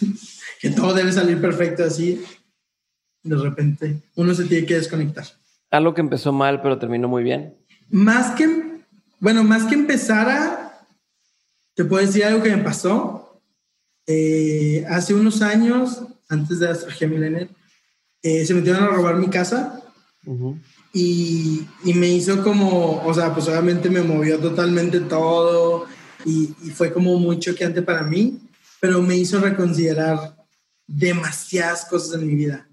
que 0.60 0.70
todo 0.70 0.94
debe 0.94 1.12
salir 1.12 1.40
perfecto 1.40 1.84
así, 1.84 2.24
de 3.24 3.36
repente 3.36 4.00
uno 4.14 4.32
se 4.32 4.44
tiene 4.44 4.64
que 4.64 4.76
desconectar. 4.76 5.26
Algo 5.70 5.92
que 5.92 6.00
empezó 6.00 6.32
mal, 6.32 6.62
pero 6.62 6.78
terminó 6.78 7.08
muy 7.08 7.24
bien. 7.24 7.54
Más 7.90 8.30
que, 8.36 8.48
bueno, 9.18 9.42
más 9.42 9.64
que 9.64 9.74
empezara, 9.74 10.86
te 11.74 11.84
puedo 11.84 12.06
decir 12.06 12.24
algo 12.24 12.42
que 12.44 12.54
me 12.54 12.62
pasó. 12.62 13.40
Eh, 14.06 14.84
hace 14.88 15.14
unos 15.14 15.42
años, 15.42 16.04
antes 16.28 16.60
de 16.60 16.68
Astrología 16.68 17.08
Millennial, 17.08 17.48
eh, 18.22 18.46
se 18.46 18.54
metieron 18.54 18.84
a 18.84 18.88
robar 18.88 19.16
mi 19.16 19.28
casa 19.28 19.83
y, 20.92 21.66
y, 21.84 21.94
me 21.94 22.08
hizo 22.08 22.42
como, 22.42 23.02
o 23.04 23.14
sea, 23.14 23.34
pues 23.34 23.48
obviamente 23.48 23.90
me 23.90 24.02
movió 24.02 24.38
totalmente 24.38 25.00
todo 25.00 25.86
y, 26.24 26.54
y 26.62 26.70
fue 26.70 26.92
como 26.92 27.18
muy 27.18 27.38
choqueante 27.38 27.82
para 27.82 28.02
mí, 28.02 28.40
pero 28.80 29.02
me 29.02 29.16
hizo 29.16 29.40
reconsiderar 29.40 30.36
demasiadas 30.86 31.84
cosas 31.86 32.20
en 32.20 32.26
mi 32.26 32.34
vida 32.34 32.68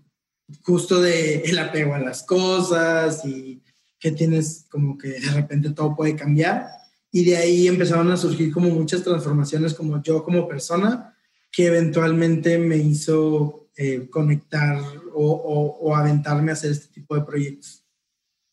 justo 0.63 1.01
de 1.01 1.37
el 1.41 1.59
apego 1.59 1.93
a 1.93 1.99
las 1.99 2.23
cosas 2.23 3.23
y 3.25 3.61
que 3.99 4.11
tienes 4.11 4.65
como 4.69 4.97
que 4.97 5.09
de 5.09 5.31
repente 5.31 5.69
todo 5.71 5.95
puede 5.95 6.15
cambiar. 6.15 6.67
Y 7.11 7.25
de 7.25 7.37
ahí 7.37 7.67
empezaron 7.67 8.09
a 8.11 8.17
surgir 8.17 8.51
como 8.51 8.69
muchas 8.69 9.03
transformaciones 9.03 9.73
como 9.73 10.01
yo 10.01 10.23
como 10.23 10.47
persona 10.47 11.15
que 11.51 11.65
eventualmente 11.67 12.57
me 12.57 12.77
hizo 12.77 13.60
eh, 13.81 14.09
conectar 14.09 14.79
o, 15.13 15.31
o, 15.31 15.77
o, 15.79 15.95
aventarme 15.95 16.51
a 16.51 16.53
hacer 16.53 16.71
este 16.71 16.93
tipo 16.93 17.15
de 17.15 17.21
proyectos. 17.21 17.85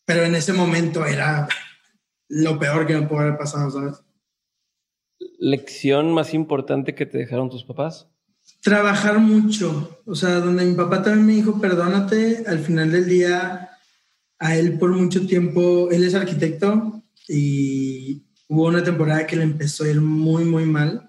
Pero 0.05 0.23
en 0.23 0.35
ese 0.35 0.53
momento 0.53 1.05
era 1.05 1.47
lo 2.27 2.57
peor 2.57 2.87
que 2.87 2.97
me 2.97 3.07
pudo 3.07 3.19
haber 3.19 3.37
pasado, 3.37 3.69
¿sabes? 3.69 4.03
¿Lección 5.37 6.13
más 6.13 6.33
importante 6.33 6.95
que 6.95 7.05
te 7.05 7.17
dejaron 7.17 7.49
tus 7.49 7.63
papás? 7.63 8.07
trabajar 8.61 9.19
mucho. 9.19 10.01
O 10.05 10.15
sea, 10.15 10.39
donde 10.39 10.65
mi 10.65 10.75
papá 10.75 11.01
también 11.01 11.25
me 11.25 11.33
dijo, 11.33 11.59
perdónate, 11.59 12.43
al 12.47 12.59
final 12.59 12.91
del 12.91 13.07
día, 13.07 13.69
a 14.39 14.55
él 14.55 14.77
por 14.77 14.91
mucho 14.91 15.25
tiempo, 15.25 15.89
él 15.91 16.03
es 16.03 16.15
arquitecto 16.15 17.03
y 17.27 18.23
hubo 18.47 18.67
una 18.67 18.83
temporada 18.83 19.27
que 19.27 19.35
le 19.35 19.43
empezó 19.43 19.83
a 19.83 19.89
ir 19.89 20.01
muy, 20.01 20.45
muy 20.45 20.65
mal. 20.65 21.08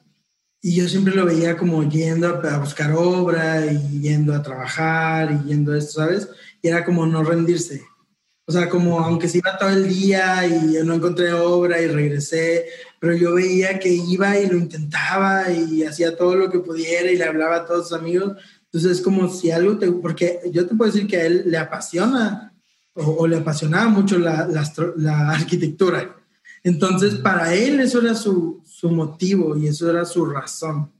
Y 0.62 0.77
yo 0.77 0.89
siempre 0.89 1.15
lo 1.15 1.24
veía 1.24 1.57
como 1.57 1.89
yendo 1.89 2.28
a, 2.28 2.59
buscar 2.59 2.93
obra 2.93 3.65
y 3.66 4.01
yendo 4.01 4.35
a 4.35 4.43
trabajar 4.43 5.32
y 5.32 5.49
yendo 5.49 5.73
a 5.73 5.78
esto, 5.78 6.01
¿sabes? 6.01 6.28
Y 6.61 6.69
era 6.69 6.85
como 6.85 7.07
no 7.07 7.23
rendirse. 7.24 7.82
O 8.47 8.53
sea, 8.53 8.69
como 8.69 8.99
aunque 9.01 9.28
se 9.28 9.39
iba 9.39 9.57
todo 9.57 9.70
el 9.70 9.89
día 9.89 10.47
y 10.47 10.85
no 10.85 10.95
encontré 10.95 11.32
obra 11.32 11.81
y 11.81 11.87
regresé, 11.87 12.66
pero 12.99 13.16
yo 13.16 13.35
veía 13.35 13.78
que 13.78 13.89
iba 13.89 14.39
y 14.39 14.49
lo 14.49 14.59
intentaba 14.59 15.51
y 15.51 15.85
hacía 15.85 16.16
todo 16.16 16.35
lo 16.35 16.51
que 16.51 16.59
pudiera 16.59 17.11
y 17.11 17.16
le 17.16 17.24
hablaba 17.24 17.57
a 17.57 17.65
todos 17.65 17.89
sus 17.89 17.99
amigos. 17.99 18.37
Entonces 18.65 18.99
es 18.99 19.01
como 19.01 19.28
si 19.28 19.51
algo 19.51 19.78
te... 19.78 19.91
Porque 19.91 20.41
yo 20.53 20.66
te 20.66 20.74
puedo 20.74 20.91
decir 20.91 21.09
que 21.09 21.16
a 21.16 21.27
él 21.27 21.45
le 21.47 21.57
apasiona 21.57 22.53
o, 22.95 23.27
le 23.27 23.37
apasionaba 23.37 23.89
mucho 23.89 24.19
la, 24.19 24.47
la, 24.47 24.65
la, 24.97 25.31
arquitectura. 25.31 26.16
Entonces 26.62 27.15
para 27.16 27.55
él 27.55 27.81
eso 27.81 28.01
era 28.01 28.15
su, 28.15 28.62
su 28.65 28.91
motivo 28.91 29.57
y 29.57 29.69
eso 29.69 29.91
era 29.91 30.05
su 30.05 30.24
razón. 30.27 30.93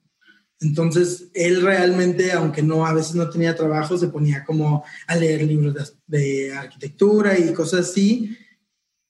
Entonces, 0.61 1.31
él 1.33 1.63
realmente, 1.63 2.33
aunque 2.33 2.63
no 2.63 2.85
a 2.85 2.93
veces 2.93 3.15
no 3.15 3.31
tenía 3.31 3.57
trabajo, 3.57 3.97
se 3.97 4.09
ponía 4.09 4.45
como 4.45 4.85
a 5.07 5.17
leer 5.17 5.43
libros 5.43 5.97
de, 6.07 6.53
arquitectura 6.53 7.39
y 7.39 7.55
cosas 7.55 7.89
así, 7.89 8.37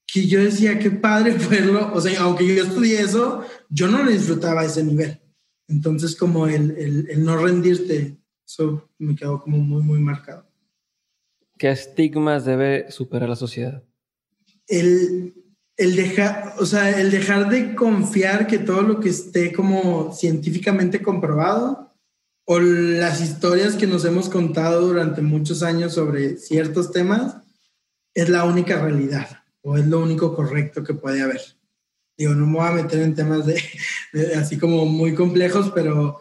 que 0.06 0.28
yo 0.28 0.43
decía, 0.43 0.78
qué 0.78 0.93
padre 0.93 1.36
verlo, 1.51 1.93
o 1.93 2.01
sea, 2.01 2.20
aunque 2.20 2.47
yo 2.47 2.62
estudié 2.62 3.01
eso, 3.01 3.44
yo 3.68 3.89
no 3.89 4.05
lo 4.05 4.10
disfrutaba 4.12 4.60
a 4.60 4.66
ese 4.66 4.85
nivel. 4.85 5.20
Entonces, 5.66 6.14
como 6.14 6.47
el, 6.47 6.70
el, 6.72 7.10
el 7.10 7.24
no 7.24 7.36
rendirte, 7.36 8.16
eso 8.47 8.89
me 8.98 9.16
quedó 9.16 9.40
como 9.40 9.59
muy, 9.59 9.82
muy 9.82 9.98
marcado. 9.98 10.48
¿Qué 11.59 11.70
estigmas 11.70 12.44
debe 12.44 12.90
superar 12.90 13.28
la 13.28 13.36
sociedad? 13.36 13.82
El, 14.66 15.35
el 15.81 15.97
dejar, 15.97 16.57
o 16.59 16.66
sea, 16.66 17.01
el 17.01 17.11
dejar 17.11 17.48
de 17.48 17.74
confiar 17.74 18.47
que 18.47 18.59
todo 18.59 18.82
lo 18.82 19.01
que 19.01 19.09
esté 19.09 19.51
como 19.51 20.12
científicamente 20.12 21.01
comprobado 21.01 21.94
o 22.44 22.61
las 22.61 23.23
historias 23.23 23.77
que 23.77 23.86
nos 23.86 24.05
hemos 24.05 24.28
contado 24.28 24.86
durante 24.86 25.23
muchos 25.23 25.62
años 25.62 25.94
sobre 25.94 26.36
ciertos 26.36 26.93
temas 26.93 27.36
es 28.12 28.28
la 28.28 28.44
única 28.44 28.78
realidad 28.78 29.27
o 29.62 29.78
es 29.78 29.86
lo 29.86 30.01
único 30.01 30.36
correcto 30.36 30.85
que 30.85 30.93
puede 30.93 31.23
haber. 31.23 31.40
Digo, 32.19 32.35
no 32.35 32.47
me 32.47 32.59
voy 32.59 32.69
a 32.69 32.73
meter 32.73 33.01
en 33.01 33.15
temas 33.15 33.47
de, 33.47 33.59
así 34.36 34.59
como 34.59 34.85
muy 34.85 35.15
complejos, 35.15 35.73
pero 35.74 36.20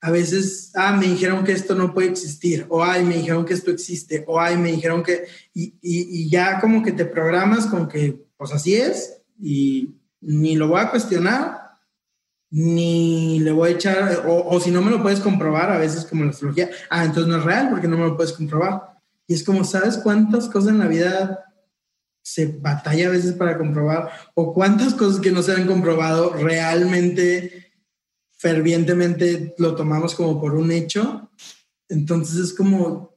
a 0.00 0.10
veces, 0.10 0.72
ah, 0.74 0.96
me 0.96 1.06
dijeron 1.06 1.44
que 1.44 1.52
esto 1.52 1.76
no 1.76 1.94
puede 1.94 2.08
existir, 2.08 2.66
o 2.70 2.82
ay, 2.82 3.04
me 3.04 3.18
dijeron 3.18 3.44
que 3.44 3.54
esto 3.54 3.70
existe, 3.70 4.24
o 4.26 4.40
ay, 4.40 4.56
me 4.56 4.72
dijeron 4.72 5.04
que, 5.04 5.26
y, 5.54 5.74
y, 5.80 6.22
y 6.22 6.28
ya 6.28 6.60
como 6.60 6.82
que 6.82 6.90
te 6.90 7.04
programas 7.04 7.66
con 7.66 7.88
que 7.88 8.25
pues 8.36 8.52
así 8.52 8.74
es 8.74 9.22
y 9.40 9.96
ni 10.20 10.56
lo 10.56 10.68
voy 10.68 10.80
a 10.80 10.90
cuestionar, 10.90 11.66
ni 12.50 13.40
le 13.40 13.52
voy 13.52 13.70
a 13.70 13.72
echar, 13.72 14.24
o, 14.26 14.58
si 14.60 14.70
no 14.70 14.82
me 14.82 14.90
lo 14.90 15.02
puedes 15.02 15.20
comprobar, 15.20 15.70
a 15.70 15.78
veces 15.78 16.04
como 16.04 16.24
la 16.24 16.30
astrología, 16.30 16.70
ah, 16.90 17.04
entonces 17.04 17.30
no 17.30 17.38
es 17.38 17.44
real 17.44 17.70
porque 17.70 17.88
no 17.88 17.98
me 17.98 18.06
lo 18.06 18.16
puedes 18.16 18.32
comprobar. 18.32 18.96
Y 19.26 19.34
es 19.34 19.44
como, 19.44 19.64
¿sabes 19.64 19.98
cuántas 19.98 20.48
cosas 20.48 20.70
en 20.70 20.78
la 20.78 20.86
vida 20.86 21.44
se 22.22 22.46
batalla 22.46 23.08
a 23.08 23.10
veces 23.10 23.34
para 23.34 23.58
comprobar? 23.58 24.10
¿O 24.34 24.54
cuántas 24.54 24.94
cosas 24.94 25.20
que 25.20 25.32
no 25.32 25.42
se 25.42 25.52
han 25.52 25.66
comprobado 25.66 26.34
realmente, 26.34 27.72
fervientemente 28.36 29.54
lo 29.58 29.74
tomamos 29.74 30.14
como 30.14 30.40
por 30.40 30.54
un 30.54 30.70
hecho? 30.70 31.30
Entonces 31.88 32.36
es 32.36 32.54
como, 32.54 33.15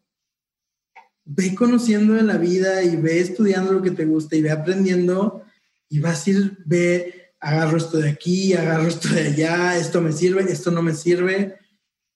ve 1.32 1.54
conociendo 1.54 2.16
de 2.16 2.24
la 2.24 2.38
vida 2.38 2.82
y 2.84 2.96
ve 2.96 3.20
estudiando 3.20 3.72
lo 3.72 3.82
que 3.84 3.92
te 3.92 4.06
gusta 4.06 4.36
y 4.36 4.42
ve 4.42 4.50
aprendiendo 4.50 5.44
y 5.88 6.00
vas 6.00 6.26
a 6.26 6.30
ir, 6.32 6.58
ve, 6.66 7.34
agarro 7.40 7.78
esto 7.78 8.00
de 8.00 8.10
aquí, 8.10 8.54
agarro 8.54 8.88
esto 8.88 9.10
de 9.10 9.22
allá, 9.22 9.78
esto 9.78 10.02
me 10.02 10.12
sirve, 10.12 10.42
esto 10.42 10.72
no 10.72 10.82
me 10.82 10.94
sirve, 10.94 11.58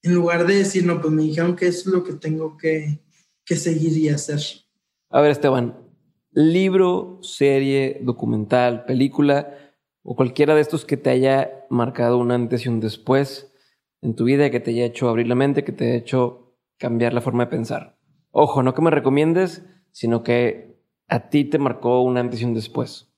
en 0.02 0.14
lugar 0.14 0.46
de 0.46 0.56
decir, 0.56 0.84
no, 0.84 1.00
pues 1.00 1.12
me 1.12 1.22
dijeron 1.22 1.54
que 1.54 1.68
es 1.68 1.86
lo 1.86 2.02
que 2.02 2.14
tengo 2.14 2.56
que, 2.56 3.00
que 3.44 3.56
seguir 3.56 3.96
y 3.96 4.08
hacer. 4.08 4.40
A 5.10 5.20
ver, 5.20 5.30
Esteban, 5.30 5.78
libro, 6.32 7.20
serie, 7.22 8.00
documental, 8.02 8.84
película 8.84 9.56
o 10.02 10.16
cualquiera 10.16 10.56
de 10.56 10.60
estos 10.60 10.84
que 10.84 10.96
te 10.96 11.10
haya 11.10 11.66
marcado 11.70 12.18
un 12.18 12.32
antes 12.32 12.66
y 12.66 12.68
un 12.68 12.80
después 12.80 13.52
en 14.02 14.16
tu 14.16 14.24
vida, 14.24 14.50
que 14.50 14.60
te 14.60 14.72
haya 14.72 14.84
hecho 14.84 15.08
abrir 15.08 15.28
la 15.28 15.36
mente, 15.36 15.62
que 15.62 15.72
te 15.72 15.84
haya 15.84 15.94
hecho 15.94 16.56
cambiar 16.78 17.14
la 17.14 17.20
forma 17.20 17.44
de 17.44 17.50
pensar. 17.50 17.93
Ojo, 18.36 18.64
no 18.64 18.74
que 18.74 18.82
me 18.82 18.90
recomiendes, 18.90 19.64
sino 19.92 20.24
que 20.24 20.76
a 21.06 21.28
ti 21.30 21.44
te 21.44 21.60
marcó 21.60 22.02
un 22.02 22.18
antes 22.18 22.40
y 22.40 22.44
un 22.44 22.52
después. 22.52 23.08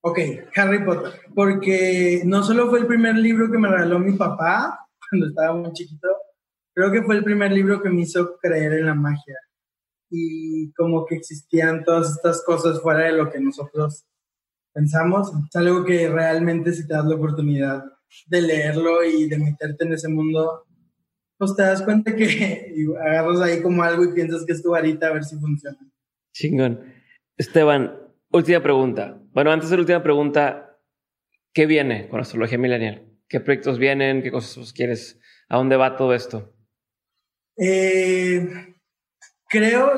Ok, 0.00 0.18
Harry 0.56 0.84
Potter, 0.84 1.12
porque 1.32 2.22
no 2.24 2.42
solo 2.42 2.68
fue 2.68 2.80
el 2.80 2.88
primer 2.88 3.14
libro 3.14 3.52
que 3.52 3.58
me 3.58 3.68
regaló 3.68 4.00
mi 4.00 4.16
papá 4.16 4.88
cuando 5.08 5.28
estaba 5.28 5.54
muy 5.54 5.72
chiquito, 5.74 6.08
creo 6.74 6.90
que 6.90 7.02
fue 7.04 7.14
el 7.14 7.22
primer 7.22 7.52
libro 7.52 7.80
que 7.80 7.88
me 7.88 8.00
hizo 8.00 8.36
creer 8.38 8.72
en 8.72 8.86
la 8.86 8.94
magia 8.94 9.36
y 10.10 10.72
como 10.72 11.06
que 11.06 11.14
existían 11.14 11.84
todas 11.84 12.10
estas 12.10 12.44
cosas 12.44 12.82
fuera 12.82 13.04
de 13.04 13.12
lo 13.12 13.30
que 13.30 13.38
nosotros 13.38 14.06
pensamos. 14.72 15.30
Es 15.48 15.54
algo 15.54 15.84
que 15.84 16.08
realmente 16.08 16.72
si 16.72 16.84
te 16.84 16.94
das 16.94 17.04
la 17.04 17.14
oportunidad 17.14 17.84
de 18.26 18.42
leerlo 18.42 19.04
y 19.04 19.28
de 19.28 19.38
meterte 19.38 19.84
en 19.84 19.92
ese 19.92 20.08
mundo, 20.08 20.64
pues 21.38 21.54
te 21.54 21.62
das 21.62 21.82
cuenta 21.82 22.14
que 22.14 22.68
agarras 23.00 23.40
ahí 23.40 23.62
como 23.62 23.82
algo 23.82 24.04
y 24.04 24.12
piensas 24.12 24.44
que 24.44 24.52
es 24.52 24.62
tu 24.62 24.70
varita 24.70 25.06
a 25.06 25.12
ver 25.12 25.24
si 25.24 25.36
funciona. 25.36 25.78
Chingón. 26.32 26.92
Esteban, 27.36 27.96
última 28.30 28.60
pregunta. 28.60 29.20
Bueno, 29.32 29.52
antes 29.52 29.70
de 29.70 29.76
la 29.76 29.82
última 29.82 30.02
pregunta, 30.02 30.76
¿qué 31.52 31.66
viene 31.66 32.08
con 32.08 32.20
Astrología 32.20 32.58
Millennial? 32.58 33.06
¿Qué 33.28 33.40
proyectos 33.40 33.78
vienen? 33.78 34.22
¿Qué 34.22 34.32
cosas 34.32 34.72
quieres? 34.72 35.20
¿A 35.48 35.56
dónde 35.56 35.76
va 35.76 35.96
todo 35.96 36.14
esto? 36.14 36.52
Eh, 37.56 38.74
creo, 39.48 39.92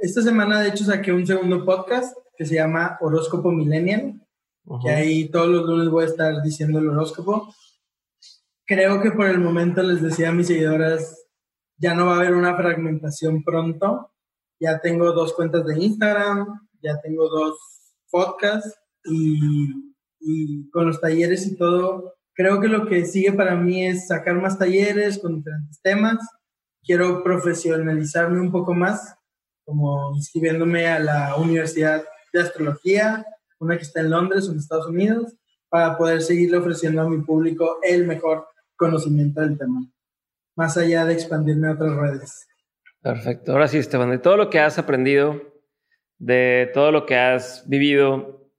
esta 0.00 0.22
semana 0.22 0.60
de 0.60 0.70
hecho 0.70 0.84
saqué 0.84 1.12
un 1.12 1.26
segundo 1.26 1.64
podcast 1.64 2.16
que 2.36 2.46
se 2.46 2.54
llama 2.54 2.96
Horóscopo 3.00 3.50
Millennial, 3.50 4.20
que 4.82 4.90
ahí 4.90 5.28
todos 5.28 5.48
los 5.48 5.66
lunes 5.66 5.88
voy 5.88 6.04
a 6.04 6.08
estar 6.08 6.42
diciendo 6.42 6.78
el 6.78 6.88
horóscopo 6.88 7.54
creo 8.68 9.00
que 9.00 9.10
por 9.10 9.26
el 9.26 9.40
momento 9.40 9.82
les 9.82 10.02
decía 10.02 10.28
a 10.28 10.32
mis 10.32 10.46
seguidoras, 10.46 11.26
ya 11.78 11.94
no 11.94 12.06
va 12.06 12.16
a 12.16 12.20
haber 12.20 12.34
una 12.34 12.54
fragmentación 12.54 13.42
pronto. 13.42 14.12
Ya 14.60 14.78
tengo 14.80 15.12
dos 15.12 15.32
cuentas 15.32 15.64
de 15.64 15.82
Instagram, 15.82 16.68
ya 16.82 17.00
tengo 17.00 17.28
dos 17.28 17.58
podcasts 18.10 18.78
y, 19.04 19.94
y 20.20 20.70
con 20.70 20.86
los 20.86 21.00
talleres 21.00 21.46
y 21.46 21.56
todo, 21.56 22.14
creo 22.34 22.60
que 22.60 22.68
lo 22.68 22.86
que 22.86 23.06
sigue 23.06 23.32
para 23.32 23.56
mí 23.56 23.86
es 23.86 24.08
sacar 24.08 24.34
más 24.40 24.58
talleres 24.58 25.18
con 25.18 25.36
diferentes 25.36 25.80
temas. 25.80 26.18
Quiero 26.82 27.22
profesionalizarme 27.22 28.40
un 28.40 28.52
poco 28.52 28.74
más, 28.74 29.16
como 29.64 30.14
inscribiéndome 30.14 30.88
a 30.88 30.98
la 30.98 31.36
Universidad 31.36 32.04
de 32.32 32.40
Astrología, 32.40 33.24
una 33.60 33.76
que 33.76 33.82
está 33.82 34.00
en 34.00 34.10
Londres, 34.10 34.48
en 34.48 34.58
Estados 34.58 34.86
Unidos, 34.86 35.34
para 35.68 35.96
poder 35.96 36.22
seguirle 36.22 36.58
ofreciendo 36.58 37.02
a 37.02 37.08
mi 37.08 37.22
público 37.22 37.78
el 37.82 38.06
mejor 38.06 38.46
conocimiento 38.78 39.42
del 39.42 39.58
tema, 39.58 39.86
más 40.56 40.78
allá 40.78 41.04
de 41.04 41.12
expandirme 41.12 41.68
a 41.68 41.72
otras 41.72 41.94
redes. 41.94 42.48
Perfecto. 43.02 43.52
Ahora 43.52 43.68
sí, 43.68 43.76
Esteban, 43.76 44.10
de 44.10 44.18
todo 44.18 44.36
lo 44.36 44.48
que 44.48 44.60
has 44.60 44.78
aprendido, 44.78 45.42
de 46.18 46.70
todo 46.72 46.90
lo 46.90 47.04
que 47.04 47.16
has 47.16 47.64
vivido, 47.68 48.50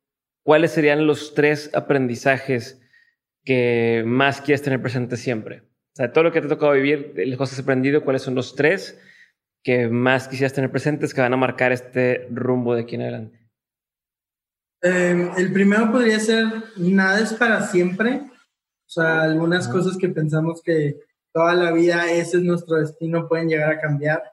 ¿cuáles 0.43 0.71
serían 0.71 1.07
los 1.07 1.33
tres 1.33 1.71
aprendizajes 1.73 2.81
que 3.43 4.03
más 4.05 4.41
quieres 4.41 4.61
tener 4.61 4.81
presente 4.81 5.17
siempre? 5.17 5.61
O 5.61 5.95
sea, 5.95 6.07
de 6.07 6.13
todo 6.13 6.25
lo 6.25 6.31
que 6.31 6.39
te 6.41 6.47
ha 6.47 6.49
tocado 6.49 6.73
vivir, 6.73 7.13
de 7.13 7.25
las 7.25 7.37
cosas 7.37 7.55
que 7.55 7.61
has 7.61 7.65
aprendido, 7.65 8.03
¿cuáles 8.03 8.21
son 8.21 8.35
los 8.35 8.55
tres 8.55 9.01
que 9.63 9.89
más 9.89 10.27
quisieras 10.27 10.53
tener 10.53 10.71
presentes 10.71 11.13
que 11.13 11.21
van 11.21 11.33
a 11.33 11.37
marcar 11.37 11.71
este 11.71 12.27
rumbo 12.31 12.75
de 12.75 12.81
aquí 12.81 12.95
en 12.95 13.01
adelante? 13.01 13.39
Eh, 14.81 15.31
el 15.37 15.51
primero 15.51 15.91
podría 15.91 16.19
ser, 16.19 16.45
nada 16.77 17.19
es 17.19 17.33
para 17.33 17.61
siempre. 17.63 18.21
O 18.89 18.91
sea, 18.91 19.21
algunas 19.21 19.67
cosas 19.67 19.97
que 19.97 20.09
pensamos 20.09 20.63
que 20.63 20.99
toda 21.31 21.53
la 21.53 21.71
vida 21.71 22.11
ese 22.11 22.37
es 22.37 22.43
nuestro 22.43 22.77
destino 22.77 23.27
pueden 23.27 23.47
llegar 23.47 23.71
a 23.71 23.79
cambiar. 23.79 24.23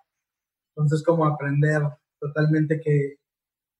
Entonces, 0.74 1.04
como 1.04 1.26
aprender 1.26 1.82
totalmente 2.18 2.80
que, 2.80 3.18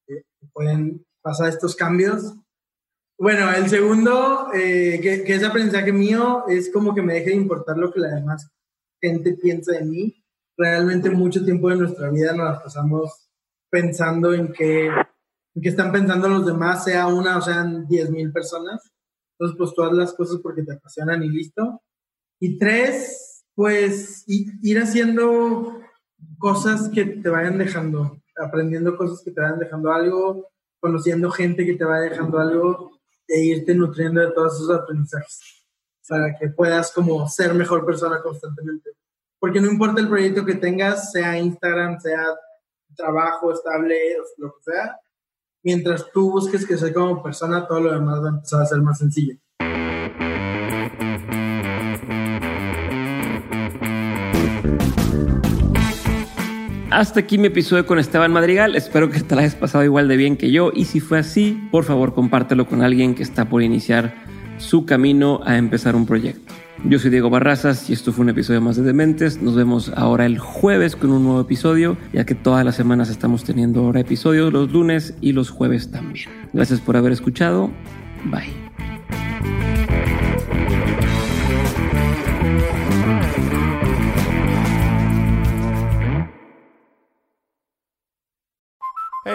que 0.07 0.25
pueden 0.53 1.03
pasar 1.23 1.49
estos 1.49 1.75
cambios. 1.75 2.35
Bueno, 3.19 3.51
el 3.51 3.71
segundo, 3.71 4.49
eh, 4.53 5.01
que, 5.03 5.25
que, 5.25 5.35
es 5.35 5.45
aprendizaje 5.45 5.93
mío, 5.93 6.45
es 6.47 6.71
como 6.71 6.95
que 6.95 7.01
me 7.01 7.15
deje 7.15 7.31
de 7.31 7.37
importar 7.37 7.79
lo 7.79 7.91
que 7.91 8.01
la 8.01 8.15
demás 8.15 8.51
gente 9.01 9.33
piensa 9.33 9.73
de 9.73 9.85
mí. 9.85 10.23
Realmente 10.59 11.09
mucho 11.09 11.43
tiempo 11.43 11.71
de 11.71 11.77
nuestra 11.77 12.11
vida 12.11 12.35
nos 12.35 12.63
pasamos 12.63 13.31
pensando 13.71 14.35
en 14.35 14.53
que 14.53 14.91
que 15.63 15.71
están 15.71 15.91
pensando 15.91 16.29
los 16.29 16.47
demás, 16.47 16.85
sea 16.85 17.07
una 17.07 17.39
o 17.39 17.41
sean 17.41 17.87
diez 17.87 18.11
mil 18.11 18.33
personas. 18.33 18.93
Entonces, 19.39 19.57
pues 19.59 19.75
tú 19.75 19.83
haz 19.83 19.93
las 19.93 20.15
cosas 20.15 20.41
porque 20.43 20.63
te 20.63 20.73
apasionan 20.73 21.23
y 21.23 21.29
listo. 21.29 21.83
Y 22.41 22.59
tres, 22.59 23.45
pues 23.55 24.25
ir 24.27 24.79
haciendo 24.79 25.81
cosas 26.39 26.89
que 26.89 27.05
te 27.05 27.29
vayan 27.29 27.59
dejando, 27.59 28.23
aprendiendo 28.37 28.97
cosas 28.97 29.23
que 29.25 29.31
te 29.31 29.41
vayan 29.41 29.59
dejando 29.59 29.93
algo, 29.93 30.49
conociendo 30.81 31.31
gente 31.31 31.65
que 31.65 31.75
te 31.75 31.85
vaya 31.85 32.11
dejando 32.11 32.39
algo 32.39 33.01
e 33.29 33.41
irte 33.41 33.75
nutriendo 33.75 34.21
de 34.21 34.33
todos 34.33 34.55
esos 34.55 34.71
aprendizajes 34.71 35.67
para 36.09 36.37
que 36.37 36.49
puedas 36.49 36.93
como 36.93 37.29
ser 37.29 37.55
mejor 37.55 37.85
persona 37.85 38.23
constantemente. 38.23 38.91
Porque 39.39 39.61
no 39.61 39.71
importa 39.71 40.01
el 40.01 40.09
proyecto 40.09 40.45
que 40.45 40.55
tengas, 40.55 41.13
sea 41.13 41.39
Instagram, 41.39 42.01
sea 42.01 42.25
trabajo 42.97 43.53
estable, 43.53 44.17
lo 44.39 44.55
que 44.55 44.73
sea, 44.73 44.99
mientras 45.67 46.13
tú 46.13 46.31
busques 46.31 46.65
que 46.65 46.79
sea 46.79 46.95
como 46.95 47.25
persona, 47.25 47.67
todo 47.67 47.81
lo 47.81 47.93
demás 47.93 48.23
va 48.23 48.27
a 48.27 48.35
empezar 48.35 48.63
a 48.63 48.67
ser 48.67 48.81
más 48.83 48.99
sencillo. 48.99 49.35
Hasta 56.93 57.19
aquí 57.19 57.37
mi 57.37 57.49
episodio 57.49 57.85
con 57.85 57.99
Esteban 57.99 58.33
Madrigal. 58.33 58.77
Espero 58.77 59.11
que 59.11 59.21
te 59.21 59.35
la 59.35 59.41
hayas 59.41 59.57
pasado 59.57 59.83
igual 59.83 60.07
de 60.07 60.17
bien 60.17 60.37
que 60.37 60.53
yo. 60.53 60.71
Y 60.73 60.85
si 60.85 61.01
fue 61.01 61.19
así, 61.19 61.69
por 61.73 61.83
favor 61.83 62.15
compártelo 62.15 62.69
con 62.69 62.83
alguien 62.83 63.17
que 63.17 63.25
está 63.25 63.49
por 63.49 63.61
iniciar 63.61 64.15
su 64.59 64.87
camino 64.87 65.41
a 65.45 65.59
empezar 65.59 65.97
un 65.97 66.07
proyecto. 66.07 66.55
Yo 66.85 66.99
soy 66.99 67.11
Diego 67.11 67.31
Barrazas 67.31 67.89
y 67.91 67.93
esto 67.93 68.13
fue 68.13 68.25
un 68.25 68.29
episodio 68.29 68.61
más 68.61 68.77
de 68.77 68.83
Dementes. 68.83 69.41
Nos 69.41 69.57
vemos 69.57 69.91
ahora 69.97 70.27
el 70.27 70.39
jueves 70.39 70.95
con 70.95 71.11
un 71.11 71.25
nuevo 71.25 71.41
episodio, 71.41 71.97
ya 72.13 72.25
que 72.25 72.35
todas 72.35 72.65
las 72.65 72.77
semanas 72.77 73.09
estamos 73.09 73.45
teniendo 73.45 73.81
ahora 73.81 74.01
episodios 74.01 74.53
los 74.53 74.71
lunes 74.71 75.15
y 75.21 75.33
los 75.33 75.51
jueves 75.51 75.91
también. 75.91 76.29
Gracias 76.53 76.81
por 76.81 76.97
haber 76.97 77.13
escuchado. 77.13 77.71
Bye. 78.25 78.66